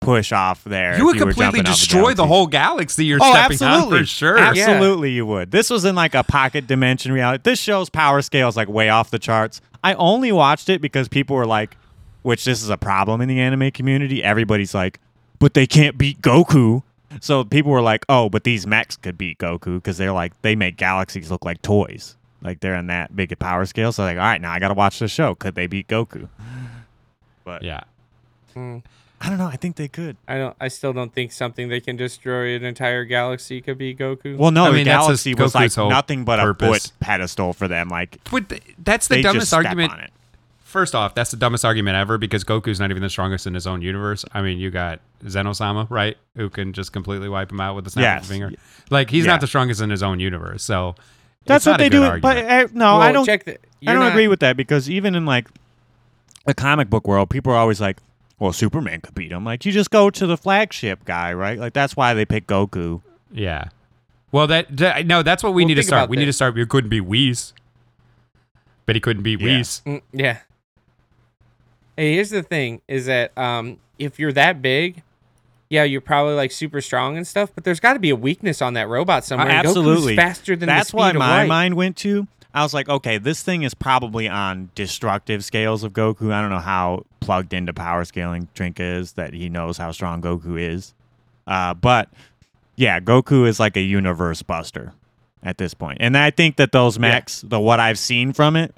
push 0.03 0.31
off 0.31 0.63
there. 0.63 0.97
You 0.97 1.05
would 1.05 1.15
you 1.15 1.21
completely 1.21 1.59
jumping 1.59 1.61
off 1.61 1.67
a 1.67 1.79
destroy 1.79 2.01
the 2.09 2.15
galaxy. 2.15 2.27
whole 2.27 2.47
galaxy 2.47 3.05
you're 3.05 3.19
Oh, 3.21 3.31
stepping 3.31 3.53
absolutely. 3.55 3.97
on 3.97 4.03
for 4.03 4.05
sure. 4.07 4.37
Absolutely, 4.37 5.11
you 5.11 5.25
would. 5.25 5.51
This 5.51 5.69
was 5.69 5.85
in 5.85 5.95
like 5.95 6.13
a 6.15 6.23
pocket 6.23 6.67
dimension 6.67 7.11
reality. 7.11 7.41
This 7.43 7.59
show's 7.59 7.89
power 7.89 8.21
scale 8.21 8.47
is 8.47 8.55
like 8.57 8.67
way 8.67 8.89
off 8.89 9.09
the 9.11 9.19
charts. 9.19 9.61
I 9.83 9.93
only 9.95 10.31
watched 10.31 10.69
it 10.69 10.81
because 10.81 11.07
people 11.07 11.35
were 11.35 11.45
like, 11.45 11.75
which 12.21 12.45
this 12.45 12.63
is 12.63 12.69
a 12.69 12.77
problem 12.77 13.19
in 13.21 13.27
the 13.27 13.39
anime 13.39 13.71
community. 13.71 14.23
Everybody's 14.23 14.73
like, 14.73 14.99
but 15.39 15.53
they 15.53 15.67
can't 15.67 15.97
beat 15.97 16.21
Goku. 16.21 16.83
So 17.19 17.43
people 17.43 17.71
were 17.71 17.81
like, 17.81 18.05
oh, 18.09 18.29
but 18.29 18.43
these 18.43 18.65
mechs 18.65 18.95
could 18.95 19.17
beat 19.17 19.37
Goku 19.37 19.75
because 19.75 19.97
they're 19.97 20.13
like, 20.13 20.33
they 20.41 20.55
make 20.55 20.77
galaxies 20.77 21.29
look 21.29 21.43
like 21.45 21.61
toys. 21.61 22.15
Like 22.41 22.59
they're 22.61 22.75
in 22.75 22.87
that 22.87 23.15
big 23.15 23.31
a 23.31 23.35
power 23.35 23.65
scale. 23.65 23.91
So 23.91 24.03
like, 24.03 24.17
all 24.17 24.23
right, 24.23 24.41
now 24.41 24.51
I 24.51 24.59
got 24.59 24.69
to 24.69 24.73
watch 24.73 24.99
the 24.99 25.07
show. 25.07 25.35
Could 25.35 25.55
they 25.55 25.67
beat 25.67 25.87
Goku? 25.87 26.27
But 27.43 27.61
Yeah. 27.63 27.81
Mm, 28.55 28.83
I 29.25 29.29
don't 29.29 29.37
know. 29.37 29.47
I 29.47 29.55
think 29.55 29.77
they 29.77 29.87
could. 29.87 30.17
I 30.27 30.37
don't. 30.37 30.55
I 30.59 30.67
still 30.67 30.91
don't 30.91 31.13
think 31.13 31.31
something 31.31 31.69
that 31.69 31.85
can 31.85 31.95
destroy 31.95 32.55
an 32.57 32.65
entire 32.65 33.05
galaxy 33.05 33.61
could 33.61 33.77
be 33.77 33.95
Goku. 33.95 34.37
Well, 34.37 34.51
no, 34.51 34.65
I 34.65 34.71
mean, 34.71 34.83
that's 34.85 35.05
galaxy 35.05 35.31
just 35.31 35.41
was 35.41 35.55
like 35.55 35.67
Goku's 35.71 35.75
whole 35.75 35.89
nothing 35.89 36.25
but 36.25 36.39
a 36.39 36.43
purpose. 36.43 36.87
foot 36.87 36.99
pedestal 36.99 37.53
for 37.53 37.69
them. 37.69 37.87
Like 37.87 38.19
But 38.29 38.59
that's 38.83 39.07
the 39.07 39.21
dumbest 39.21 39.43
just 39.43 39.47
step 39.51 39.59
argument 39.65 39.93
on 39.93 39.99
it. 40.01 40.11
First 40.65 40.93
off, 40.93 41.15
that's 41.15 41.31
the 41.31 41.37
dumbest 41.37 41.63
argument 41.63 41.95
ever 41.95 42.17
because 42.17 42.43
Goku's 42.43 42.79
not 42.81 42.89
even 42.89 43.01
the 43.01 43.09
strongest 43.09 43.47
in 43.47 43.53
his 43.53 43.65
own 43.65 43.81
universe. 43.81 44.25
I 44.33 44.41
mean, 44.41 44.57
you 44.57 44.71
got 44.71 44.99
Zenosama, 45.23 45.89
right? 45.89 46.17
Who 46.35 46.49
can 46.49 46.73
just 46.73 46.91
completely 46.91 47.29
wipe 47.29 47.51
him 47.51 47.61
out 47.61 47.75
with 47.75 47.87
a 47.87 47.91
snap 47.91 48.01
of 48.03 48.23
Yes. 48.23 48.25
a 48.25 48.27
finger. 48.27 48.51
Like 48.89 49.09
he's 49.09 49.23
Yeah. 49.25 49.31
not 49.33 49.41
the 49.41 49.47
strongest 49.47 49.79
in 49.81 49.89
his 49.89 50.03
own 50.03 50.19
universe. 50.19 50.63
So 50.63 50.95
That's 51.45 51.61
it's 51.61 51.65
not 51.67 51.71
what 51.73 51.77
they 51.77 51.85
a 51.85 51.89
good 51.91 51.97
do. 51.97 52.03
Argument. 52.03 52.21
But 52.21 52.37
uh, 52.37 52.67
no, 52.73 52.85
Well, 52.97 53.01
I 53.01 53.11
don't. 53.13 53.25
check 53.25 53.45
the. 53.45 53.57
I 53.87 53.93
don't 53.93 53.99
not- 53.99 54.09
agree 54.11 54.27
with 54.27 54.39
that 54.41 54.57
because 54.57 54.89
even 54.89 55.15
in 55.15 55.25
like 55.25 55.47
the 56.45 56.53
comic 56.53 56.89
book 56.89 57.07
world, 57.07 57.29
people 57.29 57.53
are 57.53 57.57
always 57.57 57.79
like, 57.79 57.97
"Well, 58.43 58.53
Superman 58.53 59.01
could 59.01 59.15
beat 59.15 59.31
him." 59.31 59.43
Like 59.45 59.65
you 59.65 59.71
just 59.71 59.89
go 59.89 60.09
to 60.11 60.27
the 60.27 60.37
flagship 60.37 61.05
guy, 61.05 61.33
right? 61.33 61.57
Like 61.57 61.73
that's 61.73 61.95
why 61.95 62.13
they 62.13 62.25
pick 62.25 62.45
Goku. 62.47 63.01
yeah. 63.31 63.69
Well, 64.31 64.47
that, 64.47 64.75
that- 64.77 65.05
no, 65.05 65.21
that's 65.21 65.43
what 65.43 65.53
we 65.53 65.61
Well, 65.63 65.67
need 65.69 65.75
to 65.75 65.83
start. 65.83 65.99
about 66.03 66.09
We 66.09 66.17
need 66.17 66.25
to 66.25 66.33
start. 66.33 66.57
You 66.57 66.65
couldn't 66.65 66.89
be 66.89 66.99
Whis, 67.01 67.53
but 68.87 68.95
he 68.95 68.99
couldn't 68.99 69.21
be 69.23 69.31
Yeah. 69.31 69.43
Whis. 69.57 69.81
Mm, 69.85 70.01
yeah. 70.11 70.37
Hey, 71.95 72.13
here's 72.13 72.31
the 72.31 72.41
thing: 72.43 72.81
is 72.87 73.05
that 73.05 73.37
um, 73.37 73.77
if 73.99 74.17
you're 74.19 74.33
that 74.33 74.61
big, 74.61 75.03
yeah, 75.69 75.83
you're 75.83 76.01
probably 76.01 76.33
like 76.33 76.51
super 76.51 76.81
strong 76.81 77.15
and 77.17 77.27
stuff. 77.27 77.51
But 77.53 77.63
there's 77.63 77.79
got 77.79 77.93
to 77.93 77.99
be 77.99 78.09
a 78.09 78.15
weakness 78.15 78.61
on 78.61 78.73
that 78.73 78.87
robot 78.87 79.23
somewhere. 79.23 79.47
and 79.49 79.67
Goku's 79.67 79.77
absolutely. 79.77 80.15
faster 80.15 80.55
than 80.55 80.67
That's 80.67 80.87
the 80.87 80.89
speed 80.89 80.97
why 80.99 81.09
of 81.11 81.15
my 81.17 81.37
light. 81.41 81.47
mind 81.47 81.75
went 81.75 81.97
to. 81.97 82.27
I 82.55 82.61
was 82.63 82.73
like, 82.73 82.87
okay, 82.89 83.17
this 83.17 83.41
thing 83.41 83.63
is 83.63 83.73
probably 83.73 84.27
on 84.27 84.69
destructive 84.75 85.43
scales 85.43 85.83
of 85.83 85.93
Goku. 85.93 86.31
I 86.31 86.41
don't 86.41 86.51
know 86.51 86.59
how 86.59 87.05
plugged 87.23 87.53
into 87.53 87.73
power 87.73 88.05
scaling 88.05 88.47
Trinka 88.55 88.81
is 88.81 89.13
that 89.13 89.33
he 89.33 89.49
knows 89.49 89.77
how 89.77 89.91
strong 89.91 90.21
Goku 90.21 90.59
is. 90.59 90.93
Uh, 91.47 91.73
but 91.73 92.09
yeah, 92.75 92.99
Goku 92.99 93.47
is 93.47 93.59
like 93.59 93.77
a 93.77 93.81
universe 93.81 94.41
buster 94.41 94.93
at 95.41 95.57
this 95.57 95.73
point. 95.73 95.97
And 96.01 96.17
I 96.17 96.31
think 96.31 96.57
that 96.57 96.71
those 96.71 96.97
mechs, 96.99 97.41
the 97.41 97.59
what 97.59 97.79
I've 97.79 97.99
seen 97.99 98.33
from 98.33 98.55
it, 98.55 98.75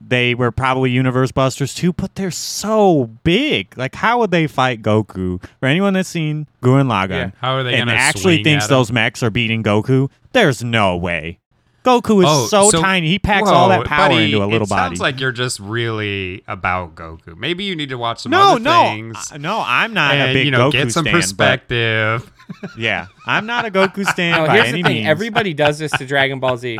they 0.00 0.34
were 0.34 0.50
probably 0.50 0.90
universe 0.90 1.30
busters 1.30 1.74
too, 1.74 1.92
but 1.92 2.14
they're 2.14 2.30
so 2.30 3.10
big. 3.22 3.76
Like, 3.76 3.94
how 3.94 4.18
would 4.20 4.30
they 4.30 4.46
fight 4.46 4.82
Goku? 4.82 5.42
For 5.60 5.66
anyone 5.66 5.92
that's 5.92 6.08
seen 6.08 6.46
Gurren 6.62 6.86
Lagann 6.86 7.10
Yeah, 7.10 7.30
how 7.38 7.54
are 7.56 7.62
they 7.62 7.74
and 7.74 7.90
actually 7.90 8.42
thinks 8.42 8.66
those 8.66 8.90
mechs 8.90 9.22
are 9.22 9.30
beating 9.30 9.62
Goku, 9.62 10.08
there's 10.32 10.64
no 10.64 10.96
way. 10.96 11.39
Goku 11.84 12.20
is 12.22 12.26
Oh, 12.28 12.46
so, 12.46 12.70
so- 12.70 12.80
tiny. 12.82 13.08
He 13.08 13.18
packs 13.18 13.48
Whoa, 13.48 13.54
all 13.54 13.68
that 13.70 13.86
power 13.86 14.08
buddy, 14.10 14.24
into 14.26 14.38
a 14.38 14.46
little 14.46 14.66
it 14.66 14.68
body. 14.68 14.88
Sounds 14.96 15.00
like 15.00 15.18
you're 15.20 15.32
just 15.32 15.58
really 15.60 16.44
about 16.46 16.94
Goku. 16.94 17.36
Maybe 17.36 17.64
you 17.64 17.74
need 17.74 17.88
to 17.88 17.96
watch 17.98 18.20
some 18.20 18.30
no, 18.32 18.52
other 18.52 18.60
no, 18.60 18.82
things. 18.84 19.32
uh, 19.32 19.38
no. 19.38 19.62
I'm 19.66 19.94
not 19.94 20.14
a 20.14 20.18
and 20.18 20.34
big 20.34 20.44
you 20.44 20.50
know, 20.50 20.68
Goku 20.68 20.72
get 20.72 20.92
some 20.92 21.04
stan, 21.04 21.14
but- 21.14 21.20
perspective. 21.20 22.32
yeah, 22.76 23.06
I'm 23.26 23.46
not 23.46 23.64
a 23.64 23.70
Goku 23.70 24.04
stan 24.04 24.32
No, 24.40 24.46
by 24.48 24.54
here's 24.56 24.68
any 24.68 24.82
the 24.82 24.88
thing: 24.88 24.96
means. 24.96 25.08
everybody 25.08 25.54
does 25.54 25.78
this 25.78 25.92
to 25.92 26.04
Dragon 26.06 26.40
Ball 26.40 26.56
Z. 26.56 26.78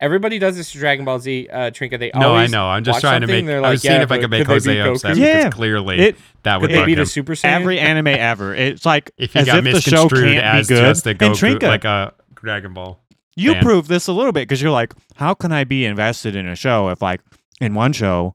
Everybody 0.00 0.38
does 0.38 0.56
this 0.56 0.70
to 0.72 0.78
Dragon 0.78 1.04
Ball 1.04 1.18
Z. 1.20 1.48
Uh, 1.50 1.70
Trinka, 1.70 1.98
they 1.98 2.10
No, 2.14 2.34
I 2.34 2.46
know. 2.48 2.66
I'm 2.68 2.82
just 2.84 3.00
trying 3.00 3.20
to 3.22 3.26
make. 3.28 3.46
they're 3.46 3.58
I 3.58 3.60
like, 3.60 3.70
was 3.72 3.82
seeing 3.82 3.94
yeah, 3.94 4.02
if 4.02 4.10
I 4.12 4.16
but 4.16 4.20
could 4.22 4.30
make 4.30 4.46
they 4.46 4.52
Jose 4.52 4.72
beat 4.74 4.80
upset 4.80 5.16
Goku? 5.16 5.20
Yeah. 5.20 5.50
clearly 5.50 5.98
It- 5.98 6.16
that 6.42 6.60
would 6.60 6.68
Could 6.70 6.74
they 6.74 6.80
bug 6.80 6.86
beat 6.86 6.98
him. 6.98 7.02
a 7.04 7.06
Super 7.06 7.34
Saiyan? 7.34 7.44
every 7.44 7.78
anime 7.78 8.08
ever. 8.08 8.52
It's 8.54 8.84
like 8.84 9.12
if 9.16 9.32
he 9.32 9.38
as 9.40 9.46
got 9.46 9.64
if 9.64 9.74
the 9.74 9.80
show 9.80 10.08
can't 10.08 10.38
as 10.44 10.66
be 10.68 10.74
good. 10.74 10.80
just 10.82 11.06
a 11.06 11.10
and 11.10 11.18
Goku, 11.20 11.34
Trinka, 11.58 11.62
like 11.68 11.84
a 11.84 12.12
Dragon 12.34 12.74
Ball. 12.74 12.98
You 13.36 13.52
fan. 13.54 13.62
prove 13.62 13.88
this 13.88 14.06
a 14.08 14.12
little 14.12 14.32
bit 14.32 14.48
because 14.48 14.60
you're 14.62 14.70
like, 14.70 14.94
how 15.16 15.34
can 15.34 15.52
I 15.52 15.64
be 15.64 15.84
invested 15.84 16.36
in 16.36 16.46
a 16.48 16.56
show 16.56 16.88
if 16.88 17.00
like 17.02 17.20
in 17.60 17.74
one 17.74 17.92
show 17.92 18.34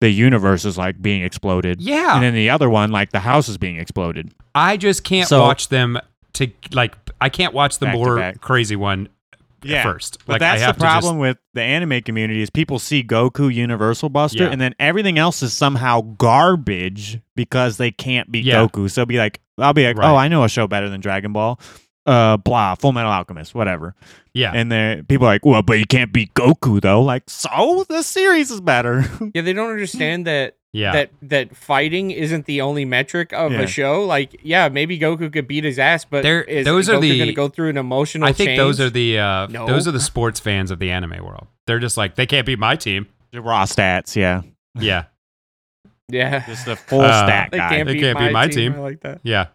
the 0.00 0.10
universe 0.10 0.64
is 0.64 0.76
like 0.76 1.00
being 1.00 1.22
exploded, 1.22 1.80
Yeah. 1.80 2.16
and 2.16 2.24
in 2.24 2.34
the 2.34 2.50
other 2.50 2.68
one 2.68 2.90
like 2.90 3.12
the 3.12 3.20
house 3.20 3.48
is 3.48 3.56
being 3.58 3.76
exploded. 3.76 4.32
I 4.54 4.76
just 4.76 5.04
can't 5.04 5.28
So- 5.28 5.40
watch 5.42 5.68
them 5.68 5.98
to 6.34 6.48
like. 6.72 6.96
I 7.20 7.28
can't 7.28 7.54
watch 7.54 7.78
the 7.78 7.86
more 7.86 8.32
crazy 8.40 8.74
one 8.74 9.08
yeah. 9.62 9.84
first. 9.84 10.18
But 10.26 10.32
like 10.34 10.40
that's 10.40 10.60
I 10.60 10.66
have 10.66 10.76
the 10.76 10.80
problem 10.82 11.14
To 11.16 11.20
with 11.20 11.38
the 11.54 11.62
anime 11.62 12.00
community 12.02 12.42
is 12.42 12.50
people 12.50 12.80
see 12.80 13.04
Goku 13.04 13.54
Universal 13.54 14.08
Buster 14.08 14.42
Yeah. 14.44 14.50
and 14.50 14.60
then 14.60 14.74
everything 14.80 15.18
else 15.18 15.40
is 15.44 15.52
somehow 15.52 16.00
garbage 16.00 17.20
because 17.36 17.76
they 17.76 17.92
can't 17.92 18.30
be 18.32 18.40
Yeah. 18.40 18.66
Goku. 18.66 18.90
So 18.90 19.06
be 19.06 19.18
like, 19.18 19.40
I'll 19.58 19.72
be 19.72 19.86
like, 19.86 19.96
Right. 19.98 20.10
oh, 20.10 20.16
I 20.16 20.26
know 20.28 20.42
a 20.42 20.48
show 20.48 20.66
better 20.66 20.88
than 20.88 21.00
Dragon 21.00 21.32
Ball. 21.32 21.60
Uh, 22.04 22.36
blah, 22.36 22.74
Full 22.74 22.90
Metal 22.92 23.12
Alchemist, 23.12 23.54
whatever. 23.54 23.94
yeah. 24.34 24.50
And 24.52 24.72
then 24.72 25.04
people 25.04 25.26
are 25.26 25.30
like, 25.30 25.44
well, 25.44 25.62
but 25.62 25.78
you 25.78 25.84
can't 25.86 26.12
beat 26.12 26.34
Goku 26.34 26.80
though. 26.80 27.00
Like, 27.02 27.30
so 27.30 27.84
the 27.88 28.02
series 28.02 28.50
is 28.50 28.60
better. 28.60 29.04
Yeah, 29.34 29.42
they 29.42 29.52
don't 29.52 29.70
understand 29.70 30.26
that 30.26 30.56
Yeah. 30.72 30.92
that 30.92 31.10
that 31.22 31.56
fighting 31.56 32.10
isn't 32.10 32.46
the 32.46 32.60
only 32.62 32.84
metric 32.84 33.32
of 33.32 33.52
Yeah. 33.52 33.60
a 33.60 33.66
show. 33.68 34.04
Like, 34.04 34.40
yeah, 34.42 34.68
maybe 34.68 34.98
Goku 34.98 35.32
could 35.32 35.46
beat 35.46 35.62
his 35.62 35.78
ass, 35.78 36.04
but 36.04 36.22
There- 36.24 36.42
is 36.42 36.64
those 36.64 36.88
are 36.88 36.94
Goku 36.96 37.02
the- 37.02 37.18
going 37.18 37.28
to 37.28 37.34
go 37.34 37.48
through 37.48 37.68
an 37.70 37.76
emotional? 37.76 38.26
I 38.26 38.32
think 38.32 38.56
those 38.56 38.80
are 38.80 38.90
the 38.90 39.18
uh, 39.20 39.46
No. 39.46 39.66
those 39.66 39.86
are 39.86 39.92
the 39.92 40.00
sports 40.00 40.40
fans 40.40 40.72
of 40.72 40.80
the 40.80 40.90
anime 40.90 41.24
world. 41.24 41.46
They're 41.68 41.78
just 41.78 41.96
like 41.96 42.16
they 42.16 42.26
can't 42.26 42.44
beat 42.46 42.58
my 42.58 42.74
team. 42.74 43.06
The 43.30 43.40
raw 43.40 43.64
stats, 43.64 44.16
yeah. 44.16 44.42
Yeah, 44.74 45.04
yeah. 46.10 46.44
Just 46.46 46.66
a 46.66 46.74
full 46.76 47.00
Uh, 47.02 47.26
stat 47.26 47.50
They 47.52 47.58
can't, 47.58 47.86
They 47.86 47.94
beat, 47.94 48.00
can't 48.00 48.18
my 48.18 48.26
beat 48.26 48.32
my 48.32 48.46
team. 48.48 48.72
team. 48.72 48.80
I 48.80 48.82
like 48.82 49.00
that. 49.02 49.20
yeah. 49.22 49.46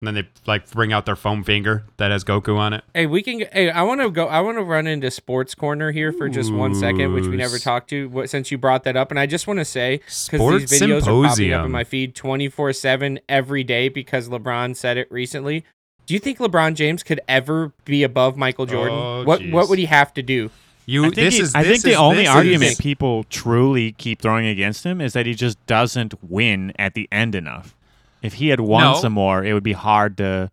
And 0.00 0.06
then 0.06 0.14
they 0.14 0.28
like 0.46 0.70
bring 0.70 0.92
out 0.92 1.06
their 1.06 1.16
foam 1.16 1.42
finger 1.42 1.84
that 1.96 2.12
has 2.12 2.22
Goku 2.22 2.56
on 2.56 2.72
it. 2.72 2.84
Hey, 2.94 3.06
we 3.06 3.20
can. 3.20 3.40
Hey, 3.52 3.68
I 3.68 3.82
want 3.82 4.00
to 4.00 4.10
go. 4.10 4.28
I 4.28 4.40
want 4.40 4.56
to 4.56 4.62
run 4.62 4.86
into 4.86 5.10
sports 5.10 5.56
corner 5.56 5.90
here 5.90 6.12
for 6.12 6.28
just 6.28 6.52
one 6.52 6.72
second, 6.76 7.14
which 7.14 7.26
we 7.26 7.36
never 7.36 7.58
talked 7.58 7.90
to. 7.90 8.08
What, 8.08 8.30
since 8.30 8.52
you 8.52 8.58
brought 8.58 8.84
that 8.84 8.96
up, 8.96 9.10
and 9.10 9.18
I 9.18 9.26
just 9.26 9.48
want 9.48 9.58
to 9.58 9.64
say 9.64 9.96
because 10.30 10.70
these 10.70 10.80
videos 10.80 11.02
are 11.08 11.28
popping 11.28 11.52
up 11.52 11.66
in 11.66 11.72
my 11.72 11.82
feed 11.82 12.14
twenty 12.14 12.48
four 12.48 12.72
seven 12.72 13.18
every 13.28 13.64
day 13.64 13.88
because 13.88 14.28
LeBron 14.28 14.76
said 14.76 14.98
it 14.98 15.10
recently. 15.10 15.64
Do 16.06 16.14
you 16.14 16.20
think 16.20 16.38
LeBron 16.38 16.74
James 16.74 17.02
could 17.02 17.20
ever 17.28 17.72
be 17.84 18.04
above 18.04 18.36
Michael 18.36 18.62
oh, 18.62 18.66
Jordan? 18.66 18.98
Oh, 18.98 19.24
what 19.24 19.40
jeez. 19.40 19.50
What 19.52 19.68
would 19.68 19.80
he 19.80 19.86
have 19.86 20.14
to 20.14 20.22
do? 20.22 20.50
You 20.86 21.02
I 21.02 21.04
think, 21.06 21.14
this 21.16 21.34
he- 21.34 21.42
is 21.42 21.54
I 21.56 21.64
this 21.64 21.72
think 21.72 21.82
the 21.82 21.90
is- 21.90 21.96
only 21.96 22.22
this 22.22 22.28
argument 22.28 22.70
is- 22.72 22.78
people 22.78 23.24
truly 23.24 23.92
keep 23.92 24.22
throwing 24.22 24.46
against 24.46 24.84
him 24.84 25.00
is 25.00 25.12
that 25.14 25.26
he 25.26 25.34
just 25.34 25.58
doesn't 25.66 26.14
win 26.22 26.72
at 26.78 26.94
the 26.94 27.08
end 27.10 27.34
enough. 27.34 27.74
If 28.22 28.34
he 28.34 28.48
had 28.48 28.60
won 28.60 28.82
No. 28.82 28.94
some 28.94 29.12
more, 29.12 29.44
it 29.44 29.52
would 29.52 29.62
be 29.62 29.72
hard 29.74 30.16
to 30.18 30.50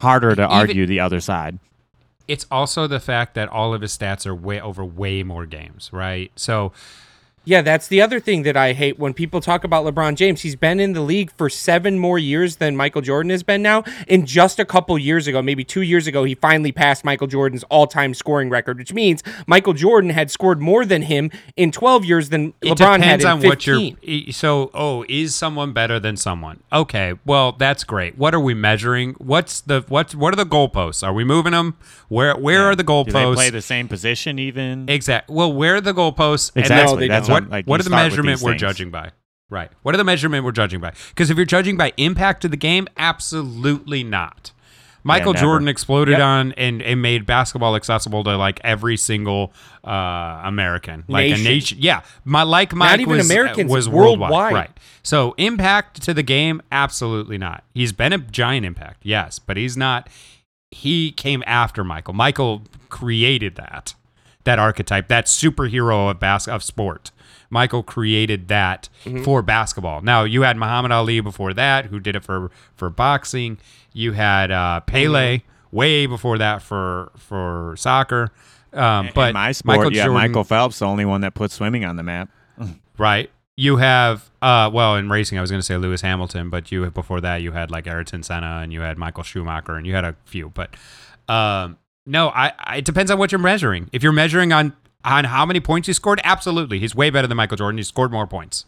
harder 0.00 0.34
to 0.34 0.42
Even- 0.42 0.56
argue 0.56 0.86
the 0.86 1.00
other 1.00 1.20
side. 1.20 1.58
it's 2.28 2.44
also 2.50 2.86
the 2.86 3.00
fact 3.00 3.32
that 3.34 3.48
all 3.48 3.72
of 3.72 3.80
his 3.80 3.96
stats 3.96 4.26
are 4.26 4.34
way 4.34 4.60
over 4.60 4.84
way 4.84 5.22
more 5.22 5.46
games, 5.46 5.88
right? 5.92 6.30
So 6.36 6.72
Yeah, 7.48 7.62
that's 7.62 7.88
the 7.88 8.02
other 8.02 8.20
thing 8.20 8.42
that 8.42 8.58
I 8.58 8.74
hate 8.74 8.98
when 8.98 9.14
people 9.14 9.40
talk 9.40 9.64
about 9.64 9.86
LeBron 9.86 10.16
James. 10.16 10.42
He's 10.42 10.54
been 10.54 10.78
in 10.80 10.92
the 10.92 11.00
league 11.00 11.30
for 11.32 11.48
seven 11.48 11.98
more 11.98 12.18
years 12.18 12.56
than 12.56 12.76
Michael 12.76 13.00
Jordan 13.00 13.30
has 13.30 13.42
been 13.42 13.62
now. 13.62 13.84
And 14.06 14.26
just 14.26 14.58
a 14.58 14.66
couple 14.66 14.98
years 14.98 15.26
ago, 15.26 15.40
maybe 15.40 15.64
two 15.64 15.80
years 15.80 16.06
ago, 16.06 16.24
he 16.24 16.34
finally 16.34 16.72
passed 16.72 17.06
Michael 17.06 17.26
Jordan's 17.26 17.64
all 17.70 17.86
time 17.86 18.12
scoring 18.12 18.50
record, 18.50 18.76
which 18.76 18.92
means 18.92 19.22
Michael 19.46 19.72
Jordan 19.72 20.10
had 20.10 20.30
scored 20.30 20.60
more 20.60 20.84
than 20.84 21.00
him 21.00 21.30
in 21.56 21.72
12 21.72 22.04
years 22.04 22.28
than 22.28 22.52
it 22.60 22.76
LeBron 22.76 23.00
had 23.02 23.20
depends 23.20 23.24
in 23.24 23.30
on 23.30 23.40
15. 23.40 23.48
what 23.48 23.66
you're. 23.66 23.78
e- 24.02 24.30
So, 24.30 24.70
oh, 24.74 25.06
is 25.08 25.34
someone 25.34 25.72
better 25.72 25.98
than 25.98 26.18
someone? 26.18 26.60
Okay, 26.70 27.14
well, 27.24 27.52
that's 27.52 27.82
great. 27.82 28.18
What 28.18 28.34
are 28.34 28.40
we 28.40 28.52
measuring? 28.52 29.14
What's 29.14 29.62
the 29.62 29.86
what? 29.88 30.14
What 30.14 30.34
are 30.34 30.36
the 30.36 30.44
goalposts? 30.44 31.02
Are 31.02 31.14
we 31.14 31.24
moving 31.24 31.52
them? 31.52 31.78
Where 32.08 32.34
Where 32.36 32.64
are 32.64 32.74
the 32.76 32.82
Do 32.82 33.04
they 33.04 33.34
play 33.34 33.48
the 33.50 33.62
same 33.62 33.88
position 33.88 34.38
even? 34.38 34.88
Exactly. 34.88 35.34
Well, 35.34 35.52
where 35.52 35.76
are 35.76 35.80
the 35.80 35.94
goalposts? 35.94 36.52
And 36.54 36.64
Exactly. 36.64 36.94
No, 36.94 37.00
they 37.00 37.08
That's 37.08 37.26
don't. 37.26 37.34
what, 37.34 37.37
what, 37.42 37.50
like, 37.50 37.66
what 37.66 37.80
are 37.80 37.84
the 37.84 37.90
measurement 37.90 38.40
we're 38.42 38.52
things. 38.52 38.60
judging 38.60 38.90
by? 38.90 39.10
Right. 39.50 39.70
What 39.82 39.94
are 39.94 39.98
the 39.98 40.04
measurement 40.04 40.44
we're 40.44 40.52
judging 40.52 40.80
by? 40.80 40.92
Because 41.10 41.30
if 41.30 41.36
you're 41.36 41.46
judging 41.46 41.76
by 41.76 41.92
impact 41.96 42.42
to 42.42 42.48
the 42.48 42.56
game, 42.56 42.86
absolutely 42.96 44.04
not. 44.04 44.52
Michael 45.04 45.32
never. 45.32 45.44
Jordan 45.44 45.68
exploded 45.68 46.12
Yep. 46.18 46.20
on 46.20 46.52
and, 46.58 46.82
and 46.82 47.00
made 47.00 47.24
basketball 47.24 47.76
accessible 47.76 48.24
to 48.24 48.36
like 48.36 48.60
every 48.62 48.96
single 48.98 49.54
uh, 49.86 50.42
American, 50.44 51.04
like 51.08 51.30
Nation. 51.30 51.46
a 51.46 51.48
nation. 51.50 51.78
Yeah, 51.80 52.00
my 52.24 52.42
like 52.42 52.74
Mike 52.74 53.00
even 53.00 53.16
was 53.16 53.30
Americans, 53.30 53.70
was 53.70 53.88
worldwide. 53.88 54.30
worldwide. 54.30 54.52
Right. 54.52 54.70
So 55.02 55.34
impact 55.38 56.02
to 56.02 56.12
the 56.12 56.22
game, 56.24 56.60
absolutely 56.70 57.38
not. 57.38 57.64
He's 57.74 57.92
been 57.92 58.12
a 58.12 58.18
giant 58.18 58.66
impact, 58.66 59.00
yes, 59.02 59.38
but 59.38 59.56
he's 59.56 59.76
not. 59.78 60.10
He 60.70 61.10
came 61.12 61.42
after 61.46 61.84
Michael. 61.84 62.12
Michael 62.12 62.64
created 62.90 63.54
that 63.56 63.94
that 64.44 64.58
archetype, 64.58 65.08
that 65.08 65.24
superhero 65.26 66.10
of 66.10 66.18
bas- 66.20 66.48
of 66.48 66.62
sport. 66.62 67.12
Michael 67.50 67.82
created 67.82 68.48
that 68.48 68.88
Mm-hmm. 69.04 69.22
for 69.24 69.42
basketball. 69.42 70.02
Now 70.02 70.24
you 70.24 70.42
had 70.42 70.56
Muhammad 70.56 70.92
Ali 70.92 71.20
before 71.20 71.54
that, 71.54 71.86
who 71.86 71.98
did 72.00 72.16
it 72.16 72.24
for 72.24 72.50
for 72.76 72.90
boxing. 72.90 73.58
You 73.92 74.12
had 74.12 74.50
uh, 74.50 74.80
Pele 74.80 75.38
Mm-hmm. 75.38 75.76
way 75.76 76.06
before 76.06 76.38
that 76.38 76.62
for 76.62 77.10
for 77.16 77.74
soccer. 77.78 78.30
Um, 78.72 79.06
In 79.06 79.12
but 79.14 79.32
my 79.34 79.52
sport, 79.52 79.78
Michael 79.78 79.92
yeah, 79.94 80.04
Jordan, 80.04 80.28
Michael 80.28 80.44
Phelps, 80.44 80.78
the 80.80 80.84
only 80.86 81.04
one 81.06 81.22
that 81.22 81.32
put 81.34 81.50
swimming 81.50 81.84
on 81.86 81.96
the 81.96 82.02
map. 82.02 82.28
right? 82.98 83.30
You 83.56 83.78
have 83.78 84.30
uh, 84.42 84.70
well 84.72 84.94
in 84.96 85.08
racing, 85.08 85.38
I 85.38 85.40
was 85.40 85.50
going 85.50 85.58
to 85.60 85.66
say 85.66 85.76
Lewis 85.78 86.00
Hamilton, 86.02 86.50
but 86.50 86.70
you 86.70 86.88
before 86.90 87.20
that 87.22 87.40
you 87.42 87.52
had 87.52 87.70
like 87.70 87.86
Ayrton 87.86 88.22
Senna 88.22 88.60
and 88.62 88.72
you 88.72 88.82
had 88.82 88.98
Michael 88.98 89.22
Schumacher 89.24 89.74
and 89.74 89.86
you 89.86 89.94
had 89.94 90.04
a 90.04 90.14
few. 90.26 90.50
But 90.50 90.76
um, 91.28 91.78
no, 92.06 92.28
I, 92.28 92.52
I 92.58 92.76
it 92.76 92.84
depends 92.84 93.10
on 93.10 93.18
what 93.18 93.32
you're 93.32 93.38
measuring. 93.40 93.88
If 93.92 94.02
you're 94.02 94.12
measuring 94.12 94.52
on 94.52 94.74
on 95.04 95.24
how 95.24 95.46
many 95.46 95.60
points 95.60 95.86
he 95.86 95.92
scored, 95.92 96.20
absolutely, 96.24 96.78
he's 96.78 96.94
way 96.94 97.10
better 97.10 97.26
than 97.26 97.36
Michael 97.36 97.56
Jordan. 97.56 97.78
He 97.78 97.84
scored 97.84 98.12
more 98.12 98.26
points. 98.26 98.64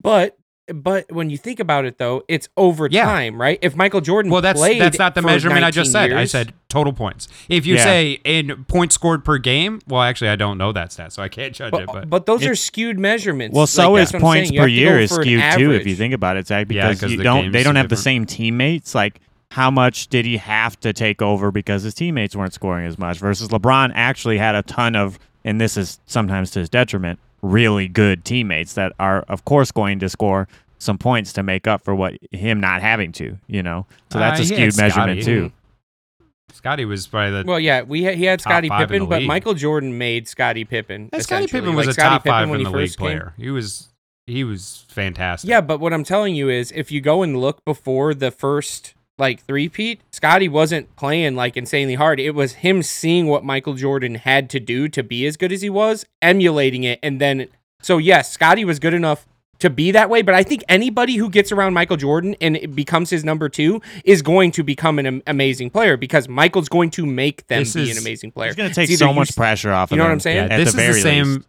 But. 0.00 0.36
But 0.70 1.10
when 1.10 1.30
you 1.30 1.38
think 1.38 1.60
about 1.60 1.86
it, 1.86 1.96
though, 1.96 2.24
it's 2.28 2.50
over 2.54 2.88
Yeah. 2.90 3.06
time, 3.06 3.40
right? 3.40 3.58
If 3.62 3.74
Michael 3.74 4.02
Jordan 4.02 4.30
Well, 4.30 4.42
that's 4.42 4.60
played 4.60 4.78
that's 4.78 4.98
not 4.98 5.14
the 5.14 5.22
measurement 5.22 5.64
I 5.64 5.70
just 5.70 5.94
19 5.94 6.10
said. 6.10 6.18
I 6.20 6.24
said 6.26 6.52
total 6.68 6.92
points. 6.92 7.26
If 7.48 7.64
you 7.64 7.76
Yeah. 7.76 7.84
say 7.84 8.20
in 8.22 8.66
points 8.66 8.94
scored 8.94 9.24
per 9.24 9.38
game, 9.38 9.80
well, 9.88 10.02
actually, 10.02 10.28
I 10.28 10.36
don't 10.36 10.58
know 10.58 10.72
that 10.72 10.92
stat, 10.92 11.14
so 11.14 11.22
I 11.22 11.30
can't 11.30 11.54
judge 11.54 11.72
it. 11.72 11.86
But, 11.86 11.94
But, 11.94 12.10
but 12.10 12.26
those 12.26 12.44
are 12.44 12.54
skewed 12.54 12.98
measurements. 12.98 13.56
Well, 13.56 13.66
so 13.66 13.96
that's 13.96 14.12
is 14.12 14.20
points 14.20 14.50
per 14.50 14.56
have 14.56 14.66
to 14.66 14.66
go 14.66 14.66
year 14.66 14.98
is 15.00 15.10
skewed 15.10 15.42
too, 15.54 15.72
if 15.72 15.86
you 15.86 15.94
think 15.96 16.12
about 16.12 16.36
it, 16.36 16.46
Zack, 16.46 16.66
Yeah, 16.68 16.90
you 16.90 17.22
don't 17.22 17.50
they 17.50 17.62
don't 17.62 17.78
are 17.78 17.80
have 17.80 17.88
the 17.88 17.96
same 17.96 18.26
teammates. 18.26 18.94
Like 18.94 19.22
how 19.52 19.70
much 19.70 20.08
did 20.08 20.24
he 20.26 20.36
have 20.36 20.78
to 20.80 20.92
take 20.92 21.22
over 21.22 21.50
because 21.50 21.82
his 21.82 21.94
teammates 21.94 22.36
weren't 22.36 22.52
scoring 22.52 22.86
as 22.86 22.98
much 22.98 23.18
versus 23.18 23.48
LeBron 23.48 23.90
actually 23.94 24.38
had 24.38 24.54
a 24.54 24.62
ton 24.62 24.94
of 24.94 25.18
and 25.44 25.60
this 25.60 25.76
is 25.76 25.98
sometimes 26.06 26.50
to 26.50 26.58
his 26.58 26.68
detriment, 26.68 27.18
really 27.42 27.88
good 27.88 28.24
teammates 28.24 28.74
that 28.74 28.92
are 29.00 29.20
of 29.28 29.44
course 29.44 29.70
going 29.72 29.98
to 30.00 30.08
score 30.08 30.48
some 30.78 30.98
points 30.98 31.32
to 31.32 31.42
make 31.42 31.66
up 31.66 31.82
for 31.82 31.94
what 31.94 32.14
him 32.30 32.60
not 32.60 32.82
having 32.82 33.10
to, 33.12 33.38
you 33.46 33.62
know. 33.62 33.86
So 34.12 34.18
that's 34.18 34.38
Uh, 34.38 34.42
a 34.42 34.46
skewed 34.46 34.76
measurement 34.76 35.22
Scottie. 35.22 35.38
too. 35.48 35.52
Scottie 36.52 36.84
was 36.84 37.06
probably 37.06 37.42
the 37.42 37.44
Well, 37.46 37.60
yeah, 37.60 37.82
we 37.82 38.02
had, 38.04 38.16
he 38.16 38.24
had 38.24 38.40
Scotty 38.40 38.68
Scottie 38.68 38.86
Pippen, 38.86 39.08
but 39.08 39.20
league. 39.20 39.28
Michael 39.28 39.54
Jordan 39.54 39.96
made 39.98 40.28
Scottie 40.28 40.64
Pippen. 40.64 41.08
And 41.12 41.22
Scottie. 41.22 41.46
Pippen 41.46 41.74
was 41.74 41.86
Like, 41.86 41.96
a 41.96 42.00
Scottie 42.00 42.14
top 42.16 42.26
five 42.26 42.48
when 42.50 42.60
in 42.60 42.66
he 42.66 42.70
the 42.72 42.76
league 42.78 42.88
first 42.90 42.98
came- 42.98 43.06
player. 43.06 43.34
He 43.38 43.50
was 43.50 43.88
he 44.26 44.44
was 44.44 44.84
fantastic. 44.88 45.48
Yeah, 45.48 45.62
but 45.62 45.80
what 45.80 45.94
I'm 45.94 46.04
telling 46.04 46.34
you 46.34 46.50
is, 46.50 46.70
if 46.72 46.92
you 46.92 47.00
go 47.00 47.22
and 47.22 47.40
look 47.40 47.64
before 47.64 48.12
the 48.12 48.30
first 48.30 48.92
like 49.18 49.44
three-peat, 49.44 50.00
Scottie 50.12 50.48
wasn't 50.48 50.94
playing 50.96 51.34
like 51.36 51.56
insanely 51.56 51.94
hard. 51.94 52.20
It 52.20 52.30
was 52.34 52.54
him 52.54 52.82
seeing 52.82 53.26
what 53.26 53.44
Michael 53.44 53.74
Jordan 53.74 54.14
had 54.16 54.48
to 54.50 54.60
do 54.60 54.88
to 54.88 55.02
be 55.02 55.26
as 55.26 55.36
good 55.36 55.52
as 55.52 55.62
he 55.62 55.70
was, 55.70 56.06
emulating 56.22 56.84
it, 56.84 56.98
and 57.02 57.20
then 57.20 57.48
so 57.82 57.98
yes, 57.98 58.32
Scottie 58.32 58.64
was 58.64 58.78
good 58.78 58.94
enough 58.94 59.26
to 59.60 59.70
be 59.70 59.90
that 59.92 60.08
way. 60.08 60.22
But 60.22 60.34
I 60.34 60.42
think 60.44 60.62
anybody 60.68 61.16
who 61.16 61.28
gets 61.30 61.50
around 61.52 61.74
Michael 61.74 61.96
Jordan 61.96 62.36
and 62.40 62.56
it 62.56 62.74
becomes 62.76 63.10
his 63.10 63.24
number 63.24 63.48
two 63.48 63.80
is 64.04 64.22
going 64.22 64.52
to 64.52 64.62
become 64.62 64.98
an 65.00 65.22
amazing 65.26 65.70
player 65.70 65.96
because 65.96 66.28
Michael's 66.28 66.68
going 66.68 66.90
to 66.90 67.04
make 67.06 67.46
them 67.48 67.62
This 67.62 67.74
be 67.74 67.82
is- 67.90 67.96
an 67.96 68.02
amazing 68.02 68.30
player. 68.32 68.48
He's 68.50 68.56
going 68.56 68.68
to 68.70 68.74
take 68.74 68.88
so 68.96 69.12
much 69.12 69.30
you- 69.30 69.34
pressure 69.34 69.72
off 69.72 69.90
of 69.90 69.92
him. 69.92 69.98
you 69.98 70.02
of 70.02 70.06
know 70.06 70.10
what 70.10 70.12
I'm 70.14 70.20
saying? 70.20 70.50
Yeah, 70.50 70.56
this 70.58 70.72
the 70.74 70.82
is 70.88 70.96
the 70.96 71.02
same. 71.02 71.34
least. 71.34 71.48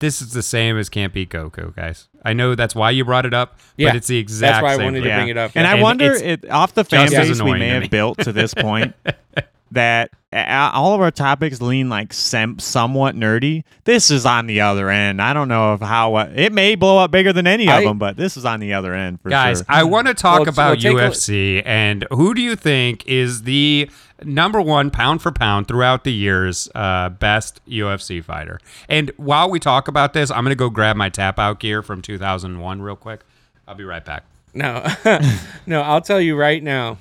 This 0.00 0.20
is 0.20 0.32
the 0.32 0.42
same 0.42 0.76
as 0.78 0.88
Can't 0.88 1.12
Beat 1.12 1.30
Goku, 1.30 1.74
guys. 1.76 2.08
I 2.24 2.32
know 2.32 2.54
that's 2.54 2.74
why 2.74 2.90
you 2.90 3.04
brought 3.04 3.26
it 3.26 3.34
up, 3.34 3.58
Yeah, 3.76 3.90
but 3.90 3.96
it's 3.96 4.06
the 4.08 4.18
exact 4.18 4.56
same. 4.56 4.62
That's 4.64 4.78
why 4.78 4.82
I 4.82 4.84
wanted 4.84 5.02
thing. 5.02 5.10
to 5.10 5.16
bring 5.16 5.28
it 5.28 5.36
up. 5.36 5.52
And 5.54 5.64
yeah. 5.66 5.72
I 5.72 5.82
wonder, 5.82 6.12
it, 6.12 6.50
off 6.50 6.74
the 6.74 6.84
fan 6.84 7.10
base 7.10 7.40
we 7.40 7.52
may 7.52 7.68
have 7.68 7.90
built 7.90 8.18
to 8.20 8.32
this 8.32 8.52
point, 8.54 8.94
that 9.72 10.10
uh, 10.32 10.70
all 10.72 10.94
of 10.94 11.00
our 11.00 11.10
topics 11.10 11.60
lean 11.60 11.88
like 11.88 12.12
sem- 12.12 12.58
somewhat 12.58 13.14
nerdy. 13.14 13.64
This 13.84 14.10
is 14.10 14.24
on 14.24 14.46
the 14.46 14.60
other 14.60 14.90
end. 14.90 15.20
I 15.20 15.32
don't 15.32 15.48
know 15.48 15.74
if 15.74 15.80
how 15.80 16.14
uh, 16.14 16.30
it 16.34 16.52
may 16.52 16.74
blow 16.76 16.98
up 16.98 17.10
bigger 17.10 17.32
than 17.32 17.46
any 17.46 17.68
of 17.68 17.82
them, 17.82 17.98
but 17.98 18.16
this 18.16 18.36
is 18.36 18.44
on 18.44 18.60
the 18.60 18.72
other 18.74 18.94
end 18.94 19.20
for 19.20 19.28
Guys, 19.28 19.58
sure. 19.58 19.66
I 19.68 19.84
want 19.84 20.06
to 20.06 20.14
talk 20.14 20.40
Well, 20.40 20.48
about 20.48 20.82
well, 20.82 20.94
UFC 20.94 21.62
and 21.64 22.06
who 22.10 22.34
do 22.34 22.42
you 22.42 22.56
think 22.56 23.06
is 23.06 23.42
the 23.42 23.90
number 24.24 24.60
one 24.60 24.90
pound 24.90 25.22
for 25.22 25.32
pound 25.32 25.68
throughout 25.68 26.04
the 26.04 26.12
years 26.12 26.68
uh, 26.74 27.08
best 27.08 27.60
UFC 27.66 28.22
fighter? 28.22 28.60
And 28.88 29.10
while 29.16 29.50
we 29.50 29.60
talk 29.60 29.88
about 29.88 30.12
this, 30.12 30.30
I'm 30.30 30.44
going 30.44 30.50
to 30.50 30.56
go 30.56 30.70
grab 30.70 30.96
my 30.96 31.08
tap 31.08 31.38
out 31.38 31.60
gear 31.60 31.82
from 31.82 32.02
2001 32.02 32.82
real 32.82 32.96
quick. 32.96 33.20
I'll 33.66 33.74
be 33.74 33.84
right 33.84 34.04
back. 34.04 34.24
No, 34.52 34.84
no, 35.66 35.82
I'll 35.82 36.00
tell 36.00 36.20
you 36.20 36.36
right 36.36 36.62
now 36.62 36.98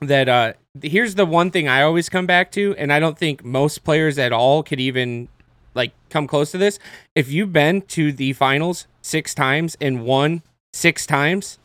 that 0.00 0.28
uh, 0.28 0.52
here's 0.82 1.14
the 1.14 1.26
one 1.26 1.50
thing 1.50 1.68
I 1.68 1.82
always 1.82 2.08
come 2.08 2.26
back 2.26 2.52
to, 2.52 2.74
and 2.76 2.92
I 2.92 3.00
don't 3.00 3.16
think 3.16 3.44
most 3.44 3.84
players 3.84 4.18
at 4.18 4.32
all 4.32 4.62
could 4.62 4.80
even 4.80 5.28
like 5.74 5.92
come 6.10 6.26
close 6.26 6.50
to 6.52 6.58
this. 6.58 6.78
If 7.14 7.30
you've 7.30 7.52
been 7.52 7.82
to 7.82 8.12
the 8.12 8.32
finals 8.32 8.86
six 9.02 9.34
times 9.34 9.76
and 9.80 10.04
won 10.04 10.42
six 10.72 11.06
times, 11.06 11.58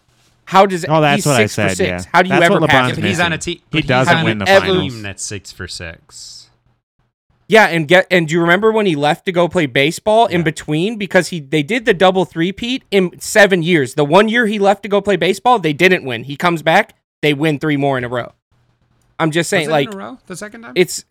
how 0.50 0.66
does 0.66 0.84
Oh, 0.90 1.00
that's 1.00 1.18
he's 1.18 1.26
what 1.28 1.36
I 1.36 1.46
six 1.46 1.54
for 1.56 1.76
said, 1.76 1.88
yeah. 1.88 2.04
How 2.12 2.24
do 2.24 2.30
you 2.30 2.34
That's 2.34 2.46
ever 2.46 2.60
what 2.60 2.72
pass 2.72 2.90
LeBron's 2.90 2.98
him? 2.98 3.02
But 3.04 3.08
he's 3.10 3.20
on 3.20 3.34
a 3.34 3.38
team. 3.38 3.62
He 3.72 3.82
doesn't 3.84 4.24
win 4.24 4.40
the 4.40 4.46
a 4.46 4.60
finals. 4.60 4.94
team 4.94 5.02
that's 5.04 5.24
six 5.24 5.52
for 5.52 5.68
six. 5.68 6.50
Yeah, 7.48 7.68
and 7.68 7.88
get 7.88 8.08
and 8.10 8.28
do 8.28 8.34
you 8.34 8.42
remember 8.42 8.72
when 8.72 8.88
he 8.88 8.96
left 8.96 9.26
to 9.26 9.32
go 9.32 9.48
play 9.48 9.68
baseball 9.68 10.26
in 10.26 10.42
between 10.42 10.98
because 10.98 11.28
he 11.28 11.40
they 11.40 11.62
did 11.62 11.86
the 11.86 11.94
double 11.94 12.26
three-peat 12.26 12.84
in 12.90 13.20
7 13.20 13.62
years. 13.62 13.94
The 13.94 14.04
one 14.04 14.28
year 14.28 14.48
he 14.48 14.58
left 14.58 14.82
to 14.84 14.90
go 14.90 15.02
play 15.02 15.18
baseball, 15.18 15.60
they 15.60 15.74
didn't 15.74 16.04
win. 16.04 16.24
He 16.24 16.36
comes 16.36 16.64
back, 16.64 16.96
they 17.22 17.36
win 17.36 17.60
3 17.60 17.78
more 17.78 18.00
in 18.00 18.04
a 18.04 18.10
row. 18.10 18.34
I'm 19.20 19.30
just 19.30 19.52
saying 19.52 19.68
Was 19.68 19.70
it 19.70 19.72
like 19.72 19.88
in 19.90 19.94
a 19.94 19.98
row 19.98 20.18
the 20.26 20.36
second 20.36 20.62
time? 20.64 20.74
it's 20.76 21.06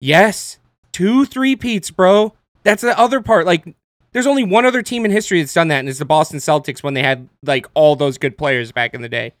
yes, 0.00 0.58
two 0.92 1.24
three-peats, 1.24 1.90
bro. 1.90 2.34
That's 2.62 2.82
the 2.82 2.96
other 2.96 3.20
part 3.20 3.44
like 3.44 3.74
There's 4.12 4.26
only 4.26 4.44
one 4.44 4.64
other 4.66 4.82
team 4.82 5.04
in 5.04 5.10
history 5.10 5.40
that's 5.40 5.54
done 5.54 5.68
that, 5.68 5.80
and 5.80 5.88
it's 5.88 5.98
the 5.98 6.04
Boston 6.04 6.38
Celtics 6.38 6.82
when 6.82 6.94
they 6.94 7.02
had 7.02 7.28
like 7.42 7.66
all 7.74 7.96
those 7.96 8.18
good 8.18 8.36
players 8.36 8.70
back 8.72 8.94
in 8.94 9.02
the 9.02 9.08
day. 9.08 9.32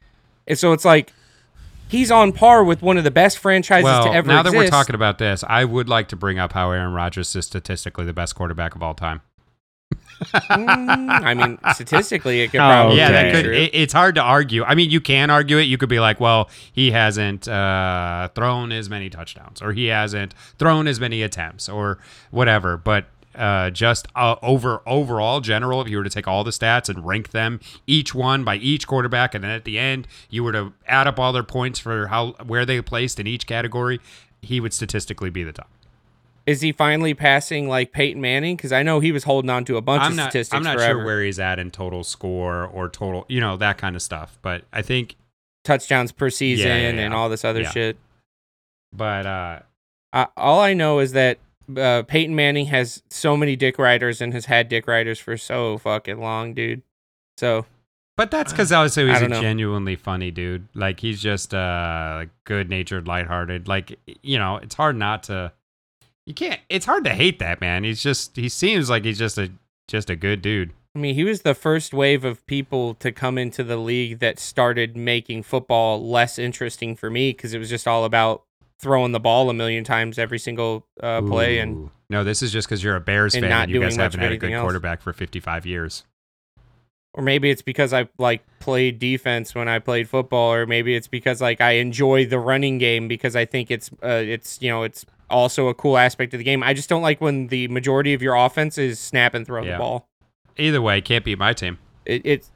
And 0.46 0.58
so 0.58 0.72
it's 0.72 0.84
like 0.84 1.12
he's 1.88 2.10
on 2.10 2.32
par 2.32 2.64
with 2.64 2.80
one 2.82 2.96
of 2.96 3.04
the 3.04 3.10
best 3.10 3.38
franchises 3.38 3.84
well, 3.84 4.04
to 4.04 4.10
ever 4.12 4.28
now 4.28 4.42
that 4.42 4.52
we're 4.52 4.68
talking 4.68 4.94
about 4.94 5.18
this, 5.18 5.44
I 5.46 5.64
would 5.64 5.88
like 5.88 6.08
to 6.08 6.16
bring 6.16 6.38
up 6.38 6.52
how 6.52 6.70
Aaron 6.70 6.92
Rodgers 6.94 7.34
is 7.36 7.44
statistically 7.46 8.04
the 8.06 8.14
best 8.14 8.34
quarterback 8.34 8.74
of 8.74 8.82
all 8.82 8.94
time. 8.94 9.20
Mm, 10.24 11.08
I 11.10 11.34
mean, 11.34 11.58
statistically, 11.74 12.40
it 12.42 12.50
could 12.52 12.60
Oh, 12.60 12.68
probably 12.68 12.96
yeah, 12.96 13.08
be 13.08 13.12
that 13.12 13.32
could. 13.44 13.54
It, 13.54 13.74
it's 13.74 13.92
hard 13.92 14.14
to 14.14 14.22
argue. 14.22 14.64
I 14.64 14.74
mean, 14.74 14.90
you 14.90 15.00
can 15.00 15.30
argue 15.30 15.58
it. 15.58 15.64
You 15.64 15.76
could 15.78 15.88
be 15.88 16.00
like, 16.00 16.20
well, 16.20 16.48
he 16.72 16.92
hasn't 16.92 17.48
uh, 17.48 18.28
thrown 18.34 18.72
as 18.72 18.88
many 18.88 19.10
touchdowns, 19.10 19.60
or 19.60 19.72
he 19.72 19.86
hasn't 19.86 20.34
thrown 20.58 20.86
as 20.86 20.98
many 21.00 21.22
attempts, 21.22 21.68
or 21.68 21.98
whatever. 22.30 22.76
But 22.76 23.06
uh, 23.34 23.70
just 23.70 24.08
uh, 24.14 24.36
over 24.42 24.82
overall 24.86 25.40
general, 25.40 25.80
if 25.82 25.88
you 25.88 25.96
were 25.98 26.04
to 26.04 26.10
take 26.10 26.28
all 26.28 26.44
the 26.44 26.50
stats 26.50 26.88
and 26.88 27.04
rank 27.06 27.30
them 27.30 27.60
each 27.86 28.14
one 28.14 28.44
by 28.44 28.56
each 28.56 28.86
quarterback, 28.86 29.34
and 29.34 29.42
then 29.44 29.50
at 29.50 29.64
the 29.64 29.78
end 29.78 30.06
you 30.30 30.44
were 30.44 30.52
to 30.52 30.72
add 30.86 31.06
up 31.06 31.18
all 31.18 31.32
their 31.32 31.42
points 31.42 31.78
for 31.78 32.08
how 32.08 32.32
where 32.46 32.64
they 32.66 32.80
placed 32.82 33.18
in 33.20 33.26
each 33.26 33.46
category, 33.46 34.00
he 34.40 34.60
would 34.60 34.72
statistically 34.72 35.30
be 35.30 35.42
the 35.44 35.52
top. 35.52 35.68
Is 36.44 36.60
he 36.60 36.72
finally 36.72 37.14
passing 37.14 37.68
like 37.68 37.92
Peyton 37.92 38.20
Manning? 38.20 38.56
Because 38.56 38.72
I 38.72 38.82
know 38.82 38.98
he 38.98 39.12
was 39.12 39.22
holding 39.24 39.48
on 39.48 39.64
to 39.66 39.76
a 39.76 39.80
bunch 39.80 40.02
I'm 40.02 40.10
of 40.12 40.16
not. 40.16 40.30
statistics 40.30 40.56
I'm 40.56 40.64
not 40.64 40.74
forever. 40.76 40.98
sure 40.98 41.04
where 41.04 41.22
he's 41.22 41.38
at 41.38 41.60
in 41.60 41.70
total 41.70 42.02
score 42.02 42.64
or 42.66 42.88
total, 42.88 43.24
you 43.28 43.40
know, 43.40 43.56
that 43.58 43.78
kind 43.78 43.94
of 43.94 44.02
stuff. 44.02 44.38
But 44.42 44.64
I 44.72 44.82
think, 44.82 45.14
touchdowns 45.62 46.10
per 46.10 46.30
season 46.30 46.66
yeah, 46.66 46.74
and 46.88 46.98
yeah. 46.98 47.14
all 47.14 47.28
this 47.28 47.44
other 47.44 47.60
Yeah. 47.60 47.70
shit. 47.70 47.96
but 48.92 49.24
uh, 49.24 49.60
I, 50.12 50.26
all 50.36 50.58
I 50.58 50.74
know 50.74 50.98
is 50.98 51.12
that 51.12 51.38
uh, 51.76 52.02
Peyton 52.02 52.34
Manning 52.34 52.66
has 52.66 53.02
so 53.10 53.36
many 53.36 53.56
dick 53.56 53.78
riders 53.78 54.20
and 54.20 54.32
has 54.32 54.46
had 54.46 54.68
dick 54.68 54.86
riders 54.86 55.18
for 55.18 55.36
so 55.36 55.78
fucking 55.78 56.18
long, 56.20 56.54
dude. 56.54 56.82
So 57.38 57.66
But 58.16 58.30
that's 58.30 58.52
because 58.52 58.70
I 58.72 58.82
he's 58.84 58.96
a 58.96 59.28
know. 59.28 59.40
genuinely 59.40 59.96
funny 59.96 60.30
dude. 60.30 60.68
Like 60.74 61.00
he's 61.00 61.20
just 61.20 61.54
uh 61.54 62.26
good 62.44 62.68
natured, 62.70 63.06
lighthearted. 63.08 63.68
Like 63.68 63.98
you 64.22 64.38
know, 64.38 64.56
it's 64.56 64.74
hard 64.74 64.96
not 64.96 65.24
to. 65.24 65.52
You 66.26 66.34
can't. 66.34 66.60
It's 66.68 66.86
hard 66.86 67.04
to 67.04 67.10
hate 67.10 67.38
that 67.40 67.60
man. 67.60 67.82
He's 67.84 68.02
just. 68.02 68.36
He 68.36 68.48
seems 68.48 68.88
like 68.88 69.04
he's 69.04 69.18
just 69.18 69.38
a 69.38 69.50
just 69.88 70.08
a 70.10 70.16
good 70.16 70.40
dude. 70.42 70.72
I 70.94 70.98
mean, 70.98 71.14
he 71.14 71.24
was 71.24 71.40
the 71.42 71.54
first 71.54 71.94
wave 71.94 72.22
of 72.24 72.46
people 72.46 72.94
to 72.96 73.10
come 73.12 73.38
into 73.38 73.64
the 73.64 73.78
league 73.78 74.18
that 74.18 74.38
started 74.38 74.94
making 74.96 75.42
football 75.42 76.06
less 76.06 76.38
interesting 76.38 76.94
for 76.94 77.08
me 77.08 77.30
because 77.30 77.54
it 77.54 77.58
was 77.58 77.70
just 77.70 77.88
all 77.88 78.04
about 78.04 78.44
throwing 78.82 79.12
the 79.12 79.20
ball 79.20 79.48
a 79.48 79.54
million 79.54 79.84
times 79.84 80.18
every 80.18 80.38
single 80.38 80.84
uh, 81.00 81.22
play 81.22 81.58
and 81.58 81.88
no, 82.10 82.24
this 82.24 82.42
is 82.42 82.52
just 82.52 82.68
because 82.68 82.84
you're 82.84 82.96
a 82.96 83.00
Bears 83.00 83.34
and 83.34 83.42
fan 83.44 83.48
not 83.50 83.62
and 83.62 83.70
you 83.70 83.76
doing 83.76 83.88
guys 83.88 83.96
much 83.96 84.02
haven't 84.12 84.20
had 84.20 84.32
a 84.32 84.36
good 84.36 84.52
else. 84.52 84.62
quarterback 84.62 85.00
for 85.00 85.14
55 85.14 85.64
years. 85.64 86.04
or 87.14 87.22
maybe 87.22 87.48
it's 87.50 87.62
because 87.62 87.92
I 87.94 88.08
like 88.18 88.42
played 88.58 88.98
defense 88.98 89.54
when 89.54 89.68
I 89.68 89.78
played 89.78 90.08
football, 90.08 90.52
or 90.52 90.66
maybe 90.66 90.94
it's 90.94 91.08
because 91.08 91.40
like 91.40 91.60
I 91.62 91.72
enjoy 91.72 92.26
the 92.26 92.38
running 92.38 92.76
game 92.78 93.08
because 93.08 93.34
I 93.36 93.44
think 93.46 93.70
it's 93.70 93.90
uh, 94.02 94.08
it's 94.24 94.60
you 94.60 94.68
know 94.68 94.82
it's 94.82 95.06
also 95.30 95.68
a 95.68 95.74
cool 95.74 95.96
aspect 95.96 96.34
of 96.34 96.38
the 96.38 96.44
game. 96.44 96.62
I 96.62 96.74
just 96.74 96.88
don't 96.90 97.00
like 97.02 97.20
when 97.20 97.46
the 97.46 97.68
majority 97.68 98.12
of 98.12 98.20
your 98.20 98.34
offense 98.34 98.76
is 98.76 98.98
snap 99.00 99.32
and 99.32 99.46
throw 99.46 99.62
Yeah. 99.62 99.72
the 99.72 99.78
ball. 99.78 100.06
Either 100.58 100.82
way, 100.82 101.00
can't 101.00 101.24
beat 101.24 101.38
my 101.38 101.52
team. 101.54 101.78
It, 102.04 102.20
it's 102.24 102.50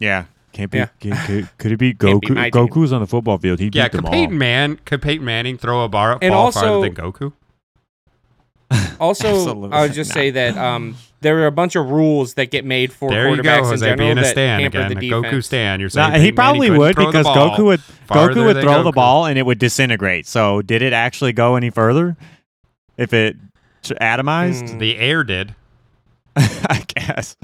Yeah. 0.00 0.24
Can't 0.54 0.70
be. 0.70 0.78
Yeah. 0.78 0.86
Could, 1.00 1.12
could, 1.26 1.48
could 1.58 1.72
it 1.72 1.76
be 1.76 1.92
Can't 1.92 2.20
beat 2.22 2.30
Goku? 2.30 2.34
my 2.36 2.48
team. 2.50 2.66
Goku's 2.68 2.92
on 2.92 3.00
the 3.02 3.06
football 3.06 3.36
field. 3.36 3.58
He 3.60 3.66
Yeah, 3.72 3.84
beat 3.88 3.92
them 3.92 4.00
could 4.00 4.06
all. 4.06 4.12
Peyton 4.12 4.38
Man 4.38 4.76
could 4.86 5.02
Peyton 5.02 5.24
Manning 5.24 5.58
throw 5.58 5.84
a 5.84 5.88
bar 5.88 6.18
And 6.22 6.32
ball 6.32 6.46
also- 6.46 6.60
farther 6.60 6.80
than 6.88 6.94
Goku? 6.94 7.32
also 9.00 9.70
I 9.70 9.82
would 9.82 9.92
just 9.92 10.10
not. 10.10 10.14
say 10.14 10.30
that 10.30 10.56
um 10.56 10.96
there 11.20 11.38
are 11.40 11.46
a 11.46 11.52
bunch 11.52 11.76
of 11.76 11.90
rules 11.90 12.34
that 12.34 12.50
get 12.50 12.64
made 12.64 12.92
for 12.92 13.08
There 13.10 13.28
you 13.30 13.36
quarterbacks 13.36 13.62
go, 13.62 13.72
in 13.72 13.78
general 13.78 13.96
being 13.98 14.18
a 14.18 14.22
that 14.22 14.30
stan 14.32 14.60
hamper 14.60 14.78
again. 14.78 14.88
the 14.88 14.94
defense. 15.08 15.26
Goku 15.26 15.44
stan. 15.44 15.80
You're 15.80 15.86
No, 15.94 16.10
saying 16.10 16.20
he 16.22 16.32
probably 16.32 16.68
couldn't 16.68 16.78
would 16.80 16.96
because 16.96 17.26
Goku 17.26 17.64
would 17.66 17.80
Goku 18.08 18.44
would 18.46 18.56
than 18.56 18.62
throw 18.62 18.82
the 18.82 18.92
ball 18.92 19.26
and 19.26 19.38
it 19.38 19.46
would 19.46 19.58
disintegrate. 19.58 20.26
So 20.26 20.60
did 20.62 20.82
it 20.82 20.92
actually 20.92 21.32
go 21.32 21.56
any 21.56 21.70
further? 21.70 22.16
If 22.96 23.12
it 23.12 23.36
t- 23.82 23.94
atomized, 23.94 24.64
Mm. 24.70 24.78
The 24.80 24.96
air 24.98 25.24
did. 25.24 25.54
I 26.36 26.84
guess. 26.94 27.36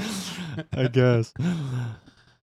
I 0.76 0.88
guess. 0.88 1.32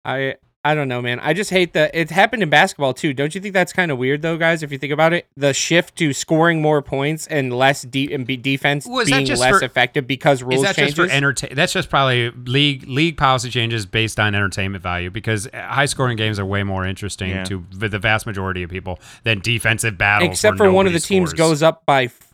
I 0.04 0.36
I 0.64 0.74
don't 0.74 0.88
know, 0.88 1.00
man. 1.00 1.20
I 1.20 1.34
just 1.34 1.50
hate 1.50 1.72
the. 1.72 1.96
it 1.98 2.10
happened 2.10 2.42
in 2.42 2.50
basketball 2.50 2.92
too. 2.92 3.14
Don't 3.14 3.32
you 3.34 3.40
think 3.40 3.54
that's 3.54 3.72
kind 3.72 3.90
of 3.92 3.96
weird 3.96 4.22
though, 4.22 4.36
guys? 4.36 4.62
If 4.62 4.72
you 4.72 4.76
think 4.76 4.92
about 4.92 5.12
it, 5.12 5.26
the 5.36 5.54
shift 5.54 5.96
to 5.96 6.12
scoring 6.12 6.60
more 6.60 6.82
points 6.82 7.26
and 7.28 7.56
less 7.56 7.82
deep 7.82 8.10
and 8.10 8.26
be 8.26 8.36
defense 8.36 8.84
Was 8.86 9.08
being 9.08 9.24
just 9.24 9.40
less 9.40 9.60
for- 9.60 9.64
effective 9.64 10.06
because 10.08 10.42
rules 10.42 10.56
Is 10.56 10.62
that 10.62 10.74
changes. 10.76 10.96
just 10.96 11.10
for 11.10 11.14
entertain? 11.16 11.54
That's 11.54 11.72
just 11.72 11.88
probably 11.88 12.30
league 12.32 12.86
league 12.88 13.16
policy 13.16 13.50
changes 13.50 13.86
based 13.86 14.18
on 14.18 14.34
entertainment 14.34 14.82
value 14.82 15.10
because 15.10 15.46
uh, 15.46 15.62
high 15.68 15.86
scoring 15.86 16.16
games 16.16 16.38
are 16.40 16.44
way 16.46 16.64
more 16.64 16.84
interesting 16.84 17.30
Yeah. 17.30 17.44
to 17.44 17.64
the 17.70 17.98
vast 18.00 18.26
majority 18.26 18.64
of 18.64 18.68
people 18.70 18.98
than 19.22 19.38
defensive 19.38 19.96
battles. 19.96 20.28
except 20.30 20.58
where 20.58 20.68
for 20.70 20.72
one 20.74 20.86
of 20.86 20.92
the 20.92 20.98
nobody 20.98 21.06
teams 21.14 21.32
goes 21.34 21.62
up 21.62 21.86
by 21.86 22.04
f- 22.04 22.27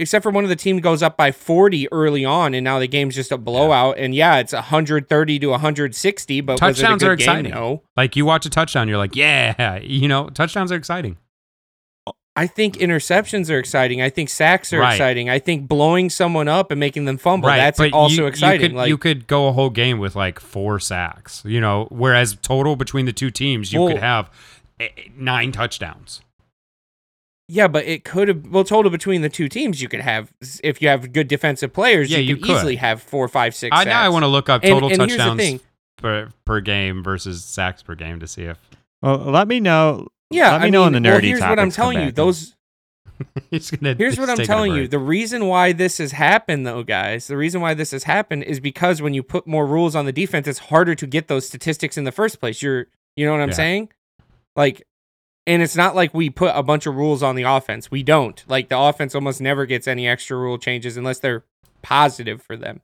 except 0.00 0.22
for 0.22 0.30
one 0.30 0.42
of 0.44 0.50
the 0.50 0.56
team 0.56 0.78
goes 0.80 1.02
up 1.02 1.16
by 1.16 1.30
40 1.30 1.92
early 1.92 2.24
on 2.24 2.54
and 2.54 2.64
now 2.64 2.78
the 2.78 2.88
game's 2.88 3.14
just 3.14 3.30
a 3.30 3.38
blowout 3.38 3.96
and 3.98 4.14
yeah 4.14 4.38
it's 4.38 4.52
130 4.52 5.38
to 5.38 5.46
160 5.48 6.40
but 6.40 6.56
Touchdowns 6.56 6.94
was 6.94 7.02
it 7.02 7.06
a 7.06 7.10
are 7.10 7.16
good 7.16 7.18
game? 7.24 7.28
exciting. 7.36 7.52
no 7.52 7.82
Like 7.96 8.16
you 8.16 8.24
watch 8.24 8.46
a 8.46 8.50
touchdown, 8.50 8.88
you're 8.88 8.98
like, 8.98 9.14
yeah, 9.14 9.78
you 9.82 10.08
know, 10.08 10.28
touchdowns 10.30 10.72
are 10.72 10.76
exciting. 10.76 11.16
i 12.36 12.46
think 12.46 12.76
interceptions 12.76 13.50
are 13.50 13.58
exciting 13.58 14.00
i 14.00 14.08
think 14.08 14.28
sacks 14.28 14.72
are 14.72 14.78
Right. 14.80 14.94
exciting 14.94 15.28
i 15.28 15.38
think 15.38 15.68
blowing 15.68 16.08
someone 16.10 16.48
up 16.48 16.70
and 16.70 16.78
making 16.80 17.04
them 17.04 17.18
fumble 17.18 17.48
right, 17.48 17.56
that's 17.58 17.78
but 17.78 17.92
also 17.92 18.22
you, 18.22 18.26
exciting 18.26 18.60
You 18.62 18.68
could, 18.68 18.76
like 18.76 18.88
you 18.88 18.98
could 18.98 19.26
go 19.26 19.48
a 19.48 19.52
whole 19.52 19.70
game 19.70 19.98
with 19.98 20.14
like 20.16 20.38
four 20.40 20.78
sacks, 20.80 21.42
you 21.44 21.60
know, 21.60 21.86
whereas 21.90 22.36
total 22.40 22.76
between 22.76 23.06
the 23.06 23.12
two 23.12 23.30
teams, 23.30 23.72
you 23.72 23.80
Well- 23.80 23.90
could 23.92 24.00
have 24.00 24.30
eh, 24.78 24.88
nine 25.16 25.50
touchdowns. 25.52 26.22
Yeah 27.50 27.68
but 27.68 27.84
it 27.84 28.04
could 28.04 28.28
have 28.28 28.46
well 28.48 28.64
total 28.64 28.90
between 28.90 29.22
the 29.22 29.28
two 29.28 29.48
teams 29.48 29.82
you 29.82 29.88
could 29.88 30.00
have 30.00 30.32
if 30.62 30.80
you 30.80 30.88
have 30.88 31.12
good 31.12 31.28
defensive 31.28 31.72
players 31.72 32.10
Yeah, 32.10 32.18
you, 32.18 32.24
you 32.30 32.36
could, 32.36 32.44
could. 32.44 32.56
easily 32.56 32.76
have 32.76 33.02
four 33.02 33.26
five 33.28 33.54
six 33.54 33.76
I, 33.76 33.84
now 33.84 34.00
I 34.00 34.08
want 34.08 34.22
to 34.22 34.28
look 34.28 34.48
up 34.48 34.62
total 34.62 34.88
and 34.90 35.00
here's 35.02 35.16
touchdowns 35.16 35.40
thing. 35.40 35.60
per, 35.96 36.28
per 36.44 36.60
game 36.60 37.02
versus 37.02 37.44
sacks 37.44 37.82
per 37.82 37.94
game 37.94 38.20
to 38.20 38.26
see 38.26 38.42
if 38.44 38.58
Well, 39.02 39.18
let 39.18 39.48
me 39.48 39.60
know. 39.60 40.08
yeah 40.30 40.52
let 40.52 40.60
me 40.62 40.66
I 40.68 40.70
know 40.70 40.84
mean, 40.84 40.92
when 40.94 41.02
the 41.02 41.10
well, 41.10 41.18
nerdy 41.20 41.24
here's 41.24 41.40
what 41.40 41.58
i'm 41.58 41.70
telling 41.70 42.00
you 42.00 42.12
those 42.12 42.54
he's 43.50 43.70
gonna. 43.70 43.94
Here's 43.98 44.14
he's 44.14 44.18
what 44.26 44.30
I'm 44.30 44.46
telling 44.46 44.72
you. 44.74 44.88
The 44.88 44.98
reason 44.98 45.44
why 45.46 45.72
this 45.72 45.98
has 45.98 46.12
happened, 46.12 46.66
though, 46.66 46.82
guys, 46.82 47.26
the 47.26 47.36
reason 47.36 47.60
why 47.60 47.74
this 47.74 47.90
has 47.90 48.04
happened 48.04 48.44
is 48.44 48.60
because 48.60 49.02
when 49.02 49.12
you 49.12 49.22
put 49.22 49.46
more 49.46 49.66
rules 49.66 49.94
on 49.94 50.06
the 50.06 50.12
defense, 50.12 50.48
it's 50.48 50.58
harder 50.58 50.94
to 50.94 51.06
get 51.06 51.28
those 51.28 51.46
statistics 51.46 51.98
in 51.98 52.04
the 52.04 52.12
first 52.12 52.40
place. 52.40 52.62
You're, 52.62 52.86
you 53.16 53.26
know 53.26 53.32
what 53.32 53.42
I'm 53.42 53.50
Yeah. 53.50 53.54
saying? 53.56 53.88
Like, 54.56 54.86
and 55.46 55.62
it's 55.62 55.76
not 55.76 55.94
like 55.94 56.12
we 56.14 56.30
put 56.30 56.52
a 56.54 56.62
bunch 56.62 56.86
of 56.86 56.94
rules 56.94 57.22
on 57.22 57.34
the 57.34 57.42
offense. 57.42 57.90
We 57.90 58.02
don't. 58.02 58.42
Like, 58.48 58.68
the 58.68 58.78
offense 58.78 59.14
almost 59.14 59.40
never 59.40 59.66
gets 59.66 59.88
any 59.88 60.06
extra 60.06 60.36
rule 60.36 60.58
changes 60.58 60.96
unless 60.96 61.18
they're 61.18 61.44
positive 61.82 62.42
for 62.42 62.56
them. 62.56 62.80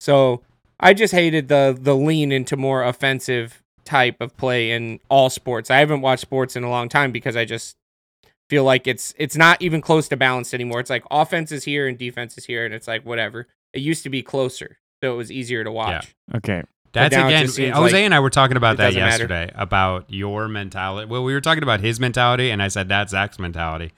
So 0.00 0.42
I 0.78 0.94
just 0.94 1.12
hated 1.12 1.48
the 1.48 1.76
the 1.78 1.96
lean 1.96 2.32
into 2.32 2.56
more 2.56 2.84
offensive 2.84 3.62
type 3.84 4.20
of 4.20 4.36
play 4.36 4.72
in 4.72 5.00
all 5.08 5.30
sports. 5.30 5.70
I 5.70 5.78
haven't 5.78 6.02
watched 6.02 6.22
sports 6.22 6.56
in 6.56 6.64
a 6.64 6.70
long 6.70 6.88
time 6.88 7.12
because 7.12 7.36
I 7.36 7.44
just 7.44 7.76
feel 8.48 8.64
like 8.64 8.86
it's 8.86 9.14
it's 9.16 9.36
not 9.36 9.60
even 9.62 9.80
close 9.80 10.08
to 10.08 10.16
balanced 10.16 10.54
anymore. 10.54 10.80
It's 10.80 10.90
like 10.90 11.04
offense 11.10 11.50
is 11.52 11.64
here 11.64 11.88
and 11.88 11.96
defense 11.96 12.36
is 12.36 12.44
here, 12.44 12.64
and 12.64 12.74
it's 12.74 12.88
like 12.88 13.04
whatever. 13.04 13.48
It 13.72 13.80
used 13.80 14.02
to 14.04 14.10
be 14.10 14.22
closer, 14.22 14.78
so 15.02 15.14
it 15.14 15.16
was 15.16 15.32
easier 15.32 15.64
to 15.64 15.72
watch. 15.72 16.14
Okay. 16.36 16.62
That's 16.96 17.14
again. 17.14 17.72
Jose 17.72 17.92
like 17.92 18.04
and 18.04 18.14
I 18.14 18.20
were 18.20 18.30
talking 18.30 18.56
about 18.56 18.76
that 18.78 18.86
doesn't 18.88 19.00
matter. 19.00 19.10
yesterday 19.10 19.50
about 19.54 20.04
your 20.08 20.48
mentality. 20.48 21.06
Well, 21.08 21.22
we 21.24 21.32
were 21.32 21.40
talking 21.40 21.62
about 21.62 21.80
his 21.80 22.00
mentality, 22.00 22.50
and 22.50 22.62
I 22.62 22.68
said 22.68 22.88
that's 22.88 23.12
Zack's 23.12 23.38
mentality 23.38 23.92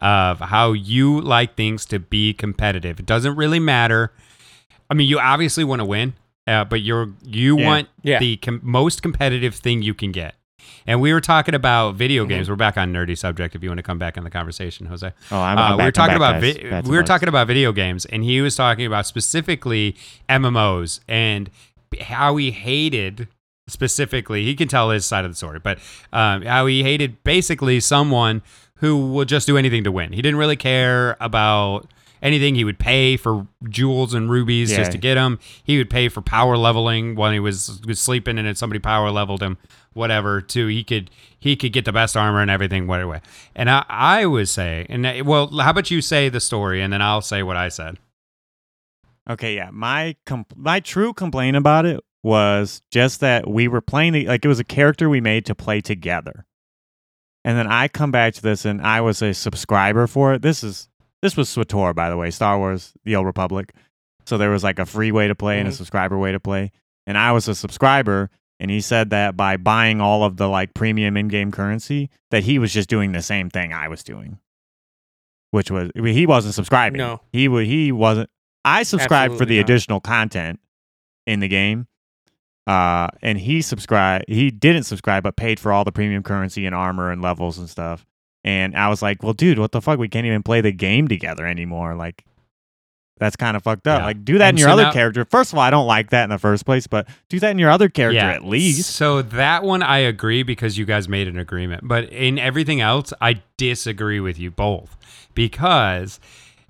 of 0.00 0.38
how 0.40 0.72
you 0.72 1.20
like 1.20 1.56
things 1.56 1.84
to 1.86 1.98
be 1.98 2.32
competitive. 2.32 3.00
It 3.00 3.06
doesn't 3.06 3.34
really 3.36 3.58
matter. 3.60 4.12
I 4.90 4.94
mean, 4.94 5.08
you 5.08 5.18
obviously 5.18 5.64
want 5.64 5.80
to 5.80 5.84
win, 5.84 6.14
uh, 6.46 6.64
but 6.64 6.80
you're 6.82 7.10
you 7.24 7.58
Yeah. 7.58 7.66
want 7.66 7.88
Yeah. 8.02 8.18
the 8.20 8.36
com- 8.36 8.60
most 8.62 9.02
competitive 9.02 9.54
thing 9.54 9.82
you 9.82 9.94
can 9.94 10.12
get. 10.12 10.34
And 10.86 11.00
we 11.02 11.12
were 11.12 11.20
talking 11.20 11.54
about 11.54 11.96
video 11.96 12.22
Mm-hmm. 12.22 12.28
games. 12.30 12.48
We're 12.48 12.56
back 12.56 12.78
on 12.78 12.92
nerdy 12.92 13.16
subject. 13.16 13.54
If 13.54 13.62
you 13.62 13.68
want 13.68 13.78
to 13.78 13.82
come 13.82 13.98
back 13.98 14.16
in 14.16 14.24
the 14.24 14.30
conversation, 14.30 14.86
Jose. 14.86 15.10
Oh, 15.30 15.38
I'm, 15.40 15.58
Uh, 15.58 15.72
we 15.72 15.78
back, 15.78 15.84
were 15.86 15.92
talking 15.92 16.16
about 16.16 16.40
vi- 16.40 16.82
we 16.88 16.96
were 16.96 17.02
talking 17.02 17.28
about 17.28 17.46
video 17.46 17.72
games, 17.72 18.06
and 18.06 18.24
he 18.24 18.40
was 18.40 18.56
talking 18.56 18.86
about 18.86 19.04
specifically 19.06 19.96
MMOs 20.30 21.00
and 21.08 21.50
how 22.00 22.36
he 22.36 22.50
hated 22.50 23.28
specifically. 23.68 24.44
He 24.44 24.54
can 24.54 24.68
tell 24.68 24.90
his 24.90 25.04
side 25.06 25.24
of 25.24 25.30
the 25.30 25.36
story, 25.36 25.58
but 25.58 25.78
um, 26.12 26.42
how 26.42 26.66
he 26.66 26.82
hated 26.82 27.22
basically 27.24 27.80
someone 27.80 28.42
who 28.76 29.10
will 29.12 29.24
just 29.24 29.46
do 29.46 29.56
anything 29.56 29.84
to 29.84 29.92
win. 29.92 30.12
He 30.12 30.22
didn't 30.22 30.38
really 30.38 30.56
care 30.56 31.16
about 31.20 31.86
anything. 32.22 32.54
He 32.54 32.64
would 32.64 32.78
pay 32.78 33.16
for 33.16 33.46
jewels 33.68 34.14
and 34.14 34.30
rubies 34.30 34.70
Yeah. 34.70 34.78
just 34.78 34.92
to 34.92 34.98
get 34.98 35.14
them. 35.16 35.38
He 35.62 35.78
would 35.78 35.90
pay 35.90 36.08
for 36.08 36.20
power 36.20 36.56
leveling 36.56 37.14
when 37.14 37.32
he 37.32 37.40
was, 37.40 37.80
was 37.86 38.00
sleeping 38.00 38.38
and 38.38 38.56
somebody 38.58 38.78
power 38.78 39.10
leveled 39.10 39.42
him. 39.42 39.58
Whatever, 39.94 40.40
too. 40.40 40.68
He 40.68 40.84
could 40.84 41.10
he 41.40 41.56
could 41.56 41.72
get 41.72 41.84
the 41.84 41.92
best 41.92 42.16
armor 42.16 42.40
and 42.40 42.50
everything. 42.50 42.86
Whatever. 42.86 43.20
And 43.56 43.68
I 43.68 43.84
I 43.88 44.26
would 44.26 44.48
say, 44.48 44.86
and 44.88 45.26
well, 45.26 45.48
how 45.58 45.70
about 45.70 45.90
you 45.90 46.00
say 46.00 46.28
the 46.28 46.40
story 46.40 46.80
and 46.80 46.92
then 46.92 47.02
I'll 47.02 47.20
say 47.22 47.42
what 47.42 47.56
I 47.56 47.68
said. 47.68 47.98
Okay, 49.28 49.56
yeah. 49.56 49.70
My 49.72 50.16
com- 50.26 50.46
my 50.56 50.80
true 50.80 51.12
complaint 51.12 51.56
about 51.56 51.84
it 51.86 52.00
was 52.22 52.82
just 52.90 53.20
that 53.20 53.48
we 53.48 53.68
were 53.68 53.80
playing 53.80 54.12
the, 54.14 54.26
like 54.26 54.44
it 54.44 54.48
was 54.48 54.58
a 54.60 54.64
character 54.64 55.08
we 55.08 55.20
made 55.20 55.46
to 55.46 55.54
play 55.54 55.80
together. 55.80 56.46
And 57.44 57.56
then 57.56 57.66
I 57.66 57.88
come 57.88 58.10
back 58.10 58.34
to 58.34 58.42
this 58.42 58.64
and 58.64 58.82
I 58.82 59.00
was 59.00 59.22
a 59.22 59.32
subscriber 59.32 60.06
for 60.06 60.34
it. 60.34 60.42
This 60.42 60.64
is 60.64 60.88
this 61.22 61.36
was 61.36 61.48
SWTOR, 61.48 61.94
by 61.94 62.10
the 62.10 62.16
way, 62.16 62.30
Star 62.30 62.58
Wars 62.58 62.92
The 63.04 63.16
Old 63.16 63.26
Republic. 63.26 63.72
So 64.26 64.36
there 64.38 64.50
was 64.50 64.64
like 64.64 64.78
a 64.78 64.86
free 64.86 65.12
way 65.12 65.28
to 65.28 65.34
play 65.34 65.58
and 65.58 65.68
a 65.68 65.70
Mhm. 65.70 65.74
subscriber 65.74 66.18
way 66.18 66.32
to 66.32 66.40
play. 66.40 66.70
And 67.06 67.16
I 67.16 67.32
was 67.32 67.48
a 67.48 67.54
subscriber 67.54 68.30
and 68.60 68.70
he 68.70 68.80
said 68.80 69.10
that 69.10 69.36
by 69.36 69.56
buying 69.56 70.00
all 70.00 70.24
of 70.24 70.36
the 70.36 70.48
like 70.48 70.74
premium 70.74 71.16
in-game 71.16 71.50
currency 71.52 72.10
that 72.30 72.42
he 72.44 72.58
was 72.58 72.72
just 72.72 72.88
doing 72.90 73.12
the 73.12 73.22
same 73.22 73.48
thing 73.50 73.72
I 73.72 73.88
was 73.88 74.02
doing. 74.02 74.38
Which 75.50 75.70
was 75.70 75.90
I 75.96 76.00
mean, 76.00 76.14
he 76.14 76.26
wasn't 76.26 76.54
subscribing. 76.54 76.98
No. 76.98 77.20
He 77.32 77.48
wa 77.48 77.60
he 77.60 77.92
wasn't 77.92 78.28
I 78.64 78.82
subscribed 78.82 79.36
for 79.38 79.44
the 79.44 79.56
not. 79.56 79.62
additional 79.64 80.00
content 80.00 80.60
in 81.26 81.40
the 81.40 81.48
game. 81.48 81.86
Uh, 82.66 83.08
and 83.22 83.38
he 83.38 83.62
subscribed. 83.62 84.26
He 84.28 84.50
didn't 84.50 84.82
subscribe, 84.82 85.22
but 85.22 85.36
paid 85.36 85.58
for 85.58 85.72
all 85.72 85.84
the 85.84 85.92
premium 85.92 86.22
currency 86.22 86.66
and 86.66 86.74
armor 86.74 87.10
and 87.10 87.22
levels 87.22 87.56
and 87.56 87.68
stuff. 87.70 88.04
And 88.44 88.76
I 88.76 88.88
was 88.88 89.00
like, 89.00 89.22
"Well, 89.22 89.32
dude, 89.32 89.58
what 89.58 89.72
the 89.72 89.80
fuck? 89.80 89.98
We 89.98 90.08
can't 90.08 90.26
even 90.26 90.42
play 90.42 90.60
the 90.60 90.70
game 90.72 91.08
together 91.08 91.46
anymore. 91.46 91.94
Like, 91.94 92.24
that's 93.18 93.36
kind 93.36 93.56
of 93.56 93.62
fucked 93.62 93.86
up. 93.88 94.00
Yeah. 94.00 94.06
Like, 94.06 94.22
do 94.24 94.36
that 94.38 94.50
And 94.50 94.58
in 94.58 94.60
your 94.60 94.68
so 94.68 94.72
other 94.74 94.82
now- 94.84 94.92
character. 94.92 95.24
First 95.24 95.52
of 95.52 95.58
all, 95.58 95.64
I 95.64 95.70
don't 95.70 95.86
like 95.86 96.10
that 96.10 96.24
in 96.24 96.30
the 96.30 96.38
first 96.38 96.66
place, 96.66 96.86
but 96.86 97.08
do 97.30 97.40
that 97.40 97.50
in 97.50 97.58
your 97.58 97.70
other 97.70 97.88
character 97.88 98.20
at 98.20 98.44
least. 98.44 98.90
So 98.90 99.22
that 99.22 99.64
one 99.64 99.82
I 99.82 99.98
agree 99.98 100.42
because 100.42 100.76
you 100.78 100.84
guys 100.84 101.08
made 101.08 101.26
an 101.26 101.38
agreement. 101.38 101.88
But 101.88 102.12
in 102.12 102.38
everything 102.38 102.80
else, 102.82 103.12
I 103.20 103.40
disagree 103.56 104.20
with 104.20 104.38
you 104.38 104.50
both 104.50 104.96
because 105.34 106.20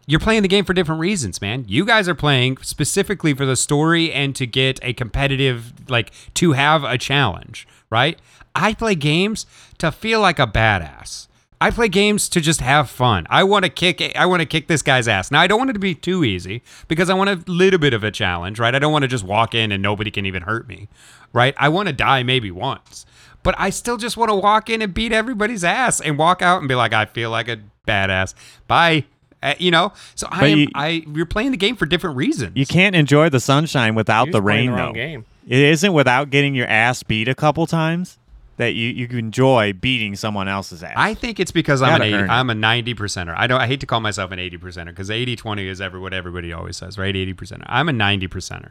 you're 0.09 0.18
playing 0.18 0.40
the 0.40 0.48
game 0.48 0.64
for 0.64 0.72
different 0.72 1.02
reasons, 1.02 1.43
man. 1.43 1.66
You 1.68 1.85
guys 1.85 2.09
are 2.09 2.14
playing 2.14 2.56
specifically 2.62 3.35
for 3.35 3.44
the 3.44 3.56
story 3.56 4.10
and 4.10 4.35
to 4.36 4.47
get 4.47 4.80
a 4.82 4.94
competitive, 4.94 5.90
like 5.90 6.12
to 6.35 6.52
have 6.52 6.82
a 6.82 6.97
challenge, 6.97 7.68
right? 7.90 8.18
I 8.55 8.72
play 8.72 8.94
games 8.94 9.44
to 9.76 9.93
feel 9.93 10.20
like 10.20 10.39
a 10.39 10.47
badass. 10.47 11.28
I 11.60 11.70
play 11.70 11.89
games 11.89 12.30
to 12.30 12.40
just 12.40 12.62
have 12.62 12.89
fun. 12.89 13.26
I 13.28 13.44
want 13.44 13.66
to 13.66 13.68
kick. 13.68 14.01
I 14.16 14.24
want 14.24 14.40
to 14.40 14.47
kick 14.47 14.66
this 14.66 14.80
guy's 14.80 15.09
ass. 15.09 15.30
Now 15.30 15.40
I 15.40 15.47
don't 15.47 15.59
want 15.59 15.70
it 15.70 15.74
to 15.74 15.78
be 15.78 15.94
too 15.94 16.24
easy 16.24 16.62
because 16.86 17.10
I 17.10 17.14
want 17.14 17.28
a 17.28 17.51
little 17.51 17.78
bit 17.78 17.93
of 17.93 18.02
a 18.02 18.10
challenge, 18.10 18.59
right? 18.59 18.74
I 18.74 18.78
don't 18.78 18.93
want 18.93 19.02
to 19.02 19.09
just 19.09 19.24
walk 19.24 19.55
in 19.55 19.72
and 19.72 19.82
nobody 19.82 20.10
can 20.10 20.24
even 20.24 20.43
hurt 20.43 20.66
me, 20.66 20.89
right? 21.35 21.55
I 21.59 21.68
want 21.68 21.89
to 21.89 21.93
die 21.93 22.22
maybe 22.22 22.51
once, 22.51 23.05
but 23.43 23.55
I 23.59 23.68
still 23.68 23.98
just 23.98 24.16
want 24.16 24.30
to 24.30 24.36
walk 24.36 24.70
in 24.70 24.80
and 24.80 24.94
beat 24.94 25.12
everybody's 25.12 25.64
ass 25.64 26.01
and 26.01 26.16
walk 26.16 26.40
out 26.40 26.60
and 26.60 26.68
be 26.68 26.74
like, 26.74 26.94
I 26.94 27.05
feel 27.05 27.28
like 27.28 27.48
a 27.48 27.59
badass. 27.86 28.32
Bye. 28.66 29.05
Uh, 29.43 29.55
you 29.59 29.70
know, 29.70 29.93
so 30.15 30.27
I 30.31 30.47
am. 30.48 30.59
you- 30.59 30.69
I 30.74 31.05
you're 31.15 31.27
playing 31.27 31.51
the 31.52 31.56
game 31.56 31.77
for 31.77 31.86
different 31.86 32.16
reasons. 32.16 32.52
You 32.56 32.66
can't 32.66 32.97
enjoy 32.97 33.28
the 33.28 33.40
sunshine 33.40 33.94
without 33.94 34.31
the 34.32 34.43
rain, 34.43 34.70
the 34.73 34.77
though. 34.77 34.93
game. 34.93 35.24
It 35.47 35.59
isn't 35.60 35.93
without 35.93 36.31
getting 36.31 36.55
your 36.55 36.66
ass 36.66 37.02
beat 37.02 37.28
a 37.28 37.35
couple 37.35 37.66
times 37.66 38.19
that 38.56 38.74
you 38.74 38.89
you 38.89 39.06
enjoy 39.16 39.73
beating 39.73 40.16
someone 40.16 40.48
else's 40.48 40.82
ass. 40.82 40.93
I 40.97 41.15
think 41.15 41.39
it's 41.39 41.52
because 41.52 41.81
I'm 41.81 42.02
an 42.02 42.15
80. 42.15 42.15
I'm 42.28 42.51
a 42.51 42.55
90 42.55 42.94
percenter. 42.97 43.35
I 43.36 43.47
don't 43.47 43.60
I 43.60 43.66
hate 43.69 43.81
to 43.81 43.86
call 43.86 44.01
myself 44.01 44.32
an 44.32 44.39
80 44.40 44.59
percenter 44.59 44.86
because 44.86 45.10
80 45.10 45.36
20 45.36 45.66
is 45.69 45.81
every 45.81 46.01
what 46.01 46.12
everybody 46.12 46.52
always 46.52 46.77
says, 46.77 46.98
right? 46.98 47.15
80 47.15 47.35
percenter. 47.35 47.62
I'm 47.66 47.89
a 47.89 47.93
90 47.93 48.27
percenter. 48.28 48.70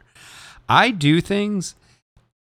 I 0.67 0.91
do 0.91 1.21
things 1.21 1.75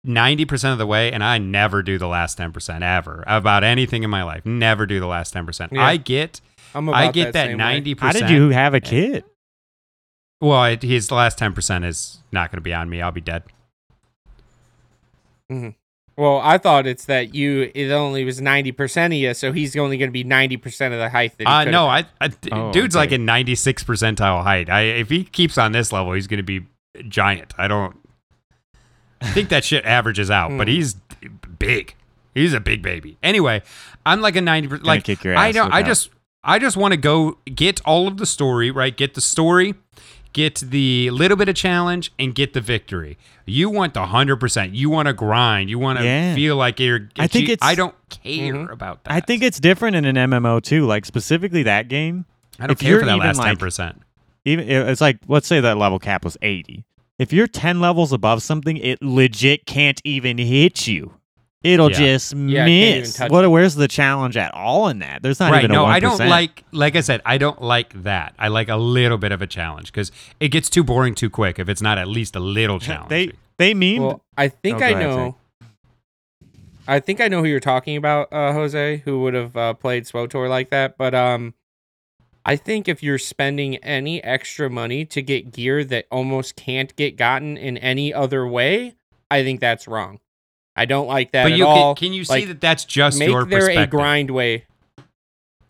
90% 0.06 0.72
of 0.72 0.78
the 0.78 0.86
way 0.86 1.12
and 1.12 1.24
I 1.24 1.38
never 1.38 1.82
do 1.84 1.98
the 1.98 2.08
last 2.08 2.38
10% 2.38 2.82
ever 2.82 3.24
about 3.28 3.64
anything 3.64 4.04
in 4.04 4.10
my 4.10 4.24
life. 4.24 4.46
Never 4.46 4.86
do 4.86 5.00
the 5.00 5.08
last 5.08 5.34
10%. 5.34 5.70
Yeah. 5.72 5.84
I 5.86 5.98
get 5.98 6.42
I'm 6.76 6.88
about 6.90 7.02
I 7.02 7.12
get 7.12 7.34
that, 7.34 7.48
same 7.48 7.58
way. 7.58 7.82
90. 7.82 7.96
How 8.00 8.12
did 8.12 8.30
you 8.30 8.50
have 8.50 8.74
a 8.74 8.80
kid? 8.80 9.24
Well, 10.42 10.64
it, 10.66 10.82
his 10.84 11.12
last 11.12 11.38
10% 11.40 11.86
is 11.86 12.20
not 12.32 12.50
going 12.52 12.58
to 12.58 12.62
be 12.62 12.74
on 12.74 12.90
me. 12.90 13.02
I'll 13.02 13.12
be 13.12 13.22
dead. 13.22 13.44
Well, 16.18 16.40
I 16.44 16.58
thought 16.58 16.86
it's 16.86 17.06
that 17.06 17.34
you 17.34 17.72
it 17.74 17.90
only 17.92 18.24
was 18.26 18.40
ninety 18.42 18.72
percent 18.72 19.14
of 19.14 19.20
you, 19.20 19.34
so 19.34 19.52
he's 19.54 19.76
only 19.78 19.98
going 19.98 20.10
to 20.10 20.14
be 20.14 20.24
ninety 20.24 20.58
percent 20.58 20.94
of 20.94 21.00
the 21.00 21.10
height 21.10 21.38
that 21.38 21.48
he 21.48 21.52
Uh, 21.54 21.64
no, 21.66 21.88
been. 21.88 22.06
I, 22.22 22.26
I 22.26 22.32
Oh, 22.52 22.72
dude's 22.74 22.96
like 22.96 23.08
okay. 23.10 23.16
in 23.16 23.26
96 23.26 23.84
percentile 23.86 24.44
height. 24.44 24.70
I 24.70 24.82
if 24.82 25.10
he 25.10 25.24
keeps 25.24 25.58
on 25.58 25.72
this 25.72 25.92
level, 25.94 26.12
he's 26.14 26.28
going 26.28 26.38
to 26.38 26.44
be 26.44 26.68
giant. 27.08 27.54
I 27.58 27.68
don't 27.70 27.96
I 29.22 29.28
think 29.32 29.50
that 29.50 29.64
shit 29.64 29.86
averages 29.86 30.30
out, 30.30 30.50
but 30.58 30.68
Hmm. 30.68 30.74
he's 30.74 30.96
big. 31.58 31.96
He's 32.36 32.54
a 32.54 32.60
big 32.60 32.82
baby. 32.82 33.18
Anyway, 33.24 33.62
I'm 34.06 34.20
like 34.22 34.36
a 34.36 34.42
90 34.42 34.68
percent 34.68 34.86
like 34.86 35.04
kick 35.06 35.24
your 35.24 35.38
I 35.38 35.52
don't 35.54 35.68
look 35.68 35.74
I 35.74 35.80
out. 35.80 35.86
just 35.86 36.10
I 36.44 36.60
just 36.60 36.78
want 36.78 36.94
to 36.94 36.98
go 36.98 37.38
get 37.54 37.82
all 37.86 38.08
of 38.08 38.18
the 38.18 38.26
story, 38.26 38.72
right? 38.72 38.96
Get 38.96 39.14
the 39.14 39.22
story, 39.22 39.74
get 40.34 40.56
the 40.60 41.10
little 41.12 41.36
bit 41.36 41.50
of 41.50 41.56
challenge 41.56 42.12
and 42.18 42.34
get 42.34 42.54
the 42.54 42.62
victory. 42.62 43.18
You 43.46 43.70
want 43.70 43.94
the 43.94 44.02
100%. 44.06 44.74
You 44.74 44.90
want 44.90 45.08
to 45.08 45.14
grind. 45.14 45.70
You 45.70 45.80
want 45.80 46.00
to 46.00 46.06
Yeah. 46.06 46.36
feel 46.36 46.56
like 46.56 46.80
you're 46.80 47.10
I 47.18 47.28
think 47.28 47.48
you- 47.48 47.54
it's- 47.54 47.68
I 47.70 47.76
don't 47.76 47.96
care 48.10 48.54
Mhm. 48.54 48.72
about 48.72 49.04
that. 49.04 49.14
I 49.14 49.20
think 49.20 49.44
it's 49.44 49.60
different 49.60 49.96
in 49.98 50.06
an 50.06 50.16
MMO 50.18 50.60
too. 50.60 50.86
Like 50.86 51.06
specifically 51.06 51.64
that 51.64 51.90
game. 51.90 52.26
I 52.60 52.68
don't 52.68 52.72
if 52.74 52.80
care 52.80 52.92
you're 52.92 53.00
for 53.02 53.06
that 53.08 53.18
last 53.18 53.42
10%. 53.42 54.02
Even 54.46 54.70
it's 54.70 55.02
like 55.02 55.18
let's 55.28 55.48
say 55.48 55.60
that 55.60 55.78
level 55.78 56.00
cap 56.00 56.24
was 56.24 56.38
eighty. 56.42 56.84
If 57.18 57.34
you're 57.34 57.48
ten 57.48 57.82
levels 57.82 58.14
above 58.14 58.42
something, 58.42 58.78
it 58.78 59.02
legit 59.02 59.66
can't 59.66 60.00
even 60.06 60.38
hit 60.38 60.88
you. 60.88 61.14
It'll 61.64 61.92
Yeah. 61.92 61.98
just 61.98 62.34
Yeah, 62.36 62.40
it 62.40 62.56
can't 62.56 62.70
even 62.70 63.00
miss. 63.02 63.14
touch 63.16 63.32
What? 63.32 63.50
Where's 63.52 63.76
the 63.76 63.88
challenge 63.90 64.38
at 64.38 64.54
all 64.54 64.88
in 64.88 65.00
that? 65.00 65.22
There's 65.22 65.40
not 65.42 65.52
right. 65.52 65.60
even 65.66 65.72
a 65.72 65.74
No, 65.74 65.84
one 65.84 65.92
I 65.92 66.00
don't 66.00 66.18
like, 66.20 66.64
like 66.72 66.96
I 66.96 67.02
said, 67.02 67.22
I 67.26 67.38
don't 67.38 67.62
like 67.62 68.04
that. 68.04 68.34
I 68.40 68.48
like 68.48 68.70
a 68.70 68.78
little 68.78 69.18
bit 69.18 69.32
of 69.34 69.42
a 69.42 69.48
challenge 69.48 69.92
because 69.92 70.10
it 70.40 70.50
gets 70.50 70.70
too 70.70 70.84
boring 70.86 71.16
too 71.16 71.30
quick 71.30 71.60
if 71.60 71.68
it's 71.68 71.82
not 71.82 71.98
at 71.98 72.08
least 72.08 72.36
a 72.36 72.40
little 72.40 72.80
challenge. 72.80 73.10
They 73.10 73.32
they 73.58 73.74
memed. 73.74 74.00
Well, 74.00 74.22
I 74.38 74.48
think 74.48 74.82
Oh, 74.82 74.86
I 74.86 74.92
go 74.92 74.98
ahead, 74.98 75.10
know. 75.10 75.36
I 76.88 77.00
think 77.02 77.20
I 77.22 77.28
know 77.28 77.42
who 77.44 77.48
you're 77.50 77.60
talking 77.60 77.98
about, 77.98 78.32
uh, 78.34 78.54
Jose, 78.54 78.98
who 79.06 79.22
would 79.22 79.34
have 79.34 79.56
uh, 79.56 79.74
played 79.74 80.06
SWTOR 80.06 80.50
like 80.50 80.70
that. 80.72 80.98
But 80.98 81.14
um, 81.14 81.54
I 82.46 82.56
think 82.56 82.88
if 82.88 83.04
you're 83.04 83.20
spending 83.20 83.76
any 83.78 84.24
extra 84.24 84.70
money 84.70 85.06
to 85.06 85.22
get 85.22 85.52
gear 85.52 85.84
that 85.84 86.06
almost 86.10 86.56
can't 86.56 86.96
get 86.96 87.16
gotten 87.18 87.58
in 87.58 87.78
any 87.78 88.12
other 88.14 88.48
way, 88.48 88.96
I 89.30 89.44
think 89.44 89.60
that's 89.60 89.88
wrong. 89.88 90.20
I 90.80 90.86
don't 90.86 91.08
like 91.08 91.32
that 91.34 91.44
but 91.44 91.52
at 91.52 91.58
you 91.58 91.66
all. 91.66 91.94
can, 91.94 92.08
can 92.08 92.14
you 92.14 92.24
see 92.24 92.34
Like, 92.34 92.48
that 92.48 92.62
that's 92.62 92.86
just 92.86 93.20
Make 93.20 93.28
your 93.30 93.44
there 93.46 93.60
perspective, 93.60 93.84
a 93.84 93.88
grind 93.88 94.32
way. 94.32 94.66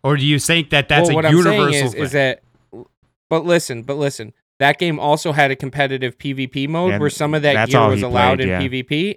or 0.04 0.16
do 0.16 0.24
you 0.24 0.38
think 0.38 0.70
that 0.70 0.88
that's 0.88 1.08
well, 1.08 1.10
a 1.10 1.14
what 1.16 1.26
I'm 1.26 1.34
universal 1.36 1.72
saying 1.72 1.84
is, 1.86 1.92
thing? 1.94 2.02
is 2.02 2.12
that. 2.12 2.42
But 3.28 3.44
listen, 3.44 3.82
but 3.82 3.96
listen. 3.96 4.32
That 4.60 4.78
game 4.78 5.00
also 5.00 5.32
had 5.32 5.50
a 5.50 5.56
competitive 5.56 6.18
PvP 6.18 6.68
mode 6.68 6.90
Yeah, 6.90 6.98
where 6.98 7.10
some 7.10 7.32
of 7.34 7.42
that 7.42 7.68
gear 7.68 7.88
was 7.88 8.02
allowed 8.02 8.38
played, 8.38 8.48
in 8.50 8.60
yeah. 8.60 8.82
PvP, 8.82 9.14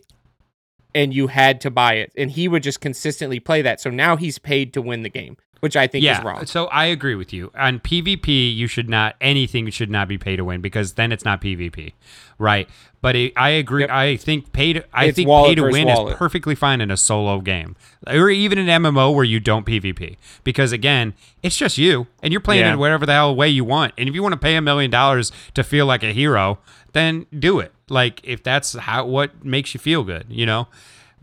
and 0.95 1.13
you 1.13 1.27
had 1.27 1.59
to 1.61 1.69
buy 1.69 1.95
it. 1.95 2.11
And 2.17 2.31
he 2.31 2.47
would 2.47 2.63
just 2.63 2.79
consistently 2.79 3.39
play 3.41 3.61
that. 3.61 3.81
So 3.81 3.89
now 3.89 4.15
he's 4.15 4.39
paid 4.39 4.73
to 4.73 4.81
win 4.81 5.03
the 5.03 5.09
game, 5.09 5.35
which 5.63 5.77
I 5.77 5.87
think 5.87 6.03
yeah, 6.03 6.17
is 6.19 6.25
wrong. 6.25 6.45
so 6.45 6.65
I 6.65 6.85
agree 6.87 7.15
with 7.15 7.31
you. 7.31 7.49
On 7.55 7.79
PvP, 7.79 8.53
you 8.53 8.67
should 8.67 8.89
not 8.89 9.15
anything 9.21 9.69
should 9.69 9.89
not 9.89 10.09
be 10.09 10.17
pay 10.17 10.35
to 10.35 10.43
win 10.43 10.59
because 10.59 10.95
then 10.95 11.13
it's 11.13 11.23
not 11.23 11.41
PvP, 11.41 11.93
right? 12.37 12.67
But 13.01 13.15
it, 13.15 13.31
I 13.37 13.51
agree. 13.51 13.83
Yep. 13.83 13.89
I 13.89 14.17
think 14.17 14.51
pay 14.51 14.73
to 14.73 14.83
I 14.93 15.05
It's 15.05 15.15
think 15.15 15.29
pay 15.29 15.55
to 15.55 15.63
win 15.63 15.87
wallet. 15.87 16.13
is 16.13 16.17
perfectly 16.17 16.53
fine 16.53 16.81
in 16.81 16.91
a 16.91 16.97
solo 16.97 17.39
game 17.39 17.77
or 18.05 18.29
even 18.29 18.57
an 18.57 18.67
MMO 18.83 19.15
where 19.15 19.23
you 19.23 19.39
don't 19.39 19.65
PvP 19.65 20.17
because 20.43 20.73
again, 20.73 21.13
it's 21.41 21.55
just 21.55 21.77
you 21.77 22.07
and 22.21 22.33
you're 22.33 22.41
playing 22.41 22.61
Yeah. 22.65 22.73
it 22.73 22.77
whatever 22.77 23.05
the 23.05 23.13
hell 23.13 23.33
way 23.33 23.47
you 23.47 23.63
want. 23.63 23.93
And 23.97 24.09
if 24.09 24.15
you 24.15 24.21
want 24.21 24.33
to 24.33 24.39
pay 24.39 24.57
a 24.57 24.61
million 24.61 24.91
dollars 24.91 25.31
to 25.53 25.63
feel 25.63 25.85
like 25.85 26.03
a 26.03 26.11
hero, 26.11 26.59
then 26.91 27.25
do 27.37 27.59
it. 27.61 27.71
Like 27.89 28.19
if 28.25 28.43
that's 28.43 28.73
how 28.73 29.05
what 29.05 29.45
makes 29.45 29.73
you 29.73 29.79
feel 29.79 30.03
good, 30.03 30.25
you 30.27 30.45
know. 30.45 30.67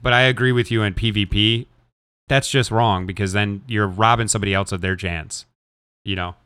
But 0.02 0.14
I 0.14 0.22
agree 0.22 0.52
with 0.52 0.70
you 0.70 0.82
in 0.82 0.94
PvP. 0.94 1.66
That's 2.30 2.48
just 2.48 2.70
wrong 2.70 3.06
because 3.06 3.32
then 3.32 3.62
you're 3.66 3.88
robbing 3.88 4.28
somebody 4.28 4.54
else 4.54 4.70
of 4.70 4.80
their 4.80 4.94
chance. 4.94 5.46
You 6.04 6.14
know. 6.16 6.36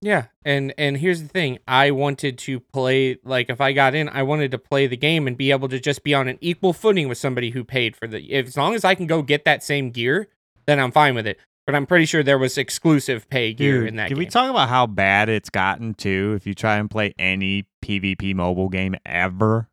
Yeah, 0.00 0.26
and 0.44 0.72
and 0.78 0.96
here's 0.96 1.22
the 1.22 1.28
thing: 1.28 1.58
I 1.68 1.90
wanted 1.90 2.38
to 2.38 2.60
play 2.60 3.18
like 3.24 3.50
if 3.50 3.60
I 3.60 3.72
got 3.72 3.94
in, 3.94 4.08
I 4.08 4.22
wanted 4.24 4.50
to 4.52 4.58
play 4.58 4.86
the 4.86 4.96
game 4.96 5.26
and 5.26 5.36
be 5.36 5.50
able 5.50 5.68
to 5.68 5.78
just 5.78 6.02
be 6.02 6.14
on 6.14 6.28
an 6.28 6.38
equal 6.40 6.72
footing 6.72 7.08
with 7.08 7.18
somebody 7.18 7.50
who 7.50 7.62
paid 7.62 7.94
for 7.94 8.06
the. 8.06 8.20
If, 8.32 8.46
as 8.46 8.56
long 8.56 8.74
as 8.74 8.84
I 8.84 8.94
can 8.94 9.06
go 9.06 9.20
get 9.22 9.44
that 9.44 9.62
same 9.62 9.90
gear, 9.90 10.28
then 10.66 10.80
I'm 10.80 10.92
fine 10.92 11.14
with 11.14 11.26
it. 11.26 11.38
But 11.66 11.74
I'm 11.74 11.84
pretty 11.86 12.06
sure 12.06 12.22
there 12.22 12.38
was 12.38 12.56
exclusive 12.56 13.28
pay 13.28 13.52
gear 13.52 13.80
Dude, 13.80 13.88
in 13.88 13.96
that 13.96 14.04
game. 14.04 14.08
can 14.08 14.16
game. 14.16 14.26
we 14.26 14.30
talk 14.30 14.48
about 14.48 14.68
how 14.70 14.86
bad 14.86 15.28
it's 15.28 15.50
gotten 15.50 15.92
too? 15.94 16.34
If 16.36 16.46
you 16.46 16.54
try 16.54 16.76
and 16.76 16.90
play 16.90 17.12
any 17.18 17.66
PvP 17.84 18.34
mobile 18.34 18.70
game 18.70 18.94
ever, 19.04 19.68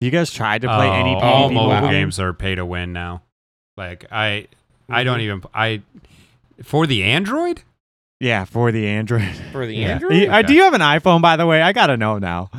you 0.00 0.10
guys 0.10 0.30
tried 0.32 0.62
to 0.62 0.68
play 0.68 0.88
any 0.90 1.14
Oh, 1.16 1.18
PvP 1.18 1.22
all 1.22 1.50
mobile 1.50 1.68
wow. 1.70 1.90
games 1.90 2.20
are 2.20 2.32
pay 2.34 2.54
to 2.54 2.64
win 2.64 2.92
now. 2.92 3.22
Like 3.76 4.06
I, 4.10 4.26
I 4.26 4.46
Mm-hmm. 4.86 5.04
don't 5.04 5.20
even 5.22 5.42
I 5.54 5.80
for 6.62 6.86
the 6.86 7.02
Android. 7.04 7.62
Yeah, 8.20 8.44
for 8.44 8.70
the 8.70 8.86
Android. 8.86 9.34
for 9.52 9.66
the 9.66 9.74
Yeah. 9.74 9.94
Android. 9.94 10.28
Uh, 10.28 10.42
Do 10.42 10.54
you 10.54 10.62
have 10.62 10.74
an 10.74 10.80
iPhone, 10.82 11.20
by 11.22 11.36
the 11.36 11.46
way? 11.46 11.60
I 11.62 11.72
gotta 11.72 11.96
know 11.96 12.18
now. 12.18 12.50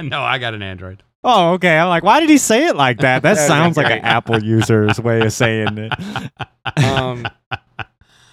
No, 0.00 0.22
I 0.22 0.38
got 0.38 0.54
an 0.54 0.62
Android. 0.62 1.02
Oh, 1.24 1.52
okay. 1.54 1.76
I'm 1.78 1.88
like, 1.88 2.02
why 2.04 2.20
did 2.20 2.28
he 2.30 2.38
say 2.38 2.66
it 2.68 2.76
like 2.76 2.98
that? 2.98 3.22
That 3.22 3.36
sounds 3.48 3.76
like 3.76 3.86
an. 3.90 4.04
Apple 4.04 4.42
user's 4.42 5.00
way 5.00 5.24
of 5.24 5.32
saying 5.32 5.78
it. 5.78 5.92
um 6.84 7.26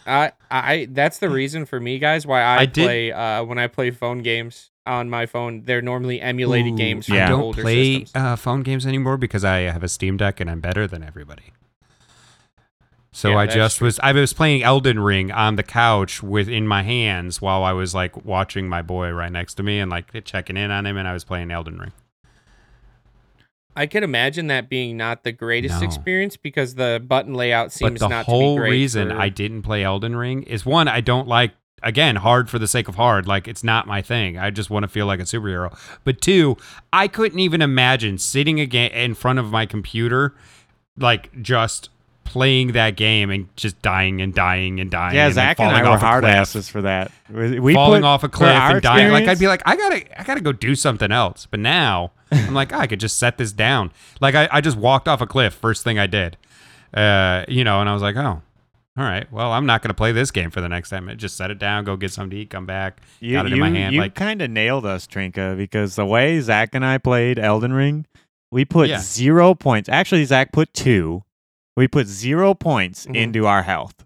I 0.06 0.32
I 0.52 0.88
that's 0.92 1.20
the 1.20 1.30
reason 1.30 1.66
for 1.66 1.80
me 1.80 1.98
guys 2.00 2.28
why 2.28 2.42
I, 2.42 2.58
I 2.62 2.66
did- 2.66 2.84
play 2.86 3.12
uh 3.12 3.44
when 3.44 3.58
I 3.58 3.68
play 3.68 3.92
phone 3.92 4.20
games 4.20 4.70
on 4.86 5.10
my 5.10 5.26
phone. 5.26 5.64
They're 5.66 5.82
normally 5.82 6.22
emulated 6.22 6.74
Ooh, 6.74 6.78
games. 6.78 7.10
I 7.10 7.28
don't 7.28 7.42
older 7.42 7.62
play 7.64 8.06
uh, 8.14 8.36
phone 8.36 8.62
games 8.62 8.86
anymore 8.86 9.18
because 9.18 9.44
I 9.44 9.62
have 9.62 9.84
a 9.84 9.88
Steam 9.88 10.18
Deck 10.18 10.40
and 10.40 10.50
I'm 10.50 10.60
better 10.62 10.86
than 10.88 11.02
everybody. 11.04 11.54
So 13.16 13.30
Yeah, 13.30 13.38
I 13.38 13.48
just 13.48 13.80
was 13.80 13.98
I 14.02 14.12
was 14.12 14.34
playing 14.34 14.62
Elden 14.62 15.00
Ring 15.00 15.32
on 15.32 15.56
the 15.56 15.64
couch 15.64 16.22
with 16.22 16.50
in 16.50 16.68
my 16.68 16.84
hands 16.84 17.42
while 17.42 17.64
I 17.64 17.72
was 17.72 17.96
like 17.96 18.26
watching 18.26 18.68
my 18.68 18.82
boy 18.82 19.10
right 19.12 19.32
next 19.32 19.54
to 19.54 19.64
me 19.64 19.80
and 19.80 19.90
like 19.90 20.08
checking 20.26 20.58
in 20.58 20.70
on 20.70 20.86
him 20.86 20.98
and 20.98 21.08
I 21.08 21.14
was 21.14 21.24
playing 21.24 21.50
Elden 21.50 21.78
Ring. 21.78 21.94
I 23.74 23.86
could 23.88 24.04
imagine 24.04 24.48
that 24.48 24.70
being 24.70 24.98
not 24.98 25.24
the 25.24 25.32
greatest 25.32 25.80
No. 25.80 25.86
experience 25.88 26.36
because 26.36 26.76
the 26.76 27.02
button 27.08 27.34
layout 27.34 27.72
seems 27.72 28.00
but 28.02 28.06
the 28.06 28.08
not 28.10 28.26
whole 28.26 28.56
to 28.56 28.62
be 28.62 28.64
great. 28.64 28.72
reason 28.72 29.10
for- 29.10 29.18
I 29.20 29.30
didn't 29.30 29.62
play 29.62 29.84
Elden 29.86 30.16
Ring 30.18 30.44
is 30.44 30.66
one 30.66 30.90
I 30.90 31.00
don't 31.00 31.28
like 31.28 31.54
again 31.84 32.18
hard 32.18 32.50
for 32.50 32.60
the 32.60 32.68
sake 32.68 32.90
of 32.90 32.96
hard 32.96 33.28
like 33.28 33.48
it's 33.48 33.64
not 33.64 33.88
my 33.88 34.02
thing 34.02 34.38
I 34.38 34.50
just 34.50 34.70
want 34.70 34.84
to 34.84 34.88
feel 34.90 35.06
like 35.06 35.22
a 35.22 35.24
superhero 35.24 35.78
but 36.04 36.20
two 36.20 36.58
I 36.92 37.08
couldn't 37.08 37.40
even 37.40 37.62
imagine 37.62 38.18
sitting 38.18 38.60
again 38.60 38.92
in 38.92 39.14
front 39.14 39.40
of 39.40 39.52
my 39.52 39.66
computer 39.66 40.36
like 40.98 41.42
just 41.42 41.90
playing 42.26 42.74
that 42.74 42.98
game 42.98 43.30
and 43.30 43.48
just 43.56 43.82
dying 43.82 44.20
and 44.22 44.34
dying 44.34 44.80
and 44.82 44.92
dying 44.92 45.16
Yeah, 45.16 45.26
and 45.28 45.34
Zack 45.36 45.60
and 45.60 45.70
I 45.74 45.90
were 45.90 45.98
hard 45.98 46.24
cliff, 46.24 46.36
asses 46.36 46.68
for 46.68 46.82
that. 46.82 47.12
We 47.32 47.74
falling 47.74 48.02
put- 48.02 48.08
off 48.08 48.24
a 48.24 48.30
cliff 48.30 48.50
and 48.52 48.82
dying 48.82 49.12
like 49.12 49.28
I'd 49.28 49.40
be 49.40 49.48
like 49.48 49.62
I 49.66 49.76
gotta 49.78 50.20
I 50.20 50.24
gotta 50.24 50.42
go 50.42 50.52
do 50.52 50.76
something 50.76 51.12
else 51.12 51.48
but 51.50 51.60
now 51.62 52.12
I'm 52.32 52.54
like 52.54 52.74
I 52.74 52.88
could 52.88 53.00
just 53.00 53.18
set 53.18 53.38
this 53.38 53.54
down 53.54 53.92
like 54.20 54.36
I, 54.36 54.50
I 54.52 54.60
just 54.62 54.76
walked 54.78 55.08
off 55.08 55.22
a 55.22 55.28
cliff 55.28 55.54
first 55.54 55.84
thing 55.84 55.98
I 55.98 56.08
did 56.08 56.36
uh 56.94 57.46
you 57.48 57.64
know 57.64 57.80
and 57.80 57.90
I 57.90 57.94
was 57.94 58.02
like 58.02 58.16
oh 58.16 58.42
all 58.98 59.04
right 59.04 59.30
well 59.32 59.52
I'm 59.52 59.66
not 59.66 59.82
gonna 59.82 59.94
play 59.94 60.12
this 60.12 60.32
game 60.32 60.50
for 60.52 60.62
the 60.62 60.70
next 60.70 60.90
time 60.90 61.12
just 61.18 61.36
set 61.38 61.52
it 61.52 61.60
down 61.60 61.84
go 61.84 61.96
get 61.98 62.12
something 62.12 62.32
to 62.32 62.38
eat 62.38 62.50
come 62.50 62.66
back 62.66 63.02
You, 63.20 63.34
got 63.34 63.46
it 63.46 63.50
you, 63.50 63.56
in 63.56 63.60
my 63.60 63.70
hand 63.70 63.94
you 63.94 64.02
like 64.02 64.16
kind 64.16 64.42
of 64.42 64.50
nailed 64.50 64.86
us, 64.86 65.06
Trinka, 65.08 65.56
because 65.58 65.96
the 65.96 66.06
way 66.06 66.40
Zack 66.42 66.70
and 66.74 66.86
I 66.86 66.98
played 66.98 67.38
Elden 67.40 67.74
Ring, 67.74 68.06
we 68.52 68.64
put 68.64 68.88
Yeah. 68.88 69.00
zero 69.00 69.54
points. 69.54 69.90
Actually, 69.90 70.24
Zack 70.26 70.54
put 70.54 70.74
two. 70.74 71.24
We 71.76 71.88
put 71.88 72.08
zero 72.08 72.54
points 72.54 73.06
Mhm. 73.06 73.16
into 73.16 73.48
our 73.48 73.64
health. 73.64 74.06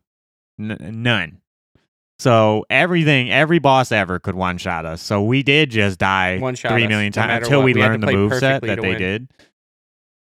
N- 0.60 0.78
none. 1.04 1.38
So 2.18 2.66
everything, 2.70 3.32
every 3.32 3.60
boss 3.60 3.92
ever 3.94 4.20
could 4.20 4.36
one 4.36 4.58
shot 4.58 4.86
us. 4.86 5.02
So 5.02 5.24
we 5.24 5.42
did 5.44 5.70
just 5.72 6.00
die 6.00 6.38
three 6.40 6.88
no 6.88 7.10
times 7.10 7.44
until 7.46 7.60
what. 7.60 7.66
we, 7.66 7.74
We 7.74 7.82
learned 7.82 8.04
the 8.04 8.12
move 8.12 8.34
set 8.34 8.62
that 8.64 8.82
they 8.82 8.90
win. 8.90 8.98
did. 8.98 9.28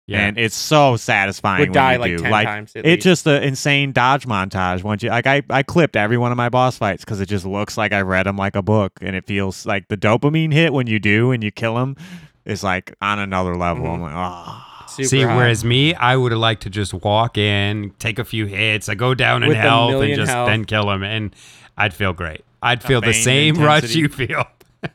yeah 0.07 0.21
And 0.27 0.37
it's 0.39 0.55
so 0.55 0.97
satisfying 0.97 1.61
would 1.61 1.69
when 1.71 1.75
die 1.75 1.93
you 1.95 1.99
like 1.99 2.17
do. 2.17 2.19
ten 2.19 2.31
like 2.31 2.47
times. 2.47 2.73
It's 2.75 2.85
least. 2.87 3.03
just 3.03 3.27
an 3.27 3.43
insane 3.43 3.93
dodge 3.93 4.27
montage. 4.27 4.83
Once 4.83 5.03
you 5.03 5.09
like, 5.09 5.27
I, 5.27 5.43
I 5.49 5.63
clipped 5.63 5.97
every 5.97 6.19
one 6.19 6.31
of 6.33 6.37
my 6.37 6.49
boss 6.51 6.77
fights 6.77 7.03
because 7.05 7.21
it 7.23 7.27
just 7.27 7.47
looks 7.47 7.79
like 7.79 7.93
I 7.95 8.03
read 8.03 8.27
them 8.27 8.37
like 8.37 8.57
a 8.57 8.63
book, 8.63 8.93
and 9.01 9.17
it 9.17 9.27
feels 9.27 9.65
like 9.65 9.89
the 9.89 9.97
dopamine 9.97 10.53
hit 10.53 10.73
when 10.75 10.87
you 10.87 10.99
do 10.99 11.31
and 11.33 11.43
you 11.43 11.51
kill 11.51 11.77
them 11.77 11.97
is 12.45 12.63
like 12.63 12.95
on 13.01 13.19
another 13.19 13.57
level. 13.57 13.87
Mhm. 13.87 13.95
I'm 13.95 14.01
like, 14.03 14.13
oh, 14.15 14.63
Super 14.97 15.09
See, 15.09 15.23
high. 15.23 15.37
whereas 15.37 15.65
me, 15.65 15.95
I 15.95 16.17
would 16.17 16.33
have 16.33 16.41
liked 16.41 16.63
to 16.63 16.71
just 16.71 16.93
walk 16.95 17.39
in, 17.39 17.93
take 17.99 18.19
a 18.19 18.25
few 18.25 18.47
hits, 18.47 18.89
I 18.89 18.95
go 18.95 19.15
down 19.15 19.43
in 19.43 19.49
With 19.51 19.59
a 19.59 19.61
health, 19.61 19.91
and 19.91 19.99
million 20.01 20.17
just 20.19 20.33
health. 20.33 20.49
then 20.49 20.65
kill 20.65 20.91
him, 20.91 21.03
and 21.03 21.35
I'd 21.77 21.95
feel 21.95 22.13
great. 22.13 22.45
I'd 22.63 22.83
feel 22.83 23.01
the 23.01 23.13
same 23.13 23.57
rush 23.57 23.85
intensity. 23.85 24.01
you 24.01 24.09
feel. 24.09 24.45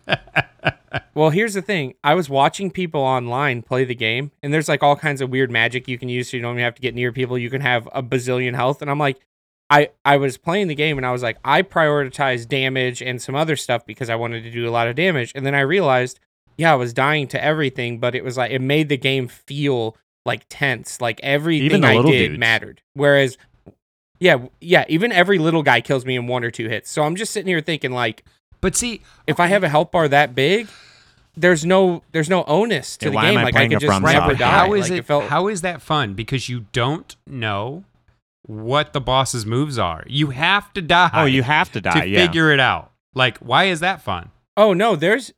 Well, 1.14 1.30
here's 1.30 1.53
the 1.53 1.61
thing. 1.61 1.94
I 2.03 2.15
was 2.15 2.30
watching 2.30 2.69
people 2.69 3.02
online 3.02 3.61
play 3.61 3.86
the 3.86 3.95
game, 3.95 4.32
and 4.44 4.53
there's 4.53 4.68
like 4.68 4.84
all 4.84 4.95
kinds 4.95 5.22
of 5.22 5.30
weird 5.30 5.49
magic 5.49 5.88
you 5.88 5.98
can 5.98 6.10
use 6.10 6.30
so 6.30 6.38
you 6.38 6.44
don't 6.44 6.56
even 6.56 6.64
have 6.64 6.76
to 6.76 6.82
get 6.82 6.94
near 6.95 7.11
people. 7.14 7.38
You 7.38 7.49
can 7.49 7.61
have 7.61 7.88
a 7.94 8.03
bazillion 8.03 8.56
health. 8.56 8.82
And 8.82 8.91
I'm 8.91 8.99
like, 8.99 9.18
I, 9.69 9.90
I 10.03 10.18
was 10.18 10.38
playing 10.38 10.68
the 10.68 10.76
game 10.76 10.98
and 10.98 11.06
I 11.06 11.11
was 11.11 11.23
like, 11.23 11.38
I 11.45 11.61
prioritize 11.61 12.45
damage 12.48 13.02
and 13.02 13.22
some 13.22 13.36
other 13.36 13.56
stuff 13.56 13.86
because 13.86 14.10
I 14.10 14.15
wanted 14.15 14.44
to 14.44 14.52
do 14.52 14.68
a 14.68 14.72
lot 14.72 14.88
of 14.90 14.95
damage. 14.95 15.32
And 15.34 15.45
then 15.45 15.56
I 15.56 15.61
realized, 15.61 16.19
yeah, 16.57 16.72
I 16.72 16.76
was 16.76 16.94
dying 16.94 17.28
to 17.30 17.44
everything, 17.44 17.99
but 17.99 18.15
it 18.15 18.23
was 18.23 18.38
like, 18.38 18.52
it 18.52 18.61
made 18.61 18.90
the 18.90 18.98
game 18.98 19.28
feel 19.28 19.98
like 20.26 20.45
tense. 20.49 21.02
Like 21.02 21.19
everything 21.23 21.84
I 21.84 22.02
did 22.02 22.30
dudes. 22.30 22.40
mattered. 22.40 22.82
Whereas, 22.94 23.38
yeah, 24.19 24.38
yeah, 24.60 24.86
even 24.88 25.11
every 25.11 25.40
little 25.40 25.64
guy 25.64 25.82
kills 25.82 26.06
me 26.06 26.15
in 26.15 26.28
one 26.28 26.44
or 26.44 26.52
two 26.52 26.68
hits. 26.68 26.91
So 26.91 27.03
I'm 27.03 27.15
just 27.15 27.34
sitting 27.34 27.48
here 27.48 27.61
thinking, 27.61 27.91
like, 27.91 28.23
But 28.61 28.76
see, 28.76 29.02
if 29.26 29.40
I 29.40 29.48
have 29.48 29.64
a 29.64 29.69
health 29.69 29.91
bar 29.91 30.07
that 30.07 30.36
big, 30.36 30.68
there's 31.36 31.65
no 31.65 32.03
there's 32.11 32.30
no 32.30 32.44
onus 32.44 32.98
to 32.98 33.06
Yeah, 33.06 33.11
the 33.11 33.28
game. 33.28 33.38
I 33.40 33.44
Like 33.44 33.56
I 33.56 33.68
could 33.68 33.80
just 33.80 33.91
From 33.91 34.03
never 34.03 34.18
Software? 34.18 34.36
die. 34.36 34.52
how 34.52 34.73
is 34.73 34.90
like, 34.90 34.99
it? 34.99 35.06
felt, 35.06 35.23
how 35.26 35.48
is 35.48 35.61
that 35.61 35.82
fun? 35.82 36.14
Because 36.14 36.49
you 36.49 36.65
don't 36.72 37.15
know 37.26 37.86
what 38.44 38.94
the 38.94 39.02
boss's 39.02 39.45
moves 39.45 39.80
are. 39.80 40.03
You 40.07 40.32
have 40.32 40.72
to 40.73 40.82
die. 40.82 41.10
oh, 41.14 41.26
you 41.26 41.41
have 41.44 41.72
to 41.72 41.82
die. 41.82 42.02
to 42.02 42.07
yeah. 42.07 42.26
figure 42.26 42.52
it 42.52 42.60
out. 42.60 42.91
Like, 43.15 43.38
why 43.40 43.65
is 43.65 43.80
that 43.80 44.02
fun? 44.02 44.32
oh 44.57 44.73
no, 44.73 44.95
there's 44.95 45.34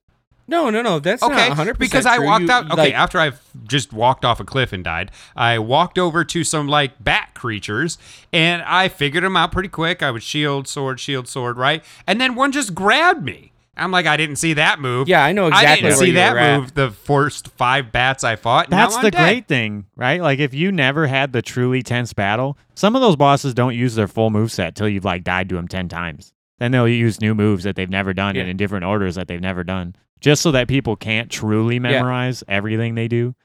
no 0.47 0.69
no 0.69 0.81
no. 0.81 0.99
That's 0.99 1.23
okay, 1.23 1.33
not 1.35 1.47
100 1.49 1.77
because 1.77 2.05
I 2.05 2.17
true. 2.17 2.25
walked 2.25 2.43
You- 2.45 2.51
out. 2.51 2.65
Okay, 2.65 2.75
like, 2.75 2.93
after 2.93 3.19
I've 3.19 3.41
just 3.67 3.93
walked 3.93 4.25
off 4.25 4.39
a 4.39 4.45
cliff 4.45 4.73
and 4.73 4.83
died, 4.83 5.11
I 5.35 5.59
walked 5.59 5.97
over 5.97 6.23
to 6.25 6.43
some 6.43 6.67
like 6.67 7.03
bat 7.03 7.29
creatures 7.33 7.97
and 8.31 8.61
I 8.63 8.87
figured 8.89 9.23
them 9.23 9.35
out 9.37 9.51
pretty 9.51 9.69
quick. 9.69 10.01
I 10.03 10.11
would 10.11 10.23
shield, 10.23 10.67
sword, 10.67 10.99
shield, 10.99 11.27
sword, 11.27 11.57
right? 11.57 11.83
And 12.07 12.19
then 12.21 12.35
one 12.35 12.51
just 12.51 12.73
grabbed 12.75 13.23
me. 13.23 13.51
I'm 13.75 13.89
like, 13.89 14.05
I 14.05 14.17
didn't 14.17 14.35
see 14.35 14.53
that 14.53 14.79
move. 14.79 15.07
yeah, 15.07 15.23
I 15.25 15.31
know 15.31 15.47
exactly 15.47 15.67
I 15.71 15.75
didn't 15.77 15.85
where 15.89 15.95
see 15.97 16.07
you 16.09 16.13
that 16.13 16.33
were 16.33 16.39
at. 16.39 16.59
move 16.59 16.73
the 16.75 16.91
first 16.91 17.47
five 17.53 17.91
bats 17.91 18.23
I 18.23 18.35
fought. 18.35 18.69
That's 18.69 18.95
now 18.95 19.01
the 19.01 19.07
I'm 19.07 19.11
dead. 19.11 19.23
great 19.23 19.47
thing, 19.47 19.85
right? 19.95 20.21
Like 20.21 20.37
if 20.37 20.53
you 20.53 20.71
never 20.71 21.07
had 21.07 21.33
the 21.33 21.41
truly 21.41 21.81
tense 21.81 22.13
battle, 22.13 22.55
some 22.75 22.95
of 22.95 23.01
those 23.01 23.15
bosses 23.15 23.55
don't 23.55 23.73
use 23.75 23.95
their 23.95 24.07
full 24.07 24.29
move 24.29 24.51
set 24.51 24.75
till 24.75 24.87
you've 24.87 25.05
like 25.05 25.23
died 25.23 25.49
to 25.49 25.55
them 25.55 25.67
ten 25.67 25.89
times. 25.89 26.33
Then 26.59 26.69
they'll 26.71 26.87
use 26.87 27.19
new 27.19 27.33
moves 27.33 27.63
that 27.63 27.75
they've 27.75 27.89
never 27.89 28.13
done 28.13 28.35
and 28.35 28.47
in 28.47 28.57
different 28.57 28.85
orders 28.85 29.15
that 29.15 29.27
they've 29.27 29.41
never 29.41 29.63
done, 29.63 29.95
just 30.23 30.41
so 30.41 30.49
that 30.51 30.67
people 30.67 30.95
can't 30.95 31.29
truly 31.29 31.77
memorize 31.77 32.43
everything 32.47 32.95
they 32.95 33.07
do. 33.07 33.35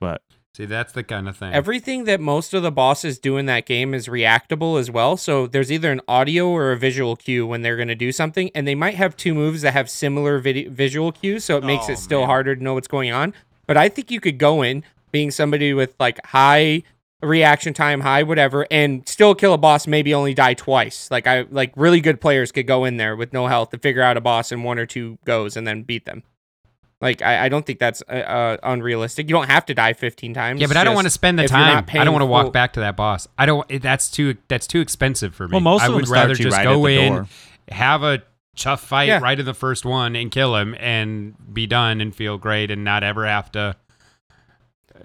But 0.00 0.22
See, 0.54 0.64
that's 0.64 0.92
the 0.94 1.02
kind 1.04 1.28
of 1.28 1.36
thing. 1.36 1.52
Everything 1.52 2.04
that 2.04 2.18
most 2.18 2.54
of 2.54 2.62
the 2.62 2.70
bosses 2.72 3.18
do 3.18 3.36
in 3.36 3.44
that 3.44 3.66
game 3.66 3.92
is 3.92 4.06
reactable 4.08 4.80
as 4.80 4.90
well. 4.90 5.18
So 5.18 5.46
there's 5.46 5.70
either 5.70 5.92
an 5.92 6.00
audio 6.08 6.48
or 6.48 6.72
a 6.72 6.78
visual 6.78 7.14
cue 7.16 7.46
when 7.46 7.60
they're 7.60 7.76
going 7.76 7.88
to 7.88 7.94
do 7.94 8.10
something, 8.10 8.50
and 8.54 8.66
they 8.66 8.74
might 8.74 8.94
have 8.94 9.18
two 9.18 9.34
moves 9.34 9.60
that 9.62 9.72
have 9.74 9.90
similar 9.90 10.38
vid- 10.38 10.72
visual 10.72 11.12
cues, 11.12 11.44
so 11.44 11.58
it 11.58 11.64
makes 11.64 11.90
Oh, 11.90 11.92
it 11.92 11.98
still 11.98 12.20
man. 12.20 12.28
harder 12.28 12.56
to 12.56 12.62
know 12.62 12.72
what's 12.72 12.88
going 12.88 13.12
on. 13.12 13.34
But 13.66 13.76
I 13.76 13.90
think 13.90 14.10
you 14.10 14.20
could 14.20 14.38
go 14.38 14.62
in 14.62 14.82
being 15.12 15.30
somebody 15.30 15.74
with 15.74 15.94
like 16.00 16.24
high 16.26 16.84
reaction 17.22 17.72
time, 17.74 18.00
high 18.00 18.22
whatever, 18.22 18.66
and 18.70 19.08
still 19.08 19.34
kill 19.34 19.52
a 19.54 19.58
boss. 19.58 19.86
Maybe 19.86 20.12
only 20.14 20.34
die 20.34 20.54
twice. 20.54 21.10
Like 21.10 21.26
I 21.26 21.46
like 21.50 21.72
really 21.76 22.00
good 22.00 22.20
players 22.20 22.52
could 22.52 22.66
go 22.66 22.84
in 22.84 22.96
there 22.96 23.16
with 23.16 23.32
no 23.32 23.46
health 23.46 23.70
to 23.70 23.78
figure 23.78 24.02
out 24.02 24.16
a 24.16 24.20
boss 24.20 24.52
in 24.52 24.62
one 24.62 24.78
or 24.78 24.86
two 24.86 25.18
goes 25.24 25.56
and 25.56 25.66
then 25.66 25.82
beat 25.82 26.04
them. 26.04 26.22
Like 27.00 27.20
I, 27.20 27.44
I 27.44 27.48
don't 27.50 27.66
think 27.66 27.78
that's 27.78 28.02
uh, 28.08 28.12
uh, 28.12 28.56
unrealistic. 28.62 29.28
You 29.28 29.34
don't 29.34 29.48
have 29.50 29.66
to 29.66 29.74
die 29.74 29.92
15 29.92 30.32
times. 30.32 30.60
yeah, 30.60 30.66
but 30.66 30.76
I 30.78 30.84
don't 30.84 30.94
want 30.94 31.06
to 31.06 31.10
spend 31.10 31.38
the 31.38 31.44
if 31.44 31.50
you're 31.50 31.58
not 31.60 31.86
time. 31.86 32.00
I 32.00 32.04
don't 32.04 32.14
want 32.14 32.22
to 32.22 32.26
walk 32.26 32.44
full- 32.44 32.50
back 32.52 32.72
to 32.74 32.80
that 32.80 32.96
boss. 32.96 33.28
I 33.36 33.44
don't. 33.46 33.82
That's 33.82 34.10
too. 34.10 34.36
That's 34.48 34.66
too 34.66 34.80
expensive 34.80 35.34
for 35.34 35.46
me. 35.46 35.52
well, 35.52 35.60
most 35.60 35.82
I 35.82 35.88
of 35.88 35.94
would 35.94 36.06
start 36.06 36.20
rather 36.22 36.34
just 36.34 36.56
right 36.56 36.64
go 36.64 36.86
in, 36.86 37.12
door. 37.12 37.26
have 37.68 38.02
a 38.02 38.22
tough 38.56 38.80
fight 38.82 39.08
Yeah. 39.08 39.18
right 39.20 39.38
in 39.38 39.44
the 39.44 39.52
first 39.52 39.84
one, 39.84 40.16
and 40.16 40.30
kill 40.30 40.56
him, 40.56 40.74
and 40.80 41.34
be 41.52 41.66
done, 41.66 42.00
and 42.00 42.14
feel 42.16 42.38
great, 42.38 42.70
and 42.70 42.82
not 42.84 43.02
ever 43.04 43.26
have 43.26 43.52
to 43.52 43.76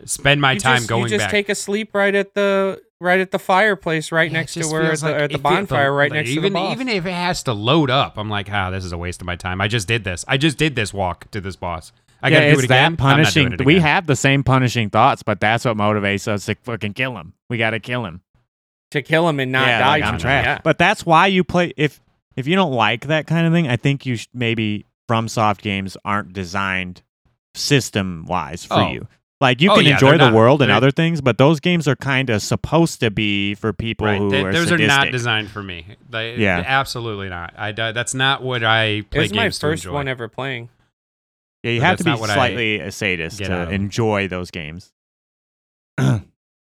spend 0.05 0.41
my 0.41 0.53
you 0.53 0.59
time 0.59 0.77
just, 0.77 0.89
going 0.89 1.03
you 1.03 1.09
just 1.09 1.23
back. 1.23 1.31
take 1.31 1.49
a 1.49 1.55
sleep 1.55 1.93
right 1.95 2.13
at 2.15 2.33
the 2.35 2.81
right 2.99 3.19
at 3.19 3.31
the 3.31 3.39
fireplace 3.39 4.11
right 4.11 4.29
Yeah, 4.31 4.37
next 4.39 4.53
to 4.53 4.67
where 4.67 4.85
feels 4.87 5.01
the, 5.01 5.07
like 5.11 5.15
or 5.21 5.23
it 5.25 5.27
the 5.31 5.33
feel- 5.39 5.41
bonfire 5.43 5.93
right 5.93 6.11
like, 6.11 6.17
next 6.19 6.29
even, 6.29 6.43
to 6.43 6.49
the 6.49 6.53
boss. 6.53 6.71
Even 6.73 6.87
if 6.89 7.05
it 7.05 7.11
has 7.13 7.43
to 7.43 7.53
load 7.53 7.89
up, 7.89 8.17
I'm 8.17 8.29
like, 8.29 8.49
ah, 8.51 8.69
this 8.69 8.85
is 8.85 8.91
a 8.91 8.97
waste 8.97 9.21
of 9.21 9.25
my 9.25 9.35
time. 9.35 9.59
I 9.61 9.67
just 9.67 9.87
did 9.87 10.03
this. 10.03 10.23
I 10.27 10.37
just 10.37 10.57
did 10.57 10.75
this 10.75 10.93
walk 10.93 11.29
to 11.31 11.41
this 11.41 11.55
boss. 11.55 11.91
I 12.23 12.29
yeah, 12.29 12.35
gotta 12.41 12.51
do 12.53 12.59
it 12.59 12.63
again. 12.65 12.67
that 12.67 12.85
I'm 12.85 12.91
not 12.93 12.97
doing 13.33 13.47
punishing. 13.47 13.53
it 13.53 13.65
We 13.65 13.79
have 13.79 14.05
the 14.05 14.15
same 14.15 14.43
punishing 14.43 14.89
thoughts, 14.91 15.23
but 15.23 15.39
that's 15.39 15.65
what 15.65 15.75
motivates 15.77 16.27
us 16.27 16.45
to 16.45 16.55
fucking 16.55 16.93
kill 16.93 17.17
him. 17.17 17.33
We 17.49 17.57
got 17.57 17.71
to 17.71 17.79
kill 17.79 18.05
him. 18.05 18.21
to 18.91 19.01
kill 19.01 19.27
him 19.27 19.39
and 19.39 19.51
not 19.51 19.67
yeah, 19.67 19.79
die. 19.79 19.87
like, 19.87 20.03
I'm 20.03 20.19
trash. 20.19 20.45
Yeah. 20.45 20.59
But 20.63 20.77
that's 20.77 21.03
why 21.05 21.25
you 21.27 21.43
play. 21.43 21.73
If 21.77 21.99
if 22.35 22.45
you 22.47 22.55
don't 22.55 22.73
like 22.73 23.07
that 23.07 23.25
kind 23.25 23.47
of 23.47 23.53
thing, 23.53 23.67
I 23.67 23.75
think 23.77 24.05
you 24.05 24.17
sh- 24.17 24.27
maybe 24.33 24.85
FromSoft 25.09 25.61
games 25.61 25.97
aren't 26.05 26.33
designed 26.33 27.01
system 27.55 28.25
wise 28.27 28.65
for 28.65 28.75
Oh. 28.75 28.91
you. 28.91 29.07
Like 29.41 29.59
you 29.59 29.71
Oh, 29.71 29.75
can 29.75 29.85
yeah, 29.85 29.93
enjoy 29.93 30.11
the 30.11 30.17
not- 30.29 30.33
world 30.33 30.61
and 30.61 30.71
other 30.71 30.91
things, 30.91 31.19
but 31.19 31.39
those 31.39 31.59
games 31.59 31.87
are 31.87 31.95
kind 31.95 32.29
of 32.29 32.41
supposed 32.43 32.99
to 32.99 33.09
be 33.09 33.55
for 33.55 33.73
people 33.73 34.05
Right. 34.05 34.19
who 34.19 34.29
Th- 34.29 34.45
are 34.45 34.51
those 34.53 34.69
sadistic. 34.69 34.85
are 34.85 34.87
not 35.05 35.11
designed 35.11 35.49
for 35.49 35.63
me. 35.63 35.85
They, 36.11 36.35
Yeah. 36.37 36.63
absolutely 36.65 37.27
not. 37.27 37.53
I 37.57 37.71
uh, 37.71 37.91
that's 37.91 38.13
not 38.13 38.43
what 38.43 38.63
I 38.63 38.83
It 38.83 39.09
play 39.09 39.21
was 39.21 39.33
my 39.33 39.49
first 39.49 39.61
to 39.61 39.89
enjoy. 39.89 39.93
one 39.93 40.07
ever 40.07 40.27
playing. 40.27 40.69
Yeah, 41.63 41.71
you 41.71 41.79
But 41.81 41.85
have 41.87 41.97
to 41.97 42.03
be 42.03 42.09
not 42.11 42.19
what 42.19 42.29
I 42.29 42.35
slightly 42.35 42.79
a 42.79 42.91
sadist 42.91 43.39
to 43.39 43.51
out 43.51 43.73
enjoy 43.73 44.27
those 44.27 44.51
games. 44.51 44.91
Uh, 45.97 46.19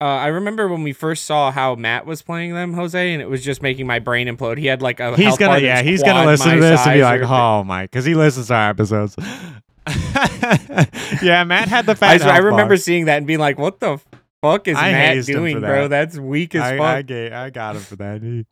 I 0.01 0.28
remember 0.28 0.69
when 0.69 0.82
we 0.85 0.93
first 0.93 1.24
saw 1.24 1.51
how 1.51 1.74
Matt 1.74 2.07
was 2.07 2.23
playing 2.23 2.55
them, 2.55 2.74
Jose, 2.74 3.12
and 3.12 3.20
it 3.20 3.28
was 3.28 3.45
just 3.45 3.62
making 3.62 3.86
my 3.86 3.99
brain 3.99 4.28
implode. 4.28 4.57
He 4.59 4.66
had 4.66 4.81
like 4.81 5.01
a 5.01 5.16
he's 5.16 5.36
gonna 5.36 5.59
yeah 5.59 5.82
he's 5.82 6.03
gonna 6.05 6.24
listen 6.24 6.51
to 6.51 6.55
my 6.57 6.61
this 6.61 6.86
and 6.86 6.95
be 6.95 7.03
like 7.03 7.20
or- 7.23 7.24
oh 7.24 7.65
my 7.65 7.82
because 7.85 8.05
he 8.05 8.15
listens 8.15 8.47
to 8.49 8.55
our 8.55 8.70
episodes 8.70 9.16
yeah 11.23 11.44
matt 11.44 11.69
had 11.69 11.86
the 11.86 11.93
I, 11.93 11.94
fat 11.94 12.15
s- 12.16 12.23
I 12.23 12.32
health 12.35 12.44
remember 12.44 12.74
bar. 12.74 12.77
seeing 12.78 13.06
that 13.06 13.19
and 13.19 13.27
being 13.27 13.39
like, 13.39 13.59
"What 13.59 13.81
the 13.81 13.98
fuck 14.43 14.69
is 14.69 14.77
I 14.77 14.93
Matt 14.93 15.15
hazed 15.15 15.28
him 15.28 15.35
for 15.35 15.39
doing, 15.40 15.60
that. 15.60 15.66
bro? 15.66 15.89
That's 15.89 16.19
weak 16.19 16.55
as 16.55 16.62
I, 16.62 16.77
fuck." 16.78 16.86
I, 16.86 17.02
ga- 17.02 17.32
I 17.32 17.51
got 17.51 17.77
him 17.77 17.82
for 17.82 17.97
that 17.97 18.23
He- 18.23 18.47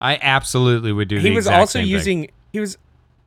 I 0.00 0.18
absolutely 0.20 0.92
would 0.92 1.08
do. 1.08 1.16
he 1.16 1.22
the 1.28 1.34
was 1.34 1.46
exact 1.46 1.60
also 1.60 1.78
same 1.78 1.84
thing. 1.84 1.90
using 1.92 2.30
he 2.52 2.60
was 2.60 2.78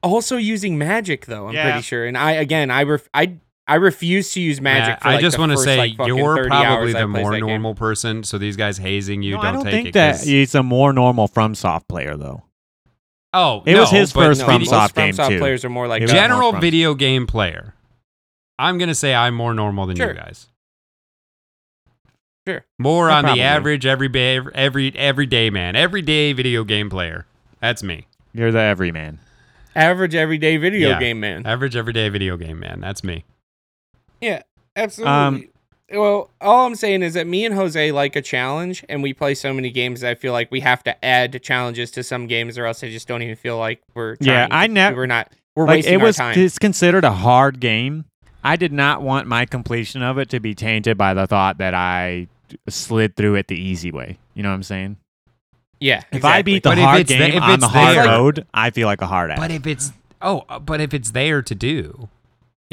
also 0.01 0.38
using 0.38 0.77
Magic 0.77 1.25
though. 1.27 1.47
I'm 1.47 1.53
Yeah. 1.53 1.63
pretty 1.71 1.84
sure. 1.84 2.05
And 2.05 2.17
I 2.17 2.31
again, 2.34 2.71
I 2.71 2.84
ref- 2.84 3.09
I 3.13 3.35
I 3.67 3.75
refuse 3.75 4.34
to 4.34 4.41
use 4.41 4.59
Magic. 4.59 4.95
Yeah, 4.95 4.97
for, 4.97 5.07
I 5.07 5.21
just 5.21 5.39
want 5.39 5.51
to 5.53 5.57
say 5.57 5.77
like, 5.77 5.93
you're 6.07 6.47
probably 6.47 6.91
the 6.93 7.07
more 7.07 7.31
that 7.31 7.39
game. 7.39 7.47
normal 7.47 7.75
person. 7.75 8.23
So 8.23 8.38
these 8.38 8.57
guys 8.57 8.77
hazing 8.77 9.21
you 9.21 9.35
No, 9.35 9.38
don't, 9.38 9.45
I 9.45 9.51
don't 9.53 9.63
take 9.63 9.71
think 9.73 9.88
it. 9.89 9.93
that 9.93 10.11
'cause- 10.15 10.23
he's 10.23 10.55
a 10.55 10.63
more 10.63 10.91
normal 10.91 11.30
FromSoft 11.30 11.88
player 11.88 12.17
though. 12.17 12.43
Oh, 13.34 13.64
It 13.65 13.77
was 13.77 13.89
his 13.89 14.11
first 14.11 14.41
No, 14.41 14.47
FromSoft 14.47 14.72
most 14.72 14.95
game, 14.95 15.14
FromSoft 15.14 15.30
too. 15.30 15.39
players 15.39 15.65
are 15.65 15.69
more 15.69 15.88
like 15.88 16.01
It 16.01 16.05
was 16.05 16.11
that. 16.11 16.30
more 16.30 16.39
general 16.39 16.61
video 16.61 16.93
game 16.95 17.26
player. 17.27 17.73
I'm 18.60 18.77
gonna 18.77 18.95
say 18.95 19.14
I'm 19.15 19.34
more 19.35 19.53
normal 19.53 19.85
than 19.88 19.95
Sure. 19.97 20.10
you 20.10 20.14
guys. 20.15 20.47
Sure. 22.47 22.65
More 22.77 23.10
Yeah, 23.10 23.15
on 23.18 23.23
probably. 23.23 23.39
the 23.39 23.45
average 23.45 23.85
everyday 23.85 24.39
every 24.53 24.93
everyday 24.95 25.49
man, 25.49 25.76
everyday 25.76 26.34
video 26.34 26.64
game 26.64 26.89
player. 26.89 27.26
That's 27.61 27.81
me. 27.84 28.07
You're 28.34 28.51
the 28.51 28.60
everyman. 28.60 29.19
average 29.76 30.14
everyday 30.14 30.57
video 30.57 30.89
Yeah. 30.89 30.99
game 30.99 31.19
man. 31.19 31.45
Average 31.45 31.76
everyday 31.76 32.10
video 32.10 32.35
game 32.38 32.60
man. 32.60 32.80
That's 32.81 33.03
me. 33.03 33.23
Yeah, 34.22 34.43
absolutely. 34.76 35.14
Um, 35.14 35.45
well, 35.94 36.30
all 36.41 36.65
I'm 36.65 36.76
saying 36.76 37.03
is 37.03 37.14
that 37.14 37.28
me 37.28 37.45
and 37.45 37.53
Jose 37.56 37.91
like 37.91 38.15
a 38.15 38.22
challenge, 38.22 38.84
and 38.90 39.02
we 39.03 39.14
play 39.14 39.36
so 39.36 39.53
many 39.53 39.70
games. 39.72 40.02
that 40.02 40.10
I 40.11 40.15
feel 40.15 40.34
like 40.34 40.52
we 40.52 40.60
have 40.61 40.84
to 40.84 41.06
add 41.06 41.41
challenges 41.44 41.91
to 41.91 42.03
some 42.03 42.28
games, 42.28 42.57
or 42.57 42.65
else 42.65 42.84
I 42.84 42.90
just 42.90 43.07
don't 43.07 43.22
even 43.22 43.36
feel 43.36 43.57
like 43.57 43.82
we're. 43.94 44.18
Yeah. 44.20 44.48
I 44.52 44.68
never. 44.68 44.98
We're 44.98 45.06
not. 45.06 45.32
We're 45.56 45.68
like 45.68 45.78
wasting 45.78 45.94
it 45.94 46.02
was 46.02 46.20
our 46.20 46.34
time. 46.34 46.44
it's 46.44 46.57
considered 46.60 47.03
a 47.03 47.11
hard 47.11 47.60
game. 47.60 48.06
I 48.44 48.56
did 48.56 48.74
not 48.74 49.02
want 49.02 49.28
my 49.28 49.45
completion 49.45 50.02
of 50.02 50.18
it 50.18 50.30
to 50.32 50.40
be 50.40 50.53
tainted 50.56 50.98
by 50.98 51.14
the 51.14 51.28
thought 51.28 51.60
that 51.60 51.74
I 51.74 52.28
slid 52.68 53.15
through 53.15 53.36
it 53.36 53.48
the 53.48 53.56
easy 53.56 53.91
way. 53.91 54.18
You 54.34 54.44
know 54.44 54.49
what 54.49 54.56
I'm 54.56 54.64
saying? 54.64 54.98
yeah, 55.80 56.02
If 56.11 56.26
I 56.26 56.41
beat 56.41 56.64
the 56.64 56.70
But 56.70 56.78
hard 56.80 57.02
it's 57.02 57.10
the- 57.11 57.18
game 57.18 57.41
on 57.41 57.60
the 57.60 57.68
hard 57.68 57.98
there- 57.98 58.06
mode, 58.06 58.45
I 58.53 58.70
feel 58.72 58.88
like 58.88 59.02
a 59.02 59.07
hard 59.07 59.32
ass. 59.32 59.38
But 59.40 59.52
if 59.52 59.68
it's 59.68 59.91
oh, 60.22 60.44
uh, 60.49 60.57
but 60.60 60.82
if 60.82 60.94
it's 60.94 61.11
there 61.11 61.41
to 61.41 61.56
do, 61.56 62.10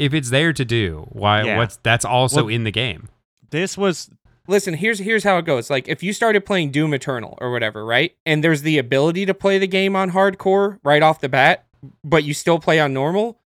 if 0.01 0.13
it's 0.13 0.29
there 0.29 0.51
to 0.53 0.65
do, 0.65 1.07
why? 1.11 1.43
Yeah. 1.43 1.57
What's 1.57 1.77
that's 1.83 2.03
also 2.05 2.43
Well- 2.43 2.47
in 2.49 2.63
the 2.63 2.71
game. 2.71 3.09
this 3.51 3.77
was 3.77 4.09
listen 4.47 4.73
here's 4.73 4.99
here's 4.99 5.23
how 5.23 5.37
it 5.37 5.45
goes 5.45 5.69
like 5.69 5.87
if 5.87 6.01
you 6.01 6.11
started 6.13 6.45
playing 6.45 6.71
doom 6.71 6.93
eternal 6.93 7.37
or 7.39 7.51
whatever 7.51 7.85
right 7.85 8.15
and 8.25 8.43
there's 8.43 8.63
the 8.63 8.77
ability 8.77 9.25
to 9.25 9.33
play 9.33 9.57
the 9.59 9.67
game 9.67 9.95
on 9.95 10.11
hardcore 10.11 10.79
right 10.83 11.03
off 11.03 11.19
the 11.21 11.29
bat 11.29 11.65
but 12.03 12.23
you 12.23 12.33
still 12.33 12.57
play 12.59 12.79
on 12.79 12.91
normal 12.93 13.37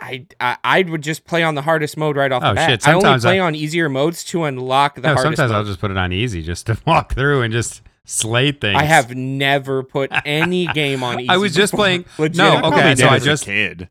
I, 0.00 0.26
I 0.40 0.56
I 0.64 0.82
would 0.82 1.02
just 1.02 1.24
play 1.24 1.42
on 1.42 1.54
the 1.54 1.62
hardest 1.62 1.96
mode 1.96 2.16
right 2.16 2.32
off 2.32 2.42
Oh, 2.42 2.48
the 2.50 2.54
bat. 2.54 2.70
shit, 2.70 2.88
I 2.88 2.94
only 2.94 3.18
play 3.20 3.38
I- 3.38 3.44
on 3.46 3.54
easier 3.54 3.88
modes 3.88 4.24
to 4.24 4.44
unlock 4.44 4.94
the 4.96 5.02
No, 5.02 5.08
hardest 5.08 5.24
sometimes 5.24 5.50
mode. 5.52 5.56
I'll 5.58 5.64
just 5.64 5.80
put 5.80 5.90
it 5.90 5.96
on 5.96 6.12
easy 6.12 6.42
just 6.42 6.66
to 6.66 6.78
walk 6.86 7.14
through 7.14 7.42
and 7.42 7.52
just 7.52 7.82
slay 8.04 8.50
things. 8.50 8.76
I 8.80 8.84
have 8.84 9.14
never 9.14 9.82
put 9.84 10.10
any 10.24 10.66
game 10.68 11.02
on 11.04 11.20
easy. 11.20 11.28
I 11.34 11.36
was 11.36 11.54
just 11.54 11.72
before. 11.72 11.84
playing- 11.84 12.04
Legit. 12.18 12.36
no, 12.36 12.60
okay, 12.64 12.94
so 12.96 13.08
I 13.08 13.18
just- 13.20 13.44
kid. 13.44 13.88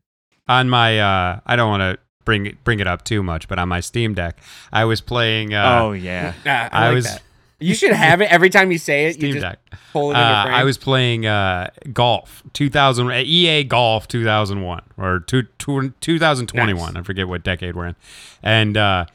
On 0.47 0.69
my. 0.69 0.99
uh 0.99 1.39
I 1.45 1.55
don't 1.55 1.69
want 1.69 1.81
to 1.81 1.99
bring 2.25 2.45
it 2.45 2.63
bring 2.63 2.79
it 2.79 2.87
up 2.87 3.03
too 3.03 3.21
much, 3.23 3.47
but 3.47 3.59
on 3.59 3.69
my 3.69 3.79
Steam 3.79 4.13
Deck, 4.13 4.39
I 4.71 4.85
was 4.85 5.01
playing. 5.01 5.53
Uh, 5.53 5.79
oh 5.83 5.91
yeah. 5.93 6.33
Nah, 6.45 6.51
I, 6.51 6.69
I 6.71 6.85
like 6.87 6.95
was 6.95 7.05
that. 7.05 7.21
You 7.59 7.73
should 7.75 7.93
have 7.93 8.19
it 8.19 8.29
every 8.29 8.49
time 8.49 8.71
you 8.73 8.77
say 8.77 9.05
it. 9.05 9.15
You 9.15 9.31
Steam 9.31 9.33
just 9.35 9.41
Deck. 9.43 9.59
pull 9.93 10.11
it 10.11 10.15
Uh, 10.15 10.19
into 10.19 10.41
frame. 10.43 10.53
I 10.55 10.63
was 10.65 10.77
playing 10.77 11.25
uh, 11.25 11.69
golf 11.93 12.43
2000 12.51 13.07
uh, 13.09 13.13
EA 13.23 13.63
Golf 13.63 14.05
2001 14.09 14.81
or 14.97 15.19
two, 15.21 15.43
two, 15.59 15.93
2021. 16.01 16.93
Nice. 16.93 16.99
I 16.99 17.03
forget 17.05 17.27
what 17.29 17.41
decade 17.43 17.73
we're 17.75 17.87
in. 17.87 17.95
And 18.41 18.75
uh, 18.75 19.05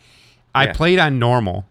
I 0.55 0.67
Yeah. 0.67 0.73
played 0.73 0.99
on 0.99 1.19
normal 1.19 1.67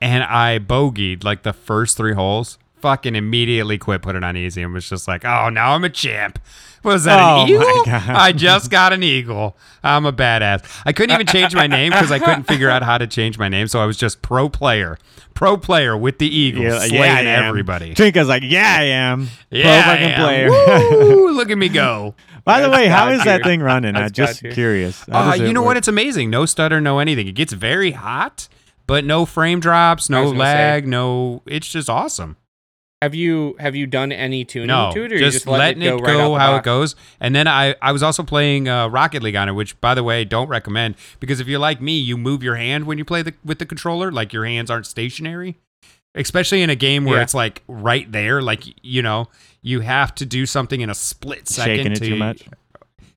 and 0.00 0.22
I 0.24 0.58
bogeyed 0.58 1.24
like 1.24 1.42
the 1.42 1.54
first 1.54 1.96
three 1.96 2.12
holes. 2.14 2.58
Fucking 2.80 3.16
immediately 3.16 3.78
quit, 3.78 4.02
put 4.02 4.14
it 4.16 4.22
on 4.24 4.36
easy, 4.36 4.62
and 4.62 4.72
was 4.72 4.88
just 4.88 5.08
like, 5.08 5.24
"Oh, 5.24 5.48
now 5.48 5.74
I'm 5.74 5.84
a 5.84 5.90
champ." 5.90 6.38
Was 6.84 7.04
that 7.04 7.18
Oh, 7.20 7.42
an 7.42 7.48
my 7.50 7.54
eagle? 7.54 7.84
God. 7.86 8.08
I 8.10 8.30
just 8.32 8.70
got 8.70 8.92
an 8.92 9.02
eagle. 9.02 9.56
I'm 9.82 10.06
a 10.06 10.12
badass. 10.12 10.64
I 10.86 10.92
couldn't 10.92 11.12
even 11.14 11.26
change 11.26 11.52
my 11.54 11.66
name 11.66 11.90
because 11.90 12.12
I 12.12 12.20
couldn't 12.20 12.44
figure 12.44 12.70
out 12.70 12.82
how 12.84 12.98
to 12.98 13.06
change 13.08 13.36
my 13.36 13.48
name, 13.48 13.66
so 13.66 13.80
I 13.80 13.84
was 13.84 13.96
just 13.96 14.22
pro 14.22 14.48
player, 14.48 14.96
pro 15.34 15.56
player 15.56 15.96
with 15.96 16.18
the 16.18 16.28
eagle, 16.28 16.62
Yeah, 16.62 16.78
slaying 16.78 16.94
yeah, 16.94 17.14
I 17.16 17.20
am. 17.22 17.44
everybody. 17.44 17.94
Trinka's 17.94 18.28
like, 18.28 18.44
yeah, 18.46 18.76
I 18.78 18.82
am. 18.84 19.28
Yeah, 19.50 19.82
Pro 19.82 19.92
fucking 19.92 20.14
player. 20.22 20.50
Woo, 20.50 21.30
look 21.36 21.50
at 21.50 21.58
me 21.58 21.68
go. 21.68 22.14
By 22.44 22.60
the 22.60 22.70
way, 22.70 22.86
how 22.86 23.08
is 23.10 23.24
that 23.24 23.42
thing 23.42 23.60
running? 23.60 23.96
I'm 23.96 24.12
just 24.12 24.42
God 24.44 24.52
curious. 24.52 25.04
Uh, 25.10 25.36
you 25.36 25.52
know 25.52 25.62
what? 25.62 25.76
It's 25.76 25.88
amazing. 25.88 26.30
No 26.30 26.46
stutter, 26.46 26.80
no 26.80 27.00
anything. 27.00 27.26
It 27.26 27.32
gets 27.34 27.52
very 27.52 27.90
hot, 27.90 28.46
but 28.86 29.04
no 29.04 29.26
frame 29.26 29.58
drops, 29.58 30.08
no 30.08 30.22
was 30.22 30.30
gonna 30.32 30.44
say. 30.44 30.54
lag, 30.54 30.86
no. 30.86 31.42
It's 31.44 31.70
just 31.70 31.90
awesome. 31.90 32.36
Have 33.00 33.14
you 33.14 33.54
have 33.60 33.76
you 33.76 33.86
done 33.86 34.10
any 34.10 34.44
tuning 34.44 34.68
No, 34.68 34.90
to 34.92 35.04
it, 35.04 35.12
or 35.12 35.14
you 35.16 35.20
just, 35.20 35.36
just 35.36 35.46
letting 35.46 35.80
letting 35.80 35.98
it 35.98 36.00
go, 36.02 36.04
right 36.04 36.20
out 36.20 36.32
the 36.34 36.38
how 36.40 36.56
it 36.56 36.64
goes. 36.64 36.96
And 37.20 37.34
then 37.34 37.46
I, 37.46 37.76
I 37.80 37.92
was 37.92 38.02
also 38.02 38.22
playing 38.22 38.68
uh, 38.68 38.88
Rocket 38.88 39.22
League 39.22 39.36
on 39.36 39.48
it, 39.48 39.52
which, 39.52 39.80
by 39.80 39.94
the 39.94 40.02
way, 40.02 40.24
don't 40.24 40.48
recommend 40.48 40.96
because 41.20 41.38
if 41.38 41.46
you're 41.46 41.60
like 41.60 41.80
me, 41.80 41.96
you 41.96 42.16
move 42.16 42.42
your 42.42 42.56
hand 42.56 42.86
when 42.86 42.98
you 42.98 43.04
play 43.04 43.22
the, 43.22 43.34
with 43.44 43.60
the 43.60 43.66
controller, 43.66 44.10
like 44.10 44.32
your 44.32 44.44
hands 44.44 44.70
aren't 44.70 44.86
stationary. 44.86 45.56
Especially 46.14 46.62
in 46.62 46.70
a 46.70 46.74
game 46.74 47.04
where 47.04 47.18
Yeah. 47.18 47.22
it's 47.22 47.34
like 47.34 47.62
right 47.68 48.10
there, 48.10 48.42
like 48.42 48.64
you 48.82 49.02
know, 49.02 49.28
you 49.62 49.80
have 49.80 50.14
to 50.16 50.26
do 50.26 50.46
something 50.46 50.80
in 50.80 50.90
a 50.90 50.94
split 50.94 51.48
second. 51.48 51.76
shaking 51.76 51.92
it 51.92 51.96
to, 51.96 52.08
too 52.08 52.16
much? 52.16 52.42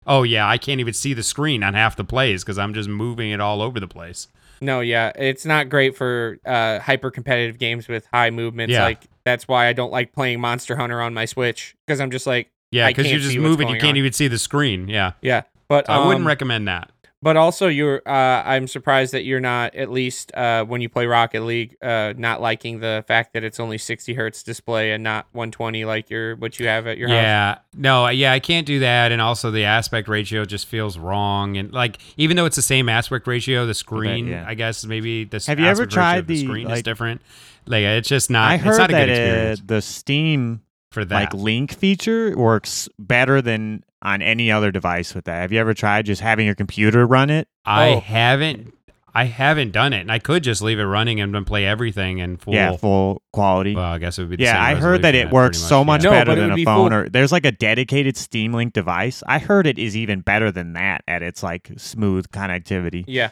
Oh 0.06 0.22
yeah, 0.24 0.48
I 0.48 0.58
can't 0.58 0.80
even 0.80 0.94
see 0.94 1.14
the 1.16 1.24
screen 1.24 1.64
on 1.64 1.74
half 1.74 1.96
the 1.96 2.04
plays 2.04 2.44
because 2.44 2.60
I'm 2.60 2.74
just 2.76 2.90
moving 2.90 3.32
it 3.32 3.40
all 3.40 3.62
over 3.62 3.80
the 3.80 3.88
place. 3.88 4.28
No, 4.60 4.82
yeah, 4.82 5.12
it's 5.16 5.46
not 5.46 5.70
great 5.70 5.98
for 5.98 6.38
uh, 6.46 6.80
hyper 6.80 7.10
competitive 7.10 7.58
games 7.58 7.88
with 7.88 8.06
high 8.14 8.30
movements. 8.30 8.74
Yeah. 8.74 8.84
Like 8.84 9.04
that's 9.24 9.48
why 9.48 9.68
I 9.68 9.74
don't 9.74 9.92
like 9.92 10.14
playing 10.14 10.40
Monster 10.40 10.76
Hunter 10.76 11.02
on 11.02 11.14
my 11.14 11.26
Switch 11.26 11.76
because 11.86 12.00
I'm 12.00 12.12
just 12.12 12.28
like, 12.28 12.52
Yeah, 12.72 12.88
because 12.88 13.10
you're 13.10 13.20
just 13.20 13.32
see 13.32 13.40
what's 13.40 13.50
moving, 13.50 13.70
you 13.70 13.76
can't 13.76 13.92
on. 13.92 13.98
even 13.98 14.14
see 14.14 14.28
the 14.28 14.40
screen. 14.40 14.88
Yeah, 14.88 15.14
yeah. 15.22 15.44
But 15.68 15.88
so 15.88 15.94
I 15.94 16.06
wouldn't 16.06 16.24
um, 16.24 16.28
recommend 16.28 16.68
that. 16.68 16.92
But 17.24 17.38
also, 17.38 17.68
you're. 17.68 18.02
Uh, 18.04 18.42
I'm 18.44 18.68
surprised 18.68 19.14
that 19.14 19.26
you're 19.26 19.40
not 19.40 19.76
at 19.76 19.92
least 19.92 20.34
uh, 20.34 20.66
when 20.66 20.82
you 20.82 20.90
play 20.90 21.06
Rocket 21.06 21.42
League, 21.42 21.78
uh, 21.80 22.16
not 22.18 22.42
liking 22.42 22.80
the 22.80 23.06
fact 23.08 23.34
that 23.34 23.44
it's 23.44 23.60
only 23.60 23.78
60 23.78 24.16
hertz 24.16 24.42
display 24.42 24.92
and 24.92 25.04
not 25.04 25.28
120 25.34 25.86
like 25.86 26.10
your 26.10 26.36
what 26.38 26.60
you 26.60 26.68
have 26.68 26.88
at 26.88 26.98
your 26.98 27.10
house. 27.10 27.18
Yeah, 27.18 27.58
no, 27.76 28.08
yeah, 28.08 28.34
I 28.34 28.40
can't 28.40 28.66
do 28.66 28.80
that, 28.80 29.12
and 29.12 29.22
also 29.22 29.52
the 29.52 29.66
aspect 29.66 30.08
ratio 30.08 30.46
just 30.46 30.66
feels 30.66 30.98
wrong, 30.98 31.58
and 31.58 31.72
like 31.72 32.00
even 32.18 32.38
though 32.38 32.46
it's 32.46 32.56
the 32.56 32.64
same 32.64 32.90
aspect 32.90 33.28
ratio, 33.28 33.68
the 33.68 33.76
screen, 33.76 34.26
yeah. 34.26 34.44
I 34.48 34.56
guess 34.56 34.84
maybe 34.84 35.26
the 35.26 35.44
Have 35.46 35.60
you 35.60 35.66
ever 35.66 35.84
aspect 35.84 35.92
ratio 35.92 36.02
tried 36.02 36.28
the 36.28 36.38
the, 36.38 36.44
screen 36.44 36.72
is 36.72 36.82
different. 36.82 37.22
Like 37.66 37.84
it's 37.84 38.10
just 38.10 38.30
not. 38.30 38.52
I 38.52 38.56
it's 38.56 38.64
heard 38.64 38.78
not 38.78 38.90
a 38.90 38.94
that 38.94 39.06
good 39.06 39.10
experience 39.10 39.60
uh, 39.60 39.64
the 39.68 39.82
Steam 39.82 40.62
for 40.92 41.06
that. 41.06 41.16
like 41.16 41.34
link 41.34 41.74
feature 41.74 42.36
works 42.38 42.90
better 43.00 43.42
than 43.42 43.84
on 44.02 44.22
any 44.22 44.52
other 44.52 44.72
device 44.72 45.14
with 45.14 45.26
that. 45.26 45.42
Have 45.42 45.52
you 45.52 45.60
ever 45.60 45.74
tried 45.74 46.06
just 46.08 46.22
having 46.22 46.46
your 46.46 46.56
computer 46.56 47.06
run 47.06 47.30
it? 47.30 47.48
I 47.66 47.90
Oh. 47.90 48.00
haven't, 48.00 48.74
I 49.14 49.26
haven't 49.26 49.72
done 49.74 49.94
it, 49.94 50.00
and 50.02 50.12
I 50.12 50.18
could 50.20 50.42
just 50.44 50.62
leave 50.64 50.80
it 50.80 50.84
running 50.86 51.22
and 51.22 51.36
then 51.36 51.46
play 51.46 51.66
everything 51.68 52.18
in 52.18 52.38
full. 52.38 52.54
Yeah, 52.56 52.76
full 52.78 53.22
quality. 53.32 53.76
Well, 53.76 53.86
I 53.86 54.00
guess 54.00 54.18
it 54.18 54.24
would 54.24 54.32
be. 54.32 54.36
The 54.38 54.44
yeah, 54.46 54.54
same 54.54 54.62
I 54.78 54.80
heard 54.80 55.02
that 55.04 55.10
resolution, 55.10 55.28
it 55.28 55.32
works 55.34 55.58
pretty 55.60 55.70
so 55.70 55.84
much 55.84 56.04
No, 56.04 56.10
better 56.12 56.32
but 56.32 56.38
it 56.40 56.42
than 56.42 56.52
a 56.52 56.56
be 56.56 56.66
phone 56.66 56.90
full- 56.92 57.00
or 57.02 57.10
there's 57.10 57.32
like 57.32 57.46
a 57.46 57.52
dedicated 57.52 58.18
Steam 58.18 58.54
Link 58.54 58.74
device. 58.74 59.22
I 59.28 59.38
heard 59.40 59.68
it 59.68 59.78
is 59.78 59.96
even 59.96 60.22
better 60.22 60.52
than 60.52 60.74
that 60.74 61.04
at 61.08 61.22
its 61.22 61.44
like 61.44 61.72
smooth 61.78 62.26
connectivity. 62.32 63.04
Yeah. 63.08 63.30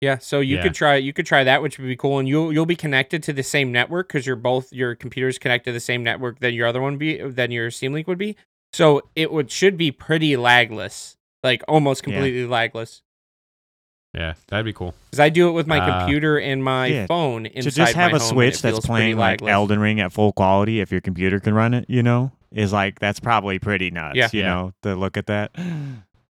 Yeah, 0.00 0.16
so 0.18 0.40
you 0.40 0.56
Yeah. 0.56 0.62
could 0.62 0.74
try 0.74 0.96
you 0.96 1.12
could 1.12 1.26
try 1.26 1.44
that, 1.44 1.60
which 1.62 1.78
would 1.78 1.86
be 1.86 1.96
cool, 1.96 2.18
and 2.18 2.26
you'll 2.28 2.52
you'll 2.52 2.64
be 2.66 2.76
connected 2.76 3.22
to 3.24 3.32
the 3.32 3.42
same 3.42 3.70
network 3.70 4.08
because 4.08 4.26
you're 4.26 4.36
both 4.36 4.72
your 4.72 4.94
computers 4.94 5.38
connected 5.38 5.70
to 5.70 5.72
the 5.74 5.80
same 5.80 6.02
network 6.02 6.40
that 6.40 6.52
your 6.52 6.66
other 6.66 6.80
one 6.80 6.96
be 6.96 7.18
than 7.18 7.50
your 7.50 7.70
Steam 7.70 7.92
Link 7.92 8.06
would 8.08 8.16
be. 8.18 8.36
So 8.72 9.02
it 9.14 9.30
would 9.32 9.50
should 9.50 9.76
be 9.76 9.90
pretty 9.92 10.32
lagless, 10.36 11.16
like 11.44 11.62
almost 11.68 12.02
Yeah. 12.06 12.14
completely 12.14 12.46
lagless. 12.48 13.02
Yeah, 14.14 14.34
that'd 14.48 14.64
be 14.64 14.72
cool. 14.72 14.94
Because 15.10 15.20
I 15.20 15.28
do 15.28 15.48
it 15.48 15.52
with 15.52 15.66
my 15.68 15.78
Uh, 15.78 15.98
computer 16.00 16.38
and 16.40 16.64
my 16.64 16.86
yeah, 16.86 17.06
phone 17.06 17.46
inside 17.46 17.70
to 17.70 17.76
just 17.76 17.92
have 17.94 18.10
my 18.10 18.16
a 18.16 18.20
home, 18.20 18.28
Switch 18.30 18.60
that's 18.62 18.80
playing 18.84 19.16
like. 19.18 19.40
Elden 19.42 19.78
Ring 19.78 20.00
at 20.00 20.12
full 20.12 20.32
quality, 20.32 20.80
if 20.80 20.90
your 20.90 21.00
computer 21.00 21.38
can 21.38 21.54
run 21.54 21.74
it, 21.74 21.84
you 21.88 22.02
know, 22.02 22.32
is 22.52 22.72
like 22.72 22.98
that's 22.98 23.20
probably 23.20 23.58
pretty 23.60 23.90
nuts. 23.90 24.16
Yeah. 24.16 24.28
you 24.32 24.40
Yeah. 24.40 24.46
know, 24.48 24.72
to 24.82 24.96
look 24.96 25.16
at 25.16 25.26
that. 25.26 25.52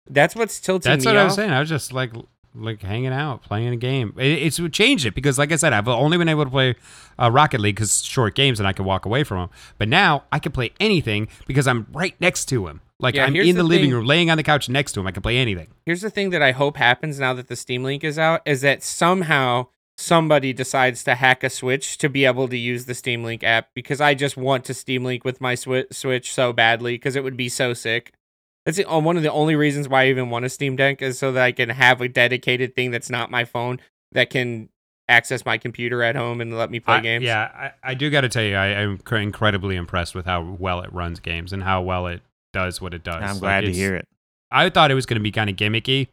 That's 0.09 0.35
what's 0.35 0.59
tilting 0.59 0.91
That's 0.91 1.05
me 1.05 1.11
what 1.11 1.17
I 1.17 1.23
was 1.25 1.35
saying. 1.35 1.51
I 1.51 1.59
was 1.61 1.69
just 1.69 1.93
like 1.93 2.11
like 2.53 2.81
hanging 2.81 3.13
out, 3.13 3.43
playing 3.43 3.69
a 3.73 3.77
game. 3.77 4.13
It, 4.17 4.31
it's 4.43 4.59
changed 4.71 5.05
it 5.05 5.15
because, 5.15 5.37
like 5.37 5.51
I 5.51 5.55
said, 5.55 5.73
I've 5.73 5.87
only 5.87 6.17
been 6.17 6.29
able 6.29 6.43
to 6.43 6.49
play 6.51 6.75
uh, 7.19 7.31
Rocket 7.31 7.61
League 7.61 7.75
because 7.75 8.03
short 8.03 8.35
games 8.35 8.59
and 8.59 8.67
I 8.67 8.73
can 8.73 8.85
walk 8.85 9.05
away 9.05 9.23
from 9.23 9.37
them. 9.39 9.49
But 9.77 9.87
now 9.87 10.23
I 10.31 10.39
can 10.39 10.51
play 10.51 10.71
anything 10.79 11.27
because 11.47 11.67
I'm 11.67 11.87
right 11.91 12.15
next 12.19 12.45
to 12.45 12.67
him. 12.67 12.81
Like 12.99 13.15
Yeah, 13.15 13.25
I'm 13.25 13.35
in 13.35 13.47
the, 13.55 13.61
the 13.61 13.63
living 13.63 13.85
thing. 13.89 13.93
room, 13.95 14.05
laying 14.05 14.29
on 14.29 14.37
the 14.37 14.43
couch 14.43 14.69
next 14.69 14.91
to 14.93 14.99
him. 14.99 15.07
I 15.07 15.11
can 15.11 15.23
play 15.23 15.37
anything. 15.37 15.67
Here's 15.85 16.01
the 16.01 16.09
thing 16.11 16.29
that 16.31 16.41
I 16.41 16.51
hope 16.51 16.77
happens 16.77 17.19
now 17.19 17.33
that 17.33 17.47
the 17.47 17.55
Steam 17.55 17.83
Link 17.83 18.03
is 18.03 18.19
out 18.19 18.41
is 18.45 18.61
that 18.61 18.83
somehow 18.83 19.67
somebody 19.97 20.53
decides 20.53 21.03
to 21.03 21.15
hack 21.15 21.43
a 21.43 21.49
Switch 21.49 21.97
to 21.99 22.09
be 22.09 22.25
able 22.25 22.47
to 22.47 22.57
use 22.57 22.85
the 22.85 22.93
Steam 22.93 23.23
Link 23.23 23.43
app 23.43 23.69
because 23.73 24.01
I 24.01 24.13
just 24.13 24.37
want 24.37 24.65
to 24.65 24.73
Steam 24.73 25.03
Link 25.03 25.23
with 25.25 25.41
my 25.41 25.55
Swi- 25.55 25.91
Switch 25.93 26.33
so 26.33 26.53
badly 26.53 26.93
because 26.93 27.15
it 27.15 27.23
would 27.23 27.37
be 27.37 27.49
so 27.49 27.73
sick. 27.73 28.13
That's 28.65 28.77
the, 28.77 28.85
uh, 28.85 28.99
one 28.99 29.17
of 29.17 29.23
the 29.23 29.31
only 29.31 29.55
reasons 29.55 29.89
why 29.89 30.03
I 30.03 30.07
even 30.09 30.29
want 30.29 30.45
a 30.45 30.49
Steam 30.49 30.75
Deck 30.75 31.01
is 31.01 31.17
so 31.17 31.31
that 31.31 31.43
I 31.43 31.51
can 31.51 31.69
have 31.69 31.99
a 32.01 32.07
dedicated 32.07 32.75
thing 32.75 32.91
that's 32.91 33.09
not 33.09 33.31
my 33.31 33.43
phone 33.45 33.79
that 34.11 34.29
can 34.29 34.69
access 35.09 35.45
my 35.45 35.57
computer 35.57 36.03
at 36.03 36.15
home 36.15 36.39
and 36.41 36.55
let 36.57 36.69
me 36.69 36.79
play 36.79 36.95
I- 36.95 36.99
games. 37.01 37.25
Yeah, 37.25 37.71
I, 37.83 37.91
I 37.91 37.93
do 37.95 38.09
got 38.09 38.21
to 38.21 38.29
tell 38.29 38.43
you, 38.43 38.55
I, 38.55 38.67
I'm 38.67 38.97
cr- 38.99 39.17
incredibly 39.17 39.75
impressed 39.75 40.13
with 40.15 40.25
how 40.25 40.43
well 40.59 40.81
it 40.81 40.93
runs 40.93 41.19
games 41.19 41.51
and 41.53 41.63
how 41.63 41.81
well 41.81 42.07
it 42.07 42.21
does 42.53 42.79
what 42.81 42.93
it 42.93 43.03
does. 43.03 43.21
I'm 43.21 43.31
Like, 43.35 43.39
glad 43.39 43.61
to 43.61 43.73
hear 43.73 43.95
it. 43.95 44.07
I 44.51 44.69
thought 44.69 44.91
it 44.91 44.95
was 44.95 45.05
going 45.05 45.19
to 45.19 45.23
be 45.23 45.31
kind 45.31 45.49
of 45.49 45.55
gimmicky, 45.55 46.09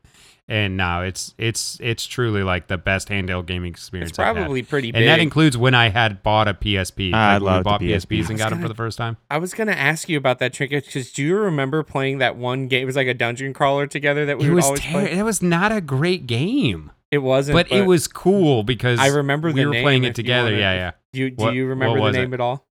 and 0.49 0.77
now 0.77 1.03
it's 1.03 1.35
it's 1.39 1.79
it's 1.83 2.07
truly 2.07 2.43
like 2.43 2.69
the 2.69 2.79
best 2.79 3.09
handheld 3.09 3.47
gaming 3.47 3.71
experience. 3.71 4.11
It's 4.11 4.19
I've 4.19 4.35
had. 4.35 4.43
probably 4.43 4.63
pretty 4.63 4.91
big. 4.93 5.03
and 5.03 5.09
that 5.09 5.21
includes 5.21 5.57
when 5.59 5.75
I 5.75 5.91
had 5.91 6.23
bought 6.23 6.49
a 6.49 6.55
PSP. 6.55 7.13
I 7.13 7.35
like 7.35 7.43
when 7.43 7.47
love 7.53 7.59
the 7.61 7.65
bought 7.65 7.81
PSP. 7.83 8.07
PSPs 8.23 8.29
and 8.31 8.39
got 8.39 8.51
them 8.51 8.61
for 8.63 8.69
the 8.69 8.75
first 8.75 8.97
time. 8.99 9.17
I 9.31 9.39
was 9.39 9.53
gonna 9.55 9.73
ask 9.73 10.09
you 10.09 10.17
about 10.17 10.39
that 10.39 10.53
Trinka 10.55 10.85
because 10.85 11.13
do 11.13 11.23
you 11.23 11.37
remember 11.37 11.83
playing 11.83 12.19
that 12.19 12.37
one 12.37 12.67
game? 12.69 12.83
It 12.83 12.87
was 12.87 12.97
like 12.97 13.07
a 13.09 13.15
dungeon 13.15 13.53
crawler 13.53 13.87
together 13.87 14.25
that 14.27 14.39
we 14.39 14.47
It 14.47 14.49
would 14.49 14.57
was 14.57 14.65
always 14.65 14.81
ter- 14.81 14.91
play. 14.91 15.13
it 15.19 15.23
was 15.23 15.43
not 15.43 15.71
a 15.73 15.81
great 15.81 16.27
game, 16.27 16.91
It 17.11 17.19
wasn't, 17.19 17.55
but, 17.57 17.71
it 17.71 17.87
was 17.87 18.09
cool 18.09 18.63
because 18.63 18.99
I 18.99 19.09
remember 19.09 19.51
we 19.53 19.67
were 19.67 19.73
name 19.73 19.83
playing 19.83 20.05
it 20.05 20.15
together. 20.15 20.51
wanna- 20.51 20.59
yeah, 20.59 20.73
yeah. 20.75 20.91
Do 21.13 21.21
you, 21.21 21.31
do 21.31 21.45
What- 21.45 21.55
you 21.55 21.67
remember 21.67 22.01
the 22.01 22.13
name 22.13 22.33
it? 22.33 22.37
at 22.37 22.41
all? 22.41 22.67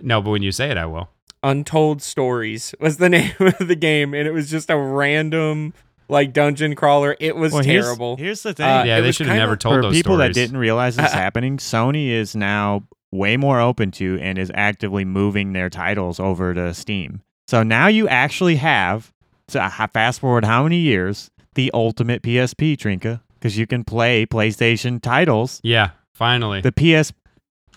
No, 0.00 0.22
but 0.22 0.30
when 0.30 0.42
you 0.42 0.52
say 0.52 0.70
it, 0.70 0.76
I 0.76 0.86
will. 0.86 1.10
Untold 1.42 2.02
Stories 2.02 2.74
was 2.80 2.98
the 2.98 3.08
name 3.16 3.32
of 3.38 3.66
the 3.66 3.74
game, 3.76 4.12
and 4.14 4.28
it 4.28 4.32
was 4.32 4.50
just 4.50 4.70
a 4.70 4.76
random 4.76 5.72
like 6.10 6.32
dungeon 6.32 6.74
crawler. 6.74 7.16
It 7.20 7.36
was 7.36 7.52
Well, 7.52 7.62
terrible. 7.62 8.16
Here's, 8.16 8.42
the 8.42 8.52
thing. 8.52 8.66
Uh, 8.66 8.84
yeah, 8.84 9.00
they 9.00 9.12
should 9.12 9.26
have 9.26 9.34
kinda- 9.34 9.46
never 9.46 9.56
told 9.56 9.76
For 9.76 9.82
those 9.82 9.94
people 9.94 10.16
that 10.18 10.34
didn't 10.34 10.56
realize 10.58 10.96
this 10.96 11.12
Uh, 11.12 11.16
happening, 11.16 11.56
Sony 11.58 12.08
is 12.10 12.34
now 12.36 12.82
way 13.12 13.36
more 13.36 13.60
open 13.60 13.90
to 13.92 14.18
and 14.20 14.38
is 14.38 14.50
actively 14.54 15.04
moving 15.04 15.52
their 15.52 15.70
titles 15.70 16.20
over 16.20 16.54
to 16.54 16.72
Steam. 16.74 17.22
So 17.48 17.62
now 17.62 17.88
you 17.88 18.06
actually 18.08 18.56
have, 18.56 19.12
so 19.48 19.60
ha- 19.60 19.88
fast 19.92 20.20
forward 20.20 20.44
how 20.44 20.62
many 20.62 20.78
years, 20.78 21.30
the 21.54 21.70
ultimate 21.74 22.22
PSP, 22.22 22.76
Trinka, 22.76 23.20
because 23.34 23.58
you 23.58 23.66
can 23.66 23.82
play 23.82 24.24
PlayStation 24.26 25.02
titles. 25.02 25.60
Yeah, 25.64 25.90
finally, 26.12 26.60
The 26.60 26.70
PS, 26.72 27.12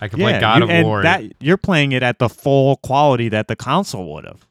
I 0.00 0.06
can 0.08 0.20
yeah, 0.20 0.30
play 0.32 0.40
God 0.40 0.62
you- 0.62 0.70
of 0.70 0.84
War. 0.84 1.02
that 1.02 1.22
you're 1.40 1.56
playing 1.56 1.90
it 1.92 2.02
at 2.04 2.18
the 2.20 2.28
full 2.28 2.76
quality 2.76 3.28
that 3.30 3.48
the 3.48 3.56
console 3.56 4.12
would 4.14 4.24
have. 4.26 4.46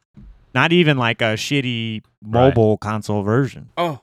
Not 0.54 0.72
even 0.72 0.96
like 0.96 1.20
a 1.20 1.34
shitty 1.34 2.02
mobile 2.22 2.76
console 2.78 3.22
version. 3.22 3.70
oh, 3.76 4.00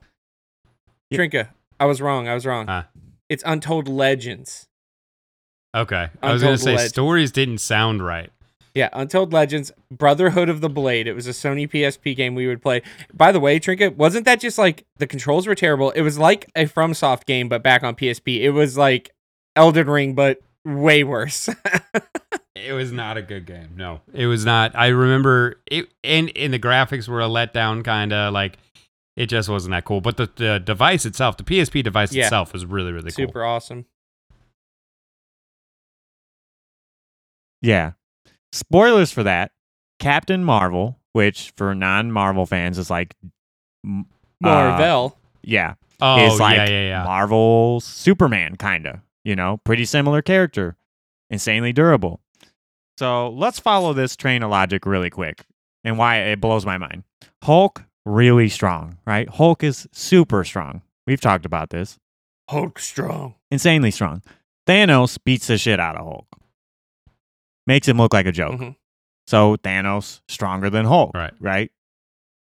Yeah. 1.09 1.17
Trinka, 1.17 1.49
I 1.79 1.85
was 1.85 2.01
wrong. 2.01 2.27
I 2.27 2.33
was 2.33 2.45
wrong. 2.45 2.67
Huh. 2.67 2.83
It's 3.29 3.43
Untold 3.45 3.87
Legends. 3.87 4.67
okay, 5.75 6.09
I 6.21 6.33
was 6.33 6.43
gonna 6.43 6.57
say 6.57 6.71
Legends. 6.73 6.89
stories 6.91 7.31
didn't 7.31 7.59
sound 7.59 8.05
right. 8.05 8.29
Yeah, 8.73 8.87
Untold 8.93 9.33
Legends, 9.33 9.71
Brotherhood 9.91 10.47
of 10.47 10.61
the 10.61 10.69
Blade. 10.69 11.05
It 11.07 11.13
was 11.13 11.27
a 11.27 11.31
Sony 11.31 11.69
PSP 11.69 12.15
game 12.15 12.35
we 12.35 12.47
would 12.47 12.61
play. 12.61 12.81
By 13.13 13.31
the 13.33 13.39
way, 13.39 13.59
Trinka, 13.59 13.89
wasn't 13.95 14.23
that 14.25 14.39
just 14.39 14.57
like 14.57 14.85
the 14.97 15.07
controls 15.07 15.45
were 15.47 15.55
terrible? 15.55 15.91
It 15.91 16.01
was 16.01 16.17
like 16.17 16.49
a 16.55 16.65
FromSoft 16.65 17.25
game, 17.25 17.49
but 17.49 17.63
back 17.63 17.83
on 17.83 17.95
PSP. 17.95 18.39
It 18.41 18.51
was 18.51 18.77
like 18.77 19.11
Elden 19.57 19.89
Ring, 19.89 20.13
but 20.15 20.39
way 20.65 21.03
worse. 21.03 21.49
It 22.65 22.73
was 22.73 22.91
not 22.91 23.17
a 23.17 23.21
good 23.21 23.45
game. 23.45 23.69
No, 23.75 24.01
it 24.13 24.25
was 24.27 24.45
not. 24.45 24.75
I 24.75 24.87
remember 24.87 25.61
it, 25.69 25.87
and 26.03 26.31
and 26.37 26.53
the 26.53 26.59
graphics 26.59 27.07
were 27.07 27.21
a 27.21 27.25
letdown, 27.27 27.83
kind 27.83 28.13
of 28.13 28.33
like 28.33 28.57
it 29.17 29.25
just 29.27 29.49
wasn't 29.49 29.71
that 29.71 29.85
cool. 29.85 30.01
But 30.01 30.17
the, 30.17 30.29
the 30.35 30.59
device 30.59 31.05
itself, 31.05 31.37
the 31.37 31.43
PSP 31.43 31.83
device 31.83 32.13
Yeah. 32.13 32.25
itself, 32.25 32.53
was 32.53 32.65
really 32.65 32.91
really 32.91 33.11
cool. 33.11 33.27
Super 33.27 33.43
awesome. 33.43 33.85
Yeah. 37.61 37.91
Spoilers 38.51 39.11
for 39.11 39.23
that. 39.23 39.51
Captain 39.99 40.43
Marvel, 40.43 40.97
which 41.13 41.53
for 41.57 41.75
non-Marvel 41.75 42.45
fans 42.45 42.77
is 42.77 42.89
like, 42.89 43.15
uh, 43.87 44.01
Marvel. 44.41 45.17
yeah, 45.43 45.75
Oh 46.01 46.25
is 46.33 46.39
like 46.39 46.57
yeah, 46.57 46.65
yeah, 46.69 46.87
yeah. 46.87 47.03
Marvel 47.03 47.79
Superman 47.81 48.55
kind 48.55 48.87
of. 48.87 48.99
You 49.23 49.35
know, 49.35 49.57
pretty 49.63 49.85
similar 49.85 50.23
character, 50.23 50.75
insanely 51.29 51.71
durable. 51.73 52.19
So 52.97 53.29
let's 53.29 53.59
follow 53.59 53.93
this 53.93 54.15
train 54.15 54.43
of 54.43 54.51
logic 54.51 54.85
really 54.85 55.09
quick, 55.09 55.45
and 55.83 55.97
why 55.97 56.17
it 56.17 56.39
blows 56.41 56.65
my 56.65 56.77
mind. 56.77 57.03
Hulk 57.43 57.83
really 58.05 58.49
strong, 58.49 58.97
right? 59.05 59.27
Hulk 59.29 59.63
is 59.63 59.87
super 59.91 60.43
strong. 60.43 60.81
We've 61.07 61.21
talked 61.21 61.45
about 61.45 61.69
this. 61.71 61.97
Hulk 62.49 62.79
strong. 62.79 63.35
Insanely 63.49 63.91
strong. 63.91 64.21
Thanos 64.67 65.17
beats 65.23 65.47
the 65.47 65.57
shit 65.57 65.79
out 65.79 65.95
of 65.95 66.05
Hulk. 66.05 66.27
Makes 67.65 67.87
him 67.87 67.97
look 67.97 68.13
like 68.13 68.25
a 68.25 68.31
joke. 68.31 68.59
Mhm. 68.59 68.75
So 69.27 69.55
Thanos 69.57 70.21
stronger 70.27 70.69
than 70.69 70.85
Hulk, 70.85 71.11
Right. 71.15 71.33
Right. 71.39 71.71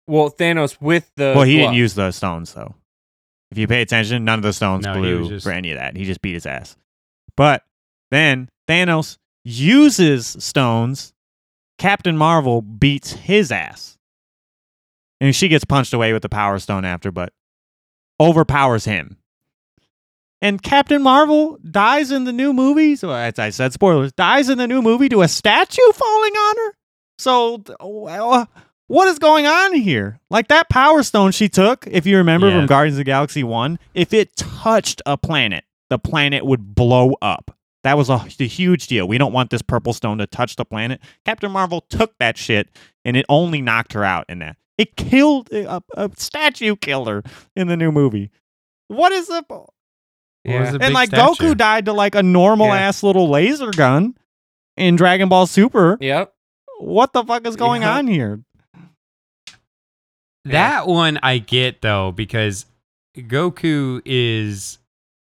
Well, 0.08 0.32
Thanos 0.32 0.80
with 0.80 1.12
the 1.16 1.34
well, 1.36 1.44
he 1.44 1.58
glove. 1.58 1.72
didn't 1.72 1.78
use 1.78 1.94
the 1.96 2.12
stones 2.12 2.54
though. 2.54 2.76
If 3.52 3.58
you 3.58 3.68
pay 3.68 3.82
attention, 3.82 4.24
none 4.26 4.40
of 4.40 4.44
the 4.44 4.54
stones 4.54 4.86
No, 4.86 4.94
blew 4.96 5.28
just- 5.30 5.44
for 5.46 5.52
any 5.52 5.72
of 5.72 5.78
that. 5.78 5.96
He 5.98 6.06
just 6.06 6.22
beat 6.22 6.34
his 6.34 6.46
ass. 6.46 6.76
But 7.36 7.64
then 8.10 8.50
Thanos 8.68 9.18
uses 9.48 10.36
stones. 10.40 11.14
Captain 11.78 12.18
Marvel 12.18 12.62
beats 12.62 13.12
his 13.12 13.52
ass, 13.52 13.98
and 15.22 15.36
she 15.36 15.48
gets 15.48 15.64
punched 15.64 15.94
away 15.94 16.12
with 16.12 16.24
the 16.24 16.30
Power 16.30 16.58
Stone 16.60 16.86
after, 16.86 17.12
but 17.12 17.32
overpowers 18.20 18.86
him. 18.86 19.18
And 20.42 20.62
Captain 20.62 21.02
Marvel 21.02 21.58
dies 21.70 22.12
in 22.12 22.24
the 22.26 22.32
new 22.32 22.52
movie. 22.54 22.96
So 22.96 23.12
as 23.12 23.40
I 23.40 23.50
said, 23.50 23.74
spoilers. 23.74 24.12
Dies 24.14 24.50
in 24.50 24.58
the 24.60 24.68
new 24.68 24.82
movie 24.82 25.10
to 25.10 25.22
a 25.22 25.28
statue 25.28 25.92
falling 25.94 26.34
on 26.34 26.56
her. 26.58 26.74
So 27.20 27.64
well, 27.80 28.48
what 28.88 29.08
is 29.08 29.18
going 29.20 29.48
on 29.48 29.74
here? 29.76 30.20
Like 30.30 30.48
that 30.50 30.70
Power 30.70 31.02
Stone 31.04 31.32
she 31.32 31.50
took, 31.50 31.88
if 31.88 32.06
you 32.06 32.18
remember 32.18 32.50
Yeah. 32.50 32.58
from 32.60 32.68
Guardians 32.68 32.96
of 32.96 33.00
the 33.00 33.04
Galaxy 33.06 33.44
One, 33.44 33.80
if 33.96 34.14
it 34.14 34.36
touched 34.36 35.02
a 35.08 35.18
planet, 35.18 35.64
the 35.90 35.98
planet 36.00 36.46
would 36.46 36.76
blow 36.76 37.16
up. 37.22 37.57
That 37.88 37.98
was 37.98 38.10
a, 38.10 38.16
a 38.42 38.44
huge 38.48 38.88
deal. 38.88 39.08
We 39.08 39.18
don't 39.18 39.32
want 39.32 39.50
this 39.50 39.62
purple 39.62 39.94
stone 39.94 40.18
to 40.18 40.28
touch 40.28 40.58
the 40.58 40.66
planet. 40.66 41.00
Captain 41.26 41.50
Marvel 41.50 41.86
took 41.90 42.18
that 42.20 42.38
shit, 42.38 42.68
and 43.06 43.16
it 43.16 43.26
only 43.30 43.62
knocked 43.62 43.94
her 43.94 44.04
out 44.04 44.26
in 44.28 44.40
that. 44.40 44.58
It 44.78 44.98
killed 44.98 45.48
eh, 45.54 45.64
a, 45.66 45.82
a 45.96 46.12
statue 46.18 46.76
killer 46.76 47.24
in 47.56 47.70
the 47.70 47.78
new 47.78 47.94
movie. 47.94 48.30
What 48.90 49.14
is 49.14 49.28
the 49.28 49.42
Yeah. 50.44 50.70
Oh, 50.74 50.78
and 50.82 50.94
like 50.94 51.08
statue? 51.08 51.46
Goku 51.54 51.56
died 51.58 51.86
to 51.86 51.94
like 51.94 52.14
a 52.14 52.22
normal 52.22 52.68
Yeah. 52.68 52.76
ass 52.76 53.04
little 53.04 53.30
laser 53.30 53.72
gun 53.72 54.18
in 54.76 54.98
Dragon 54.98 55.30
Ball 55.30 55.48
Super. 55.48 55.98
Yep. 56.02 56.34
What 56.80 57.14
the 57.14 57.24
fuck 57.24 57.48
is 57.48 57.56
going 57.56 57.84
Yeah. 57.84 58.00
on 58.00 58.08
here? 58.08 58.42
That 60.44 60.88
one 60.88 61.20
I 61.24 61.38
get 61.38 61.82
though 61.82 62.12
because 62.12 62.66
Goku 63.16 64.02
is 64.04 64.78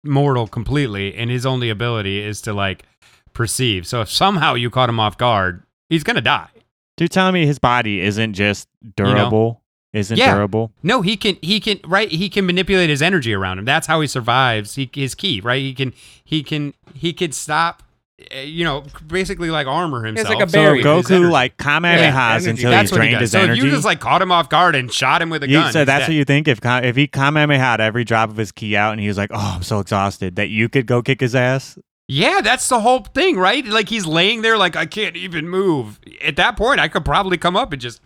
mortal 0.04 0.46
completely, 0.46 1.14
and 1.14 1.30
his 1.30 1.44
only 1.46 1.70
ability 1.70 2.20
is 2.22 2.40
to 2.42 2.52
like 2.52 2.84
perceive. 3.32 3.86
So 3.86 4.00
if 4.00 4.10
somehow 4.10 4.54
you 4.54 4.70
caught 4.70 4.88
him 4.88 5.00
off 5.00 5.16
guard, 5.18 5.62
he's 5.88 6.02
gonna 6.04 6.20
die. 6.20 6.48
Dude, 6.96 7.10
telling 7.10 7.34
me 7.34 7.46
his 7.46 7.58
body 7.58 8.00
isn't 8.00 8.34
just 8.34 8.68
durable, 8.96 9.62
isn't 9.92 10.18
Yeah. 10.18 10.34
durable. 10.34 10.72
No, 10.82 11.00
he 11.02 11.16
can 11.16 11.36
he 11.42 11.60
can 11.60 11.80
right 11.86 12.10
he 12.10 12.28
can 12.28 12.44
manipulate 12.46 12.90
his 12.90 13.02
energy 13.02 13.32
around 13.32 13.58
him. 13.58 13.64
That's 13.64 13.86
how 13.86 14.00
he 14.00 14.06
survives. 14.06 14.74
He 14.74 14.90
his 14.92 15.14
ki, 15.14 15.40
right? 15.40 15.60
He 15.62 15.72
can 15.74 15.92
he 16.24 16.42
can 16.42 16.74
he 16.94 17.12
could 17.12 17.34
stop 17.34 17.82
Eh, 18.30 18.42
you 18.42 18.64
know, 18.64 18.84
basically 19.06 19.50
like 19.50 19.66
armor 19.66 20.04
himself. 20.04 20.28
like 20.28 20.46
a 20.46 20.48
So 20.48 20.52
Barry. 20.52 20.82
with 20.84 21.08
his 21.08 21.18
Goku 21.20 21.30
like 21.30 21.56
Kamehamehas 21.56 21.96
Yeah, 22.12 22.30
energy. 22.32 22.50
until 22.50 22.70
that's 22.70 22.90
he 22.90 22.94
what 22.96 23.02
he 23.02 23.08
drained 23.08 23.20
his 23.22 23.30
So 23.32 23.40
energy. 23.40 23.58
if 23.60 23.64
you 23.64 23.70
just 23.70 23.84
like 23.84 24.00
caught 24.00 24.20
him 24.20 24.30
off 24.32 24.48
guard 24.48 24.74
and 24.76 24.92
shot 24.92 25.22
him 25.22 25.30
with 25.30 25.42
a 25.42 25.48
You 25.48 25.54
gun, 25.58 25.72
said 25.72 25.80
he's 25.80 25.86
that's 25.86 26.00
dead. 26.02 26.08
what 26.08 26.16
you 26.16 26.24
think 26.24 26.48
if 26.48 26.58
if 26.64 26.96
he 26.96 27.06
Kamehameha 27.06 27.58
had 27.62 27.80
every 27.80 28.04
drop 28.04 28.28
of 28.30 28.36
his 28.36 28.52
ki 28.52 28.76
out 28.76 28.92
and 28.92 29.00
he 29.00 29.08
was 29.08 29.16
like, 29.16 29.30
"Oh, 29.32 29.54
I'm 29.56 29.62
so 29.62 29.80
exhausted," 29.80 30.36
that 30.36 30.48
you 30.50 30.68
could 30.68 30.86
go 30.86 31.02
kick 31.02 31.20
his 31.20 31.34
ass. 31.34 31.78
Yeah, 32.08 32.40
that's 32.42 32.68
the 32.68 32.80
whole 32.80 33.00
thing, 33.04 33.36
right? 33.38 33.64
Like 33.64 33.88
he's 33.88 34.04
laying 34.04 34.42
there 34.42 34.58
like 34.58 34.74
I 34.76 34.84
can't 34.86 35.16
even 35.16 35.48
move. 35.48 36.00
At 36.22 36.36
that 36.36 36.56
point, 36.56 36.80
I 36.80 36.88
could 36.88 37.04
probably 37.04 37.38
come 37.38 37.56
up 37.56 37.72
and 37.72 37.80
just 37.80 38.00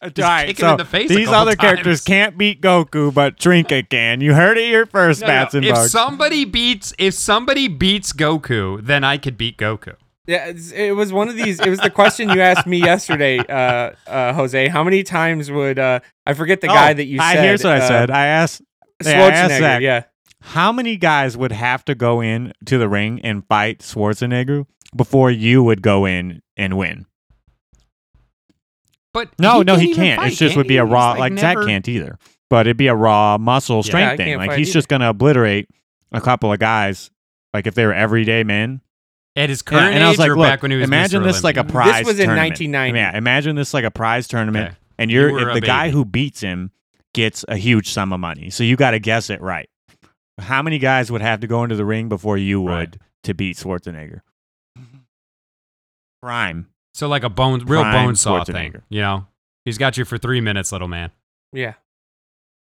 All 0.02 0.10
kick 0.10 0.58
him 0.58 0.68
in 0.70 0.76
the 0.78 0.84
face 0.84 1.08
These 1.08 1.26
couple 1.26 1.40
other 1.40 1.56
characters 1.56 2.00
can't 2.00 2.38
beat 2.38 2.62
Goku, 2.62 3.12
but 3.12 3.36
Trinka 3.36 3.82
can. 3.88 4.20
You 4.20 4.34
heard 4.34 4.56
it 4.56 4.64
here 4.64 4.86
first, 4.86 5.20
No, 5.20 5.26
no, 5.26 5.48
and 5.52 5.64
If 5.64 5.74
Bugs. 5.74 5.90
somebody 5.92 6.44
beats 6.44 6.94
if 6.98 7.14
somebody 7.14 7.68
beats 7.68 8.12
Goku, 8.12 8.80
then 8.84 9.04
I 9.04 9.18
could 9.18 9.36
beat 9.36 9.58
Goku. 9.58 9.94
Yeah, 10.26 10.52
it 10.74 10.94
was 10.94 11.12
one 11.12 11.28
of 11.28 11.36
these. 11.36 11.58
It 11.58 11.68
was 11.68 11.80
the 11.80 11.90
question 11.90 12.28
you 12.30 12.40
asked 12.40 12.66
me 12.66 12.78
yesterday, 12.78 13.38
uh, 13.38 13.92
uh, 14.06 14.32
Jose. 14.34 14.68
How 14.68 14.84
many 14.84 15.02
times 15.02 15.50
would 15.50 15.78
uh, 15.78 16.00
I 16.24 16.34
forget 16.34 16.60
the 16.60 16.68
guy 16.68 16.92
Oh, 16.92 16.94
that 16.94 17.04
you 17.06 17.18
I, 17.20 17.34
said? 17.34 17.44
here's 17.44 17.64
what 17.64 17.72
I 17.72 17.78
uh, 17.80 17.88
said. 17.88 18.10
I 18.10 18.26
asked, 18.26 18.62
yeah, 19.04 19.10
I 19.10 19.30
asked 19.30 19.58
Zack, 19.58 19.82
Yeah, 19.82 20.04
how 20.40 20.72
many 20.72 20.96
guys 20.96 21.36
would 21.36 21.52
have 21.52 21.84
to 21.86 21.94
go 21.94 22.20
in 22.20 22.52
to 22.66 22.78
the 22.78 22.88
ring 22.88 23.20
and 23.22 23.44
fight 23.48 23.80
Schwarzenegger 23.80 24.66
before 24.94 25.30
you 25.30 25.64
would 25.64 25.82
go 25.82 26.04
in 26.06 26.42
and 26.56 26.76
win? 26.78 27.06
But 29.12 29.30
No, 29.38 29.62
no, 29.62 29.76
he 29.76 29.94
can't. 29.94 30.20
fight, 30.20 30.32
it 30.32 30.36
just 30.36 30.56
would 30.56 30.68
be 30.68 30.76
a 30.76 30.84
raw, 30.84 31.10
like, 31.10 31.18
like, 31.18 31.32
never- 31.34 31.62
Zack 31.62 31.68
can't 31.68 31.88
either. 31.88 32.18
But 32.48 32.66
it'd 32.66 32.76
be 32.76 32.88
a 32.88 32.94
raw 32.94 33.38
muscle 33.38 33.82
strength 33.82 34.12
I 34.12 34.16
thing. 34.16 34.36
Like 34.38 34.52
he's 34.52 34.68
either. 34.68 34.74
just 34.74 34.88
gonna 34.88 35.08
obliterate 35.10 35.68
a 36.12 36.20
couple 36.20 36.52
of 36.52 36.58
guys. 36.58 37.10
Like 37.54 37.66
if 37.66 37.74
they 37.74 37.86
were 37.86 37.94
everyday 37.94 38.42
men. 38.44 38.80
At 39.36 39.48
his 39.48 39.62
Yeah, 39.64 39.70
current 39.70 39.94
and 39.94 40.02
I 40.04 40.08
was 40.08 40.16
age, 40.16 40.18
like, 40.18 40.30
or 40.30 40.36
look, 40.36 40.46
back 40.48 40.62
when 40.62 40.72
he 40.72 40.76
was 40.76 40.84
imagine 40.88 41.22
Mr. 41.22 41.26
this 41.26 41.44
like 41.44 41.56
a 41.56 41.62
prize. 41.64 41.98
This 42.00 42.06
was 42.06 42.18
in 42.18 42.26
tournament. 42.26 42.50
1990. 42.60 42.98
Yeah, 42.98 43.16
imagine 43.16 43.54
this 43.56 43.72
like 43.72 43.84
a 43.84 43.90
prize 43.90 44.26
tournament, 44.26 44.68
Okay. 44.70 44.76
and 44.98 45.10
You 45.12 45.20
you're 45.20 45.32
were 45.32 45.50
if 45.50 45.56
a 45.56 45.60
the 45.60 45.66
guy 45.66 45.90
who 45.90 46.04
beats 46.04 46.40
him 46.40 46.72
gets 47.14 47.44
a 47.48 47.56
huge 47.56 47.88
sum 47.90 48.12
of 48.12 48.18
money. 48.20 48.50
So 48.50 48.64
you 48.64 48.74
got 48.76 48.90
to 48.92 48.98
guess 48.98 49.30
it 49.30 49.40
right. 49.40 49.68
How 50.40 50.62
many 50.62 50.78
guys 50.80 51.12
would 51.12 51.22
have 51.22 51.38
to 51.40 51.46
go 51.46 51.62
into 51.62 51.76
the 51.76 51.84
ring 51.84 52.08
before 52.08 52.36
you 52.38 52.60
would 52.62 52.70
Right. 52.70 52.96
to 53.24 53.34
beat 53.34 53.56
Schwarzenegger? 53.56 54.20
Mm-hmm. 54.78 54.98
Prime. 56.22 56.66
So 57.00 57.08
like 57.08 57.24
a 57.24 57.30
bone, 57.30 57.64
real 57.64 57.80
Prime 57.80 58.08
bone 58.08 58.14
saw 58.14 58.44
thing, 58.44 58.74
you 58.90 59.00
know. 59.00 59.26
He's 59.64 59.78
got 59.78 59.96
you 59.96 60.04
for 60.04 60.18
three 60.18 60.42
minutes, 60.42 60.70
little 60.70 60.86
man. 60.86 61.10
Yeah. 61.50 61.72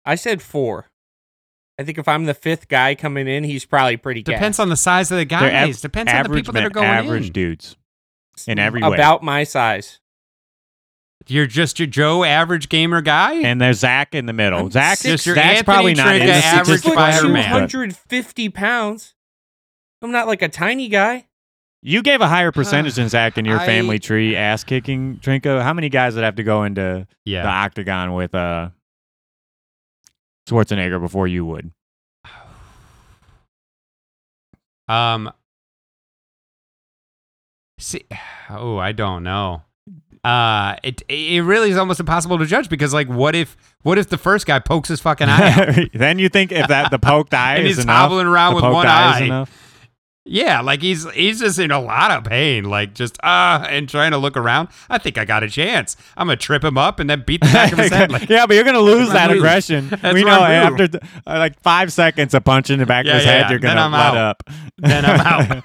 I 0.06 0.16
said 0.16 0.42
four. 0.42 0.86
I 1.78 1.84
think 1.84 1.98
if 1.98 2.08
I'm 2.08 2.24
the 2.24 2.34
fifth 2.34 2.70
guy 2.70 2.96
coming 2.96 3.28
in, 3.28 3.44
he's 3.44 3.66
probably 3.66 3.98
pretty 3.98 4.24
Depends 4.24 4.56
gassed. 4.56 4.60
on 4.62 4.70
the 4.70 4.78
size 4.78 5.12
of 5.12 5.18
the 5.18 5.26
They're 5.26 5.40
av- 5.40 5.52
guys. 5.68 5.82
Depends 5.82 6.10
on 6.10 6.16
the 6.16 6.20
average 6.22 6.40
people 6.40 6.54
that 6.54 6.64
are 6.64 6.70
going 6.70 6.88
average 6.88 7.28
in. 7.28 7.34
dudes 7.34 7.76
in 8.48 8.60
every 8.60 8.82
way. 8.82 8.96
about 8.96 9.24
my 9.24 9.44
size. 9.44 10.00
You're 11.28 11.46
just 11.46 11.78
your 11.78 11.88
Joe 11.90 12.24
average 12.24 12.70
gamer 12.70 13.02
guy. 13.02 13.34
And 13.34 13.60
there's 13.60 13.80
Zack 13.80 14.16
in 14.16 14.26
the 14.26 14.32
middle. 14.32 14.60
I'm 14.60 14.72
Zack, 14.72 15.00
Just 15.02 15.26
your 15.26 15.36
Zack's 15.36 15.60
Anthony 15.60 15.64
probably 15.66 15.94
not 15.96 16.16
in 16.16 16.22
Trinka 16.22 16.28
the 16.28 16.46
average 16.46 16.68
Six 16.68 16.80
statistical 16.80 17.04
foot 17.04 17.14
Spider-Man. 17.14 17.68
250 17.68 18.50
pounds. 18.52 19.16
I'm 20.02 20.12
not 20.12 20.28
like 20.28 20.42
a 20.42 20.48
tiny 20.48 20.88
guy. 20.88 21.28
You 21.86 22.02
gave 22.02 22.22
a 22.22 22.28
higher 22.30 22.52
percentage 22.54 22.96
than 22.96 23.10
Zack 23.10 23.38
in 23.38 23.44
your 23.46 23.60
I- 23.60 23.66
family 23.66 24.00
tree 24.00 24.36
ass 24.38 24.64
kicking, 24.64 25.18
Trinko. 25.18 25.62
How 25.62 25.74
many 25.74 25.90
guys 25.90 26.16
would 26.16 26.24
have 26.24 26.36
to 26.38 26.44
go 26.44 26.64
into 26.64 27.06
the 27.44 27.48
octagon 27.50 28.14
with 28.14 28.34
uh 28.34 28.70
Schwarzenegger 30.50 31.00
before 31.02 31.28
you 31.28 31.46
would? 31.46 31.72
Um. 34.88 35.32
See, 37.80 38.04
oh, 38.50 38.78
I 38.78 38.92
don't 38.92 39.24
know. 39.24 39.62
Uh, 40.24 40.76
it 40.84 41.02
it 41.10 41.44
really 41.44 41.70
is 41.70 41.78
almost 41.78 42.00
impossible 42.00 42.38
to 42.38 42.46
judge 42.46 42.70
because 42.70 42.94
like, 42.94 43.08
what 43.10 43.36
if 43.36 43.58
what 43.82 43.98
if 43.98 44.08
the 44.10 44.18
first 44.18 44.46
guy 44.46 44.60
pokes 44.60 44.90
his 44.90 45.00
fucking 45.02 45.28
eye 45.30 45.52
out? 45.84 45.90
then 45.94 46.18
you 46.20 46.30
think 46.30 46.52
if 46.54 46.68
that 46.68 46.92
the 46.92 47.00
poked 47.00 47.34
eye 47.34 47.56
And 47.58 47.68
is 47.68 47.76
he's 47.78 47.84
enough, 47.86 47.96
hobbling 48.10 48.28
around 48.28 48.56
with 48.56 48.64
one 48.64 48.86
eye 48.88 49.26
is 49.26 49.32
eye. 49.32 49.46
Enough? 50.26 50.34
yeah, 50.34 50.62
like 50.62 50.82
he's 50.82 51.10
he's 51.12 51.40
just 51.40 51.60
in 51.60 51.72
a 51.72 51.80
lot 51.82 52.12
of 52.12 52.24
pain, 52.24 52.64
like 52.66 52.94
just 52.94 53.18
ah, 53.24 53.64
and 53.70 53.90
trying 53.90 54.12
to 54.12 54.18
look 54.18 54.38
around. 54.38 54.70
I 54.90 54.98
think 54.98 55.18
I 55.18 55.26
got 55.26 55.44
a 55.44 55.50
chance. 55.50 55.96
I'm 56.18 56.28
gonna 56.28 56.38
trip 56.38 56.64
him 56.64 56.78
up 56.78 57.00
and 57.00 57.10
then 57.10 57.24
beat 57.26 57.42
the 57.42 57.48
back 57.48 57.72
of 57.74 57.78
his 57.80 57.90
head. 57.92 58.12
Like, 58.12 58.30
yeah, 58.30 58.46
but 58.46 58.56
you're 58.56 58.64
gonna 58.64 58.80
lose 58.80 59.08
my 59.10 59.14
that 59.16 59.30
move. 59.30 59.38
aggression. 59.38 59.90
That's 59.90 60.14
we 60.14 60.24
my 60.24 60.30
know 60.32 60.40
move. 60.42 60.82
after 60.82 60.88
th- 60.88 61.04
uh, 61.28 61.38
like 61.40 61.60
five 61.62 61.92
seconds 61.92 62.34
of 62.34 62.44
punching 62.44 62.80
the 62.80 62.86
back 62.86 63.06
Yeah, 63.06 63.12
of 63.14 63.18
his 63.18 63.26
yeah, 63.26 63.32
head, 63.44 63.50
you're 63.52 63.60
gonna 63.60 63.82
I'm 63.82 63.92
let 63.92 64.02
out. 64.02 64.18
up. 64.18 64.44
then 64.78 65.06
I'm 65.06 65.20
out. 65.20 65.64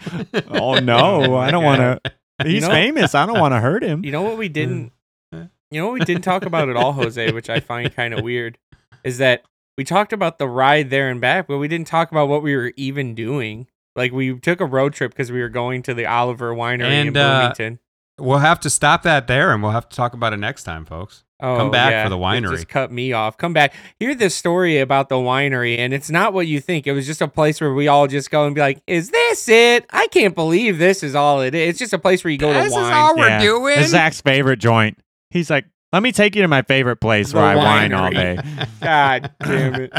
oh 0.51 0.79
no, 0.81 1.37
I 1.37 1.51
don't 1.51 1.65
want 1.65 1.81
to. 1.81 2.13
He's 2.45 2.63
know- 2.63 2.69
famous. 2.71 3.15
I 3.15 3.27
don't 3.27 3.39
want 3.41 3.53
to 3.53 3.61
hurt 3.61 3.83
him. 3.83 4.05
You 4.05 4.13
know 4.13 4.23
what 4.23 4.39
we 4.39 4.49
didn't 4.49 4.93
You 5.33 5.49
know 5.73 5.87
what 5.87 5.95
we 5.95 6.01
didn't 6.05 6.23
talk 6.23 6.45
about 6.45 6.69
at 6.69 6.77
all, 6.77 6.93
Jose, 6.93 7.31
which 7.33 7.51
I 7.51 7.61
find 7.61 7.95
kind 7.95 8.15
of 8.15 8.23
weird, 8.25 8.59
is 9.05 9.19
that 9.19 9.43
we 9.77 9.85
talked 9.85 10.13
about 10.13 10.39
the 10.39 10.49
ride 10.49 10.91
there 10.91 11.11
and 11.11 11.21
back, 11.21 11.47
but 11.47 11.59
we 11.59 11.69
didn't 11.69 11.87
talk 11.87 12.11
about 12.11 12.29
what 12.29 12.43
we 12.43 12.57
were 12.57 12.73
even 12.77 13.15
doing. 13.15 13.67
Like 13.99 14.13
we 14.13 14.39
took 14.39 14.61
a 14.63 14.65
road 14.67 14.95
trip 14.95 15.11
because 15.13 15.31
we 15.31 15.41
were 15.43 15.51
going 15.51 15.83
to 15.83 15.93
the 15.95 16.07
Oliver 16.07 16.55
Winery 16.55 16.87
in 16.87 17.09
And, 17.09 17.17
uh, 17.19 17.39
Bloomington. 17.55 17.79
we'll 18.19 18.39
have 18.39 18.61
to 18.61 18.71
stop 18.71 19.03
that 19.03 19.27
there, 19.27 19.53
and 19.53 19.63
we'll 19.63 19.73
have 19.73 19.89
to 19.91 19.95
talk 19.97 20.15
about 20.15 20.33
it 20.33 20.39
next 20.39 20.65
time, 20.65 20.87
folks. 20.87 21.25
Oh, 21.41 21.57
come 21.57 21.71
back 21.71 21.93
yeah, 21.93 22.03
for 22.03 22.09
the 22.11 22.17
it 22.17 22.21
winery. 22.21 22.51
Just 22.53 22.69
cut 22.69 22.91
me 22.91 23.13
off. 23.13 23.37
Come 23.39 23.53
back. 23.53 23.73
Hear 24.01 24.13
this 24.15 24.35
story 24.35 24.79
about 24.81 25.09
the 25.09 25.15
winery, 25.15 25.79
and 25.79 25.95
it's 25.95 26.11
not 26.11 26.33
what 26.33 26.49
you 26.49 26.59
think. 26.61 26.89
It 26.89 26.93
was 26.93 27.07
just 27.07 27.21
a 27.21 27.29
place 27.29 27.61
where 27.61 27.73
we 27.73 27.87
all 27.87 28.09
just 28.09 28.31
go 28.33 28.47
and 28.47 28.57
be 28.57 28.61
like, 28.61 28.83
"Is 28.89 29.11
this 29.11 29.49
it? 29.49 29.87
I 29.91 30.09
can't 30.09 30.35
believe 30.35 30.79
this 30.79 31.05
is 31.05 31.15
all 31.15 31.41
it 31.43 31.55
is." 31.55 31.69
It's 31.71 31.79
just 31.79 31.93
a 31.93 31.99
place 31.99 32.25
where 32.25 32.33
you 32.33 32.39
go 32.39 32.53
this 32.53 32.63
to 32.75 32.81
is 32.81 32.83
wine. 32.83 32.93
all 32.93 33.17
we're 33.17 33.29
Yeah. 33.29 33.41
doing. 33.41 33.79
It's 33.79 33.91
Zack's 33.91 34.21
favorite 34.21 34.59
joint. 34.59 34.99
He's 35.31 35.49
like, 35.49 35.67
let 35.93 36.03
me 36.03 36.11
take 36.11 36.35
you 36.35 36.43
to 36.43 36.49
my 36.49 36.63
favorite 36.63 36.97
place 36.97 37.31
The 37.31 37.37
where 37.39 37.47
I 37.47 37.55
wine 37.57 37.93
all 37.95 38.11
day. 38.11 38.39
God 38.83 39.31
damn 39.41 39.75
it! 39.83 39.93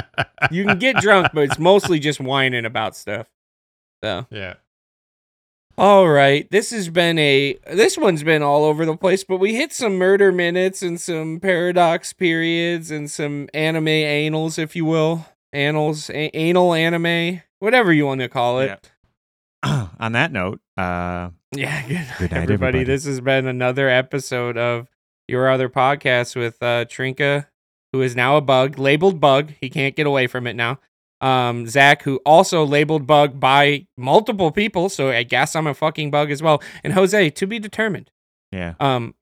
You 0.52 0.66
can 0.66 0.78
get 0.78 0.98
drunk, 0.98 1.30
but 1.34 1.46
it's 1.46 1.58
mostly 1.58 2.00
just 2.00 2.20
whining 2.20 2.66
about 2.66 2.98
stuff. 2.98 3.28
So. 4.04 4.26
yeah. 4.30 4.56
All 5.78 6.10
right, 6.10 6.50
this 6.52 6.72
has 6.72 6.90
been 6.90 7.18
a 7.18 7.58
this 7.72 7.98
one's 7.98 8.22
been 8.22 8.44
all 8.44 8.66
over 8.66 8.86
the 8.86 8.98
place, 8.98 9.24
but 9.24 9.38
we 9.38 9.56
hit 9.56 9.72
some 9.72 9.96
murder 9.98 10.30
minutes 10.34 10.82
and 10.82 11.00
some 11.00 11.40
paradox 11.40 12.12
periods 12.12 12.92
and 12.92 13.10
some 13.10 13.48
anime 13.54 13.86
anals, 13.86 14.60
if 14.60 14.76
you 14.76 14.84
will, 14.84 15.26
annals, 15.54 16.10
a- 16.10 16.36
anal 16.38 16.74
anime, 16.74 17.42
whatever 17.60 17.94
you 17.94 18.06
want 18.06 18.20
to 18.20 18.28
call 18.28 18.60
it. 18.60 18.92
On 19.64 20.12
that 20.12 20.34
note, 20.34 20.60
uh, 20.78 21.30
Yeah, 21.56 21.82
good, 21.88 22.08
Good 22.18 22.32
night, 22.32 22.44
everybody. 22.44 22.80
everybody. 22.80 22.84
This 22.84 23.06
has 23.06 23.22
been 23.22 23.48
another 23.48 23.88
episode 23.88 24.58
of 24.58 24.90
your 25.30 25.50
other 25.50 25.70
podcast 25.70 26.36
with 26.36 26.62
uh, 26.62 26.84
Trinka, 26.86 27.48
who 27.94 28.02
is 28.02 28.18
now 28.18 28.36
a 28.36 28.42
bug, 28.42 28.78
labeled 28.78 29.22
bug. 29.22 29.54
He 29.62 29.70
can't 29.70 29.96
get 29.96 30.08
away 30.08 30.28
from 30.28 30.46
it 30.46 30.58
now. 30.58 30.80
Um, 31.22 31.68
Zack, 31.68 32.04
who 32.04 32.18
also 32.26 32.64
labeled 32.66 33.06
bug 33.06 33.40
by 33.40 33.88
multiple 33.98 34.52
people, 34.52 34.88
so 34.90 35.10
I 35.12 35.24
guess 35.24 35.56
I'm 35.56 35.68
a 35.68 35.74
fucking 35.74 36.12
bug 36.12 36.32
as 36.32 36.42
well. 36.42 36.62
And 36.84 36.94
Jose, 36.94 37.30
to 37.32 37.48
be 37.48 37.60
determined. 37.60 38.10
yeah, 38.52 38.76
Um, 38.80 39.16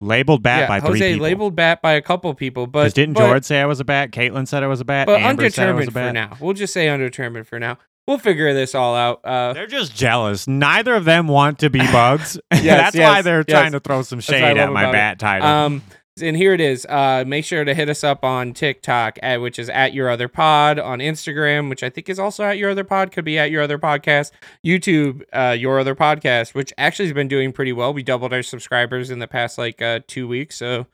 labeled 0.00 0.42
bat 0.42 0.60
yeah, 0.62 0.68
by 0.68 0.80
three 0.80 0.88
Jose 0.98 1.12
people. 1.12 1.22
labeled 1.24 1.56
bat 1.56 1.80
by 1.80 1.92
a 1.92 2.02
couple 2.02 2.34
people, 2.34 2.66
but 2.66 2.92
didn't 2.94 3.14
but, 3.14 3.26
George 3.26 3.44
say 3.44 3.60
I 3.60 3.66
was 3.66 3.80
a 3.80 3.84
bat? 3.84 4.10
Caitlin 4.10 4.46
said 4.46 4.62
I 4.62 4.66
was 4.66 4.80
a 4.80 4.84
bat. 4.84 5.06
But 5.06 5.20
Amber 5.20 5.48
said 5.48 5.68
I 5.68 5.72
was 5.72 5.86
a 5.86 5.88
undetermined 5.88 5.94
bat. 5.94 6.08
for 6.08 6.12
now. 6.12 6.44
We'll 6.44 6.54
just 6.54 6.72
say 6.72 6.88
undetermined 6.88 7.46
for 7.46 7.58
now. 7.58 7.78
We'll 8.06 8.18
figure 8.18 8.52
this 8.52 8.74
all 8.74 8.96
out. 8.96 9.20
Uh, 9.24 9.52
They're 9.52 9.68
just 9.68 9.94
jealous. 9.94 10.48
Neither 10.48 10.94
of 10.96 11.04
them 11.04 11.28
want 11.28 11.60
to 11.60 11.70
be 11.70 11.78
bugs. 11.78 12.36
That's 12.50 12.96
why 12.96 13.22
they're 13.22 13.44
yes. 13.46 13.56
trying 13.56 13.72
to 13.72 13.80
throw 13.80 14.02
some 14.02 14.18
shade 14.20 14.42
at 14.58 14.72
my 14.72 14.82
about 14.82 14.90
it. 14.90 14.92
bat 14.92 15.18
title. 15.20 15.46
Um, 15.48 15.82
and 16.20 16.36
here 16.36 16.52
it 16.52 16.60
is. 16.60 16.84
Uh, 16.86 17.24
make 17.26 17.44
sure 17.44 17.64
to 17.64 17.74
hit 17.74 17.88
us 17.88 18.04
up 18.04 18.24
on 18.24 18.52
TikTok, 18.52 19.18
at, 19.22 19.40
which 19.40 19.58
is 19.58 19.68
at 19.70 19.94
your 19.94 20.10
other 20.10 20.28
pod, 20.28 20.78
on 20.78 20.98
Instagram, 20.98 21.70
which 21.70 21.82
I 21.82 21.90
think 21.90 22.08
is 22.08 22.18
also 22.18 22.44
at 22.44 22.58
your 22.58 22.70
other 22.70 22.84
pod, 22.84 23.12
could 23.12 23.24
be 23.24 23.38
at 23.38 23.50
your 23.50 23.62
other 23.62 23.78
podcast, 23.78 24.32
YouTube, 24.66 25.22
uh, 25.32 25.56
your 25.58 25.78
other 25.78 25.94
podcast, 25.94 26.54
which 26.54 26.72
actually 26.76 27.06
has 27.06 27.14
been 27.14 27.28
doing 27.28 27.52
pretty 27.52 27.72
well. 27.72 27.94
We 27.94 28.02
doubled 28.02 28.32
our 28.32 28.42
subscribers 28.42 29.10
in 29.10 29.18
the 29.20 29.28
past 29.28 29.56
like 29.56 29.80
uh, 29.80 30.00
two 30.06 30.28
weeks, 30.28 30.56
so 30.56 30.86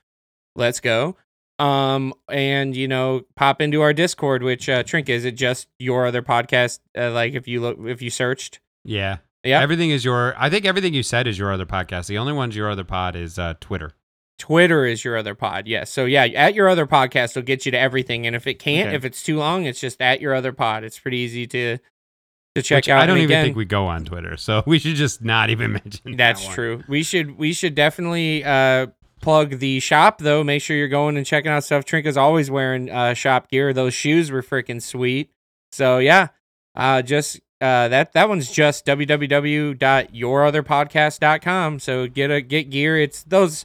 let's 0.54 0.80
go. 0.80 1.16
Um, 1.58 2.14
and 2.30 2.76
you 2.76 2.86
know, 2.86 3.22
pop 3.34 3.60
into 3.60 3.82
our 3.82 3.92
Discord, 3.92 4.44
which 4.44 4.68
uh, 4.68 4.84
Trink 4.84 5.08
is 5.08 5.24
it 5.24 5.32
just 5.32 5.66
your 5.80 6.06
other 6.06 6.22
podcast? 6.22 6.78
Uh, 6.96 7.10
like 7.10 7.34
if 7.34 7.48
you 7.48 7.60
look, 7.60 7.78
if 7.80 8.00
you 8.00 8.10
searched, 8.10 8.60
Yeah. 8.84 9.18
Yeah. 9.44 9.60
Everything 9.60 9.90
is 9.90 10.04
your. 10.04 10.34
I 10.36 10.50
think 10.50 10.64
everything 10.64 10.94
you 10.94 11.02
said 11.02 11.26
is 11.26 11.38
your 11.38 11.52
other 11.52 11.64
podcast. 11.64 12.06
The 12.06 12.18
only 12.18 12.32
one's 12.32 12.54
your 12.56 12.70
other 12.70 12.84
pod 12.84 13.16
is 13.16 13.38
uh, 13.38 13.54
Twitter. 13.60 13.92
Twitter 14.38 14.86
is 14.86 15.04
your 15.04 15.16
other 15.16 15.34
pod. 15.34 15.66
Yes. 15.66 15.90
So 15.90 16.04
yeah, 16.04 16.24
at 16.24 16.54
your 16.54 16.68
other 16.68 16.86
podcast 16.86 17.34
will 17.34 17.42
get 17.42 17.66
you 17.66 17.72
to 17.72 17.78
everything. 17.78 18.24
And 18.26 18.36
if 18.36 18.46
it 18.46 18.58
can't, 18.60 18.88
Okay. 18.88 18.96
if 18.96 19.04
it's 19.04 19.22
too 19.22 19.36
long, 19.36 19.64
it's 19.66 19.80
just 19.80 20.00
at 20.00 20.20
your 20.20 20.34
other 20.34 20.52
pod. 20.52 20.84
It's 20.84 20.98
pretty 20.98 21.18
easy 21.18 21.46
to 21.48 21.78
to 22.54 22.62
check 22.62 22.78
Which 22.78 22.88
out. 22.88 23.02
I 23.02 23.06
don't 23.06 23.16
And 23.18 23.24
even 23.24 23.34
again, 23.36 23.44
think 23.46 23.56
we 23.56 23.64
go 23.64 23.86
on 23.86 24.04
Twitter, 24.04 24.36
so 24.36 24.62
we 24.66 24.78
should 24.78 24.94
just 24.96 25.22
not 25.22 25.50
even 25.50 25.72
mention. 25.72 26.16
That's 26.16 26.44
that 26.46 26.54
true. 26.54 26.82
We 26.88 27.02
should 27.02 27.36
we 27.38 27.52
should 27.52 27.74
definitely 27.74 28.44
uh 28.44 28.86
plug 29.20 29.58
the 29.58 29.80
shop 29.80 30.18
though. 30.18 30.44
Make 30.44 30.62
sure 30.62 30.76
you're 30.76 30.86
going 30.88 31.16
and 31.16 31.26
checking 31.26 31.50
out 31.50 31.64
stuff. 31.64 31.84
Trinka's 31.84 32.16
always 32.16 32.48
wearing 32.50 32.88
uh 32.90 33.14
shop 33.14 33.50
gear. 33.50 33.72
Those 33.72 33.94
shoes 33.94 34.30
were 34.30 34.42
freaking 34.42 34.80
sweet. 34.80 35.30
So 35.72 35.98
yeah. 35.98 36.28
Uh 36.76 37.02
just 37.02 37.40
uh 37.60 37.88
that 37.88 38.12
that 38.12 38.28
one's 38.28 38.48
just 38.50 38.86
www.yourotherpodcast.com. 38.86 41.78
So 41.80 42.06
get 42.06 42.30
a 42.30 42.40
get 42.40 42.70
gear. 42.70 42.96
It's 42.98 43.24
those 43.24 43.64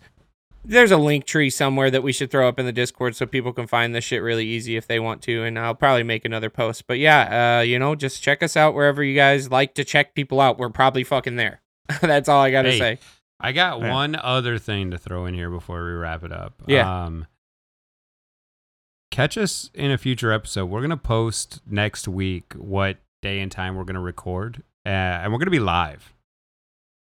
there's 0.66 0.92
a 0.92 0.98
link 0.98 1.26
tree 1.26 1.50
somewhere 1.50 1.92
that 1.92 2.04
we 2.04 2.12
should 2.14 2.32
throw 2.32 2.48
up 2.48 2.58
in 2.60 2.66
the 2.66 2.72
Discord 2.72 3.16
so 3.16 3.26
people 3.26 3.52
can 3.54 3.68
find 3.68 3.94
this 3.94 4.04
shit 4.04 4.22
really 4.22 4.46
easy 4.46 4.78
if 4.78 4.88
they 4.88 5.00
want 5.00 5.22
to. 5.24 5.44
And 5.44 5.60
I'll 5.60 5.76
probably 5.76 6.04
make 6.04 6.24
another 6.26 6.50
post. 6.50 6.88
But 6.88 7.00
yeah, 7.00 7.58
uh, 7.60 7.62
you 7.64 7.78
know, 7.80 7.96
just 7.96 8.24
check 8.24 8.42
us 8.42 8.56
out 8.56 8.74
wherever 8.74 9.04
you 9.04 9.16
guys 9.16 9.52
like 9.52 9.74
to 9.76 9.84
check 9.84 10.16
people 10.16 10.40
out. 10.40 10.58
We're 10.58 10.70
probably 10.70 11.04
fucking 11.04 11.36
there. 11.36 11.62
That's 12.02 12.30
all 12.30 12.42
I 12.42 12.52
gotta 12.52 12.72
Hey, 12.72 12.80
say. 12.80 13.00
I 13.40 13.52
got 13.52 13.80
Yeah. 13.82 13.92
one 13.92 14.16
other 14.16 14.58
thing 14.58 14.92
to 14.92 14.98
throw 14.98 15.26
in 15.26 15.34
here 15.34 15.50
before 15.50 15.84
we 15.84 15.92
wrap 15.92 16.24
it 16.24 16.32
up. 16.32 16.54
Yeah. 16.66 17.06
Um, 17.06 17.28
catch 19.12 19.38
us 19.38 19.70
in 19.74 19.92
a 19.92 19.98
future 19.98 20.32
episode. 20.32 20.68
We're 20.68 20.82
gonna 20.82 20.98
post 20.98 21.62
next 21.68 22.08
week 22.08 22.54
what 22.54 22.98
day 23.22 23.40
and 23.42 23.52
time 23.52 23.76
we're 23.76 23.84
gonna 23.84 24.00
record, 24.02 24.64
uh, 24.86 24.90
and 24.90 25.32
we're 25.34 25.40
gonna 25.40 25.52
be 25.52 25.60
live. 25.60 26.14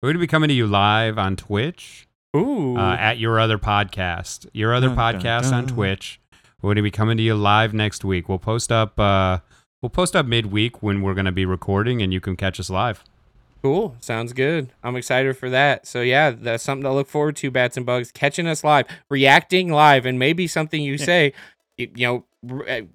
We're 0.02 0.10
gonna 0.10 0.20
be 0.20 0.26
coming 0.26 0.48
to 0.48 0.54
you 0.54 0.66
live 0.66 1.18
on 1.18 1.36
Twitch 1.36 2.06
Ooh. 2.36 2.76
uh, 2.76 2.96
at 2.96 3.18
your 3.18 3.40
other 3.40 3.58
podcast, 3.58 4.46
your 4.52 4.74
other 4.74 4.88
Dun, 4.88 4.96
dun, 4.96 5.20
podcast 5.20 5.52
on. 5.52 5.66
Twitch. 5.66 6.20
We're 6.62 6.72
gonna 6.72 6.82
be 6.82 6.90
coming 6.90 7.16
to 7.16 7.22
you 7.22 7.34
live 7.34 7.72
next 7.72 8.04
week. 8.04 8.28
We'll 8.28 8.38
post 8.38 8.70
up. 8.70 8.98
Uh, 9.00 9.38
we'll 9.82 9.90
post 9.90 10.14
up 10.14 10.26
midweek 10.26 10.82
when 10.82 11.00
we're 11.02 11.14
gonna 11.14 11.32
be 11.32 11.46
recording, 11.46 12.02
and 12.02 12.12
you 12.12 12.20
can 12.20 12.36
catch 12.36 12.60
us 12.60 12.68
live. 12.70 13.02
cool. 13.62 13.96
Sounds 14.00 14.32
good. 14.32 14.72
I'm 14.82 14.96
excited 14.96 15.36
for 15.36 15.50
that. 15.50 15.86
So 15.86 16.00
yeah, 16.02 16.30
that's 16.30 16.62
something 16.62 16.84
to 16.84 16.92
look 16.92 17.08
forward 17.08 17.36
to. 17.36 17.50
Bats 17.50 17.76
and 17.76 17.84
bugs 17.86 18.12
catching 18.12 18.46
us 18.46 18.62
live, 18.64 18.86
reacting 19.08 19.70
live, 19.72 20.06
and 20.06 20.18
maybe 20.18 20.46
something 20.46 20.82
you 20.82 20.98
say, 20.98 21.32
you, 21.76 21.88
you 21.94 22.06
know, 22.06 22.24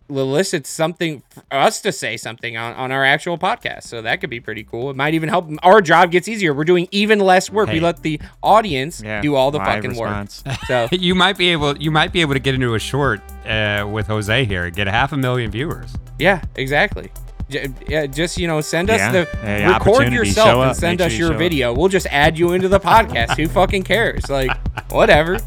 elicits 0.10 0.70
something 0.70 1.22
for 1.30 1.44
us 1.52 1.82
to 1.82 1.92
say 1.92 2.18
something 2.18 2.58
on, 2.58 2.74
on 2.74 2.92
our 2.92 3.06
actual 3.06 3.38
podcast. 3.38 3.84
So 3.84 4.02
that 4.02 4.22
could 4.22 4.30
be 4.30 4.40
pretty 4.40 4.64
cool. 4.64 4.90
It 4.90 4.96
might 4.96 5.14
even 5.14 5.30
help. 5.30 5.48
Our 5.64 5.82
job 5.82 6.12
gets 6.12 6.28
easier. 6.28 6.54
We're 6.54 6.64
doing 6.64 6.88
even 6.92 7.20
less 7.20 7.50
work. 7.52 7.70
We 7.70 7.80
let 7.80 8.02
the 8.02 8.20
audience 8.42 9.02
Yeah, 9.04 9.22
do 9.22 9.36
all 9.36 9.52
the 9.52 9.60
fucking 9.60 9.92
response. 9.92 10.44
work. 10.46 10.58
So 10.68 10.88
You 10.92 11.16
might 11.16 11.38
be 11.38 11.50
able. 11.50 11.78
You 11.78 11.92
might 11.92 12.12
be 12.12 12.22
able 12.22 12.34
to 12.34 12.40
get 12.40 12.56
into 12.56 12.74
a 12.76 12.80
short 12.80 13.22
uh, 13.46 13.88
with 13.92 14.08
Jose 14.08 14.46
here. 14.46 14.70
Get 14.72 14.88
a 14.88 14.92
half 14.92 15.12
a 15.14 15.18
million 15.18 15.52
viewers. 15.52 15.94
yeah, 16.18 16.42
exactly. 16.56 17.12
J- 17.48 17.68
yeah, 17.88 18.08
just 18.08 18.40
you 18.40 18.48
know, 18.48 18.60
send 18.62 18.90
us 18.90 18.98
Yeah. 18.98 19.12
the 19.12 19.26
Hey, 19.38 19.68
record 19.68 20.12
yourself 20.12 20.66
and 20.66 20.76
send 20.76 20.98
Make 21.00 21.06
us 21.06 21.14
you 21.14 21.20
your 21.20 21.28
show 21.30 21.34
up. 21.36 21.40
video. 21.40 21.74
We'll 21.76 21.90
just 21.90 22.08
add 22.08 22.40
you 22.40 22.54
into 22.54 22.68
the 22.68 22.80
podcast. 22.92 23.38
Who 23.38 23.48
fucking 23.48 23.84
cares? 23.84 24.28
Like, 24.30 24.50
whatever. 24.92 25.38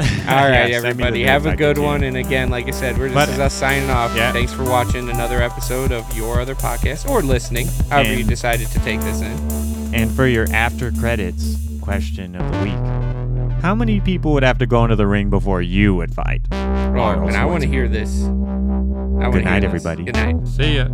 All 0.28 0.48
right, 0.48 0.70
everybody. 0.70 1.24
Have 1.24 1.44
a 1.44 1.54
good 1.54 1.76
one. 1.76 2.02
And 2.04 2.16
again, 2.16 2.48
like 2.48 2.66
I 2.66 2.70
said, 2.70 2.96
we're 2.96 3.10
just 3.10 3.38
us 3.38 3.52
signing 3.52 3.90
off. 3.90 4.16
Yeah. 4.16 4.32
Thanks 4.32 4.52
for 4.52 4.64
watching 4.64 5.10
another 5.10 5.42
episode 5.42 5.92
of 5.92 6.16
your 6.16 6.40
other 6.40 6.54
podcast 6.54 7.06
or 7.08 7.20
listening, 7.20 7.66
however 7.90 8.08
and, 8.08 8.18
you 8.18 8.24
decided 8.24 8.68
to 8.68 8.78
take 8.80 9.00
this 9.00 9.20
in. 9.20 9.94
And 9.94 10.10
for 10.10 10.26
your 10.26 10.46
after 10.52 10.90
credits 10.92 11.58
question 11.82 12.34
of 12.34 12.50
the 12.50 12.58
week, 12.62 13.60
how 13.62 13.74
many 13.74 14.00
people 14.00 14.32
would 14.32 14.42
have 14.42 14.56
to 14.58 14.66
go 14.66 14.84
into 14.84 14.96
the 14.96 15.06
ring 15.06 15.28
before 15.28 15.60
you 15.60 15.94
would 15.96 16.14
fight? 16.14 16.40
Oh, 16.50 17.26
and 17.26 17.36
I 17.36 17.44
want 17.44 17.62
to 17.62 17.68
hear 17.68 17.86
this. 17.86 18.22
I 18.22 19.30
good 19.30 19.44
night, 19.44 19.64
everybody. 19.64 20.04
Good 20.04 20.14
night. 20.14 20.48
See 20.48 20.76
ya. 20.76 20.88